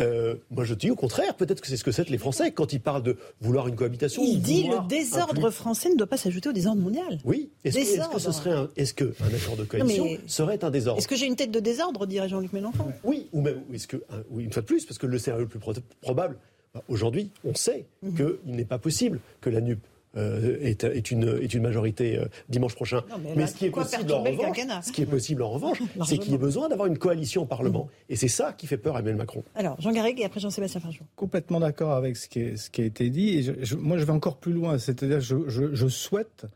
Euh, 0.00 0.34
moi, 0.50 0.64
je 0.64 0.74
dis 0.74 0.90
au 0.90 0.96
contraire, 0.96 1.34
peut-être 1.34 1.60
que 1.60 1.66
c'est 1.66 1.76
ce 1.76 1.84
que 1.84 1.92
c'est 1.92 2.08
les 2.08 2.18
Français 2.18 2.52
quand 2.52 2.72
ils 2.72 2.80
parlent 2.80 3.02
de 3.02 3.16
vouloir 3.40 3.68
une 3.68 3.76
cohabitation. 3.76 4.22
Il 4.24 4.40
dit 4.40 4.64
le 4.64 4.86
désordre 4.88 5.48
plus... 5.48 5.50
français 5.50 5.90
ne 5.90 5.96
doit 5.96 6.06
pas 6.06 6.16
s'ajouter 6.16 6.48
au 6.48 6.52
désordre 6.52 6.80
mondial. 6.80 7.18
Oui. 7.24 7.50
Est-ce 7.64 7.76
que, 7.76 7.82
est 7.82 8.12
que, 8.12 8.18
ce 8.18 8.32
serait 8.32 8.52
un, 8.52 8.68
est-ce 8.76 8.94
que 8.94 9.04
un 9.20 9.34
accord 9.34 9.56
de 9.56 9.64
coalition 9.64 10.06
serait 10.26 10.62
un 10.64 10.70
désordre? 10.70 10.98
Est-ce 10.98 11.08
que 11.08 11.16
j'ai 11.16 11.26
une 11.26 11.36
tête 11.36 11.50
de 11.50 11.60
désordre, 11.60 12.06
dirait 12.06 12.28
Jean-Luc 12.28 12.52
Mélenchon? 12.52 12.92
Oui, 13.04 13.28
ou 13.32 13.40
même, 13.40 13.60
est-ce 13.72 13.86
que, 13.86 14.02
oui, 14.30 14.44
une 14.44 14.52
fois 14.52 14.62
de 14.62 14.66
plus, 14.66 14.84
parce 14.86 14.98
que 14.98 15.06
le 15.06 15.18
scénario 15.18 15.44
le 15.44 15.48
plus 15.48 15.60
probable, 16.00 16.36
aujourd'hui, 16.88 17.30
on 17.44 17.54
sait 17.54 17.84
mm 18.02 18.08
-hmm. 18.08 18.36
qu'il 18.44 18.54
n'est 18.56 18.64
pas 18.64 18.78
possible 18.78 19.20
que 19.40 19.50
la 19.50 19.60
NUP 19.60 19.80
euh, 20.16 20.58
est, 20.60 20.84
est, 20.84 21.10
une, 21.10 21.38
est, 21.40 21.54
une, 21.54 21.62
majorité 21.62 22.18
euh, 22.18 22.26
dimanche 22.48 22.74
prochain. 22.74 23.02
Non, 23.08 23.16
mais, 23.22 23.32
mais 23.36 23.46
ce, 23.46 23.54
qui 23.54 23.66
est 23.66 23.70
possible 23.70 24.12
en 24.12 24.22
revanche, 24.22 24.82
ce 24.82 24.92
qui 24.92 25.02
est 25.02 25.06
possible 25.06 25.42
en 25.42 25.50
revanche, 25.50 25.82
c'est 26.06 26.18
qu'il 26.18 26.32
y 26.32 26.34
ait 26.34 26.38
besoin 26.38 26.68
d'avoir 26.68 26.88
une 26.88 26.98
coalition 26.98 27.42
au 27.42 27.46
Parlement. 27.46 27.84
Mmh. 27.84 28.12
Et 28.12 28.16
c'est 28.16 28.28
ça 28.28 28.52
qui 28.52 28.66
fait 28.66 28.78
peur 28.78 28.96
à 28.96 29.00
Emmanuel 29.00 29.16
Macron. 29.16 29.44
Alors, 29.54 29.80
Jean 29.80 29.92
Garrigue 29.92 30.20
et 30.20 30.24
après 30.24 30.40
Jean-Sébastien 30.40 30.80
Fargeau. 30.80 31.04
Complètement 31.16 31.60
d'accord 31.60 31.92
avec 31.92 32.16
ce 32.16 32.28
qui, 32.28 32.40
est, 32.40 32.56
ce 32.56 32.70
qui, 32.70 32.82
a 32.82 32.84
été 32.84 33.10
dit. 33.10 33.38
Et 33.38 33.42
je, 33.42 33.52
je, 33.62 33.76
moi, 33.76 33.98
je 33.98 34.04
vais 34.04 34.12
encore 34.12 34.38
plus 34.38 34.52
loin. 34.52 34.78
C'est-à-dire, 34.78 35.20
je, 35.20 35.48
je, 35.48 35.88
souhaite 35.88 36.46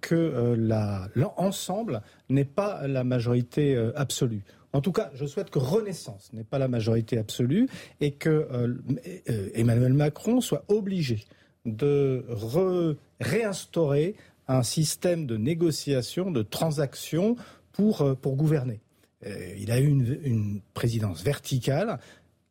que 0.00 0.14
euh, 0.14 1.08
l'ensemble 1.14 2.02
n'ait 2.28 2.44
pas 2.44 2.86
la 2.86 3.04
majorité 3.04 3.74
euh, 3.74 3.92
absolue. 3.96 4.42
En 4.72 4.80
tout 4.80 4.92
cas, 4.92 5.10
je 5.14 5.24
souhaite 5.26 5.50
que 5.50 5.58
Renaissance 5.58 6.32
n'ait 6.32 6.44
pas 6.44 6.58
la 6.58 6.68
majorité 6.68 7.18
absolue 7.18 7.68
et 8.00 8.12
que 8.12 8.48
euh, 8.52 9.50
Emmanuel 9.54 9.92
Macron 9.92 10.40
soit 10.40 10.64
obligé 10.68 11.24
de 11.64 12.24
re 12.28 12.96
réinstaurer 13.20 14.14
un 14.48 14.62
système 14.62 15.26
de 15.26 15.36
négociation, 15.36 16.30
de 16.30 16.42
transaction 16.42 17.36
pour, 17.72 18.16
pour 18.20 18.36
gouverner. 18.36 18.80
Euh, 19.26 19.54
il 19.58 19.70
a 19.70 19.80
eu 19.80 19.88
une, 19.88 20.18
une, 20.22 20.60
présidence 20.74 21.22
verticale 21.22 21.98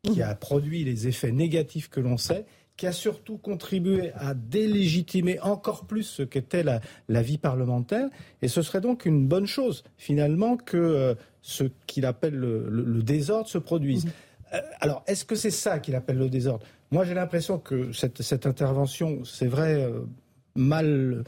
qui 0.03 0.21
a 0.21 0.33
produit 0.35 0.83
les 0.83 1.07
effets 1.07 1.31
négatifs 1.31 1.89
que 1.89 1.99
l'on 1.99 2.17
sait, 2.17 2.45
qui 2.75 2.87
a 2.87 2.91
surtout 2.91 3.37
contribué 3.37 4.11
à 4.15 4.33
délégitimer 4.33 5.39
encore 5.39 5.85
plus 5.85 6.03
ce 6.03 6.23
qu'était 6.23 6.63
la, 6.63 6.81
la, 7.07 7.21
vie 7.21 7.37
parlementaire. 7.37 8.09
Et 8.41 8.47
ce 8.47 8.61
serait 8.61 8.81
donc 8.81 9.05
une 9.05 9.27
bonne 9.27 9.45
chose, 9.45 9.83
finalement, 9.97 10.57
que 10.57 10.77
euh, 10.77 11.15
ce 11.41 11.65
qu'il 11.87 12.05
appelle 12.05 12.33
le, 12.33 12.67
le, 12.69 12.83
le, 12.83 13.03
désordre 13.03 13.47
se 13.47 13.59
produise. 13.59 14.05
Mmh. 14.05 14.09
Euh, 14.53 14.61
alors, 14.81 15.03
est-ce 15.07 15.25
que 15.25 15.35
c'est 15.35 15.51
ça 15.51 15.79
qu'il 15.79 15.95
appelle 15.95 16.17
le 16.17 16.29
désordre? 16.29 16.65
Moi, 16.93 17.05
j'ai 17.05 17.15
l'impression 17.15 17.57
que 17.57 17.91
cette, 17.91 18.21
cette 18.21 18.45
intervention, 18.45 19.25
c'est 19.25 19.47
vrai, 19.47 19.83
euh, 19.83 20.01
mal 20.55 21.23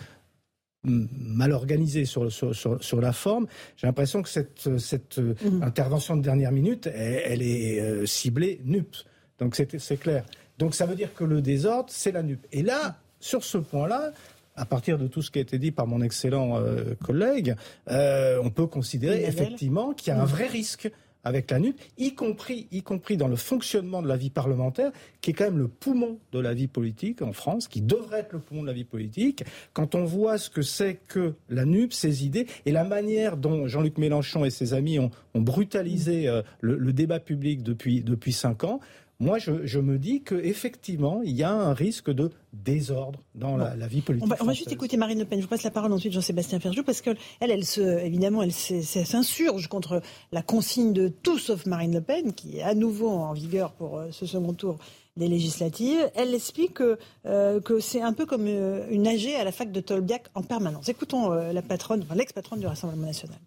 mal 0.84 1.52
organisée 1.52 2.06
sur, 2.06 2.32
sur, 2.32 2.54
sur, 2.54 2.84
sur 2.84 3.02
la 3.02 3.12
forme. 3.12 3.48
J'ai 3.76 3.88
l'impression 3.88 4.22
que 4.22 4.30
cette, 4.30 4.78
cette 4.78 5.18
mmh. 5.18 5.64
intervention 5.64 6.16
de 6.16 6.22
dernière 6.22 6.52
minute, 6.52 6.86
elle, 6.86 7.24
elle 7.26 7.42
est 7.42 7.80
euh, 7.80 8.06
ciblée 8.06 8.62
NUP. 8.64 8.96
Donc 9.40 9.56
c'est 9.56 9.98
clair. 9.98 10.24
Donc 10.60 10.76
ça 10.76 10.86
veut 10.86 10.94
dire 10.94 11.12
que 11.16 11.24
le 11.24 11.42
désordre, 11.42 11.90
c'est 11.90 12.12
la 12.12 12.22
NUP. 12.22 12.46
Et 12.52 12.62
là, 12.62 12.98
sur 13.20 13.44
ce 13.44 13.58
point-là, 13.58 14.12
à 14.56 14.66
partir 14.66 15.00
de 15.00 15.08
tout 15.08 15.24
ce 15.24 15.32
qui 15.32 15.40
a 15.40 15.42
été 15.42 15.58
dit 15.58 15.72
par 15.72 15.88
mon 15.88 16.02
excellent 16.02 16.60
euh, 16.60 16.94
collègue, 17.04 17.56
euh, 17.90 18.40
on 18.44 18.52
peut 18.52 18.68
considérer 18.68 19.24
effectivement 19.24 19.94
qu'il 19.94 20.14
y 20.14 20.16
a 20.16 20.22
un 20.22 20.26
vrai 20.26 20.46
risque 20.46 20.92
avec 21.26 21.52
la 21.52 21.60
NUP, 21.60 21.78
y 21.98 22.14
compris, 22.14 22.68
y 22.72 22.84
compris 22.84 23.18
dans 23.18 23.28
le 23.28 23.36
fonctionnement 23.36 24.02
de 24.02 24.08
la 24.08 24.16
vie 24.16 24.30
parlementaire, 24.30 24.92
qui 25.22 25.32
est 25.32 25.34
quand 25.34 25.46
même 25.46 25.58
le 25.58 25.68
poumon 25.68 26.20
de 26.32 26.40
la 26.40 26.54
vie 26.54 26.68
politique 26.68 27.22
en 27.22 27.34
France, 27.34 27.68
qui 27.68 27.82
devrait 27.82 28.20
être 28.20 28.34
le 28.34 28.40
poumon 28.40 28.62
de 28.62 28.68
la 28.68 28.74
vie 28.74 28.84
politique. 28.84 29.44
Quand 29.74 29.96
on 29.96 30.06
voit 30.06 30.38
ce 30.38 30.50
que 30.50 30.62
c'est 30.62 31.00
que 31.08 31.34
la 31.50 31.66
NUP, 31.66 31.92
ses 31.92 32.26
idées, 32.26 32.46
et 32.66 32.72
la 32.72 32.84
manière 32.84 33.38
dont 33.38 33.68
Jean-Luc 33.68 33.98
Mélenchon 33.98 34.46
et 34.46 34.52
ses 34.52 34.74
amis 34.74 35.00
ont, 35.00 35.12
brutalisé 35.34 36.30
euh, 36.30 36.44
le, 36.62 36.78
le, 36.78 36.94
débat 36.94 37.20
public 37.20 37.62
depuis, 37.62 38.02
depuis 38.02 38.32
cinq 38.32 38.64
ans, 38.64 38.80
moi, 39.20 39.40
je, 39.40 39.66
je, 39.66 39.80
me 39.80 39.98
dis 39.98 40.22
qu'effectivement, 40.22 41.22
il 41.24 41.32
y 41.32 41.44
a 41.44 41.52
un 41.52 41.74
risque 41.74 42.10
de 42.12 42.32
désordre 42.54 43.20
dans 43.34 43.52
bon. 43.52 43.58
la, 43.58 43.76
la, 43.76 43.88
vie 43.88 44.02
politique. 44.02 44.26
On 44.26 44.30
va, 44.30 44.38
on 44.42 44.46
va, 44.46 44.54
juste 44.54 44.72
écouter 44.72 44.98
Marine 44.98 45.20
Le 45.20 45.26
Pen. 45.26 45.40
Je 45.40 45.44
vous 45.44 45.50
passe 45.50 45.64
la 45.64 45.72
parole 45.72 45.92
ensuite 45.94 46.14
Jean-Sébastien 46.14 46.60
Ferjou, 46.60 46.84
parce 46.84 47.02
qu'elle, 47.02 47.18
elle, 47.40 47.52
elle 47.52 47.66
se, 47.66 47.82
évidemment, 47.82 48.44
elle 48.44 48.52
s'insurge 48.52 49.68
contre 49.68 50.02
la 50.32 50.42
consigne 50.42 50.94
de 50.94 51.08
tout 51.08 51.40
sauf 51.40 51.66
Marine 51.66 51.94
Le 51.94 52.02
Pen, 52.02 52.34
qui 52.34 52.58
est 52.58 52.64
à 52.64 52.76
nouveau 52.76 53.10
en 53.10 53.34
vigueur 53.34 53.72
pour 53.74 53.98
euh, 53.98 54.08
ce 54.12 54.26
second 54.26 54.54
tour 54.54 54.78
des 55.18 55.28
législatives. 55.28 56.10
Elle 56.16 56.34
explique 56.34 56.74
que, 56.74 56.98
euh, 57.26 57.62
que 57.62 57.80
c'est 57.80 58.02
un 58.02 58.14
peu 58.14 58.26
comme 58.26 58.48
euh, 58.48 58.86
une 58.90 59.08
AG 59.08 59.28
à 59.40 59.44
la 59.44 59.52
fac 59.52 59.72
de 59.72 59.80
Tolbiac 59.80 60.26
en 60.36 60.44
permanence. 60.44 60.90
Écoutons 60.90 61.32
euh, 61.32 61.54
la 61.54 61.62
patronne, 61.62 62.02
enfin, 62.04 62.16
l'ex-patronne 62.16 62.60
du 62.60 62.68
Rassemblement 62.68 63.08
national. 63.08 63.38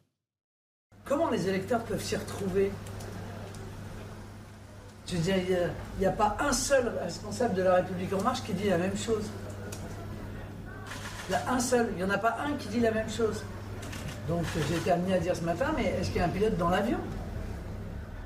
Comment 1.05 1.31
les 1.31 1.49
électeurs 1.49 1.85
peuvent 1.85 2.03
s'y 2.03 2.17
retrouver? 2.17 2.71
Je 5.09 5.17
veux 5.17 5.23
dire, 5.23 5.37
il 5.37 6.01
n'y 6.01 6.07
a, 6.07 6.11
a, 6.11 6.13
pas 6.13 6.37
un 6.41 6.53
seul 6.53 6.93
responsable 7.03 7.55
de 7.55 7.63
la 7.63 7.77
République 7.77 8.13
En 8.13 8.23
Marche 8.23 8.43
qui 8.43 8.53
dit 8.53 8.69
la 8.69 8.79
même 8.79 8.97
chose. 8.97 9.25
Il 11.29 11.33
y 11.33 11.35
a 11.35 11.53
un 11.53 11.61
seul, 11.61 11.89
il 11.93 12.05
n'y 12.05 12.11
en 12.11 12.15
a 12.15 12.19
pas 12.19 12.37
un 12.47 12.53
qui 12.55 12.69
dit 12.69 12.81
la 12.81 12.91
même 12.91 13.09
chose. 13.09 13.43
Donc 14.29 14.45
j'ai 14.69 14.77
été 14.77 14.91
amené 14.91 15.15
à 15.15 15.19
dire 15.19 15.35
ce 15.35 15.43
matin, 15.43 15.73
mais 15.77 15.95
est-ce 16.01 16.09
qu'il 16.11 16.19
y 16.19 16.21
a 16.21 16.27
un 16.27 16.31
pilote 16.31 16.57
dans 16.59 16.69
l'avion? 16.69 16.99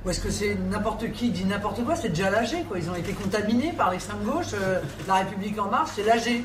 Ou 0.05 0.11
est-ce 0.11 0.21
que 0.21 0.31
c'est 0.31 0.57
n'importe 0.57 1.13
qui 1.13 1.31
dit 1.31 1.45
n'importe 1.45 1.85
quoi? 1.85 1.95
C'est 1.95 2.09
déjà 2.09 2.29
l'AG, 2.29 2.67
quoi. 2.67 2.79
Ils 2.79 2.91
ont 2.91 2.97
été 2.97 3.13
contaminés 3.13 3.73
par 3.73 3.93
l'extrême 3.93 4.25
gauche. 4.25 4.53
Euh, 4.55 4.81
la 5.07 5.15
République 5.15 5.57
En 5.61 5.69
Marche, 5.69 5.91
c'est 5.95 6.03
l'AG. 6.03 6.43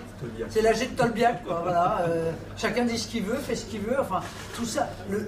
C'est 0.50 0.62
l'AG 0.62 0.80
de 0.80 0.96
Tolbiac, 0.96 1.44
quoi. 1.44 1.62
Voilà. 1.64 2.02
Euh, 2.08 2.32
chacun 2.56 2.86
dit 2.86 3.00
ce 3.00 3.08
qu'il 3.08 3.24
veut, 3.24 3.38
fait 3.38 3.56
ce 3.56 3.66
qu'il 3.66 3.82
veut. 3.82 4.00
Enfin, 4.00 4.20
tout 4.56 4.66
ça, 4.66 4.88
le, 5.10 5.28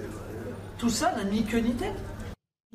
tout 0.78 0.90
ça 0.90 1.12
n'a 1.16 1.24
ni 1.24 1.44
queue 1.44 1.58
ni 1.58 1.74
tête. 1.74 1.96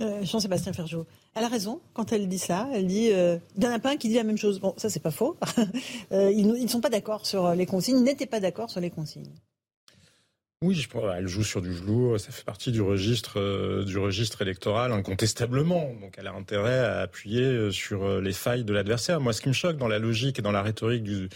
Euh, 0.02 0.26
Jean-Sébastien 0.26 0.74
Ferjot, 0.74 1.08
elle 1.36 1.46
a 1.46 1.48
raison 1.48 1.80
quand 1.94 2.12
elle 2.12 2.28
dit 2.28 2.40
ça. 2.40 2.68
Elle 2.74 2.88
dit 2.88 3.12
euh, 3.12 3.38
il 3.56 3.62
n'y 3.62 3.68
en 3.68 3.72
a 3.72 3.80
pas 3.80 3.92
un 3.92 3.98
qui 3.98 4.10
dit 4.10 4.16
la 4.16 4.24
même 4.24 4.38
chose. 4.38 4.60
Bon, 4.60 4.74
ça 4.78 4.90
c'est 4.90 5.00
pas 5.00 5.12
faux. 5.12 5.38
euh, 6.12 6.32
ils 6.32 6.48
ne 6.48 6.68
sont 6.68 6.82
pas 6.82 6.90
d'accord 6.90 7.26
sur 7.26 7.54
les 7.56 7.66
consignes, 7.66 8.04
n'étaient 8.04 8.26
pas 8.26 8.42
d'accord 8.42 8.70
sur 8.70 8.82
les 8.82 8.90
consignes. 8.90 9.34
Oui, 10.62 10.86
elle 11.16 11.28
joue 11.28 11.44
sur 11.44 11.62
du 11.62 11.72
velours, 11.72 12.20
ça 12.20 12.32
fait 12.32 12.44
partie 12.44 12.72
du 12.72 12.82
registre, 12.82 13.84
du 13.84 13.98
registre 13.98 14.42
électoral 14.42 14.92
incontestablement. 14.92 15.94
Donc 16.02 16.16
elle 16.18 16.28
a 16.28 16.34
intérêt 16.34 16.80
à 16.80 17.02
appuyer 17.02 17.72
sur 17.72 18.20
les 18.20 18.34
failles 18.34 18.64
de 18.64 18.74
l'adversaire. 18.74 19.22
Moi, 19.22 19.32
ce 19.34 19.42
qui 19.42 19.50
me 19.50 19.54
choque 19.54 19.78
dans 19.78 19.88
la 19.88 20.00
logique 20.00 20.40
et 20.40 20.42
dans 20.42 20.54
la 20.54 20.64
rhétorique 20.64 21.04
du, 21.04 21.30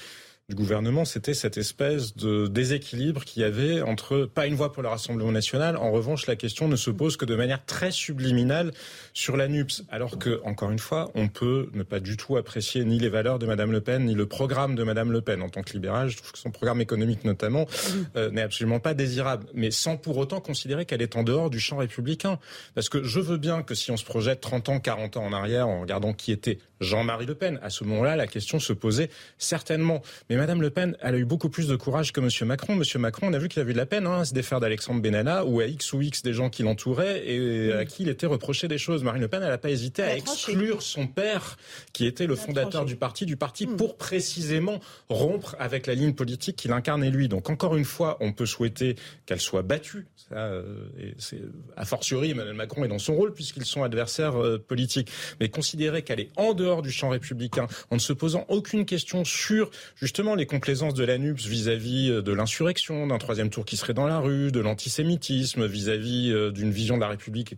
du 0.49 0.55
gouvernement, 0.55 1.05
c'était 1.05 1.35
cette 1.35 1.59
espèce 1.59 2.15
de 2.15 2.47
déséquilibre 2.47 3.23
qu'il 3.23 3.43
y 3.43 3.45
avait 3.45 3.84
entre 3.84 4.26
pas 4.26 4.47
une 4.47 4.55
voix 4.55 4.71
pour 4.71 4.81
le 4.81 4.89
Rassemblement 4.89 5.31
national. 5.31 5.77
En 5.77 5.91
revanche, 5.91 6.26
la 6.26 6.35
question 6.35 6.67
ne 6.67 6.76
se 6.76 6.89
pose 6.89 7.17
que 7.17 7.26
de 7.26 7.35
manière 7.35 7.63
très 7.63 7.91
subliminale 7.91 8.71
sur 9.13 9.38
la 9.38 9.47
NUPS. 9.47 9.84
Alors 9.89 10.17
que, 10.17 10.41
encore 10.43 10.71
une 10.71 10.80
fois, 10.80 11.11
on 11.13 11.27
peut 11.27 11.69
ne 11.73 11.84
pas 11.84 11.99
du 11.99 12.17
tout 12.17 12.35
apprécier 12.35 12.84
ni 12.84 12.97
les 12.97 13.09
valeurs 13.09 13.38
de 13.38 13.45
Madame 13.45 13.71
Le 13.71 13.80
Pen, 13.80 14.05
ni 14.05 14.15
le 14.15 14.26
programme 14.26 14.73
de 14.73 14.84
Madame 14.84 15.11
Le 15.11 15.21
Pen. 15.21 15.43
En 15.43 15.49
tant 15.49 15.61
que 15.61 15.71
libéral, 15.71 16.09
je 16.09 16.17
trouve 16.17 16.31
que 16.31 16.39
son 16.39 16.49
programme 16.49 16.81
économique, 16.81 17.26
notamment, 17.26 17.67
euh, 18.15 18.31
n'est 18.31 18.41
absolument 18.41 18.80
pas 18.80 18.95
désirable. 18.95 19.45
Mais 19.53 19.69
sans 19.69 19.97
pour 19.97 20.17
autant 20.17 20.41
considérer 20.41 20.85
qu'elle 20.85 21.03
est 21.03 21.15
en 21.15 21.21
dehors 21.21 21.51
du 21.51 21.59
champ 21.59 21.77
républicain. 21.77 22.39
Parce 22.73 22.89
que 22.89 23.03
je 23.03 23.19
veux 23.19 23.38
bien 23.38 23.61
que 23.61 23.76
si 23.76 23.91
on 23.91 23.97
se 23.97 24.05
projette 24.05 24.41
30 24.41 24.69
ans, 24.69 24.80
40 24.80 25.17
ans 25.17 25.26
en 25.27 25.34
arrière, 25.34 25.67
en 25.67 25.81
regardant 25.81 26.13
qui 26.13 26.31
était 26.31 26.57
Jean-Marie 26.80 27.26
Le 27.26 27.35
Pen, 27.35 27.60
à 27.61 27.69
ce 27.69 27.84
moment-là, 27.84 28.15
la 28.15 28.27
question 28.27 28.60
se 28.60 28.73
posait 28.73 29.10
certainement. 29.38 30.01
Mais 30.30 30.38
Madame 30.38 30.61
Le 30.61 30.69
Pen, 30.69 30.95
elle 31.01 31.15
a 31.15 31.18
eu 31.18 31.26
beaucoup 31.26 31.49
plus 31.49 31.68
de 31.68 31.76
courage 31.76 32.14
que 32.14 32.22
Monsieur 32.22 32.45
Macron. 32.45 32.76
Monsieur 32.76 32.99
Macron, 32.99 33.27
on 33.30 33.34
a 33.34 33.39
vu 33.39 33.49
qu'il 33.49 33.61
a 33.61 33.65
eu 33.65 33.73
de 33.73 33.77
la 33.77 33.85
peine 33.85 34.07
hein, 34.07 34.22
à 34.22 34.26
se 34.26 34.34
défaire 34.34 34.60
d'Alexandre 34.60 35.01
Benalla 35.01 35.45
ou 35.45 35.60
à 35.60 35.65
X 35.65 35.93
ou 35.93 36.01
X 36.01 36.22
des 36.23 36.34
gens 36.34 36.49
qui 36.49 36.64
l'entouraient 36.64 37.23
et 37.26 37.73
à 37.73 37.85
qui 37.85 38.03
il 38.03 38.10
était 38.10 38.27
reproché 38.27 38.68
des 38.68 38.77
choses. 38.77 39.03
Marine 39.03 39.22
Le 39.22 39.27
Pen, 39.27 39.41
elle 39.43 39.49
n'a 39.49 39.57
pas 39.57 39.69
hésité 39.69 40.03
à 40.03 40.15
exclure 40.15 40.81
son 40.81 41.07
père, 41.07 41.57
qui 41.93 42.06
était 42.06 42.27
le 42.27 42.35
fondateur 42.35 42.85
du 42.85 42.95
parti, 42.95 43.26
du 43.26 43.38
parti 43.38 43.68
pour 43.68 43.97
précisément 43.97 44.80
rompre 45.10 45.56
avec 45.60 45.88
la 45.88 45.95
ligne 45.95 46.14
politique 46.14 46.56
qu'il 46.56 46.72
incarnait 46.72 47.11
lui. 47.11 47.27
Donc 47.27 47.49
encore 47.49 47.76
une 47.76 47.85
fois, 47.85 48.18
on 48.22 48.31
peut 48.31 48.45
souhaiter 48.45 48.95
qu'elle 49.26 49.41
soit 49.41 49.64
battue. 49.64 50.07
Ça, 50.30 50.35
euh, 50.35 50.76
c'est 51.18 51.41
a 51.76 51.85
fortiori, 51.85 52.31
Emmanuel 52.31 52.56
Macron 52.56 52.84
est 52.84 52.88
dans 52.89 52.99
son 52.99 53.15
rôle 53.15 53.34
puisqu'ils 53.34 53.65
sont 53.65 53.84
adversaires 53.84 54.41
euh, 54.41 54.57
politiques. 54.60 55.11
Mais 55.39 55.49
considérer 55.49 56.03
qu'elle 56.03 56.19
est 56.19 56.30
en 56.38 56.53
dehors 56.53 56.69
du 56.82 56.91
champ 56.91 57.10
républicain, 57.10 57.68
en 57.90 57.96
ne 57.96 58.00
se 58.00 58.14
posant 58.14 58.46
aucune 58.48 58.86
question 58.86 59.26
sur 59.26 59.70
justement 59.96 60.36
les 60.36 60.46
complaisance 60.46 60.94
de 60.94 61.04
l'ANUPS 61.04 61.46
vis-à-vis 61.46 62.10
euh, 62.10 62.22
de 62.22 62.32
l'insurrection, 62.32 63.08
d'un 63.08 63.18
troisième 63.18 63.50
tour 63.50 63.66
qui 63.66 63.78
serait 63.78 63.94
dans 63.94 64.08
la 64.08 64.20
rue, 64.20 64.52
de 64.52 64.60
l'antisémitisme, 64.60 65.66
vis-à-vis 65.66 66.32
euh, 66.32 66.52
d'une 66.52 66.72
vision 66.72 66.96
de 66.96 67.02
la 67.02 67.10
République 67.10 67.56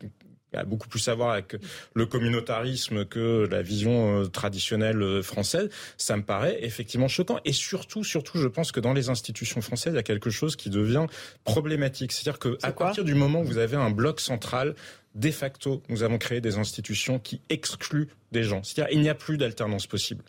qui 0.52 0.58
a 0.58 0.64
beaucoup 0.64 0.88
plus 0.88 1.08
à 1.08 1.16
voir 1.16 1.32
avec 1.32 1.56
le 1.94 2.06
communautarisme 2.06 3.06
que 3.06 3.48
la 3.50 3.62
vision 3.62 4.22
euh, 4.22 4.26
traditionnelle 4.26 5.24
française, 5.24 5.70
ça 5.98 6.18
me 6.18 6.24
paraît 6.24 6.60
effectivement 6.62 7.08
choquant. 7.08 7.40
Et 7.46 7.54
surtout, 7.54 8.04
surtout, 8.04 8.38
je 8.38 8.48
pense 8.48 8.72
que 8.72 8.80
dans 8.80 8.94
les 8.94 9.10
institutions 9.10 9.62
françaises, 9.62 9.94
il 9.94 9.98
y 9.98 10.00
a 10.00 10.04
quelque 10.04 10.30
chose 10.30 10.56
qui 10.56 10.70
devient 10.70 11.06
problématique. 11.44 12.12
C'est-à-dire 12.12 12.40
qu'à 12.40 12.72
partir 12.72 13.04
du 13.04 13.16
moment 13.16 13.42
où 13.42 13.46
vous 13.46 13.58
avez 13.58 13.78
un 13.78 13.90
bloc 13.90 14.20
central, 14.20 14.76
de 15.16 15.32
facto, 15.32 15.84
nous 15.90 16.04
avons 16.04 16.18
créé 16.18 16.42
des 16.42 16.58
institutions 16.58 17.20
qui 17.20 17.42
excluent 17.50 18.10
des 18.32 18.44
gens. 18.44 18.64
C'est-à-dire 18.64 18.94
il 18.94 19.02
n'y 19.02 19.10
a 19.10 19.16
plus 19.16 19.38
d'alternance 19.38 19.88
possible. 19.88 20.24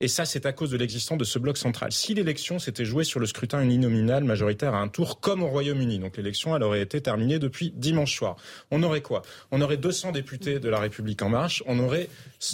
Et 0.00 0.06
ça, 0.06 0.24
c'est 0.24 0.46
à 0.46 0.52
cause 0.52 0.70
de 0.70 0.76
l'existence 0.76 1.18
de 1.18 1.24
ce 1.24 1.40
bloc 1.40 1.58
central. 1.58 1.90
Si 1.90 2.14
l'élection 2.14 2.60
s'était 2.60 2.84
jouée 2.84 3.02
sur 3.02 3.18
le 3.18 3.26
scrutin 3.26 3.60
uninominal 3.60 4.22
majoritaire 4.22 4.72
à 4.72 4.78
un 4.78 4.86
tour, 4.86 5.18
comme 5.18 5.42
au 5.42 5.48
Royaume-Uni, 5.48 5.98
donc 5.98 6.16
l'élection, 6.16 6.54
elle 6.54 6.62
aurait 6.62 6.82
été 6.82 7.00
terminée 7.00 7.40
depuis 7.40 7.72
dimanche 7.74 8.16
soir, 8.16 8.36
on 8.70 8.84
aurait 8.84 9.00
quoi? 9.00 9.22
On 9.50 9.60
aurait 9.60 9.76
200 9.76 10.12
députés 10.12 10.60
de 10.60 10.68
la 10.68 10.78
République 10.78 11.20
en 11.22 11.30
marche, 11.30 11.64
on 11.66 11.80
aurait 11.80 12.08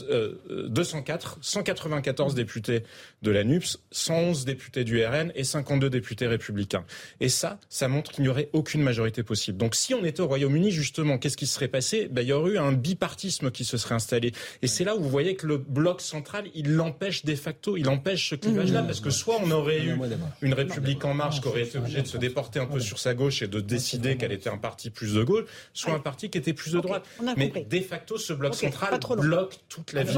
euh, 0.08 0.38
204, 0.68 1.36
194 1.42 2.34
députés 2.34 2.82
de 3.20 3.30
la 3.30 3.44
NUPS, 3.44 3.78
111 3.90 4.46
députés 4.46 4.84
du 4.84 5.04
RN 5.04 5.30
et 5.34 5.44
52 5.44 5.90
députés 5.90 6.26
républicains. 6.26 6.86
Et 7.20 7.28
ça, 7.28 7.58
ça 7.68 7.88
montre 7.88 8.12
qu'il 8.12 8.24
n'y 8.24 8.30
aurait 8.30 8.48
aucune 8.54 8.80
majorité 8.80 9.22
possible. 9.22 9.58
Donc 9.58 9.74
si 9.74 9.92
on 9.92 10.02
était 10.06 10.22
au 10.22 10.28
Royaume-Uni, 10.28 10.70
justement, 10.70 11.18
qu'est-ce 11.18 11.36
qui 11.36 11.46
se 11.46 11.56
serait 11.56 11.68
passé? 11.68 12.08
Ben, 12.10 12.22
Il 12.22 12.28
y 12.28 12.32
aurait 12.32 12.52
eu 12.52 12.58
un 12.58 12.72
bipartisme 12.72 13.50
qui 13.50 13.66
se 13.66 13.76
serait 13.76 13.96
installé. 13.96 14.32
Et 14.62 14.66
c'est 14.66 14.84
là 14.84 14.96
où 14.96 15.02
vous 15.02 15.10
voyez 15.10 15.36
que 15.36 15.46
le 15.46 15.58
bloc 15.58 16.00
central, 16.00 16.46
il 16.54 16.72
l'empêche 16.72 17.22
de 17.35 17.40
facto, 17.40 17.77
il 17.77 17.89
empêche 17.89 18.31
ce 18.31 18.35
clivage-là, 18.35 18.82
mmh. 18.82 18.86
parce 18.86 19.01
que 19.01 19.11
soit 19.11 19.36
on 19.43 19.51
aurait 19.51 19.82
eu 19.82 19.98
une 20.43 20.55
République 20.55 21.05
en 21.05 21.15
marche 21.15 21.40
qui 21.40 21.48
aurait 21.48 21.62
été 21.62 21.78
obligée 21.78 22.02
de 22.02 22.06
se 22.06 22.16
déporter 22.16 22.61
un 22.61 22.66
peu 22.66 22.81
sur 22.81 22.98
sa 22.98 23.15
gauche 23.15 23.43
et 23.43 23.48
de 23.48 23.61
décider 23.61 24.16
qu'elle 24.16 24.32
était 24.32 24.51
un 24.51 24.59
parti 24.59 24.90
plus 24.90 25.15
de 25.15 25.23
gauche, 25.23 25.44
soit 25.73 25.93
un 25.93 25.98
parti 25.98 26.31
qui 26.31 26.39
était 26.39 26.52
plus 26.52 26.73
de 26.73 26.81
droite. 26.81 27.05
Mais 27.36 27.48
de 27.48 27.81
facto, 27.81 28.19
ce 28.19 28.32
bloc 28.32 28.55
central 28.55 28.98
bloque 29.19 29.59
toute 29.69 29.93
la 29.93 30.02
vie. 30.02 30.15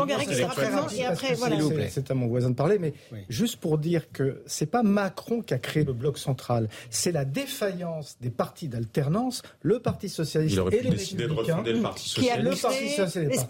C'est 1.91 2.11
à 2.11 2.15
mon 2.15 2.27
voisin 2.27 2.51
de 2.51 2.55
parler, 2.55 2.79
mais 2.79 2.95
juste 3.29 3.57
pour 3.57 3.79
dire 3.79 4.11
que 4.13 4.43
c'est 4.47 4.67
pas 4.67 4.83
Macron 4.83 5.43
qui 5.43 5.55
a 5.55 5.59
créé 5.59 5.85
le 5.85 5.93
bloc 5.93 6.19
central, 6.19 6.69
c'est 6.91 7.13
la 7.13 7.25
défaillance 7.25 8.17
des 8.21 8.31
partis 8.31 8.69
d'alternance, 8.69 9.43
le 9.63 9.81
Parti 9.81 10.09
socialiste 10.09 10.59
et 10.73 10.83
les 10.83 10.91
républicains, 10.91 11.63
le 11.65 11.83
Parti 11.83 12.09
socialiste. 12.09 13.47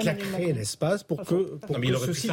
qui 0.00 0.08
a 0.08 0.14
créé 0.14 0.52
l'espace 0.52 1.02
pour 1.02 1.22
que 1.24 1.56
pour 1.56 1.80
que 1.80 1.96
ceci 2.06 2.28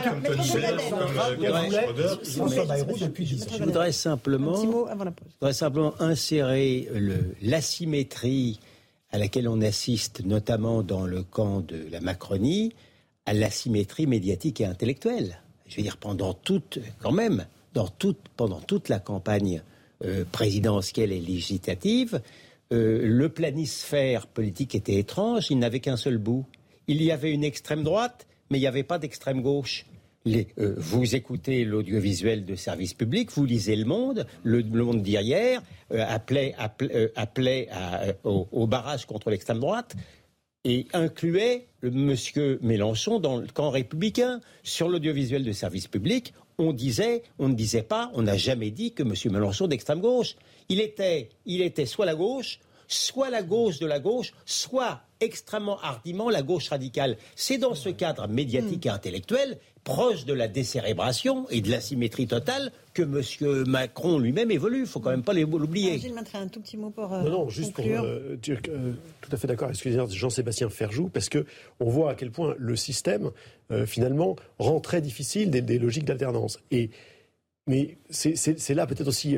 je 2.24 3.64
voudrais 3.64 3.92
simplement, 3.92 4.56
voudrais 5.40 5.54
simplement 5.54 5.94
insérer 6.00 6.88
l'asymétrie 7.42 8.60
à 9.12 9.18
laquelle 9.18 9.48
on 9.48 9.62
assiste, 9.62 10.26
notamment 10.26 10.84
dans 10.84 11.06
le 11.06 11.24
camp 11.24 11.62
de 11.62 11.88
la 11.92 12.02
Macronie, 12.02 12.74
à 13.26 13.34
l'asymétrie 13.34 14.08
médiatique 14.08 14.62
et 14.62 14.66
intellectuelle. 14.66 15.40
Je 15.68 15.78
veux 15.78 15.84
dire, 15.84 15.98
pendant 15.98 16.34
toute, 16.34 16.80
quand 17.00 17.12
même, 17.12 17.46
dans 17.74 17.88
toute, 17.88 18.20
pendant 18.36 18.60
toute 18.60 18.90
la 18.90 19.00
campagne 19.00 19.64
euh, 20.04 20.26
présidentielle 20.32 21.12
et 21.12 21.20
législative, 21.20 22.22
euh, 22.74 23.02
le 23.04 23.30
planisphère 23.30 24.28
politique 24.28 24.76
était 24.76 24.96
étrange, 24.96 25.48
il 25.50 25.60
n'avait 25.60 25.80
qu'un 25.80 25.98
seul 25.98 26.18
bout. 26.18 26.46
Il 26.88 27.02
y 27.02 27.12
avait 27.12 27.32
une 27.32 27.44
extrême 27.44 27.84
droite, 27.84 28.28
mais 28.50 28.58
il 28.58 28.62
n'y 28.62 28.68
avait 28.68 28.84
pas 28.84 29.00
d'extrême 29.00 29.42
gauche. 29.42 29.86
Euh, 30.28 30.74
vous 30.78 31.16
écoutez 31.16 31.64
l'audiovisuel 31.66 32.46
de 32.46 32.56
service 32.56 32.96
public, 32.96 33.32
vous 33.32 33.46
lisez 33.46 33.76
Le 33.76 33.86
Monde, 33.86 34.26
Le, 34.44 34.64
Monde 34.64 35.04
d'hier 35.04 35.62
euh, 35.92 36.04
appelait, 36.08 36.56
euh, 36.82 38.14
au, 38.24 38.66
barrage 38.66 39.06
contre 39.06 39.30
l'extrême 39.30 39.60
droite 39.60 39.96
et 40.64 40.88
incluait 40.94 41.68
monsieur 41.84 42.58
Mélenchon 42.64 43.20
dans 43.20 43.38
le 43.38 43.46
camp 43.48 43.70
républicain. 43.70 44.42
Sur 44.64 44.90
l'audiovisuel 44.90 45.44
de 45.44 45.52
service 45.52 45.88
public, 45.88 46.34
on 46.58 46.74
disait, 46.74 47.22
on 47.38 47.50
ne 47.50 47.54
disait 47.54 47.84
pas, 47.84 48.10
on 48.16 48.24
n'a 48.24 48.38
jamais 48.38 48.72
dit 48.72 48.94
que 48.94 49.04
monsieur 49.04 49.30
Mélenchon 49.30 49.68
d'extrême 49.68 50.02
gauche. 50.02 50.36
Il 50.70 50.82
était, 50.82 51.30
il 51.46 51.62
était 51.62 51.86
soit 51.86 52.08
la 52.08 52.16
gauche, 52.16 52.60
soit 52.88 53.30
la 53.30 53.44
gauche 53.44 53.78
de 53.78 53.86
la 53.86 54.00
gauche, 54.00 54.34
soit 54.46 55.02
extrêmement 55.20 55.80
hardiment 55.82 56.32
la 56.32 56.42
gauche 56.42 56.70
radicale. 56.70 57.18
C'est 57.36 57.60
dans 57.60 57.76
ce 57.76 57.90
cadre 57.90 58.28
médiatique 58.28 58.88
et 58.88 58.90
intellectuel 58.90 59.60
proche 59.86 60.26
de 60.26 60.34
la 60.34 60.50
décérébration 60.50 61.48
et 61.50 61.62
de 61.62 61.70
l'asymétrie 61.70 62.28
totale 62.28 62.72
que 62.94 63.04
M. 63.04 63.64
Macron 63.68 64.18
lui-même 64.20 64.52
évolue. 64.52 64.80
Il 64.80 64.82
ne 64.82 64.86
faut 64.88 65.00
quand 65.00 65.12
même 65.12 65.24
pas 65.24 65.34
l'oublier. 65.34 66.00
Gilles 66.00 66.16
un 66.34 66.48
tout 66.48 66.60
petit 66.60 66.76
mot 66.76 66.90
pour. 66.90 67.14
Euh, 67.14 67.22
non, 67.22 67.30
non, 67.30 67.50
juste 67.50 67.74
pour 67.74 67.86
euh, 67.86 68.36
dire 68.36 68.60
euh, 68.68 68.94
tout 69.22 69.30
à 69.32 69.38
fait 69.38 69.48
d'accord 69.48 69.68
avec 69.68 69.78
ce 69.78 69.84
que 69.84 69.90
dit 69.90 70.18
Jean-Sébastien 70.18 70.70
Ferjou, 70.70 71.08
parce 71.08 71.30
que 71.30 71.46
on 71.80 71.90
voit 71.90 72.12
à 72.12 72.16
quel 72.16 72.32
point 72.32 72.56
le 72.58 72.76
système, 72.76 73.32
finalement, 73.86 74.36
rend 74.60 74.80
très 74.80 75.02
difficile 75.02 75.50
des, 75.50 75.80
logiques 75.80 76.06
d'alternance. 76.06 76.60
Et, 76.72 76.90
mais 77.68 77.98
c'est 78.10 78.74
là 78.74 78.88
peut-être 78.88 79.08
aussi 79.08 79.38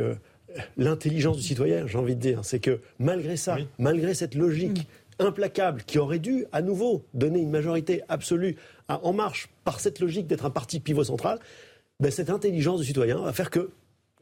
l'intelligence 0.78 1.38
du 1.38 1.44
citoyen, 1.44 1.88
j'ai 1.88 1.98
envie 1.98 2.16
de 2.16 2.22
dire. 2.22 2.40
C'est 2.44 2.60
que 2.60 2.80
malgré 3.00 3.36
ça, 3.38 3.58
malgré 3.78 4.14
cette 4.14 4.34
logique. 4.34 4.88
Implacable 5.20 5.82
qui 5.82 5.98
aurait 5.98 6.20
dû 6.20 6.46
à 6.52 6.62
nouveau 6.62 7.04
donner 7.16 7.40
une 7.40 7.50
majorité 7.50 8.04
absolue 8.08 8.56
à 8.88 9.04
En 9.04 9.14
Marche 9.14 9.50
par 9.64 9.80
cette 9.80 10.00
logique 10.00 10.28
d'être 10.28 10.46
un 10.46 10.50
parti 10.50 10.80
pivot 10.80 11.04
central, 11.04 11.40
ben 12.00 12.12
cette 12.12 12.30
intelligence 12.30 12.80
du 12.80 12.86
citoyen 12.86 13.20
va 13.20 13.34
faire 13.34 13.50
que, 13.50 13.70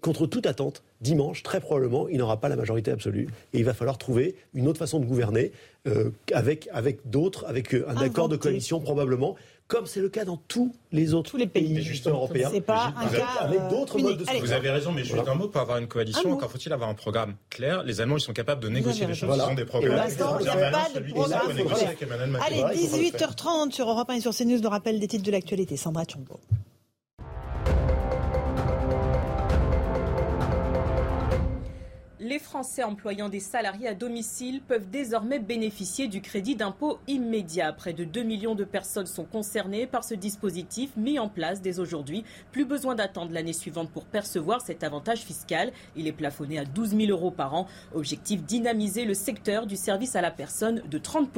contre 0.01 0.27
toute 0.27 0.45
attente, 0.45 0.83
dimanche, 1.01 1.43
très 1.43 1.59
probablement, 1.59 2.07
il 2.07 2.17
n'aura 2.17 2.39
pas 2.39 2.49
la 2.49 2.55
majorité 2.55 2.91
absolue 2.91 3.27
et 3.53 3.59
il 3.59 3.65
va 3.65 3.73
falloir 3.73 3.97
trouver 3.97 4.35
une 4.53 4.67
autre 4.67 4.79
façon 4.79 4.99
de 4.99 5.05
gouverner 5.05 5.51
euh, 5.87 6.11
avec, 6.31 6.69
avec 6.71 7.09
d'autres, 7.09 7.45
avec 7.47 7.73
euh, 7.73 7.85
un 7.89 7.97
accord 7.97 8.29
de 8.29 8.37
coalition 8.37 8.79
probablement 8.79 9.35
comme 9.67 9.87
c'est 9.87 9.99
le 9.99 10.09
cas 10.09 10.25
dans 10.25 10.37
tous 10.37 10.75
les 10.91 11.13
autres 11.13 11.37
les 11.37 11.47
pays, 11.47 11.81
européens. 12.05 12.49
C'est 12.51 12.61
pas 12.61 12.93
un 12.97 13.07
cas 13.07 13.25
avec 13.39 13.67
d'autres 13.69 13.99
modes 13.99 14.17
de 14.17 14.39
Vous 14.39 14.51
avez 14.51 14.69
raison, 14.69 14.91
mais 14.91 15.03
juste 15.03 15.27
un 15.27 15.35
mot 15.35 15.47
pour 15.47 15.61
avoir 15.61 15.77
une 15.77 15.87
coalition. 15.87 16.31
Encore 16.31 16.51
faut-il 16.51 16.71
avoir 16.71 16.89
un 16.89 16.93
programme 16.93 17.35
clair. 17.49 17.83
Les 17.83 18.01
Allemands, 18.01 18.17
ils 18.17 18.21
sont 18.21 18.33
capables 18.33 18.61
de 18.61 18.69
négocier 18.69 19.07
les 19.07 19.15
choses. 19.15 19.35
Ils 19.35 19.41
ont 19.41 19.53
des 19.53 19.65
programmes. 19.65 19.95
Pour 19.95 20.03
l'instant, 20.03 20.37
pas 20.37 20.99
de 20.99 21.11
programme. 21.11 22.39
Allez, 22.45 22.61
18h30 22.75 23.71
sur 23.71 23.89
Europe 23.89 24.09
1 24.09 24.15
et 24.15 24.21
sur 24.21 24.35
CNews, 24.35 24.61
le 24.61 24.67
rappel 24.67 24.99
des 24.99 25.07
titres 25.07 25.23
de 25.23 25.31
l'actualité. 25.31 25.77
Sandra 25.77 26.03
Chombo. 26.05 26.39
Les 32.27 32.39
Français 32.39 32.81
employant 32.81 33.29
des 33.29 33.39
salariés 33.39 33.87
à 33.87 33.93
domicile 33.93 34.63
peuvent 34.67 34.89
désormais 34.89 35.37
bénéficier 35.37 36.07
du 36.07 36.21
crédit 36.21 36.55
d'impôt 36.55 36.97
immédiat. 37.07 37.71
Près 37.71 37.93
de 37.93 38.03
2 38.03 38.23
millions 38.23 38.55
de 38.55 38.63
personnes 38.63 39.05
sont 39.05 39.25
concernées 39.25 39.85
par 39.85 40.03
ce 40.03 40.15
dispositif 40.15 40.89
mis 40.97 41.19
en 41.19 41.29
place 41.29 41.61
dès 41.61 41.79
aujourd'hui. 41.79 42.25
Plus 42.51 42.65
besoin 42.65 42.95
d'attendre 42.95 43.31
l'année 43.31 43.53
suivante 43.53 43.91
pour 43.91 44.05
percevoir 44.05 44.61
cet 44.61 44.83
avantage 44.83 45.19
fiscal. 45.19 45.71
Il 45.95 46.07
est 46.07 46.11
plafonné 46.11 46.57
à 46.57 46.65
12 46.65 46.97
000 46.97 47.11
euros 47.11 47.29
par 47.29 47.53
an. 47.53 47.67
Objectif 47.93 48.41
dynamiser 48.41 49.05
le 49.05 49.13
secteur 49.13 49.67
du 49.67 49.75
service 49.75 50.15
à 50.15 50.21
la 50.21 50.31
personne 50.31 50.81
de 50.89 50.97
30 50.97 51.29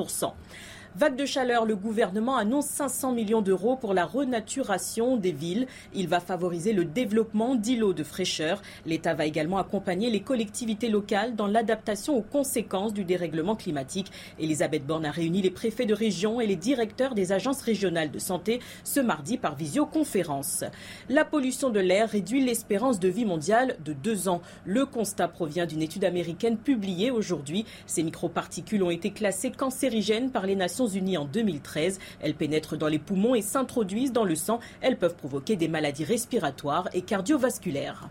Vague 0.98 1.16
de 1.16 1.28
chaleur, 1.28 1.66
le 1.66 1.76
gouvernement 1.76 2.38
annonce 2.38 2.66
500 2.66 3.12
millions 3.12 3.44
d'euros 3.44 3.76
pour 3.76 3.94
la 3.94 4.04
renaturation 4.04 5.16
des 5.16 5.32
villes. 5.32 5.68
Il 5.94 6.08
va 6.08 6.20
favoriser 6.20 6.74
le 6.74 6.86
développement 6.86 7.54
d'îlots 7.54 7.94
de 7.94 8.04
fraîcheur. 8.04 8.64
L'État 8.88 9.14
va 9.14 9.28
également 9.28 9.60
accompagner 9.60 10.10
les 10.10 10.22
collectivités 10.22 10.90
locales 10.90 11.36
dans 11.36 11.46
l'adaptation 11.46 12.18
aux 12.18 12.24
conséquences 12.24 12.96
du 12.96 13.04
dérèglement 13.04 13.56
climatique. 13.56 14.12
Elisabeth 14.40 14.88
Borne 14.88 15.06
a 15.06 15.12
réuni 15.12 15.44
les 15.44 15.52
préfets 15.52 15.86
de 15.86 15.94
région 15.94 16.42
et 16.42 16.48
les 16.48 16.56
directeurs 16.56 17.14
des 17.14 17.32
agences 17.32 17.62
régionales 17.62 18.10
de 18.10 18.18
santé 18.18 18.60
ce 18.84 19.00
mardi 19.00 19.38
par 19.38 19.56
visioconférence. 19.56 20.64
La 21.10 21.26
pollution 21.26 21.70
de 21.70 21.80
l'air 21.80 22.10
réduit 22.10 22.44
l'espérance 22.44 23.00
de 23.00 23.08
vie 23.08 23.26
mondiale 23.26 23.78
de 23.86 23.94
deux 23.94 24.30
ans. 24.30 24.42
Le 24.66 24.88
constat 24.88 25.28
provient 25.28 25.68
d'une 25.68 25.84
étude 25.84 26.06
américaine 26.06 26.58
publiée 26.58 27.12
aujourd'hui. 27.12 27.66
Ces 27.86 28.02
microparticules 28.02 28.82
ont 28.82 28.90
été 28.90 29.12
classées 29.12 29.52
cancérigènes 29.52 30.32
par 30.32 30.48
les 30.48 30.56
Nations 30.56 30.87
Unis 30.88 31.18
en 31.18 31.26
2013. 31.26 32.00
Elles 32.20 32.36
pénètrent 32.36 32.78
dans 32.78 32.88
les 32.88 33.00
poumons 33.00 33.36
et 33.36 33.42
s'introduisent 33.42 34.14
dans 34.14 34.24
le 34.24 34.36
sang. 34.36 34.60
Elles 34.82 34.98
peuvent 34.98 35.16
provoquer 35.16 35.56
des 35.56 35.68
maladies 35.68 36.06
respiratoires 36.06 36.90
et 36.94 37.02
cardiovasculaires. 37.02 38.10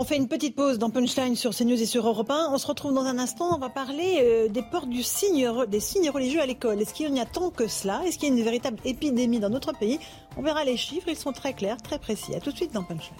On 0.00 0.04
fait 0.04 0.16
une 0.16 0.28
petite 0.28 0.56
pause 0.56 0.78
dans 0.78 0.88
Punchline 0.88 1.36
sur 1.36 1.54
CNews 1.54 1.82
et 1.82 1.84
sur 1.84 2.06
Europe 2.06 2.30
1. 2.30 2.48
On 2.54 2.56
se 2.56 2.66
retrouve 2.66 2.94
dans 2.94 3.04
un 3.04 3.18
instant. 3.18 3.54
On 3.54 3.58
va 3.58 3.68
parler 3.68 4.20
euh, 4.22 4.48
des 4.48 4.62
ports 4.62 4.86
du 4.86 5.02
signe, 5.02 5.46
des 5.68 5.78
signes 5.78 6.08
religieux 6.08 6.40
à 6.40 6.46
l'école. 6.46 6.80
Est-ce 6.80 6.94
qu'il 6.94 7.14
y 7.14 7.20
a 7.20 7.26
tant 7.26 7.50
que 7.50 7.68
cela? 7.68 8.00
Est-ce 8.06 8.18
qu'il 8.18 8.30
y 8.30 8.32
a 8.32 8.34
une 8.34 8.42
véritable 8.42 8.78
épidémie 8.86 9.40
dans 9.40 9.50
notre 9.50 9.76
pays? 9.78 10.00
On 10.38 10.42
verra 10.42 10.64
les 10.64 10.78
chiffres. 10.78 11.08
Ils 11.08 11.16
sont 11.16 11.32
très 11.32 11.52
clairs, 11.52 11.76
très 11.82 11.98
précis. 11.98 12.34
À 12.34 12.40
tout 12.40 12.50
de 12.50 12.56
suite 12.56 12.72
dans 12.72 12.82
Punchline. 12.82 13.14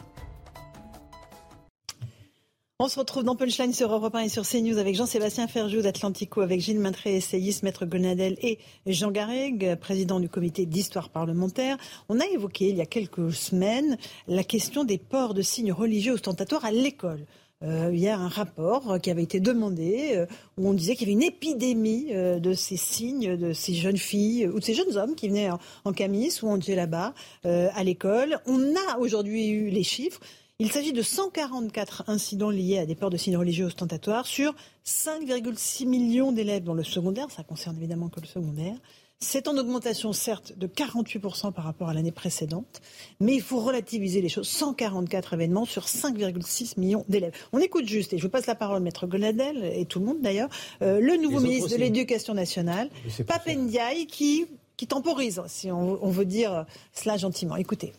On 2.82 2.89
se 2.89 2.98
retrouve 2.98 3.24
dans 3.24 3.36
Punchline 3.36 3.74
sur 3.74 3.93
Europe 3.93 4.15
1 4.15 4.20
et 4.20 4.28
sur 4.31 4.48
CNews 4.48 4.78
avec 4.78 4.94
Jean-Sébastien 4.94 5.47
Ferjou 5.48 5.82
d'Atlantico, 5.82 6.40
avec 6.40 6.62
Gilles 6.62 6.81
Maintré, 6.81 7.15
essayiste, 7.15 7.62
Maître 7.62 7.85
Gonadel 7.85 8.39
et 8.40 8.59
Jean 8.86 9.11
Garreg, 9.11 9.77
président 9.78 10.19
du 10.19 10.31
comité 10.31 10.65
d'histoire 10.65 11.11
parlementaire. 11.11 11.77
On 12.09 12.20
a 12.20 12.24
évoqué 12.24 12.70
il 12.70 12.77
y 12.77 12.81
a 12.81 12.86
quelques 12.86 13.35
semaines 13.35 13.98
la 14.28 14.44
question 14.44 14.85
des 14.85 14.97
ports 14.97 15.35
de 15.35 15.43
signes 15.43 15.74
religieux 15.74 16.15
ostentatoires 16.15 16.65
à 16.65 16.70
l'école. 16.70 17.27
Euh, 17.62 17.90
il 17.93 18.01
y 18.01 18.09
a 18.09 18.19
un 18.19 18.28
rapport 18.28 18.98
qui 19.02 19.11
avait 19.11 19.24
été 19.24 19.39
demandé 19.39 20.12
euh, 20.15 20.24
où 20.57 20.66
on 20.66 20.73
disait 20.73 20.97
qu'il 20.97 21.07
y 21.07 21.11
avait 21.11 21.20
une 21.20 21.31
épidémie 21.31 22.07
euh, 22.12 22.39
de 22.39 22.55
ces 22.55 22.78
signes, 22.78 23.36
de 23.36 23.52
ces 23.52 23.74
jeunes 23.74 23.98
filles 23.98 24.48
ou 24.48 24.59
de 24.59 24.65
ces 24.65 24.73
jeunes 24.73 24.97
hommes 24.97 25.15
qui 25.15 25.28
venaient 25.28 25.51
en, 25.51 25.59
en 25.85 25.93
camis 25.93 26.32
ou 26.43 26.48
en 26.48 26.59
là-bas 26.66 27.12
à 27.44 27.85
l'école. 27.85 28.40
On 28.47 28.74
a 28.74 28.98
aujourd'hui 28.98 29.48
eu 29.48 29.69
les 29.69 29.82
chiffres. 29.82 30.20
Il 30.62 30.70
s'agit 30.70 30.92
de 30.92 31.00
144 31.00 32.04
incidents 32.08 32.50
liés 32.50 32.76
à 32.76 32.84
des 32.84 32.94
ports 32.94 33.08
de 33.08 33.16
signes 33.16 33.38
religieux 33.38 33.64
ostentatoires 33.64 34.26
sur 34.26 34.54
5,6 34.84 35.86
millions 35.86 36.32
d'élèves 36.32 36.64
dans 36.64 36.74
le 36.74 36.84
secondaire. 36.84 37.30
Ça 37.30 37.42
concerne 37.42 37.78
évidemment 37.78 38.10
que 38.10 38.20
le 38.20 38.26
secondaire. 38.26 38.74
C'est 39.20 39.48
en 39.48 39.56
augmentation, 39.56 40.12
certes, 40.12 40.52
de 40.58 40.66
48% 40.66 41.54
par 41.54 41.64
rapport 41.64 41.88
à 41.88 41.94
l'année 41.94 42.12
précédente, 42.12 42.82
mais 43.20 43.36
il 43.36 43.40
faut 43.40 43.60
relativiser 43.60 44.20
les 44.20 44.28
choses. 44.28 44.48
144 44.48 45.32
événements 45.32 45.64
sur 45.64 45.84
5,6 45.84 46.78
millions 46.78 47.06
d'élèves. 47.08 47.32
On 47.54 47.58
écoute 47.58 47.86
juste, 47.86 48.12
et 48.12 48.18
je 48.18 48.22
vous 48.24 48.28
passe 48.28 48.46
la 48.46 48.54
parole, 48.54 48.82
Maître 48.82 49.06
Goladel, 49.06 49.64
et 49.64 49.86
tout 49.86 49.98
le 49.98 50.04
monde 50.04 50.20
d'ailleurs, 50.20 50.50
euh, 50.82 51.00
le 51.00 51.16
nouveau 51.16 51.40
ministre 51.40 51.70
de 51.70 51.76
l'Éducation 51.76 52.34
nationale, 52.34 52.90
Papendiaï, 53.26 54.06
qui, 54.06 54.44
qui 54.76 54.86
temporise, 54.86 55.40
si 55.46 55.70
on, 55.70 56.04
on 56.04 56.10
veut 56.10 56.26
dire 56.26 56.66
cela 56.92 57.16
gentiment. 57.16 57.56
Écoutez 57.56 57.94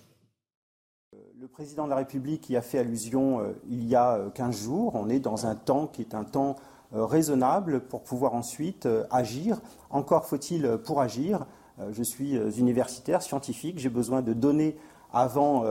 président 1.61 1.85
de 1.85 1.91
la 1.91 1.97
République 1.97 2.49
y 2.49 2.57
a 2.57 2.61
fait 2.63 2.79
allusion 2.79 3.39
euh, 3.39 3.53
il 3.69 3.87
y 3.87 3.95
a 3.95 4.19
15 4.33 4.47
euh, 4.47 4.63
jours. 4.63 4.95
On 4.95 5.09
est 5.09 5.19
dans 5.19 5.45
un 5.45 5.53
temps 5.53 5.85
qui 5.85 6.01
est 6.01 6.15
un 6.15 6.23
temps 6.23 6.55
euh, 6.95 7.05
raisonnable 7.05 7.81
pour 7.81 8.01
pouvoir 8.01 8.33
ensuite 8.33 8.87
agir. 9.11 9.61
Encore 9.91 10.25
faut-il 10.25 10.79
pour 10.83 11.01
agir. 11.01 11.45
je 11.91 12.01
suis 12.01 12.35
universitaire, 12.57 13.21
scientifique, 13.21 13.77
j'ai 13.77 13.89
besoin 13.89 14.23
de 14.23 14.33
données 14.33 14.75
avant 15.13 15.63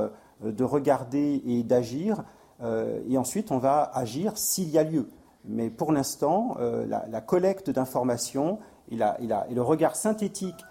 de 0.44 0.64
regarder 0.64 1.42
et 1.44 1.64
d'agir. 1.64 2.22
et 2.62 3.18
ensuite, 3.18 3.50
on 3.50 3.58
va 3.58 3.90
agir 3.92 4.38
s'il 4.38 4.70
y 4.70 4.78
a 4.78 4.84
lieu. 4.84 5.08
Mais 5.44 5.70
pour 5.70 5.92
l'instant, 5.92 6.56
la, 6.86 7.20
collecte 7.20 7.70
d'informations 7.70 8.58
et, 8.90 8.96
et, 8.96 9.54
le 9.54 9.62
regard 9.62 9.96
synthétique 9.96 10.64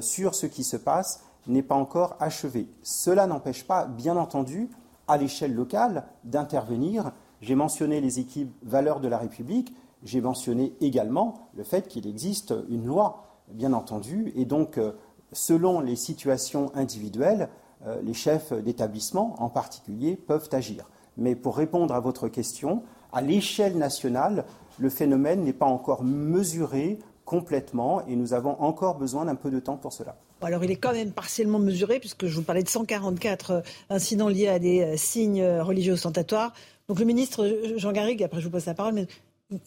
sur 0.00 0.34
ce 0.34 0.46
qui 0.46 0.64
se 0.64 0.76
passe 0.76 1.23
n'est 1.46 1.62
pas 1.62 1.74
encore 1.74 2.16
achevé. 2.20 2.68
Cela 2.82 3.26
n'empêche 3.26 3.66
pas, 3.66 3.86
bien 3.86 4.16
entendu, 4.16 4.70
à 5.08 5.16
l'échelle 5.16 5.54
locale, 5.54 6.04
d'intervenir. 6.24 7.12
J'ai 7.40 7.54
mentionné 7.54 8.00
les 8.00 8.18
équipes 8.18 8.54
valeurs 8.62 9.00
de 9.00 9.08
la 9.08 9.18
République, 9.18 9.74
j'ai 10.02 10.20
mentionné 10.20 10.74
également 10.80 11.48
le 11.56 11.64
fait 11.64 11.88
qu'il 11.88 12.06
existe 12.06 12.54
une 12.68 12.84
loi, 12.84 13.24
bien 13.48 13.72
entendu, 13.72 14.32
et 14.36 14.44
donc, 14.44 14.78
euh, 14.78 14.92
selon 15.32 15.80
les 15.80 15.96
situations 15.96 16.70
individuelles, 16.74 17.48
euh, 17.86 18.00
les 18.02 18.14
chefs 18.14 18.52
d'établissement, 18.52 19.34
en 19.38 19.48
particulier, 19.48 20.16
peuvent 20.16 20.48
agir. 20.52 20.88
Mais 21.16 21.34
pour 21.34 21.56
répondre 21.56 21.94
à 21.94 22.00
votre 22.00 22.28
question, 22.28 22.82
à 23.12 23.20
l'échelle 23.20 23.78
nationale, 23.78 24.44
le 24.78 24.88
phénomène 24.88 25.44
n'est 25.44 25.52
pas 25.52 25.66
encore 25.66 26.02
mesuré 26.02 26.98
complètement 27.24 28.04
et 28.06 28.16
nous 28.16 28.34
avons 28.34 28.60
encore 28.60 28.96
besoin 28.96 29.24
d'un 29.24 29.34
peu 29.34 29.50
de 29.50 29.60
temps 29.60 29.76
pour 29.76 29.92
cela. 29.92 30.16
Alors 30.44 30.62
il 30.64 30.70
est 30.70 30.76
quand 30.76 30.92
même 30.92 31.12
partiellement 31.12 31.58
mesuré 31.58 31.98
puisque 31.98 32.26
je 32.26 32.34
vous 32.34 32.42
parlais 32.42 32.62
de 32.62 32.68
144 32.68 33.50
euh, 33.50 33.60
incidents 33.90 34.28
liés 34.28 34.48
à 34.48 34.58
des 34.58 34.80
euh, 34.82 34.96
signes 34.96 35.42
euh, 35.42 35.62
religieux 35.62 35.94
ostentatoires. 35.94 36.52
Donc 36.88 36.98
le 36.98 37.04
ministre 37.04 37.50
Jean 37.76 37.92
Garrigue, 37.92 38.22
après 38.22 38.40
je 38.40 38.46
vous 38.46 38.50
passe 38.50 38.66
la 38.66 38.74
parole, 38.74 38.94
mais 38.94 39.06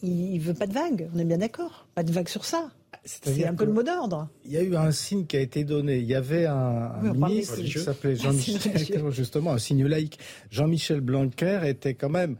il 0.02 0.34
ne 0.34 0.40
veut 0.40 0.54
pas 0.54 0.66
de 0.66 0.72
vague, 0.72 1.08
on 1.14 1.18
est 1.18 1.24
bien 1.24 1.38
d'accord 1.38 1.86
Pas 1.94 2.02
de 2.02 2.12
vague 2.12 2.28
sur 2.28 2.44
ça. 2.44 2.70
C'est 3.04 3.46
un 3.46 3.54
peu 3.54 3.64
le 3.64 3.72
mot 3.72 3.82
d'ordre. 3.82 4.28
Il 4.44 4.52
y 4.52 4.56
a 4.56 4.62
eu 4.62 4.76
un 4.76 4.92
signe 4.92 5.26
qui 5.26 5.36
a 5.36 5.40
été 5.40 5.64
donné. 5.64 5.98
Il 5.98 6.06
y 6.06 6.14
avait 6.14 6.46
un, 6.46 6.92
ministre 7.14 7.56
qui 7.56 7.78
s'appelait 7.78 8.16
Jean-Michel, 8.16 9.02
justement, 9.10 9.52
un 9.52 9.58
signe 9.58 9.86
laïque. 9.86 10.18
Jean-Michel 10.50 11.00
Blanquer 11.00 11.60
était 11.64 11.94
quand 11.94 12.08
même 12.08 12.36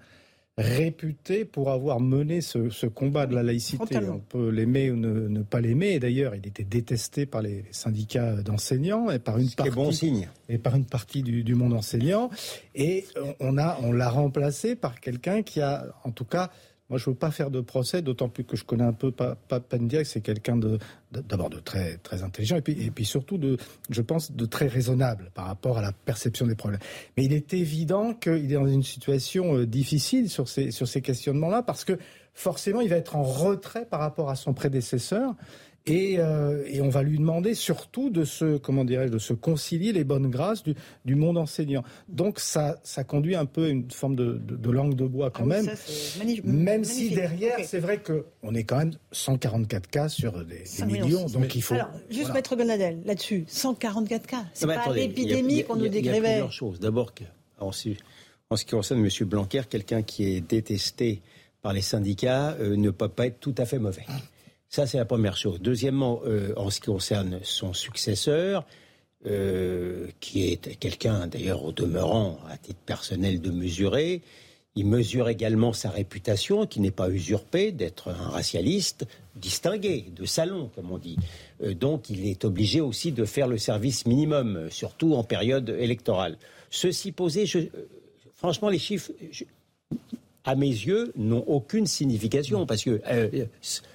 réputé 0.58 1.44
pour 1.44 1.70
avoir 1.70 2.00
mené 2.00 2.40
ce, 2.40 2.86
combat 2.86 3.26
de 3.26 3.34
la 3.34 3.42
laïcité. 3.42 3.98
On 3.98 4.18
peut 4.18 4.50
l'aimer 4.50 4.90
ou 4.90 4.96
ne, 4.96 5.42
pas 5.42 5.60
l'aimer. 5.60 5.98
d'ailleurs, 5.98 6.34
il 6.34 6.46
était 6.46 6.64
détesté 6.64 7.26
par 7.26 7.42
les 7.42 7.64
syndicats 7.70 8.34
d'enseignants 8.42 9.10
et 9.10 9.18
par 9.18 9.38
une 9.38 9.50
partie 9.50 9.70
bon 9.72 9.92
signe. 9.92 10.28
et 10.48 10.58
par 10.58 10.74
une 10.74 10.84
partie 10.84 11.22
du, 11.22 11.44
du 11.44 11.54
monde 11.54 11.74
enseignant. 11.74 12.30
Et 12.74 13.06
on 13.40 13.56
a 13.56 13.78
on 13.82 13.92
l'a 13.92 14.10
remplacé 14.10 14.74
par 14.74 15.00
quelqu'un 15.00 15.42
qui 15.42 15.60
a, 15.60 15.86
en 16.04 16.10
tout 16.10 16.24
cas, 16.24 16.50
moi, 16.90 16.98
je 16.98 17.08
ne 17.08 17.14
veux 17.14 17.18
pas 17.18 17.30
faire 17.30 17.50
de 17.50 17.60
procès, 17.60 18.00
d'autant 18.00 18.28
plus 18.28 18.44
que 18.44 18.56
je 18.56 18.64
connais 18.64 18.84
un 18.84 18.92
peu 18.92 19.10
Papendiaï, 19.10 20.06
c'est 20.06 20.22
quelqu'un 20.22 20.56
de, 20.56 20.78
d'abord 21.12 21.50
de 21.50 21.58
très, 21.58 21.98
très 21.98 22.22
intelligent, 22.22 22.56
et 22.56 22.62
puis, 22.62 22.82
et 22.82 22.90
puis 22.90 23.04
surtout, 23.04 23.36
de, 23.36 23.58
je 23.90 24.00
pense, 24.00 24.32
de 24.32 24.46
très 24.46 24.68
raisonnable 24.68 25.30
par 25.34 25.46
rapport 25.46 25.78
à 25.78 25.82
la 25.82 25.92
perception 25.92 26.46
des 26.46 26.54
problèmes. 26.54 26.80
Mais 27.16 27.24
il 27.24 27.32
est 27.32 27.52
évident 27.52 28.14
qu'il 28.14 28.50
est 28.50 28.54
dans 28.54 28.66
une 28.66 28.82
situation 28.82 29.56
euh, 29.56 29.66
difficile 29.66 30.30
sur 30.30 30.48
ces, 30.48 30.70
sur 30.70 30.88
ces 30.88 31.02
questionnements-là, 31.02 31.62
parce 31.62 31.84
que 31.84 31.98
forcément, 32.32 32.80
il 32.80 32.88
va 32.88 32.96
être 32.96 33.16
en 33.16 33.22
retrait 33.22 33.84
par 33.84 34.00
rapport 34.00 34.30
à 34.30 34.36
son 34.36 34.54
prédécesseur. 34.54 35.34
Euh, 35.90 36.64
et, 36.66 36.80
on 36.80 36.88
va 36.88 37.02
lui 37.02 37.18
demander 37.18 37.54
surtout 37.54 38.10
de 38.10 38.24
se, 38.24 38.58
comment 38.58 38.84
dirais 38.84 39.10
de 39.10 39.18
se 39.18 39.32
concilier 39.32 39.92
les 39.92 40.04
bonnes 40.04 40.30
grâces 40.30 40.62
du, 40.64 41.14
monde 41.14 41.38
enseignant. 41.38 41.82
Donc 42.08 42.40
ça, 42.40 42.78
ça 42.82 43.04
conduit 43.04 43.34
un 43.34 43.46
peu 43.46 43.64
à 43.64 43.68
une 43.68 43.90
forme 43.90 44.16
de, 44.16 44.70
langue 44.70 44.94
de 44.94 45.06
bois 45.06 45.30
quand 45.30 45.44
ah 45.50 45.62
même. 45.62 45.68
même 46.44 46.84
si 46.84 47.10
derrière, 47.10 47.56
c'est 47.64 47.80
vrai 47.80 48.02
qu'on 48.02 48.54
est 48.54 48.64
quand 48.64 48.78
même 48.78 48.92
144 49.12 49.88
cas 49.88 50.08
sur 50.08 50.44
des, 50.44 50.64
millions, 50.86 51.26
donc 51.26 51.54
il 51.54 51.62
faut. 51.62 51.74
Alors, 51.74 51.90
juste 52.10 52.32
mettre 52.32 52.56
Gonadel 52.56 53.00
là-dessus, 53.04 53.44
144 53.48 54.26
cas. 54.26 54.44
C'est 54.52 54.66
pas 54.66 54.92
l'épidémie 54.92 55.64
qu'on 55.64 55.76
nous 55.76 55.88
décrivait. 55.88 56.18
Il 56.18 56.22
y 56.22 56.26
a 56.26 56.30
plusieurs 56.30 56.52
choses. 56.52 56.80
D'abord, 56.80 57.12
en, 57.58 57.72
ce 57.72 57.88
qui 58.64 58.70
concerne 58.70 59.04
M. 59.04 59.26
Blanquer, 59.26 59.62
quelqu'un 59.68 60.02
qui 60.02 60.24
est 60.24 60.40
détesté 60.40 61.22
par 61.62 61.72
les 61.72 61.82
syndicats 61.82 62.52
euh, 62.60 62.76
ne 62.76 62.90
peut 62.90 63.08
pas 63.08 63.26
être 63.26 63.40
tout 63.40 63.54
à 63.58 63.64
fait 63.64 63.78
mauvais. 63.78 64.04
Ça, 64.68 64.86
c'est 64.86 64.98
la 64.98 65.06
première 65.06 65.36
chose. 65.36 65.60
Deuxièmement, 65.60 66.20
euh, 66.26 66.52
en 66.56 66.70
ce 66.70 66.80
qui 66.80 66.86
concerne 66.86 67.40
son 67.42 67.72
successeur, 67.72 68.66
euh, 69.26 70.08
qui 70.20 70.44
est 70.52 70.78
quelqu'un 70.78 71.26
d'ailleurs 71.26 71.64
au 71.64 71.72
demeurant, 71.72 72.38
à 72.48 72.58
titre 72.58 72.80
personnel, 72.84 73.40
de 73.40 73.50
mesurer, 73.50 74.22
il 74.74 74.86
mesure 74.86 75.28
également 75.28 75.72
sa 75.72 75.90
réputation, 75.90 76.66
qui 76.66 76.80
n'est 76.80 76.90
pas 76.90 77.08
usurpée, 77.08 77.72
d'être 77.72 78.08
un 78.08 78.28
racialiste 78.28 79.06
distingué, 79.34 80.04
de 80.14 80.24
salon, 80.26 80.70
comme 80.74 80.92
on 80.92 80.98
dit. 80.98 81.16
Euh, 81.62 81.74
donc 81.74 82.10
il 82.10 82.26
est 82.26 82.44
obligé 82.44 82.82
aussi 82.82 83.10
de 83.10 83.24
faire 83.24 83.48
le 83.48 83.56
service 83.56 84.06
minimum, 84.06 84.68
surtout 84.70 85.14
en 85.14 85.24
période 85.24 85.70
électorale. 85.80 86.36
Ceci 86.70 87.12
posé, 87.12 87.46
franchement, 88.34 88.68
les 88.68 88.78
chiffres, 88.78 89.12
à 90.48 90.54
mes 90.54 90.66
yeux, 90.66 91.12
n'ont 91.14 91.44
aucune 91.46 91.86
signification 91.86 92.64
parce 92.64 92.82
que 92.82 93.02
euh, 93.10 93.44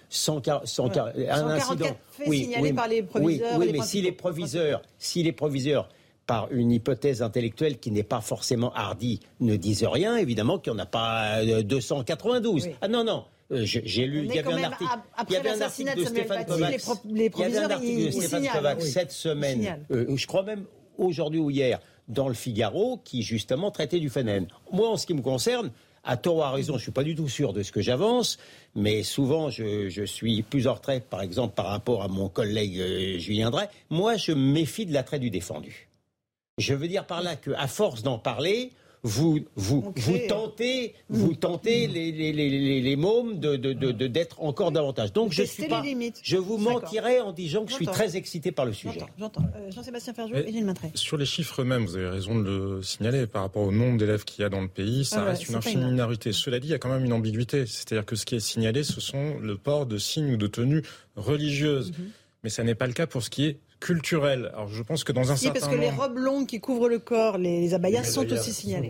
140, 0.10 0.68
140, 0.68 1.16
un 1.28 1.48
incident, 1.48 1.98
oui, 2.28 2.52
oui, 2.62 2.74
par 2.74 2.88
les 2.88 3.02
proviseurs. 3.02 3.58
Oui, 3.58 3.70
mais 3.74 3.82
si 3.82 4.04
les 4.04 4.12
proviseurs, 4.12 4.84
si 5.00 5.24
les 5.24 5.32
proviseurs 5.32 5.90
par 6.28 6.52
une 6.52 6.72
hypothèse 6.72 7.24
intellectuelle 7.24 7.80
qui 7.80 7.90
n'est 7.90 8.04
pas 8.04 8.22
forcément 8.22 8.72
hardie, 8.74 9.20
ne 9.40 9.56
disent 9.56 9.84
rien, 9.84 10.16
évidemment 10.16 10.60
qu'il 10.60 10.74
n'y 10.74 10.80
en 10.80 10.84
a 10.84 10.86
pas 10.86 11.44
292. 11.64 12.70
Ah 12.82 12.88
non, 12.88 13.04
non, 13.04 13.26
euh, 13.52 13.64
j'ai 13.66 14.06
lu, 14.06 14.26
il 14.26 14.36
y 14.36 14.38
avait 14.38 14.54
un 14.54 14.64
article, 14.64 14.92
il 15.28 15.34
y 15.34 15.36
avait 15.36 15.50
un 15.50 15.62
article 15.62 15.98
de 15.98 16.06
Stéphane 16.06 16.46
Kovacs, 16.46 16.82
il 17.04 17.18
y 17.18 17.44
avait 17.44 17.58
un 17.58 17.70
article 17.72 18.06
de 18.06 18.12
Stéphane 18.12 18.48
Kovacs 18.48 18.82
cette 18.84 19.12
semaine, 19.12 19.80
euh, 19.90 20.16
je 20.16 20.28
crois 20.28 20.44
même 20.44 20.66
aujourd'hui 21.00 21.40
ou 21.40 21.50
hier, 21.50 21.80
dans 22.08 22.28
le 22.28 22.36
Figaro, 22.36 23.00
qui 23.04 23.24
justement 23.24 23.72
traitait 23.72 24.00
du 24.00 24.12
phénomène. 24.12 24.48
Moi, 24.72 24.88
en 24.88 24.98
ce 24.98 25.08
qui 25.08 25.16
me 25.16 25.24
concerne, 25.24 25.72
à 26.04 26.18
tort 26.18 26.38
ou 26.38 26.42
à 26.44 26.52
raison, 26.52 26.78
je 26.78 26.84
suis 26.84 26.92
pas 26.92 27.04
du 27.04 27.16
tout 27.16 27.30
sûr 27.30 27.54
de 27.54 27.64
ce 27.64 27.72
que 27.72 27.82
j'avance, 27.82 28.38
mais 28.76 29.04
souvent 29.04 29.50
je, 29.50 29.90
je, 29.90 30.04
suis 30.04 30.42
plus 30.44 30.68
en 30.68 30.74
retrait, 30.74 31.00
par 31.00 31.22
exemple, 31.22 31.56
par 31.56 31.68
rapport 31.68 32.04
à 32.04 32.08
mon 32.08 32.30
collègue 32.30 32.80
euh, 32.80 33.18
Julien 33.20 33.52
Drey. 33.52 33.70
Moi, 33.90 34.18
je 34.18 34.34
me 34.34 34.52
méfie 34.54 34.86
de 34.86 34.94
l'attrait 34.94 35.20
du 35.20 35.30
défendu. 35.30 35.88
Je 36.58 36.74
veux 36.74 36.88
dire 36.88 37.06
par 37.06 37.24
là 37.24 37.36
qu'à 37.36 37.68
force 37.68 38.04
d'en 38.04 38.20
parler, 38.20 38.72
vous, 39.04 39.42
vous, 39.56 39.94
vous 39.96 40.18
tentez, 40.30 40.96
vous 41.10 41.32
mm. 41.32 41.38
tentez 41.38 41.88
les, 41.88 42.12
les, 42.12 42.32
les, 42.32 42.82
les 42.82 42.96
mômes 42.96 43.40
de, 43.40 43.58
de, 43.58 43.74
de, 43.74 44.08
d'être 44.08 44.42
encore 44.42 44.72
davantage. 44.72 45.12
Donc 45.12 45.34
je 45.34 45.44
suis 45.44 45.68
pas, 45.68 45.84
je 46.24 46.38
vous 46.38 46.58
mentirais 46.58 47.20
en 47.20 47.34
disant 47.34 47.66
que 47.66 47.72
je 47.72 47.76
suis 47.76 47.86
très 47.86 48.16
excité 48.16 48.52
par 48.52 48.66
le 48.66 48.74
sujet. 48.74 49.02
J'entends. 49.20 49.44
Euh, 49.56 49.70
Jean-Sébastien 49.72 50.14
Ferjou 50.14 50.36
et 50.36 50.52
Gilles 50.52 50.66
Matré. 50.66 50.92
Sur 50.96 51.18
les 51.18 51.26
chiffres 51.26 51.62
eux-mêmes, 51.62 51.86
vous 51.86 51.98
avez 51.98 52.08
raison 52.08 52.36
de 52.36 52.44
le 52.44 52.82
signaler 52.82 53.28
par 53.28 53.42
rapport 53.42 53.64
au 53.64 53.72
nombre 53.72 53.98
d'élèves 53.98 54.24
qu'il 54.24 54.42
y 54.42 54.46
a 54.46 54.50
dans 54.50 54.62
le 54.62 54.70
pays, 54.70 55.04
ça 55.04 55.22
ah 55.22 55.26
reste 55.26 55.50
une 55.50 55.56
infime 55.56 55.86
minorité. 55.86 56.32
Cela 56.32 56.60
dit, 56.60 56.68
il 56.68 56.72
y 56.72 56.76
a 56.76 56.80
quand 56.80 56.90
même 56.90 57.04
une 57.04 57.14
ambiguïté. 57.14 57.66
C'est-à-dire 57.66 58.06
que 58.06 58.16
ce 58.16 58.26
qui 58.26 58.36
est 58.36 58.40
signalé, 58.40 58.84
ce 58.84 59.02
sont 59.02 59.38
le 59.40 59.58
port 59.58 59.86
de 59.86 59.98
signes 59.98 60.34
ou 60.34 60.38
de 60.38 60.48
tenues 60.48 60.84
religieuses. 61.16 61.92
Mm-hmm. 61.92 62.10
Mais 62.44 62.50
ça 62.50 62.64
n'est 62.64 62.76
pas 62.76 62.88
le 62.88 62.94
cas 62.94 63.08
pour 63.08 63.24
ce 63.24 63.30
qui 63.30 63.46
est 63.46 63.60
culturel. 63.84 64.50
Alors 64.54 64.70
je 64.70 64.82
pense 64.82 65.04
que 65.04 65.12
dans 65.12 65.32
un 65.32 65.36
certain 65.36 65.60
parce 65.60 65.72
que 65.72 65.80
les 65.80 65.90
robes 65.90 66.18
longues 66.18 66.48
qui 66.48 66.62
couvrent 66.62 66.88
le 66.88 67.00
corps, 67.00 67.38
les, 67.38 67.74
abayas 67.74 68.04
sont 68.04 68.32
aussi 68.32 68.54
signalées. 68.54 68.90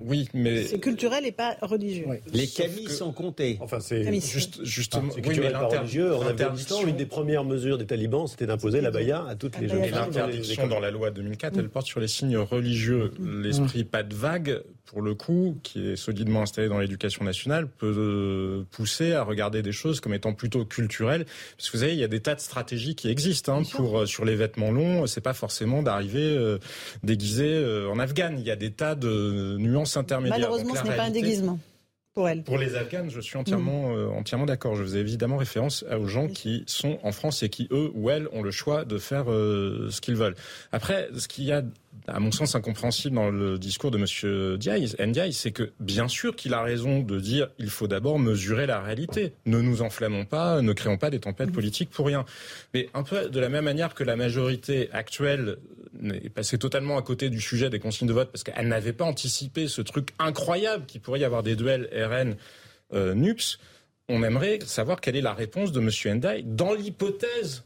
Oui, 0.00 0.28
mais 0.34 0.64
c'est 0.64 0.80
culturel 0.80 1.24
et 1.24 1.32
pas 1.32 1.56
religieux. 1.62 2.06
Les 2.32 2.48
camis 2.48 2.88
sont 2.88 3.12
comptés. 3.12 3.58
Enfin, 3.60 3.78
c'est 3.78 4.02
juste, 4.20 4.64
justement. 4.64 5.12
Ah, 5.12 5.20
oui, 5.24 5.38
mais 5.40 5.48
religieux. 5.48 6.14
En 6.14 6.26
Afghanistan, 6.26 6.84
une 6.84 6.96
des 6.96 7.06
premières 7.06 7.44
mesures 7.44 7.78
des 7.78 7.86
talibans, 7.86 8.26
c'était 8.26 8.46
d'imposer 8.46 8.80
l'abaya 8.80 9.24
à 9.28 9.36
toutes 9.36 9.58
les 9.60 9.68
jeunes 9.68 9.84
filles. 9.84 9.92
L'interdiction 9.92 10.66
dans 10.66 10.80
la 10.80 10.90
loi 10.90 11.10
2004, 11.10 11.58
elle 11.58 11.68
porte 11.68 11.86
sur 11.86 12.00
les 12.00 12.08
signes 12.08 12.38
religieux. 12.38 13.12
L'esprit 13.20 13.84
pas 13.84 14.02
de 14.02 14.14
vague, 14.14 14.62
pour 14.92 15.00
le 15.00 15.14
coup, 15.14 15.58
qui 15.62 15.88
est 15.88 15.96
solidement 15.96 16.42
installé 16.42 16.68
dans 16.68 16.78
l'éducation 16.78 17.24
nationale, 17.24 17.66
peut 17.66 17.94
euh, 17.96 18.64
pousser 18.70 19.14
à 19.14 19.22
regarder 19.22 19.62
des 19.62 19.72
choses 19.72 20.00
comme 20.00 20.12
étant 20.12 20.34
plutôt 20.34 20.66
culturelles. 20.66 21.24
Parce 21.56 21.70
que 21.70 21.78
vous 21.78 21.82
savez, 21.82 21.94
il 21.94 21.98
y 21.98 22.04
a 22.04 22.08
des 22.08 22.20
tas 22.20 22.34
de 22.34 22.40
stratégies 22.40 22.94
qui 22.94 23.08
existent 23.08 23.60
hein, 23.60 23.62
pour 23.72 24.00
euh, 24.00 24.06
sur 24.06 24.26
les 24.26 24.36
vêtements 24.36 24.70
longs, 24.70 25.06
c'est 25.06 25.22
pas 25.22 25.32
forcément 25.32 25.82
d'arriver 25.82 26.36
euh, 26.36 26.58
déguisé 27.02 27.64
en 27.90 27.98
afghane. 27.98 28.38
Il 28.38 28.44
y 28.44 28.50
a 28.50 28.56
des 28.56 28.70
tas 28.70 28.94
de 28.94 29.56
nuances 29.58 29.96
intermédiaires. 29.96 30.38
Malheureusement, 30.38 30.74
ce 30.74 30.84
n'est 30.84 30.96
pas 30.96 31.04
un 31.04 31.10
déguisement. 31.10 31.58
Pour, 32.14 32.28
elle. 32.28 32.42
pour 32.42 32.58
les 32.58 32.76
Afghanes, 32.76 33.08
je 33.08 33.20
suis 33.20 33.38
entièrement, 33.38 33.88
mm. 33.88 33.96
euh, 33.96 34.08
entièrement 34.10 34.44
d'accord. 34.44 34.76
Je 34.76 34.82
faisais 34.82 35.00
évidemment 35.00 35.38
référence 35.38 35.82
aux 35.98 36.06
gens 36.06 36.28
qui 36.28 36.64
sont 36.66 36.98
en 37.02 37.12
France 37.12 37.42
et 37.42 37.48
qui, 37.48 37.68
eux 37.70 37.90
ou 37.94 38.10
elles, 38.10 38.28
ont 38.32 38.42
le 38.42 38.50
choix 38.50 38.84
de 38.84 38.98
faire 38.98 39.24
ce 39.26 40.00
qu'ils 40.02 40.16
veulent. 40.16 40.36
Après, 40.72 41.08
ce 41.16 41.26
qu'il 41.26 41.44
y 41.44 41.52
a 41.52 41.62
à 42.08 42.20
mon 42.20 42.32
sens 42.32 42.54
incompréhensible 42.54 43.14
dans 43.14 43.30
le 43.30 43.58
discours 43.58 43.90
de 43.90 43.98
M. 43.98 44.56
Ndiaye, 45.06 45.32
c'est 45.32 45.52
que 45.52 45.72
bien 45.80 46.08
sûr 46.08 46.34
qu'il 46.36 46.54
a 46.54 46.62
raison 46.62 47.00
de 47.00 47.20
dire 47.20 47.48
il 47.58 47.70
faut 47.70 47.86
d'abord 47.86 48.18
mesurer 48.18 48.66
la 48.66 48.80
réalité. 48.80 49.34
Ne 49.46 49.60
nous 49.60 49.82
enflammons 49.82 50.24
pas, 50.24 50.62
ne 50.62 50.72
créons 50.72 50.98
pas 50.98 51.10
des 51.10 51.20
tempêtes 51.20 51.52
politiques 51.52 51.90
pour 51.90 52.06
rien. 52.06 52.24
Mais 52.74 52.88
un 52.94 53.02
peu 53.02 53.28
de 53.28 53.40
la 53.40 53.48
même 53.48 53.64
manière 53.64 53.94
que 53.94 54.04
la 54.04 54.16
majorité 54.16 54.88
actuelle 54.92 55.58
est 56.02 56.30
passée 56.30 56.58
totalement 56.58 56.96
à 56.96 57.02
côté 57.02 57.30
du 57.30 57.40
sujet 57.40 57.70
des 57.70 57.78
consignes 57.78 58.08
de 58.08 58.12
vote 58.12 58.30
parce 58.32 58.42
qu'elle 58.42 58.68
n'avait 58.68 58.92
pas 58.92 59.04
anticipé 59.04 59.68
ce 59.68 59.82
truc 59.82 60.10
incroyable 60.18 60.86
qui 60.86 60.98
pourrait 60.98 61.20
y 61.20 61.24
avoir 61.24 61.42
des 61.42 61.56
duels 61.56 61.88
RN 61.92 62.36
euh, 62.94 63.14
NUPS, 63.14 63.58
on 64.08 64.22
aimerait 64.22 64.58
savoir 64.66 65.00
quelle 65.00 65.16
est 65.16 65.22
la 65.22 65.34
réponse 65.34 65.72
de 65.72 65.80
M. 65.80 66.16
Ndiaye 66.16 66.42
dans 66.44 66.74
l'hypothèse 66.74 67.64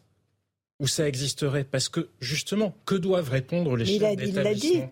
où 0.81 0.87
ça 0.87 1.09
existerait 1.09 1.65
Parce 1.65 1.89
que 1.89 2.09
justement, 2.21 2.75
que 2.85 2.95
doivent 2.95 3.31
répondre 3.31 3.77
les 3.77 3.87
chefs 3.87 3.99
d'établissement 3.99 4.41
Il 4.41 4.45
l'a 4.45 4.55
dit. 4.55 4.83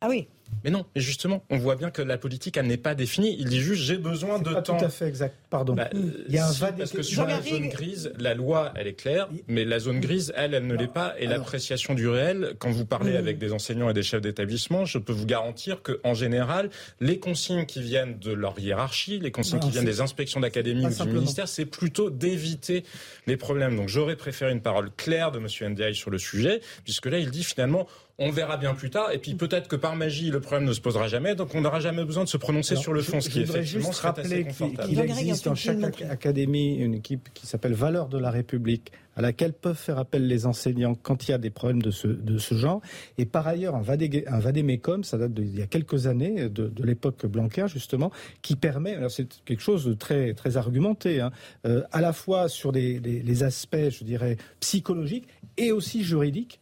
Ah 0.00 0.08
oui. 0.08 0.28
Mais 0.62 0.70
non, 0.70 0.84
mais 0.94 1.00
justement, 1.00 1.44
on 1.50 1.58
voit 1.58 1.76
bien 1.76 1.90
que 1.90 2.02
la 2.02 2.18
politique, 2.18 2.56
elle 2.56 2.66
n'est 2.66 2.76
pas 2.76 2.94
définie. 2.94 3.36
Il 3.38 3.48
dit 3.48 3.60
juste, 3.60 3.82
j'ai 3.82 3.98
besoin 3.98 4.38
de 4.38 4.52
pas 4.52 4.62
temps. 4.62 4.76
Tout 4.76 4.84
à 4.84 4.88
fait 4.88 5.06
exact. 5.06 5.34
Pardon. 5.50 5.74
Bah, 5.74 5.88
il 5.92 6.34
y 6.34 6.38
a 6.38 6.48
un 6.48 6.52
Parce 6.52 6.92
que 6.92 7.02
sur 7.02 7.26
la 7.26 7.40
zone 7.42 7.68
grise, 7.68 8.12
la 8.18 8.34
loi, 8.34 8.72
elle 8.76 8.86
est 8.86 8.94
claire, 8.94 9.28
mais 9.48 9.64
la 9.64 9.78
zone 9.78 10.00
grise, 10.00 10.32
elle, 10.36 10.54
elle 10.54 10.66
ne 10.66 10.74
l'est 10.74 10.92
pas. 10.92 11.14
Et 11.18 11.26
l'appréciation 11.26 11.94
du 11.94 12.08
réel, 12.08 12.54
quand 12.58 12.70
vous 12.70 12.86
parlez 12.86 13.16
avec 13.16 13.38
des 13.38 13.52
enseignants 13.52 13.90
et 13.90 13.94
des 13.94 14.02
chefs 14.02 14.20
d'établissement, 14.20 14.84
je 14.84 14.98
peux 14.98 15.12
vous 15.12 15.26
garantir 15.26 15.82
que, 15.82 16.00
en 16.04 16.14
général, 16.14 16.70
les 17.00 17.18
consignes 17.18 17.66
qui 17.66 17.82
viennent 17.82 18.18
de 18.18 18.32
leur 18.32 18.58
hiérarchie, 18.58 19.18
les 19.18 19.30
consignes 19.30 19.60
qui 19.60 19.70
viennent 19.70 19.84
des 19.84 20.00
inspections 20.00 20.40
d'académie 20.40 20.86
ou 20.86 21.04
du 21.04 21.10
ministère, 21.10 21.48
c'est 21.48 21.66
plutôt 21.66 22.10
d'éviter 22.10 22.84
les 23.26 23.36
problèmes. 23.36 23.76
Donc, 23.76 23.88
j'aurais 23.88 24.16
préféré 24.16 24.52
une 24.52 24.62
parole 24.62 24.90
claire 24.96 25.30
de 25.30 25.38
M. 25.38 25.72
Ndiaye 25.72 25.94
sur 25.94 26.10
le 26.10 26.18
sujet, 26.18 26.60
puisque 26.84 27.06
là, 27.06 27.18
il 27.18 27.30
dit 27.30 27.44
finalement, 27.44 27.86
on 28.18 28.30
verra 28.30 28.56
bien 28.56 28.74
plus 28.74 28.90
tard. 28.90 29.10
Et 29.12 29.18
puis 29.18 29.34
peut-être 29.34 29.68
que 29.68 29.76
par 29.76 29.96
magie, 29.96 30.30
le 30.30 30.40
problème 30.40 30.68
ne 30.68 30.72
se 30.72 30.80
posera 30.80 31.08
jamais. 31.08 31.34
Donc 31.34 31.54
on 31.54 31.60
n'aura 31.60 31.80
jamais 31.80 32.04
besoin 32.04 32.24
de 32.24 32.28
se 32.28 32.36
prononcer 32.36 32.76
sur 32.76 32.92
le 32.92 33.02
fond, 33.02 33.20
ce 33.20 33.28
qui 33.28 33.40
est 33.40 33.42
effectivement 33.42 33.88
juste 33.88 34.00
rappeler 34.00 34.46
qu'il 34.46 35.00
existe 35.00 35.46
dans 35.46 35.54
chaque 35.54 36.02
académie 36.02 36.76
une 36.76 36.94
équipe 36.94 37.28
qui 37.34 37.46
s'appelle 37.46 37.74
Valeurs 37.74 38.08
de 38.08 38.18
la 38.18 38.30
République 38.30 38.92
à 39.16 39.22
laquelle 39.22 39.52
peuvent 39.52 39.78
faire 39.78 39.98
appel 39.98 40.26
les 40.26 40.46
enseignants 40.46 40.94
quand 40.94 41.28
il 41.28 41.30
y 41.30 41.34
a 41.34 41.38
des 41.38 41.50
problèmes 41.50 41.82
de 41.82 41.90
ce, 41.90 42.08
de 42.08 42.38
ce 42.38 42.56
genre. 42.56 42.80
Et 43.16 43.26
par 43.26 43.46
ailleurs, 43.46 43.76
un, 43.76 43.82
vadé, 43.82 44.24
un 44.26 44.40
vadémécom, 44.40 45.04
ça 45.04 45.18
date 45.18 45.34
d'il 45.34 45.56
y 45.56 45.62
a 45.62 45.66
quelques 45.66 46.06
années, 46.08 46.48
de, 46.48 46.66
de 46.66 46.84
l'époque 46.84 47.24
Blanquer 47.26 47.66
justement, 47.68 48.10
qui 48.42 48.56
permet, 48.56 48.94
alors 48.94 49.10
c'est 49.10 49.28
quelque 49.44 49.62
chose 49.62 49.84
de 49.84 49.94
très, 49.94 50.34
très 50.34 50.56
argumenté, 50.56 51.20
hein, 51.20 51.30
euh, 51.64 51.82
à 51.92 52.00
la 52.00 52.12
fois 52.12 52.48
sur 52.48 52.72
des, 52.72 52.98
les 52.98 53.42
aspects, 53.44 53.76
je 53.90 54.04
dirais, 54.04 54.36
psychologiques 54.60 55.28
et 55.56 55.70
aussi 55.70 56.02
juridiques, 56.02 56.60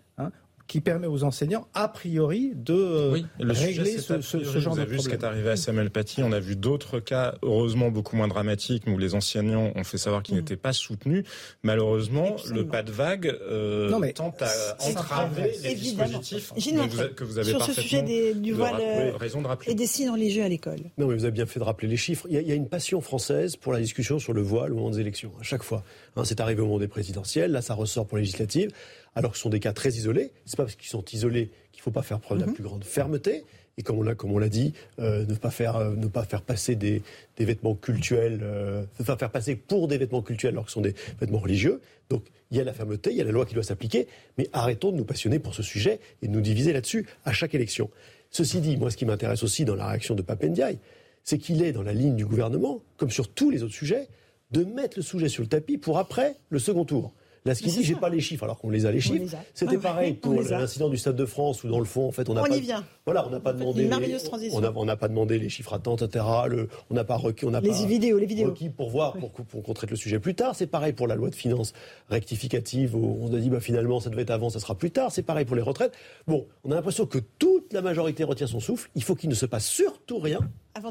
qui 0.72 0.80
permet 0.80 1.06
aux 1.06 1.22
enseignants, 1.22 1.68
a 1.74 1.86
priori, 1.86 2.52
de 2.54 2.72
euh, 2.72 3.18
régler 3.40 3.98
ce, 3.98 4.22
ce, 4.22 4.42
ce, 4.42 4.58
genre 4.58 4.72
Vous 4.72 4.80
avez 4.80 4.90
vu 4.90 5.00
ce 5.00 5.08
qui 5.10 5.14
est 5.14 5.22
arrivé 5.22 5.50
à 5.50 5.56
Samuel 5.56 5.90
Paty. 5.90 6.22
On 6.22 6.32
a 6.32 6.40
vu 6.40 6.56
d'autres 6.56 6.98
cas, 6.98 7.34
heureusement 7.42 7.90
beaucoup 7.90 8.16
moins 8.16 8.26
dramatiques, 8.26 8.84
où 8.86 8.96
les 8.96 9.14
enseignants 9.14 9.70
ont 9.74 9.84
fait 9.84 9.98
savoir 9.98 10.22
qu'ils 10.22 10.34
mm. 10.34 10.38
n'étaient 10.38 10.56
pas 10.56 10.72
soutenus. 10.72 11.24
Malheureusement, 11.62 12.36
le 12.50 12.66
pas 12.66 12.82
de 12.82 12.90
vague 12.90 13.26
euh, 13.26 14.12
tente 14.14 14.40
à 14.40 14.48
entraver 14.88 15.52
les 15.62 15.74
dispositifs 15.74 16.54
que 16.54 17.24
vous 17.24 17.36
avez 17.36 17.50
Sur 17.50 17.64
ce 17.64 17.74
sujet 17.74 18.00
des, 18.00 18.32
du 18.32 18.54
voile 18.54 18.76
euh, 18.80 19.14
raison 19.18 19.42
de 19.42 19.48
rappeler. 19.48 19.72
et 19.72 19.74
des 19.74 19.86
signes 19.86 20.08
religieux 20.08 20.42
à 20.42 20.48
l'école. 20.48 20.80
Non, 20.96 21.06
mais 21.06 21.16
vous 21.16 21.24
avez 21.24 21.32
bien 21.32 21.44
fait 21.44 21.60
de 21.60 21.64
rappeler 21.64 21.88
les 21.88 21.98
chiffres. 21.98 22.24
Il 22.30 22.34
y, 22.34 22.38
a, 22.38 22.40
il 22.40 22.48
y, 22.48 22.52
a, 22.52 22.54
une 22.54 22.70
passion 22.70 23.02
française 23.02 23.56
pour 23.56 23.74
la 23.74 23.78
discussion 23.78 24.18
sur 24.18 24.32
le 24.32 24.40
voile 24.40 24.72
au 24.72 24.76
moment 24.76 24.88
des 24.88 25.00
élections, 25.00 25.32
à 25.38 25.42
chaque 25.42 25.64
fois. 25.64 25.84
Hein, 26.16 26.24
c'est 26.24 26.40
arrivé 26.40 26.62
au 26.62 26.64
moment 26.64 26.78
des 26.78 26.88
présidentielles, 26.88 27.52
là 27.52 27.60
ça 27.60 27.74
ressort 27.74 28.06
pour 28.06 28.16
les 28.16 28.22
législatives 28.22 28.70
alors 29.14 29.32
que 29.32 29.36
ce 29.36 29.43
sont 29.43 29.51
des 29.51 29.60
cas 29.60 29.72
très 29.72 29.90
isolés. 29.90 30.32
C'est 30.44 30.56
pas 30.56 30.64
parce 30.64 30.76
qu'ils 30.76 30.89
sont 30.89 31.05
isolés 31.12 31.51
qu'il 31.72 31.80
ne 31.80 31.82
faut 31.82 31.90
pas 31.90 32.02
faire 32.02 32.20
preuve 32.20 32.39
de 32.39 32.43
la 32.43 32.48
mhm. 32.48 32.55
plus 32.55 32.64
grande 32.64 32.84
fermeté. 32.84 33.44
Et 33.78 33.82
comme 33.82 33.98
on 33.98 34.02
l'a, 34.02 34.14
comme 34.14 34.32
on 34.32 34.39
l'a 34.39 34.51
dit, 34.51 34.74
euh, 34.98 35.24
ne 35.24 35.34
pas 35.34 35.51
faire, 35.51 35.76
euh, 35.76 35.94
ne 35.97 36.06
pas 36.06 36.24
faire 36.24 36.43
passer 36.43 36.76
des, 36.76 37.02
des 37.39 37.44
vêtements 37.47 37.74
cultuels, 37.74 38.40
euh, 38.43 38.84
faire 39.02 39.30
passer 39.30 39.56
pour 39.56 39.89
des 39.89 39.97
vêtements 39.97 40.20
cultuels 40.20 40.52
alors 40.52 40.64
que 40.66 40.70
ce 40.70 40.74
sont 40.74 40.82
des 40.82 40.94
vêtements 41.20 41.39
religieux. 41.39 41.80
Donc 42.10 42.24
il 42.51 42.59
y 42.59 42.60
a 42.60 42.64
la 42.64 42.74
fermeté, 42.74 43.10
il 43.10 43.16
y 43.16 43.22
a 43.22 43.24
la 43.24 43.32
loi 43.32 43.47
qui 43.47 43.55
doit 43.55 43.62
s'appliquer, 43.62 44.09
mais 44.36 44.48
arrêtons 44.52 44.93
de 44.93 44.98
nous 44.98 45.06
passionner 45.06 45.39
pour 45.39 45.55
ce 45.55 45.62
sujet 45.62 46.01
et 46.20 46.28
de 46.28 46.32
nous 46.32 46.43
diviser 46.43 46.74
là-dessus 46.74 47.06
à 47.24 47.32
chaque 47.32 47.55
élection. 47.55 47.89
Ceci 48.30 48.60
dit, 48.60 48.76
moi 48.76 48.90
ce 48.90 48.98
qui 48.98 49.06
m'intéresse 49.06 49.43
aussi 49.43 49.64
dans 49.64 49.74
la 49.74 49.86
réaction 49.86 50.14
de 50.14 50.20
Papendiaï, 50.20 50.78
c'est 51.24 51.39
qu'il 51.39 51.62
est 51.62 51.72
dans 51.72 51.82
la 51.82 51.94
ligne 51.94 52.16
du 52.16 52.26
gouvernement, 52.26 52.82
comme 52.98 53.10
sur 53.10 53.28
tous 53.28 53.51
les 53.51 53.62
autres 53.62 53.74
sujets, 53.74 54.09
de 54.51 54.64
mettre 54.64 54.98
le 54.98 55.02
sujet 55.02 55.28
sur 55.28 55.43
le 55.43 55.48
tapis 55.48 55.78
pour 55.78 55.98
après 55.98 56.36
le 56.51 56.59
second 56.59 56.84
tour. 56.84 57.14
Là, 57.44 57.55
ce 57.56 57.62
qu'il 57.62 57.73
dit, 57.73 57.82
j'ai 57.82 57.97
pas 57.97 58.09
les 58.09 58.20
chiffres, 58.20 58.44
alors 58.44 58.59
qu'on 58.59 58.70
les 58.70 58.86
a 58.86 58.93
les 58.93 59.01
chiffres. 59.01 59.36
C'était 59.52 59.78
pareil 59.78 60.14
pour 60.14 60.40
l'incident 60.43 60.89
du 60.89 60.97
Stade 60.97 61.16
de 61.16 61.27
France, 61.27 61.64
où 61.64 61.69
dans 61.69 61.81
le 61.81 61.85
fond, 61.85 62.06
en 62.06 62.12
fait, 62.12 62.28
on 62.28 62.35
n'a 62.35 62.43
pas. 62.43 62.56
Y 62.56 62.60
vient. 62.60 62.85
Voilà, 63.05 63.27
on 63.27 63.31
n'a 63.31 63.40
pas 63.40 63.52
demandé. 63.52 63.89
Les, 63.89 64.51
on 64.52 64.85
n'a 64.85 64.97
pas 64.97 65.09
demandé 65.09 65.39
les 65.39 65.48
chiffres 65.48 65.73
attentes, 65.73 66.02
etc. 66.02 66.24
Le, 66.48 66.69
on 66.90 66.94
n'a 66.94 67.05
pas 67.05 67.16
requis, 67.16 67.44
on 67.44 67.51
n'a 67.51 67.60
pas 67.60 67.73
vidéos, 67.86 68.19
les 68.19 68.27
vidéos. 68.27 68.51
requis 68.51 68.69
pour 68.69 68.90
voir, 68.90 69.14
pour, 69.14 69.31
pour 69.32 69.62
qu'on 69.62 69.74
traite 69.74 69.90
le 69.90 69.97
sujet 69.97 70.20
plus 70.20 70.35
tard. 70.35 70.55
C'est 70.55 70.66
pareil 70.66 70.93
pour 70.93 71.09
la 71.09 71.16
loi 71.16 71.31
de 71.31 71.35
finances 71.35 71.73
rectificative, 72.10 72.94
où 72.94 73.19
on 73.23 73.35
a 73.35 73.39
dit, 73.39 73.51
bah, 73.51 73.60
finalement, 73.60 73.98
ça 73.98 74.10
devait 74.10 74.23
être 74.23 74.31
avant, 74.31 74.51
ça 74.51 74.60
sera 74.60 74.77
plus 74.77 74.90
tard. 74.90 75.10
C'est 75.10 75.23
pareil 75.23 75.44
pour 75.44 75.56
les 75.56 75.62
retraites. 75.62 75.94
Bon, 76.27 76.47
on 76.64 76.70
a 76.70 76.74
l'impression 76.77 77.06
que 77.06 77.19
toute 77.19 77.73
la 77.73 77.82
majorité 77.82 78.23
retient 78.23 78.47
son 78.47 78.60
souffle. 78.60 78.89
Il 78.94 79.02
faut 79.02 79.16
qu'il 79.16 79.31
ne 79.31 79.35
se 79.35 79.47
passe 79.47 79.66
surtout 79.66 80.19
rien 80.19 80.40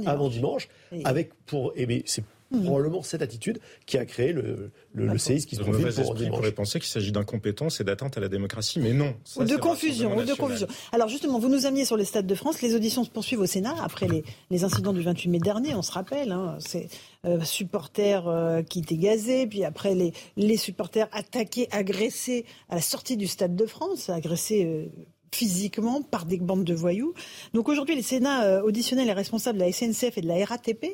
avant 0.06 0.30
dimanche, 0.30 0.68
avec 1.06 1.32
pour, 1.46 1.74
eh 1.76 1.86
bien, 1.86 2.02
c'est 2.06 2.24
mmh. 2.52 2.64
probablement 2.64 3.04
cette 3.04 3.22
attitude 3.22 3.60
qui 3.86 3.98
a 3.98 4.06
créé 4.06 4.34
le, 4.34 4.72
le, 4.94 5.18
séisme 5.18 5.48
qui 5.48 5.56
se 5.56 5.62
profile 5.62 5.88
pour 6.04 6.16
dimanche. 6.16 6.36
pourrait 6.36 6.52
penser 6.52 6.80
qu'il 6.80 6.90
s'agit 6.90 7.12
d'incompétence 7.12 7.80
et 7.82 7.84
d'atteinte 7.84 8.18
à 8.18 8.22
la 8.22 8.30
démocratie, 8.30 8.80
mais 8.80 8.94
non. 8.94 9.14
ou 9.38 9.44
de 9.44 9.56
confusion, 9.56 10.18
ou 10.18 10.24
de 10.24 10.34
confusion. 10.34 10.68
Alors 10.92 11.08
justement, 11.08 11.40
vous 11.40 11.50
nous 11.50 11.66
amenez 11.66 11.86
sur 11.86 11.98
les 11.98 12.06
stades 12.06 12.28
de 12.28 12.36
France. 12.36 12.62
Les 12.62 12.76
auditions 12.76 13.04
se 13.04 13.10
poursuivent 13.10 13.42
au 13.42 13.46
Sénat 13.46 13.76
après 13.82 14.08
les, 14.08 14.24
les 14.50 14.64
incidents 14.64 14.94
du 14.94 15.02
28 15.02 15.30
mai 15.30 15.40
dernier. 15.40 15.76
On 15.76 15.82
se 15.82 15.92
rappelle, 15.92 16.32
hein, 16.32 16.58
c'est 16.60 16.88
euh, 17.26 17.42
supporters 17.42 18.28
euh, 18.28 18.62
qui 18.64 18.80
étaient 18.80 18.98
gazés, 18.98 19.48
puis 19.48 19.64
après 19.64 19.96
les, 19.96 20.14
les 20.38 20.58
supporters 20.58 21.08
attaqués, 21.12 21.68
agressés 21.72 22.46
à 22.70 22.76
la 22.76 22.82
sortie 22.82 23.18
du 23.18 23.28
stade 23.28 23.56
de 23.56 23.66
France, 23.66 24.10
agressés. 24.10 24.66
Euh, 24.66 24.88
physiquement 25.34 26.02
par 26.02 26.26
des 26.26 26.38
bandes 26.38 26.64
de 26.64 26.74
voyous. 26.74 27.14
Donc 27.54 27.70
aujourd'hui, 27.70 27.96
les 27.96 28.02
Sénats 28.02 28.44
euh, 28.44 28.62
auditionnaient 28.62 29.06
les 29.06 29.14
responsables 29.14 29.58
de 29.58 29.64
la 29.64 29.72
SNCF 29.72 30.18
et 30.18 30.22
de 30.22 30.28
la 30.28 30.44
RATP 30.46 30.86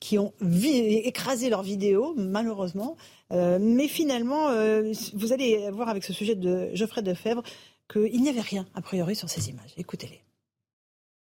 qui 0.00 0.18
ont 0.18 0.32
écrasé 0.40 1.50
leurs 1.50 1.62
vidéos, 1.62 2.14
malheureusement. 2.16 2.96
Euh, 3.32 3.58
mais 3.60 3.88
finalement, 3.88 4.48
euh, 4.48 4.92
vous 5.14 5.32
allez 5.32 5.70
voir 5.70 5.88
avec 5.88 6.04
ce 6.04 6.12
sujet 6.12 6.34
de 6.34 6.70
Geoffrey 6.74 7.02
Defebvre 7.02 7.42
qu'il 7.90 8.22
n'y 8.22 8.28
avait 8.28 8.40
rien, 8.40 8.66
a 8.74 8.80
priori, 8.80 9.14
sur 9.14 9.28
ces 9.28 9.50
images. 9.50 9.74
Écoutez-les. 9.76 10.22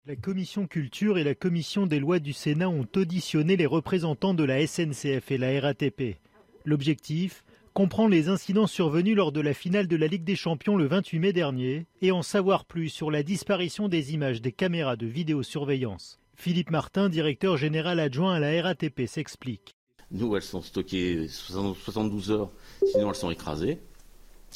La 0.08 0.16
commission 0.16 0.68
culture 0.68 1.18
et 1.18 1.24
la 1.24 1.34
commission 1.34 1.88
des 1.88 2.00
lois 2.00 2.20
du 2.20 2.32
Sénat 2.32 2.70
ont 2.70 2.86
auditionné 2.96 3.58
les 3.58 3.66
représentants 3.66 4.36
de 4.36 4.44
la 4.44 4.66
SNCF 4.66 5.32
et 5.32 5.38
la 5.38 5.60
RATP. 5.60 6.18
L'objectif 6.64 7.44
comprend 7.76 8.08
les 8.08 8.30
incidents 8.30 8.68
survenus 8.68 9.18
lors 9.18 9.34
de 9.34 9.42
la 9.42 9.54
finale 9.54 9.90
de 9.90 9.98
la 9.98 10.08
Ligue 10.08 10.24
des 10.24 10.38
Champions 10.38 10.78
le 10.78 10.88
28 10.88 11.20
mai 11.20 11.34
dernier 11.34 11.88
et 12.02 12.14
en 12.14 12.22
savoir 12.22 12.64
plus 12.64 12.88
sur 12.88 13.12
la 13.12 13.22
disparition 13.22 13.90
des 13.90 14.14
images 14.14 14.42
des 14.42 14.54
caméras 14.54 14.96
de 14.96 15.06
vidéosurveillance. 15.06 16.18
Philippe 16.36 16.72
Martin, 16.72 17.10
directeur 17.10 17.58
général 17.58 18.00
adjoint 18.00 18.36
à 18.36 18.40
la 18.40 18.64
RATP, 18.64 19.08
s'explique. 19.08 19.76
Nous, 20.10 20.38
elles 20.38 20.42
sont 20.42 20.62
stockées 20.62 21.28
72 21.28 22.32
heures, 22.32 22.50
sinon 22.94 23.10
elles 23.10 23.16
sont 23.16 23.30
écrasées. 23.30 23.80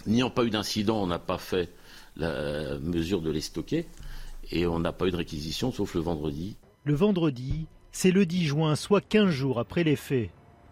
N'ayant 0.08 0.30
pas 0.30 0.46
eu 0.46 0.50
d'incident, 0.50 1.04
on 1.04 1.08
n'a 1.08 1.20
pas 1.20 1.38
fait 1.38 1.74
la 2.16 2.80
mesure 2.80 3.22
de 3.22 3.32
les 3.32 3.41
stocker 3.41 3.86
et 4.50 4.66
on 4.66 4.80
n'a 4.80 4.94
pas 4.94 5.08
eu 5.08 5.12
de 5.12 5.18
réquisition 5.18 5.74
sauf 5.74 5.94
le 5.94 6.00
vendredi. 6.00 6.56
Le 6.86 6.94
vendredi, 6.94 7.68
c'est 7.91 8.12
le 8.12 8.26
10 8.26 8.46
juin, 8.46 8.76
soit 8.78 9.02
15 9.02 9.30
jours 9.30 9.60
après 9.60 9.84
les 9.84 9.98
faits. 9.98 10.30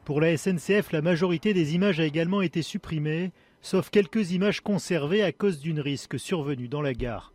Pour 0.08 0.22
la 0.22 0.38
SNCF, 0.38 0.94
la 0.94 1.02
majorité 1.02 1.54
des 1.54 1.76
images 1.76 2.00
a 2.00 2.06
également 2.06 2.42
été 2.42 2.62
supprimée, 2.62 3.34
sauf 3.62 3.90
quelques 3.90 4.32
images 4.32 4.62
conservées 4.62 5.22
à 5.22 5.34
cause 5.34 5.60
d'une 5.60 5.82
risque 5.82 6.18
survenue 6.18 6.70
dans 6.70 6.82
la 6.82 6.94
gare. 6.94 7.34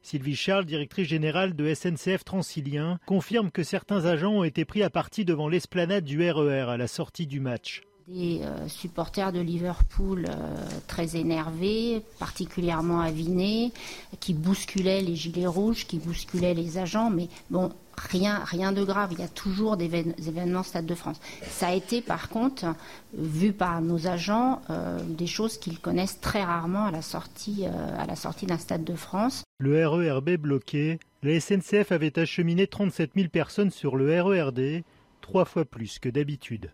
Sylvie 0.00 0.34
Charles, 0.34 0.64
directrice 0.64 1.08
générale 1.08 1.54
de 1.54 1.74
SNCF 1.74 2.24
Transilien, 2.24 2.98
confirme 3.04 3.50
que 3.50 3.62
certains 3.62 4.06
agents 4.06 4.32
ont 4.32 4.44
été 4.44 4.64
pris 4.64 4.82
à 4.82 4.88
partie 4.88 5.26
devant 5.26 5.46
l'esplanade 5.46 6.04
du 6.04 6.18
RER 6.22 6.64
e 6.64 6.68
à 6.70 6.78
la 6.78 6.88
sortie 6.88 7.26
du 7.26 7.38
match. 7.38 7.82
Des 8.08 8.42
euh, 8.42 8.68
supporters 8.68 9.32
de 9.32 9.40
Liverpool 9.40 10.26
euh, 10.28 10.66
très 10.86 11.16
énervés, 11.16 12.02
particulièrement 12.20 13.00
avinés, 13.00 13.72
qui 14.20 14.32
bousculaient 14.32 15.00
les 15.00 15.16
gilets 15.16 15.48
rouges, 15.48 15.88
qui 15.88 15.98
bousculaient 15.98 16.54
les 16.54 16.78
agents. 16.78 17.10
Mais 17.10 17.26
bon, 17.50 17.72
rien, 17.96 18.44
rien 18.44 18.70
de 18.70 18.84
grave. 18.84 19.08
Il 19.10 19.18
y 19.18 19.24
a 19.24 19.28
toujours 19.28 19.76
des 19.76 19.86
événements 20.28 20.62
Stade 20.62 20.86
de 20.86 20.94
France. 20.94 21.20
Ça 21.48 21.66
a 21.66 21.74
été, 21.74 22.00
par 22.00 22.28
contre, 22.28 22.66
vu 23.12 23.52
par 23.52 23.82
nos 23.82 24.06
agents, 24.06 24.62
euh, 24.70 25.00
des 25.02 25.26
choses 25.26 25.58
qu'ils 25.58 25.80
connaissent 25.80 26.20
très 26.20 26.44
rarement 26.44 26.84
à 26.84 26.92
la 26.92 27.02
sortie, 27.02 27.66
à 27.66 28.06
la 28.06 28.14
sortie 28.14 28.46
d'un 28.46 28.58
Stade 28.58 28.84
de 28.84 28.94
France. 28.94 29.42
Le 29.58 29.84
RERB 29.84 30.36
bloqué, 30.36 31.00
la 31.24 31.40
SNCF 31.40 31.90
avait 31.90 32.20
acheminé 32.20 32.68
37 32.68 33.10
000 33.16 33.28
personnes 33.30 33.72
sur 33.72 33.96
le 33.96 34.22
RERD, 34.22 34.84
trois 35.22 35.44
fois 35.44 35.64
plus 35.64 35.98
que 35.98 36.08
d'habitude. 36.08 36.70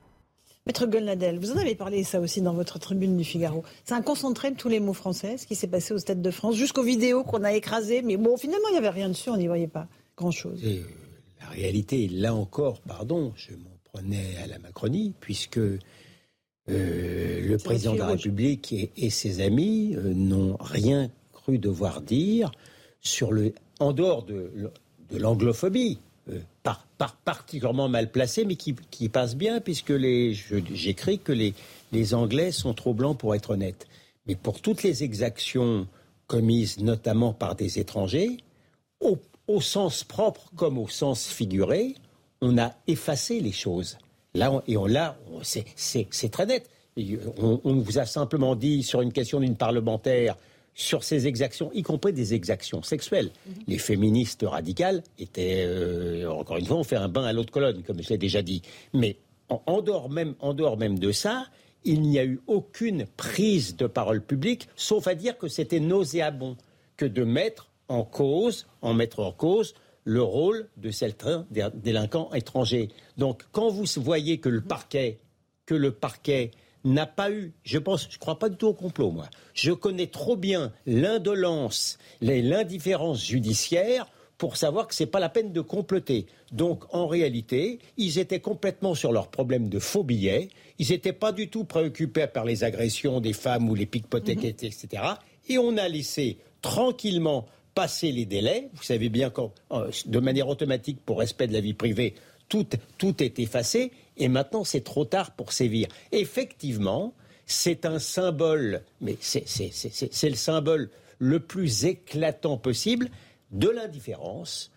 Maître 0.66 0.86
Golnadel, 0.86 1.40
vous 1.40 1.50
en 1.50 1.56
avez 1.56 1.74
parlé 1.74 2.04
ça 2.04 2.20
aussi 2.20 2.40
dans 2.40 2.52
votre 2.52 2.78
tribune 2.78 3.16
du 3.16 3.24
Figaro. 3.24 3.64
C'est 3.84 3.94
un 3.94 4.02
concentré 4.02 4.52
de 4.52 4.56
tous 4.56 4.68
les 4.68 4.78
mots 4.78 4.92
français, 4.92 5.36
ce 5.36 5.46
qui 5.46 5.56
s'est 5.56 5.66
passé 5.66 5.92
au 5.92 5.98
Stade 5.98 6.22
de 6.22 6.30
France, 6.30 6.54
jusqu'aux 6.54 6.84
vidéos 6.84 7.24
qu'on 7.24 7.42
a 7.42 7.52
écrasées. 7.52 8.00
Mais 8.02 8.16
bon, 8.16 8.36
finalement, 8.36 8.68
il 8.68 8.72
n'y 8.72 8.78
avait 8.78 8.88
rien 8.88 9.08
dessus, 9.08 9.30
on 9.30 9.36
n'y 9.36 9.48
voyait 9.48 9.66
pas 9.66 9.88
grand-chose. 10.16 10.62
La 11.40 11.48
réalité, 11.48 12.08
là 12.08 12.32
encore, 12.32 12.80
pardon, 12.82 13.32
je 13.34 13.52
m'en 13.52 13.76
prenais 13.92 14.36
à 14.44 14.46
la 14.46 14.60
Macronie, 14.60 15.14
puisque 15.18 15.58
euh, 15.58 15.78
le 16.68 17.56
président 17.58 17.94
de 17.94 17.98
la 17.98 18.06
République 18.06 18.72
et, 18.96 19.10
ses 19.10 19.40
amis 19.40 19.96
euh, 19.96 20.14
n'ont 20.14 20.56
rien 20.60 21.10
cru 21.32 21.58
devoir 21.58 22.02
dire 22.02 22.52
sur 23.00 23.32
le, 23.32 23.52
en 23.80 23.92
dehors 23.92 24.22
de, 24.22 24.70
l'anglophobie, 25.10 25.98
euh, 26.30 26.40
par, 26.62 26.86
particulièrement 27.24 27.88
mal 27.88 28.10
placée, 28.10 28.44
mais 28.44 28.56
qui, 28.56 29.08
passe 29.08 29.34
bien, 29.34 29.60
puisque 29.60 29.94
j'écris 30.72 31.18
que 31.18 31.32
les, 31.32 31.54
les 31.90 32.14
Anglais 32.14 32.52
sont 32.52 32.74
trop 32.74 32.94
blancs 32.94 33.18
pour 33.18 33.34
être 33.34 33.50
honnêtes. 33.50 33.86
Mais 34.26 34.36
pour 34.36 34.60
toutes 34.60 34.82
les 34.82 35.02
exactions 35.02 35.86
commises 36.28 36.78
notamment 36.78 37.32
par 37.32 37.56
des 37.56 37.80
étrangers, 37.80 38.36
au 39.00 39.18
au 39.48 39.60
sens 39.60 40.04
propre 40.04 40.50
comme 40.56 40.78
au 40.78 40.88
sens 40.88 41.26
figuré, 41.26 41.94
on 42.40 42.58
a 42.58 42.72
effacé 42.86 43.40
les 43.40 43.52
choses. 43.52 43.98
Là, 44.34 44.62
et 44.66 44.76
on 44.76 44.86
l'a, 44.86 45.16
c'est 45.42 46.30
très 46.30 46.46
net. 46.46 46.68
On, 47.38 47.74
vous 47.80 47.98
a 47.98 48.06
simplement 48.06 48.54
dit 48.54 48.82
sur 48.82 49.00
une 49.00 49.12
question 49.12 49.40
d'une 49.40 49.56
parlementaire 49.56 50.36
sur 50.74 51.04
ces 51.04 51.26
exactions, 51.26 51.70
y 51.72 51.82
compris 51.82 52.12
des 52.12 52.34
exactions 52.34 52.82
sexuelles. 52.82 53.30
Mhm. 53.46 53.54
Les 53.66 53.78
féministes 53.78 54.44
radicales 54.46 55.02
étaient, 55.18 55.64
euh, 55.66 56.30
encore 56.30 56.56
une 56.56 56.66
fois, 56.66 56.76
on 56.76 56.84
fait 56.84 56.96
un 56.96 57.08
bain 57.08 57.24
à 57.24 57.32
l'autre 57.32 57.52
colonne, 57.52 57.82
comme 57.82 58.02
je 58.02 58.08
l'ai 58.08 58.18
déjà 58.18 58.42
dit. 58.42 58.62
Mais 58.94 59.16
en, 59.48 59.82
dehors 59.82 60.08
même, 60.08 60.34
en 60.40 60.54
dehors 60.54 60.76
même 60.76 60.98
de 60.98 61.12
ça, 61.12 61.46
il 61.84 62.00
n'y 62.00 62.18
a 62.18 62.24
eu 62.24 62.40
aucune 62.46 63.06
prise 63.16 63.76
de 63.76 63.86
parole 63.86 64.22
publique, 64.22 64.68
sauf 64.76 65.06
à 65.06 65.14
dire 65.14 65.36
que 65.36 65.48
c'était 65.48 65.80
nauséabond 65.80 66.56
que 66.96 67.04
de 67.04 67.24
mettre 67.24 67.70
en 67.88 68.04
cause, 68.04 68.66
en 68.80 68.94
mettre 68.94 69.20
en 69.20 69.32
cause 69.32 69.74
le 70.04 70.22
rôle 70.22 70.68
de 70.78 70.90
certains 70.90 71.46
délinquants 71.74 72.32
étrangers. 72.32 72.88
Donc, 73.18 73.44
quand 73.52 73.68
vous 73.68 73.84
voyez 73.96 74.38
que 74.38 74.48
le 74.48 74.60
parquet, 74.60 75.18
que 75.66 75.74
le 75.74 75.92
parquet 75.92 76.50
n'a 76.84 77.06
pas 77.06 77.30
eu, 77.30 77.52
je 77.64 77.78
pense, 77.78 78.08
je 78.10 78.16
ne 78.16 78.20
crois 78.20 78.38
pas 78.38 78.48
du 78.48 78.56
tout 78.56 78.68
au 78.68 78.74
complot, 78.74 79.10
moi. 79.10 79.28
Je 79.54 79.72
connais 79.72 80.06
trop 80.08 80.36
bien 80.36 80.72
l'indolence, 80.86 81.98
l'indifférence 82.20 83.24
judiciaire 83.24 84.06
pour 84.38 84.56
savoir 84.56 84.88
que 84.88 84.94
ce 84.94 85.04
n'est 85.04 85.10
pas 85.10 85.20
la 85.20 85.28
peine 85.28 85.52
de 85.52 85.60
comploter. 85.60 86.26
Donc, 86.50 86.82
en 86.92 87.06
réalité, 87.06 87.78
ils 87.96 88.18
étaient 88.18 88.40
complètement 88.40 88.94
sur 88.94 89.12
leur 89.12 89.28
problème 89.28 89.68
de 89.68 89.78
faux 89.78 90.02
billets. 90.02 90.48
Ils 90.78 90.88
n'étaient 90.90 91.12
pas 91.12 91.30
du 91.30 91.48
tout 91.48 91.64
préoccupés 91.64 92.26
par 92.26 92.44
les 92.44 92.64
agressions 92.64 93.20
des 93.20 93.32
femmes 93.32 93.68
ou 93.70 93.76
les 93.76 93.86
pickpockets, 93.86 94.34
mm-hmm. 94.34 94.66
etc. 94.66 95.02
Et 95.48 95.58
on 95.58 95.76
a 95.76 95.88
laissé 95.88 96.38
tranquillement 96.60 97.46
passer 97.74 98.12
les 98.12 98.26
délais, 98.26 98.68
vous 98.74 98.82
savez 98.82 99.08
bien 99.08 99.30
que 99.30 99.42
euh, 99.70 99.90
de 100.06 100.18
manière 100.18 100.48
automatique, 100.48 100.98
pour 101.04 101.20
respect 101.20 101.46
de 101.46 101.52
la 101.52 101.60
vie 101.60 101.74
privée, 101.74 102.14
tout, 102.48 102.66
tout 102.98 103.22
est 103.22 103.38
effacé, 103.38 103.92
et 104.16 104.28
maintenant 104.28 104.64
c'est 104.64 104.82
trop 104.82 105.04
tard 105.04 105.34
pour 105.34 105.52
sévir. 105.52 105.88
Effectivement, 106.12 107.14
c'est 107.46 107.86
un 107.86 107.98
symbole, 107.98 108.82
mais 109.00 109.16
c'est 109.20 110.28
le 110.28 110.34
symbole 110.36 110.90
le 111.18 111.40
plus 111.40 111.84
éclatant 111.84 112.56
possible 112.56 113.10
de 113.50 113.68
l'indifférence 113.68 114.70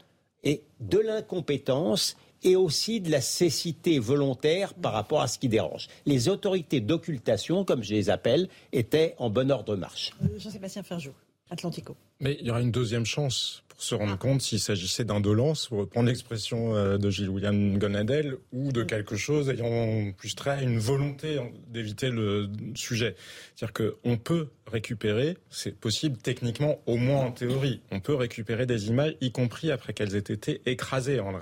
et 0.44 0.64
de 0.80 1.00
l'incompétence 1.00 2.18
et 2.44 2.56
aussi 2.56 3.02
de 3.02 3.10
la 3.10 3.22
cécité 3.22 3.98
volontaire 3.98 4.74
par 4.76 4.94
rapport 4.94 5.22
à 5.22 5.28
ce 5.28 5.40
qui 5.40 5.50
dérange. 5.50 5.88
Les 6.06 6.30
autorités 6.30 6.82
d'occultation, 6.82 7.66
comme 7.66 7.82
je 7.82 7.94
les 7.94 8.10
appelle, 8.10 8.48
étaient 8.72 9.16
en 9.18 9.30
bon 9.30 9.50
ordre 9.50 9.74
de 9.74 9.80
marche. 9.80 10.12
Jean-Sébastien 10.38 10.84
Ferjou, 10.84 11.12
Atlantico. 11.50 11.96
Mais 12.20 12.38
il 12.40 12.48
y 12.48 12.50
aura 12.50 12.62
une 12.62 12.72
deuxième 12.72 13.06
chance 13.06 13.64
pour 13.76 13.84
se 13.84 13.94
rendre 13.94 14.18
compte 14.18 14.42
s'il 14.42 14.60
s'agissait 14.60 15.04
d'indolence, 15.04 15.68
pour 15.68 15.80
reprendre 15.80 16.08
l'expression 16.08 16.76
euh, 16.76 16.98
de 16.98 17.10
Gilles 17.10 17.30
William 17.30 17.78
Gonadel, 17.78 18.38
ou 18.54 18.72
de 18.72 18.84
quelque 18.84 19.18
chose 19.18 19.50
ayant 19.50 20.12
plus 20.14 20.34
trait 20.36 20.52
à 20.52 20.62
une 20.62 20.80
volonté 20.80 21.40
d'éviter 21.68 22.10
le 22.10 22.50
sujet. 22.76 23.16
C'est-à-dire 23.56 23.92
qu'on 24.04 24.18
peut 24.18 24.48
récupérer, 24.68 25.38
c'est 25.50 25.76
possible 25.76 26.18
techniquement, 26.18 26.80
au 26.86 26.98
moins 26.98 27.26
en 27.26 27.32
théorie, 27.32 27.82
on 27.92 28.00
peut 28.00 28.16
récupérer 28.16 28.66
des 28.66 28.88
images, 28.88 29.16
y 29.22 29.32
compris 29.32 29.72
après 29.72 29.94
qu'elles 29.94 30.16
aient 30.16 30.20
été 30.20 30.62
écrasées. 30.66 31.20
En, 31.20 31.34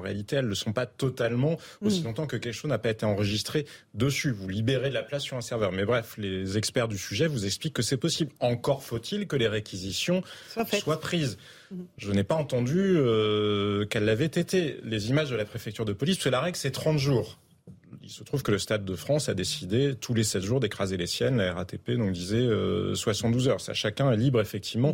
réalité, 0.00 0.36
elles 0.36 0.48
ne 0.48 0.54
sont 0.54 0.72
pas 0.72 0.86
totalement, 0.86 1.58
aussi 1.80 2.00
mm. 2.00 2.04
longtemps 2.04 2.26
que 2.26 2.36
quelque 2.36 2.54
chose 2.54 2.70
n'a 2.70 2.78
pas 2.78 2.90
été 2.90 3.06
enregistré 3.06 3.66
dessus. 3.94 4.32
Vous 4.32 4.48
libérez 4.48 4.88
de 4.88 4.94
la 4.94 5.02
place 5.02 5.22
sur 5.22 5.36
un 5.36 5.42
serveur. 5.42 5.72
Mais 5.72 5.84
bref, 5.84 6.14
les 6.18 6.58
experts 6.58 6.88
du 6.88 6.98
sujet 6.98 7.26
vous 7.26 7.44
expliquent 7.44 7.74
que 7.74 7.82
c'est 7.82 7.96
possible. 7.96 8.32
Encore 8.40 8.82
faut-il 8.82 9.26
que 9.26 9.36
les 9.36 9.48
réquisitions 9.48 10.21
soient 10.80 11.00
prises. 11.00 11.38
Je 11.98 12.12
n'ai 12.12 12.24
pas 12.24 12.34
entendu 12.34 12.78
euh, 12.78 13.86
qu'elle 13.86 14.04
l'avait 14.04 14.26
été. 14.26 14.78
Les 14.84 15.10
images 15.10 15.30
de 15.30 15.36
la 15.36 15.44
préfecture 15.44 15.84
de 15.84 15.92
police, 15.92 16.16
parce 16.16 16.24
que 16.24 16.30
la 16.30 16.40
règle, 16.40 16.56
c'est 16.56 16.70
30 16.70 16.98
jours. 16.98 17.38
Il 18.02 18.10
se 18.10 18.24
trouve 18.24 18.42
que 18.42 18.50
le 18.50 18.58
Stade 18.58 18.84
de 18.84 18.96
France 18.96 19.28
a 19.28 19.34
décidé 19.34 19.94
tous 19.94 20.12
les 20.12 20.24
7 20.24 20.42
jours 20.42 20.60
d'écraser 20.60 20.96
les 20.96 21.06
siennes. 21.06 21.36
La 21.36 21.54
RATP 21.54 21.92
donc 21.92 22.12
disait 22.12 22.46
72 22.94 23.46
euh, 23.46 23.50
heures. 23.50 23.60
Ça, 23.60 23.74
chacun 23.74 24.10
est 24.10 24.16
libre 24.16 24.40
effectivement 24.40 24.92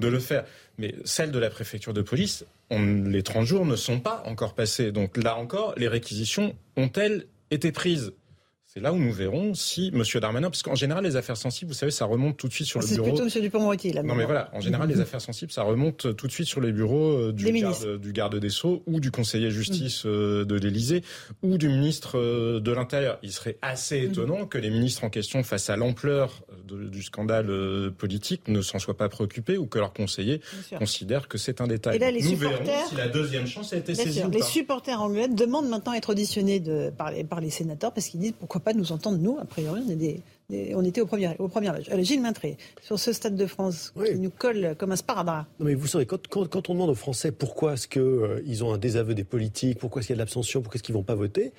de 0.00 0.08
le 0.08 0.18
faire. 0.18 0.44
Mais 0.78 0.94
celle 1.04 1.30
de 1.30 1.38
la 1.38 1.50
préfecture 1.50 1.94
de 1.94 2.02
police, 2.02 2.44
les 2.70 3.22
30 3.22 3.46
jours 3.46 3.66
ne 3.66 3.76
sont 3.76 4.00
pas 4.00 4.22
encore 4.26 4.54
passés. 4.54 4.92
Donc 4.92 5.16
là 5.16 5.36
encore, 5.36 5.74
les 5.76 5.88
réquisitions 5.88 6.54
ont-elles 6.76 7.26
été 7.50 7.72
prises? 7.72 8.12
C'est 8.72 8.80
là 8.80 8.90
où 8.94 8.96
nous 8.96 9.12
verrons 9.12 9.52
si 9.52 9.92
M. 9.92 10.02
Darmanin, 10.18 10.48
parce 10.48 10.62
qu'en 10.62 10.74
général, 10.74 11.04
les 11.04 11.16
affaires 11.16 11.36
sensibles, 11.36 11.72
vous 11.72 11.76
savez, 11.76 11.92
ça 11.92 12.06
remonte 12.06 12.38
tout 12.38 12.48
de 12.48 12.54
suite 12.54 12.66
sur 12.66 12.80
ah, 12.80 12.82
le 12.82 12.94
bureau. 12.94 13.04
C'est 13.04 13.22
plutôt 13.22 13.36
M. 13.36 13.42
Dupond-Moretti, 13.42 13.92
là. 13.92 14.02
Non, 14.02 14.14
mais 14.14 14.24
voilà, 14.24 14.48
en 14.54 14.60
général, 14.60 14.88
les 14.88 14.98
affaires 15.02 15.20
sensibles, 15.20 15.52
ça 15.52 15.62
remonte 15.62 16.16
tout 16.16 16.26
de 16.26 16.32
suite 16.32 16.46
sur 16.46 16.62
les 16.62 16.72
bureaux 16.72 17.10
euh, 17.10 17.32
du, 17.34 17.52
garde, 17.52 18.00
du 18.00 18.12
garde 18.14 18.36
des 18.36 18.48
Sceaux 18.48 18.82
ou 18.86 18.98
du 18.98 19.10
conseiller 19.10 19.50
justice 19.50 20.06
mm. 20.06 20.08
euh, 20.08 20.44
de 20.46 20.54
l'Élysée 20.54 21.02
ou 21.42 21.58
du 21.58 21.68
ministre 21.68 22.18
euh, 22.18 22.60
de 22.60 22.72
l'Intérieur. 22.72 23.18
Il 23.22 23.32
serait 23.32 23.58
assez 23.60 24.00
mm. 24.00 24.10
étonnant 24.10 24.46
que 24.46 24.56
les 24.56 24.70
ministres 24.70 25.04
en 25.04 25.10
question, 25.10 25.42
face 25.42 25.68
à 25.68 25.76
l'ampleur 25.76 26.42
du 26.64 27.02
scandale 27.02 27.92
politique, 27.98 28.48
ne 28.48 28.62
s'en 28.62 28.78
soient 28.78 28.96
pas 28.96 29.10
préoccupés 29.10 29.58
ou 29.58 29.66
que 29.66 29.78
leurs 29.78 29.92
conseillers 29.92 30.40
considèrent 30.78 31.28
que 31.28 31.36
c'est 31.36 31.60
un 31.60 31.66
détail. 31.66 31.96
Et 31.96 31.98
là, 31.98 32.10
les 32.10 32.22
nous 32.22 32.30
supporters... 32.30 32.64
verrons 32.64 32.88
si 32.88 32.94
la 32.94 33.08
deuxième 33.08 33.46
chance 33.46 33.74
a 33.74 33.76
été 33.76 33.94
saisie. 33.94 34.22
Les 34.32 34.40
supporters 34.40 35.02
anglais 35.02 35.28
demandent 35.28 35.68
maintenant 35.68 35.92
à 35.92 35.96
être 35.96 36.08
auditionnés 36.08 36.58
de, 36.58 36.90
par, 36.96 37.10
les, 37.10 37.22
par 37.22 37.42
les 37.42 37.50
sénateurs 37.50 37.92
parce 37.92 38.06
qu'ils 38.06 38.20
disent 38.20 38.32
pourquoi 38.40 38.61
pas 38.62 38.72
nous 38.72 38.92
entendre, 38.92 39.18
nous, 39.18 39.38
a 39.38 39.44
priori, 39.44 39.82
on, 40.74 40.84
était 40.84 41.00
au 41.00 41.06
premier, 41.06 41.34
au 41.38 41.48
premier 41.48 41.68
âge. 41.68 41.90
Gilles 42.00 42.20
Maintré, 42.20 42.56
sur 42.80 42.98
ce 42.98 43.12
Stade 43.12 43.36
de 43.36 43.46
France, 43.46 43.92
qui 44.04 44.18
nous 44.18 44.30
colle 44.30 44.74
comme 44.78 44.92
un 44.92 44.96
sparadrap. 44.96 45.46
Non, 45.60 45.66
mais 45.66 45.74
vous 45.74 45.86
savez, 45.86 46.06
quand, 46.06 46.26
quand, 46.28 46.70
on 46.70 46.72
demande 46.74 46.90
aux 46.90 46.94
Français 46.94 47.32
pourquoi 47.32 47.74
est-ce 47.74 47.88
qu'ils 47.88 48.02
euh, 48.02 48.62
ont 48.62 48.72
un 48.72 48.78
désaveu 48.78 49.14
des 49.14 49.24
politiques, 49.24 49.78
pourquoi 49.78 50.00
est-ce 50.00 50.08
qu'il 50.08 50.14
y 50.14 50.16
a 50.16 50.18
de 50.18 50.22
l'abstention, 50.22 50.62
pourquoi 50.62 50.76
est-ce 50.76 50.82
qu'ils 50.82 50.94
ne 50.94 50.98
vont 50.98 51.04
pas 51.04 51.14
voter, 51.14 51.52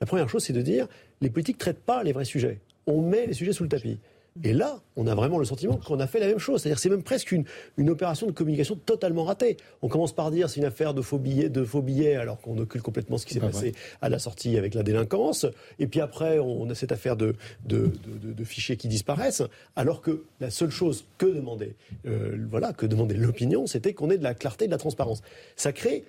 la 0.00 0.06
première 0.06 0.28
chose, 0.28 0.44
c'est 0.44 0.52
de 0.52 0.62
dire 0.62 0.86
les 1.20 1.30
politiques 1.30 1.56
ne 1.56 1.60
traitent 1.60 1.84
pas 1.84 2.02
les 2.02 2.12
vrais 2.12 2.24
sujets. 2.24 2.60
On 2.86 3.02
met 3.02 3.26
les 3.26 3.34
sujets 3.34 3.52
sous 3.52 3.62
le 3.62 3.68
tapis. 3.68 3.98
Et 4.44 4.52
là, 4.52 4.80
on 4.96 5.06
a 5.06 5.14
vraiment 5.14 5.38
le 5.38 5.44
sentiment 5.44 5.76
qu'on 5.76 5.98
a 6.00 6.06
fait 6.06 6.20
la 6.20 6.26
même 6.26 6.38
chose. 6.38 6.62
C'est-à-dire 6.62 6.78
c'est 6.78 6.88
même 6.88 7.02
presque 7.02 7.32
une, 7.32 7.44
une, 7.76 7.90
opération 7.90 8.26
de 8.26 8.32
communication 8.32 8.76
totalement 8.76 9.24
ratée. 9.24 9.56
On 9.82 9.88
commence 9.88 10.12
par 10.12 10.30
dire 10.30 10.48
c'est 10.48 10.60
une 10.60 10.66
affaire 10.66 10.94
de 10.94 11.02
faux 11.02 11.18
billets, 11.18 11.48
de 11.48 11.64
faux 11.64 11.82
billets 11.82 12.16
alors 12.16 12.40
qu'on 12.40 12.56
occulte 12.58 12.84
complètement 12.84 13.18
ce 13.18 13.26
qui 13.26 13.34
s'est 13.34 13.40
passé 13.40 13.72
à 14.00 14.08
la 14.08 14.18
sortie 14.18 14.56
avec 14.56 14.74
la 14.74 14.82
délinquance. 14.82 15.46
Et 15.78 15.86
puis 15.86 16.00
après, 16.00 16.38
on 16.38 16.68
a 16.70 16.74
cette 16.74 16.92
affaire 16.92 17.16
de, 17.16 17.34
de, 17.66 17.90
de, 18.22 18.44
fichiers 18.44 18.76
qui 18.76 18.88
disparaissent, 18.88 19.42
alors 19.76 20.00
que 20.00 20.24
la 20.40 20.50
seule 20.50 20.70
chose 20.70 21.04
que 21.18 21.26
demandait, 21.26 21.74
euh, 22.06 22.36
voilà, 22.50 22.72
que 22.72 22.86
demandait 22.86 23.16
l'opinion, 23.16 23.66
c'était 23.66 23.94
qu'on 23.94 24.10
ait 24.10 24.18
de 24.18 24.22
la 24.22 24.34
clarté 24.34 24.64
et 24.64 24.68
de 24.68 24.72
la 24.72 24.78
transparence. 24.78 25.22
Ça 25.56 25.72
crée 25.72 26.04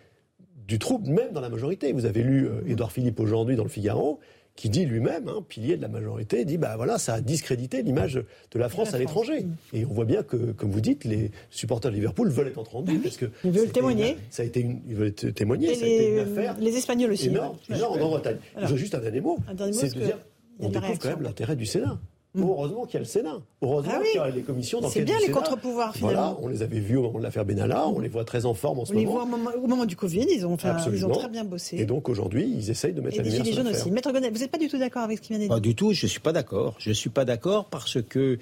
du 0.68 0.80
trouble 0.80 1.10
même 1.10 1.32
dans 1.34 1.42
la 1.42 1.50
majorité. 1.50 1.92
Vous 1.92 2.06
avez 2.06 2.24
lu 2.24 2.48
euh, 2.48 2.62
Édouard 2.68 2.92
Philippe 2.92 3.20
aujourd'hui 3.20 3.56
dans 3.56 3.64
le 3.64 3.70
Figaro 3.70 4.20
qui 4.56 4.70
dit 4.70 4.86
lui-même, 4.86 5.28
hein, 5.28 5.44
pilier 5.48 5.78
de 5.78 5.82
la 5.82 5.88
majorité, 5.88 6.46
dit 6.46 6.58
bah 6.58 6.76
voilà, 6.76 6.98
ça 6.98 7.16
a 7.16 7.22
discrédité 7.22 7.82
l'image 7.84 8.16
de 8.16 8.60
la 8.60 8.70
France 8.70 8.94
à 8.94 9.00
l'étranger. 9.00 9.46
Et 9.74 9.86
on 9.86 9.94
voit 9.94 10.06
bien 10.06 10.24
que, 10.24 10.52
comme 10.52 10.72
vous 10.72 10.82
dites, 10.82 11.04
les 11.04 11.32
supporters 11.50 11.92
de 11.92 11.96
Liverpool 11.96 12.30
veulent 12.30 12.48
être 12.48 12.60
entendus 12.60 13.00
parce 13.00 13.18
que 13.18 13.26
ils 13.44 13.52
veulent 13.52 13.72
témoigner. 13.72 14.18
ça 14.30 14.44
a 14.44 14.46
été 14.46 14.60
une, 14.60 14.82
ils 14.88 14.96
veulent 14.96 15.14
témoigner. 15.14 15.76
ça 15.76 15.86
a 15.86 15.88
été 15.88 16.12
une 16.12 16.20
affaire. 16.20 16.56
Les 16.60 16.76
Espagnols 16.78 17.12
aussi. 17.12 17.28
Énorme, 17.28 17.58
énorme 17.70 18.02
en 18.02 18.10
Bretagne. 18.10 18.38
Veux 18.58 18.78
juste 18.78 18.96
un 18.96 19.00
dernier 19.00 19.22
mot. 19.22 19.38
C'est 19.72 19.96
de 19.96 20.02
dire, 20.02 20.18
on 20.60 20.70
découvre 20.70 21.00
quand 21.00 21.10
même 21.10 21.22
l'intérêt 21.22 21.56
du 21.56 21.66
Sénat. 21.66 22.00
Mm. 22.34 22.44
Heureusement 22.44 22.86
qu'il 22.86 22.94
y 22.94 22.98
a 22.98 23.00
le 23.00 23.06
Sénat. 23.06 23.42
Heureusement 23.62 23.92
ah 23.96 24.02
qu'il 24.04 24.16
y 24.16 24.20
a 24.20 24.30
les 24.30 24.42
commissions 24.42 24.80
d'enquête. 24.80 24.94
C'est 24.94 25.04
bien 25.04 25.20
les 25.20 25.32
contre-pouvoirs 25.32 25.94
finalement. 25.94 26.34
Voilà, 26.34 26.38
on 26.42 26.48
les 26.48 26.62
avait 26.62 26.80
vus 26.80 26.96
au 26.96 27.02
moment 27.04 27.20
de 27.20 27.24
l'affaire 27.24 27.44
Benalla, 27.44 27.88
on 27.88 28.00
les 28.00 28.08
voit 28.08 28.24
très 28.24 28.46
en 28.46 28.54
forme 28.54 28.80
en 28.80 28.86
ce 28.86 28.94
on 28.94 28.96
moment. 28.96 29.08
Les 29.08 29.14
voit 29.14 29.54
au 29.58 29.68
moment, 29.68 29.86
du 29.86 29.98
Covid, 29.98 30.26
ils 30.30 30.46
ont, 30.46 30.56
ils 30.94 31.06
ont 31.06 31.10
très 31.10 31.28
bien 31.28 31.44
bossé. 31.44 31.78
Et 31.78 31.86
donc 31.86 32.08
aujourd'hui, 32.08 32.50
ils 32.50 32.70
essayent 32.70 32.94
de 32.94 33.02
mettre 33.02 33.16
Et 33.16 33.18
la 33.20 33.24
lumière 33.26 33.46
sur 33.46 33.56
jaunes 33.56 33.68
aussi. 33.68 33.92
Maître 33.92 34.12
Gonnet, 34.14 34.30
vous 34.30 34.40
n'êtes 34.40 34.52
pas 34.52 34.58
du 34.58 34.70
tout 34.70 34.78
d'accord 34.78 35.04
avec 35.04 35.18
ce 35.18 35.24
qu'il 35.24 35.36
vient 35.36 35.40
de 35.40 35.50
dire 35.50 35.56
Pas 35.56 35.60
du 35.60 35.76
tout, 35.76 35.92
je 35.92 36.06
ne 36.06 36.10
suis 36.10 36.20
pas 36.22 36.32
d'accord. 36.32 36.76
Je 36.80 36.90
ne 36.90 36.94
suis 36.94 37.10
pas 37.10 37.26
d'accord 37.26 37.66
parce 37.66 38.02
que 38.02 38.38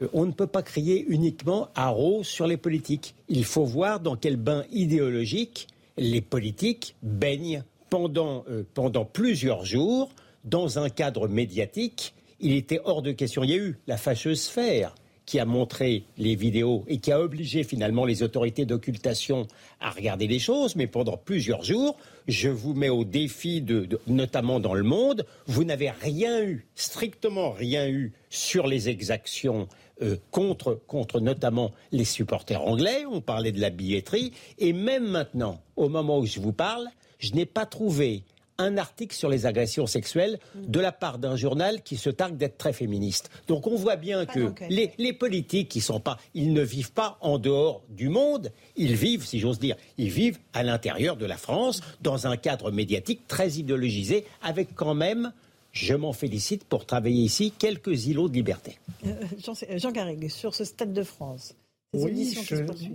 euh, 0.00 0.08
on 0.12 0.24
ne 0.24 0.32
peut 0.32 0.46
pas 0.46 0.62
crier 0.62 1.04
uniquement 1.08 1.68
haro 1.74 2.22
sur 2.22 2.46
les 2.46 2.56
politiques. 2.56 3.16
Il 3.28 3.44
faut 3.44 3.64
voir 3.64 3.98
dans 3.98 4.14
quel 4.14 4.36
bain 4.36 4.64
idéologique 4.70 5.66
les 5.96 6.20
politiques 6.20 6.94
baignent 7.02 7.64
pendant, 7.90 8.44
euh, 8.48 8.62
pendant 8.74 9.04
plusieurs 9.04 9.64
jours 9.64 10.10
dans 10.44 10.78
un 10.78 10.88
cadre 10.88 11.28
médiatique 11.28 12.14
il 12.42 12.54
était 12.54 12.80
hors 12.84 13.02
de 13.02 13.12
question. 13.12 13.44
Il 13.44 13.50
y 13.50 13.54
a 13.54 13.56
eu 13.56 13.78
la 13.86 13.96
fâcheuse 13.96 14.42
sphère 14.42 14.94
qui 15.24 15.38
a 15.38 15.44
montré 15.44 16.04
les 16.18 16.34
vidéos 16.34 16.84
et 16.88 16.98
qui 16.98 17.12
a 17.12 17.20
obligé 17.20 17.62
finalement 17.62 18.04
les 18.04 18.22
autorités 18.22 18.66
d'occultation 18.66 19.46
à 19.80 19.90
regarder 19.90 20.26
les 20.26 20.40
choses, 20.40 20.74
mais 20.74 20.88
pendant 20.88 21.16
plusieurs 21.16 21.62
jours, 21.62 21.96
je 22.26 22.48
vous 22.48 22.74
mets 22.74 22.88
au 22.88 23.04
défi, 23.04 23.62
de, 23.62 23.88
notamment 24.08 24.58
dans 24.58 24.74
le 24.74 24.82
monde, 24.82 25.24
vous 25.46 25.62
n'avez 25.64 25.90
rien 25.90 26.42
eu, 26.42 26.66
strictement 26.74 27.52
rien 27.52 27.88
eu 27.88 28.12
sur 28.30 28.66
les 28.66 28.88
exactions 28.88 29.68
euh, 30.02 30.16
contre, 30.32 30.80
contre 30.86 31.20
notamment 31.20 31.70
les 31.92 32.04
supporters 32.04 32.62
anglais, 32.62 33.04
on 33.08 33.20
parlait 33.20 33.52
de 33.52 33.60
la 33.60 33.70
billetterie, 33.70 34.32
et 34.58 34.72
même 34.72 35.06
maintenant, 35.06 35.60
au 35.76 35.88
moment 35.88 36.18
où 36.18 36.26
je 36.26 36.40
vous 36.40 36.52
parle, 36.52 36.88
je 37.20 37.32
n'ai 37.34 37.46
pas 37.46 37.66
trouvé 37.66 38.24
un 38.62 38.78
article 38.78 39.14
sur 39.14 39.28
les 39.28 39.46
agressions 39.46 39.86
sexuelles 39.86 40.38
de 40.54 40.80
la 40.80 40.92
part 40.92 41.18
d'un 41.18 41.36
journal 41.36 41.82
qui 41.82 41.96
se 41.96 42.10
targue 42.10 42.36
d'être 42.36 42.58
très 42.58 42.72
féministe. 42.72 43.30
Donc 43.48 43.66
on 43.66 43.76
voit 43.76 43.96
bien 43.96 44.26
que 44.26 44.52
les, 44.68 45.12
politiques 45.12 45.68
qui 45.68 45.80
sont 45.80 46.00
pas, 46.00 46.18
ils 46.34 46.52
ne 46.52 46.62
vivent 46.62 46.92
pas 46.92 47.18
en 47.20 47.38
dehors 47.38 47.82
du 47.88 48.08
monde, 48.08 48.50
ils 48.76 48.94
vivent, 48.94 49.26
si 49.26 49.38
j'ose 49.38 49.58
dire, 49.58 49.76
ils 49.98 50.10
vivent 50.10 50.38
à 50.52 50.62
l'intérieur 50.62 51.16
de 51.16 51.26
la 51.26 51.36
France 51.36 51.80
dans 52.00 52.26
un 52.26 52.36
cadre 52.36 52.70
médiatique 52.70 53.26
très 53.28 53.50
idéologisé, 53.52 54.24
avec 54.42 54.74
quand 54.74 54.94
même 54.94 55.32
je 55.72 55.94
m'en 55.94 56.12
félicite 56.12 56.64
pour 56.64 56.84
travailler 56.84 57.22
ici 57.22 57.52
quelques 57.58 58.06
îlots 58.06 58.28
de 58.28 58.34
liberté. 58.34 58.78
Euh, 59.06 59.14
Jean, 59.38 59.54
Jean 59.76 59.90
Garrigue, 59.90 60.28
sur 60.28 60.54
ce 60.54 60.64
Stade 60.64 60.92
de 60.92 61.02
France, 61.02 61.54
oui, 61.94 62.34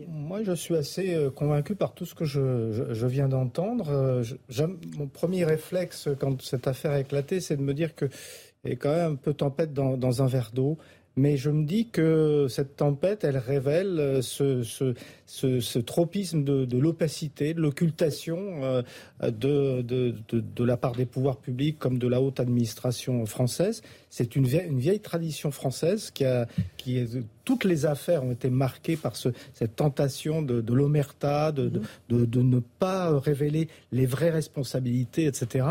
moi 0.08 0.44
je 0.44 0.54
suis 0.54 0.76
assez 0.76 1.14
euh, 1.14 1.30
convaincu 1.30 1.76
par 1.76 1.94
tout 1.94 2.06
ce 2.06 2.16
que 2.16 2.26
je, 2.26 3.06
viens 3.06 3.28
d'entendre. 3.28 3.90
Euh, 3.90 4.24
mon 4.98 5.08
premier 5.08 5.46
réflexe 5.46 6.10
quand 6.20 6.42
cette 6.42 6.68
affaire 6.68 6.92
a 6.92 7.00
éclaté, 7.00 7.40
c'est 7.40 7.58
de 7.58 7.62
me 7.62 7.74
dire 7.74 7.94
que 7.94 8.06
est 8.64 8.76
quand 8.76 8.94
même 8.94 9.14
un 9.14 9.16
peu 9.16 9.34
tempête 9.34 9.74
dans 9.74 10.22
un 10.24 10.28
verre 10.28 10.52
d'eau. 10.54 10.78
Mais 11.18 11.36
je 11.36 11.50
me 11.50 11.66
dis 11.66 11.90
que 11.90 12.46
cette 12.48 12.76
tempête, 12.76 13.24
elle 13.24 13.38
révèle 13.38 14.00
euh, 14.00 14.22
ce, 14.22 14.62
ce, 14.62 14.94
ce, 15.26 15.60
ce 15.60 15.80
tropisme 15.80 16.44
de, 16.44 16.64
de 16.64 16.78
l'opacité, 16.78 17.56
de 17.56 17.60
l'occultation 17.60 18.64
euh, 18.64 18.84
de, 19.24 19.82
de, 19.82 20.14
de, 20.32 20.64
la 20.64 20.78
part 20.78 20.92
des 20.92 21.08
pouvoirs 21.08 21.38
publics 21.38 21.80
comme 21.80 21.98
de 21.98 22.08
la 22.08 22.22
haute 22.22 22.40
administration 22.40 23.26
française. 23.26 23.82
C'est 24.12 24.36
une 24.36 24.46
vieille, 24.46 24.68
une 24.70 24.80
vieille 24.80 25.00
tradition 25.00 25.50
française 25.50 26.12
qui 26.12 26.24
a, 26.24 26.48
qui 26.78 27.00
est, 27.00 27.24
toutes 27.46 27.64
les 27.64 27.88
affaires 27.88 28.24
ont 28.24 28.32
été 28.32 28.52
marquées 28.52 28.96
par 28.96 29.16
ce, 29.16 29.30
cette 29.54 29.76
tentation 29.76 30.44
de, 30.44 30.62
de 30.62 30.74
l'omerta, 30.74 31.52
de, 31.52 31.70
de, 32.10 32.26
de, 32.26 32.42
ne 32.44 32.60
pas 32.60 33.18
révéler 33.20 33.70
les 33.92 34.06
vraies 34.06 34.30
responsabilités, 34.30 35.26
etc. 35.26 35.66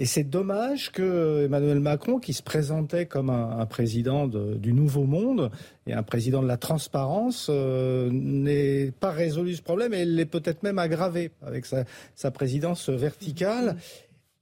Et 0.00 0.06
c'est 0.06 0.22
dommage 0.22 0.92
que 0.92 1.44
Emmanuel 1.44 1.80
Macron, 1.80 2.20
qui 2.20 2.32
se 2.32 2.42
présentait 2.42 3.06
comme 3.06 3.30
un, 3.30 3.66
président 3.66 4.28
du 4.28 4.72
nouveau 4.72 5.04
monde 5.04 5.50
et 5.88 5.92
un 5.92 6.04
président 6.04 6.40
de 6.40 6.46
la 6.46 6.56
transparence, 6.56 7.48
euh, 7.50 8.08
n'ait 8.12 8.92
pas 8.92 9.10
résolu 9.10 9.56
ce 9.56 9.62
problème 9.62 9.92
et 9.92 10.04
l'ait 10.04 10.24
peut-être 10.24 10.62
même 10.62 10.78
aggravé 10.78 11.32
avec 11.42 11.66
sa, 11.66 12.30
présidence 12.30 12.88
verticale. 12.88 13.76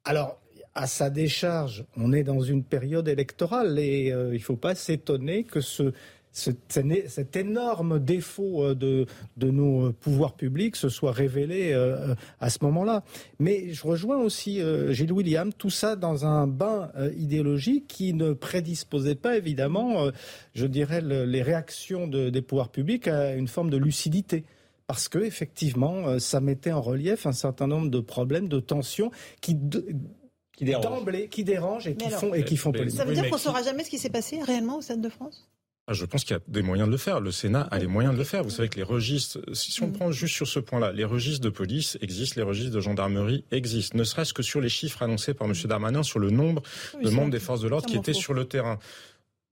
Alors, 0.05 0.39
à 0.74 0.87
sa 0.87 1.09
décharge, 1.09 1.87
on 1.97 2.12
est 2.12 2.23
dans 2.23 2.43
une 2.43 2.62
période 2.62 3.09
électorale 3.09 3.78
et 3.78 4.12
euh, 4.12 4.28
il 4.33 4.39
ne 4.39 4.45
faut 4.45 4.57
pas 4.57 4.74
s'étonner 4.74 5.45
que 5.45 5.62
ce, 5.62 5.95
cet 6.36 7.36
énorme 7.36 7.98
défaut 7.98 8.62
euh, 8.62 8.74
de, 8.74 9.06
de, 9.36 9.50
nos 9.50 9.92
pouvoirs 9.92 10.34
publics 10.34 10.76
se 10.76 10.88
soit 10.88 11.12
révélé 11.12 11.72
euh, 11.72 12.14
à 12.40 12.50
ce 12.50 12.58
moment-là. 12.62 13.04
Mais 13.38 13.72
je 13.72 13.86
rejoins 13.86 14.18
aussi 14.18 14.60
euh, 14.60 14.92
Gilles 14.92 15.12
William, 15.12 15.52
tout 15.52 15.70
ça 15.70 15.96
dans 15.96 16.26
un 16.26 16.46
bain 16.46 16.90
idéologique 17.16 17.86
qui 17.88 18.12
ne 18.12 18.32
prédisposait 18.32 19.14
pas 19.14 19.36
évidemment, 19.36 20.10
je 20.54 20.66
dirais, 20.66 21.00
les 21.00 21.42
réactions 21.42 22.06
des 22.06 22.42
pouvoirs 22.42 22.70
publics 22.70 23.08
à 23.08 23.34
une 23.34 23.48
forme 23.48 23.70
de 23.70 23.76
lucidité. 23.76 24.44
Parce 24.86 25.08
que 25.08 25.18
effectivement, 25.18 26.18
ça 26.18 26.40
mettait 26.40 26.72
en 26.72 26.80
relief 26.80 27.26
un 27.26 27.32
certain 27.32 27.66
nombre 27.66 27.90
de 27.90 28.00
problèmes, 28.00 28.48
de 28.48 28.60
tensions 28.60 29.10
qui 29.40 29.58
qui 30.56 30.64
dérangent, 30.64 31.28
qui 31.30 31.44
dérangent 31.44 31.86
et 31.86 31.96
qui 31.96 32.08
font 32.08 32.34
et 32.34 32.44
qui 32.44 32.56
font 32.56 32.72
Ça 32.88 33.04
veut 33.04 33.14
dire 33.14 33.28
qu'on 33.28 33.36
ne 33.36 33.40
saura 33.40 33.62
jamais 33.62 33.84
ce 33.84 33.90
qui 33.90 33.98
s'est 33.98 34.10
passé 34.10 34.40
réellement 34.42 34.78
au 34.78 34.80
Stade 34.80 35.00
de 35.00 35.08
France? 35.08 35.48
Je 35.94 36.04
pense 36.04 36.24
qu'il 36.24 36.34
y 36.34 36.38
a 36.38 36.42
des 36.48 36.62
moyens 36.62 36.88
de 36.88 36.92
le 36.92 36.98
faire. 36.98 37.20
Le 37.20 37.30
Sénat 37.30 37.62
a 37.70 37.78
les 37.78 37.86
moyens 37.86 38.14
de 38.14 38.18
le 38.18 38.24
faire. 38.24 38.42
Vous 38.42 38.50
savez 38.50 38.68
que 38.68 38.76
les 38.76 38.82
registres, 38.82 39.38
si 39.52 39.82
on 39.82 39.88
mm. 39.88 39.92
prend 39.92 40.12
juste 40.12 40.34
sur 40.34 40.48
ce 40.48 40.58
point-là, 40.58 40.92
les 40.92 41.04
registres 41.04 41.44
de 41.44 41.48
police 41.48 41.96
existent, 42.00 42.34
les 42.36 42.42
registres 42.42 42.74
de 42.74 42.80
gendarmerie 42.80 43.44
existent. 43.52 43.96
Ne 43.96 44.04
serait-ce 44.04 44.34
que 44.34 44.42
sur 44.42 44.60
les 44.60 44.68
chiffres 44.68 45.02
annoncés 45.02 45.32
par 45.32 45.46
M. 45.46 45.54
Darmanin 45.64 46.02
sur 46.02 46.18
le 46.18 46.30
nombre 46.30 46.62
de 47.02 47.10
membres 47.10 47.30
des 47.30 47.38
forces 47.38 47.60
de 47.60 47.68
l'ordre 47.68 47.86
qui 47.86 47.96
étaient 47.96 48.12
sur 48.12 48.34
le 48.34 48.44
terrain. 48.44 48.78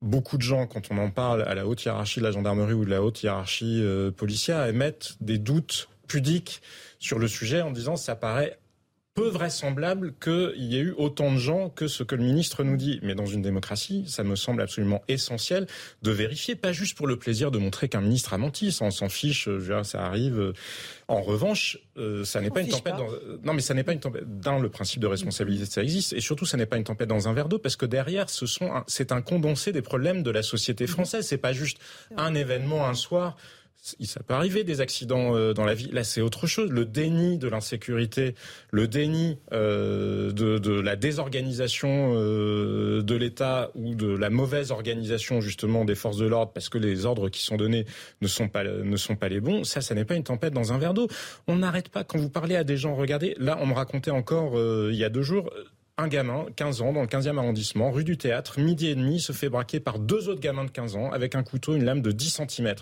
Beaucoup 0.03 0.37
de 0.37 0.43
gens, 0.43 0.67
quand 0.67 0.91
on 0.91 0.99
en 0.99 1.11
parle 1.11 1.43
à 1.43 1.55
la 1.55 1.67
haute 1.67 1.85
hiérarchie 1.85 2.19
de 2.19 2.25
la 2.25 2.33
gendarmerie 2.33 2.75
ou 2.75 2.85
de 2.85 2.91
la 2.91 3.03
haute 3.03 3.23
hiérarchie 3.23 3.81
euh, 3.83 4.11
policière, 4.11 4.67
émettent 4.67 5.17
des 5.21 5.39
doutes 5.39 5.89
pudiques 6.09 6.61
sur 6.99 7.19
le 7.19 7.29
sujet 7.29 7.63
en 7.63 7.71
disant 7.71 7.97
ça 7.97 8.17
paraît 8.17 8.59
peu 9.15 9.29
vraisemblable 9.29 10.13
qu'il 10.21 10.55
y 10.57 10.77
ait 10.77 10.81
eu 10.81 10.95
autant 10.97 11.33
de 11.33 11.39
gens 11.39 11.71
que 11.71 11.87
ce 11.87 12.03
que 12.03 12.17
le 12.17 12.25
ministre 12.25 12.65
nous 12.65 12.77
dit. 12.77 12.99
Mais 13.03 13.15
dans 13.15 13.27
une 13.27 13.43
démocratie, 13.43 14.05
ça 14.09 14.25
me 14.25 14.35
semble 14.35 14.61
absolument 14.61 15.03
essentiel 15.07 15.69
de 16.03 16.11
vérifier, 16.11 16.57
pas 16.57 16.73
juste 16.73 16.97
pour 16.97 17.07
le 17.07 17.17
plaisir 17.17 17.53
de 17.53 17.59
montrer 17.59 17.89
qu'un 17.89 18.01
ministre 18.01 18.35
a 18.35 18.39
menti, 18.39 18.73
ça 18.73 18.85
on 18.85 18.91
s'en 18.91 19.09
fiche, 19.09 19.49
ça 19.85 20.05
arrive. 20.05 20.53
En 21.07 21.23
revanche, 21.23 21.79
euh, 21.97 22.25
ça 22.25 22.41
n'est 22.41 22.51
pas 22.51 22.63
une 22.63 22.69
tempête. 22.69 22.97
Dans... 22.97 23.09
Non, 23.45 23.53
mais 23.53 23.61
ça 23.61 23.75
n'est 23.75 23.85
pas 23.85 23.93
une 23.93 24.01
tempête. 24.01 24.41
Dans 24.41 24.59
le 24.59 24.69
principe 24.69 25.01
de 25.01 25.07
responsabilité, 25.07 25.67
ça 25.67 25.83
existe, 25.83 26.13
et 26.13 26.21
surtout, 26.21 26.47
ça 26.47 26.57
n'est 26.57 26.67
pas 26.67 26.77
une 26.77 26.85
tempête 26.85 27.09
dans 27.09 27.29
un 27.29 27.33
verre 27.33 27.49
d'eau, 27.49 27.59
parce 27.59 27.77
que 27.77 27.87
derrière, 27.87 28.29
ce 28.31 28.47
sont, 28.47 28.71
c'est 28.89 29.13
un 29.13 29.23
condensé 29.23 29.71
des 29.71 29.83
problèmes 29.83 30.23
de 30.23 30.31
la 30.31 30.43
société 30.43 30.87
française. 30.87 31.27
C'est 31.27 31.39
pas 31.39 31.53
juste 31.53 31.79
un 32.17 32.35
événement 32.35 32.87
un 32.87 32.95
soir 32.95 33.37
ça 33.85 34.23
peut 34.23 34.35
arriver 34.35 34.65
des 34.65 34.81
accidents 34.81 35.37
euh, 35.37 35.53
dans 35.53 35.65
la 35.65 35.75
vie. 35.75 35.91
Là, 35.93 36.05
c'est 36.05 36.23
autre 36.23 36.47
chose. 36.47 36.71
Le 36.71 36.87
déni 36.87 37.37
de 37.37 37.49
l'insécurité, 37.49 38.35
le 38.71 38.89
déni 38.89 39.39
euh, 39.53 40.33
de, 40.33 40.59
de, 40.59 40.81
la 40.81 40.97
désorganisation 40.97 42.15
euh, 42.17 43.03
de 43.03 43.15
l'État 43.15 43.71
ou 43.75 43.95
de 43.95 44.09
la 44.09 44.31
mauvaise 44.31 44.71
organisation 44.71 45.43
justement 45.43 45.85
des 45.85 45.95
forces 45.95 46.17
de 46.17 46.27
l'ordre, 46.27 46.53
parce 46.53 46.71
que 46.71 46.79
les 46.79 47.05
ordres 47.05 47.29
qui 47.29 47.43
sont 47.43 47.57
donnés 47.57 47.85
ne 48.23 48.27
sont 48.27 48.49
pas 48.49 48.65
ne 48.65 48.97
sont 48.97 49.17
pas 49.17 49.29
les 49.29 49.41
bons. 49.41 49.65
Ça, 49.65 49.83
ça 49.83 49.95
n'est 49.95 50.07
pas 50.07 50.15
une 50.15 50.25
tempête 50.25 50.55
dans 50.55 50.73
un 50.73 50.79
verre 50.79 50.95
d'eau. 50.95 51.09
On 51.47 51.57
n'arrête 51.57 51.91
pas 51.91 52.05
quand 52.05 52.19
vous 52.19 52.31
parlez 52.31 52.57
à 52.57 52.65
des 52.65 52.79
gens. 52.79 52.95
Regardez, 52.95 53.35
là, 53.39 53.59
on 53.61 53.67
me 53.67 53.75
racontait 53.75 54.11
encore 54.11 54.55
il 54.91 54.97
y 54.97 55.05
a 55.05 55.11
deux 55.11 55.23
jours 55.23 55.51
un 55.97 56.09
gamin, 56.09 56.47
15 56.57 56.83
ans, 56.83 56.93
dans 56.93 57.03
le 57.03 57.07
15e 57.07 57.39
arrondissement, 57.39 57.93
rue 57.93 58.03
du 58.03 58.17
Théâtre, 58.17 58.59
midi 58.59 58.89
et 58.89 58.97
demi, 58.97 59.21
se 59.21 59.31
fait 59.31 59.49
braquer 59.49 59.79
par 59.79 60.01
deux 60.01 60.29
autres 60.29 60.41
gamins 60.41 60.65
de 60.65 60.71
15 60.71 60.97
ans 60.97 61.13
avec 61.13 61.37
un 61.37 61.45
couteau, 61.45 61.77
une 61.77 61.85
lame 61.85 62.03
de 62.03 62.11
10 62.11 62.41
cm. 62.49 62.75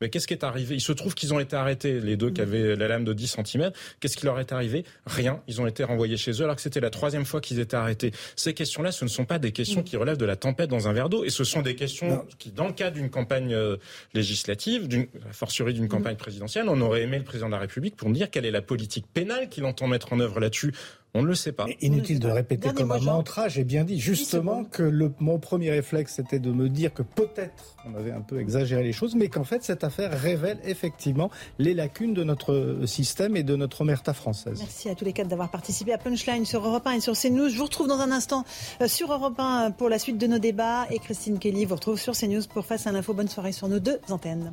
Mais 0.00 0.08
qu'est-ce 0.08 0.28
qui 0.28 0.34
est 0.34 0.44
arrivé? 0.44 0.76
Il 0.76 0.80
se 0.80 0.92
trouve 0.92 1.16
qu'ils 1.16 1.34
ont 1.34 1.40
été 1.40 1.56
arrêtés, 1.56 1.98
les 1.98 2.16
deux 2.16 2.30
qui 2.30 2.40
avaient 2.40 2.76
la 2.76 2.86
lame 2.86 3.02
de 3.02 3.12
10 3.12 3.38
cm. 3.44 3.72
Qu'est-ce 3.98 4.16
qui 4.16 4.24
leur 4.24 4.38
est 4.38 4.52
arrivé? 4.52 4.84
Rien. 5.04 5.42
Ils 5.48 5.60
ont 5.60 5.66
été 5.66 5.82
renvoyés 5.82 6.16
chez 6.16 6.30
eux 6.30 6.44
alors 6.44 6.54
que 6.54 6.62
c'était 6.62 6.78
la 6.78 6.90
troisième 6.90 7.24
fois 7.24 7.40
qu'ils 7.40 7.58
étaient 7.58 7.76
arrêtés. 7.76 8.12
Ces 8.36 8.54
questions-là, 8.54 8.92
ce 8.92 9.04
ne 9.04 9.10
sont 9.10 9.24
pas 9.24 9.40
des 9.40 9.50
questions 9.50 9.82
qui 9.82 9.96
relèvent 9.96 10.18
de 10.18 10.24
la 10.24 10.36
tempête 10.36 10.70
dans 10.70 10.86
un 10.86 10.92
verre 10.92 11.08
d'eau 11.08 11.24
et 11.24 11.30
ce 11.30 11.42
sont 11.42 11.62
des 11.62 11.74
questions 11.74 12.24
qui, 12.38 12.52
dans 12.52 12.68
le 12.68 12.72
cadre 12.72 12.94
d'une 12.94 13.10
campagne 13.10 13.52
euh, 13.52 13.78
législative, 14.14 14.86
d'une 14.86 15.08
fortiori 15.32 15.74
d'une 15.74 15.88
campagne 15.88 16.16
présidentielle, 16.16 16.66
on 16.68 16.80
aurait 16.80 17.02
aimé 17.02 17.18
le 17.18 17.24
président 17.24 17.48
de 17.48 17.54
la 17.54 17.58
République 17.58 17.96
pour 17.96 18.10
dire 18.10 18.30
quelle 18.30 18.46
est 18.46 18.52
la 18.52 18.62
politique 18.62 19.06
pénale 19.12 19.48
qu'il 19.48 19.64
entend 19.64 19.88
mettre 19.88 20.12
en 20.12 20.20
œuvre 20.20 20.38
là-dessus 20.38 20.72
on 21.14 21.22
ne 21.22 21.26
le 21.26 21.34
sait 21.34 21.52
pas. 21.52 21.66
inutile 21.80 22.20
de 22.20 22.28
répéter 22.28 22.70
comme 22.72 22.92
un 22.92 23.00
mantra, 23.00 23.48
j'ai 23.48 23.64
bien 23.64 23.84
dit 23.84 23.98
justement 23.98 24.64
que 24.64 24.82
le, 24.82 25.12
mon 25.18 25.38
premier 25.38 25.70
réflexe 25.70 26.14
c'était 26.16 26.38
de 26.38 26.50
me 26.50 26.68
dire 26.68 26.94
que 26.94 27.02
peut-être 27.02 27.76
on 27.84 27.94
avait 27.94 28.12
un 28.12 28.20
peu 28.20 28.40
exagéré 28.40 28.82
les 28.82 28.92
choses, 28.92 29.14
mais 29.14 29.28
qu'en 29.28 29.44
fait 29.44 29.64
cette 29.64 29.84
affaire 29.84 30.12
révèle 30.12 30.58
effectivement 30.64 31.30
les 31.58 31.74
lacunes 31.74 32.14
de 32.14 32.24
notre 32.24 32.82
système 32.86 33.36
et 33.36 33.42
de 33.42 33.56
notre 33.56 33.80
omerta 33.80 34.14
française. 34.14 34.58
Merci 34.60 34.88
à 34.88 34.94
tous 34.94 35.04
les 35.04 35.12
quatre 35.12 35.28
d'avoir 35.28 35.50
participé 35.50 35.92
à 35.92 35.98
Punchline 35.98 36.44
sur 36.44 36.64
Europe 36.66 36.86
1 36.86 36.92
et 36.92 37.00
sur 37.00 37.14
CNews. 37.14 37.48
Je 37.48 37.56
vous 37.56 37.64
retrouve 37.64 37.88
dans 37.88 38.00
un 38.00 38.10
instant 38.10 38.44
euh, 38.80 38.88
sur 38.88 39.12
Europe 39.12 39.38
1 39.38 39.72
pour 39.72 39.88
la 39.88 39.98
suite 39.98 40.18
de 40.18 40.26
nos 40.26 40.38
débats 40.38 40.86
et 40.90 40.98
Christine 40.98 41.38
Kelly 41.38 41.64
vous 41.64 41.74
retrouve 41.74 41.98
sur 41.98 42.14
CNews 42.14 42.42
pour 42.52 42.64
Face 42.64 42.86
à 42.86 42.92
l'info. 42.92 43.14
Bonne 43.14 43.28
soirée 43.28 43.52
sur 43.52 43.68
nos 43.68 43.80
deux 43.80 43.98
antennes. 44.10 44.52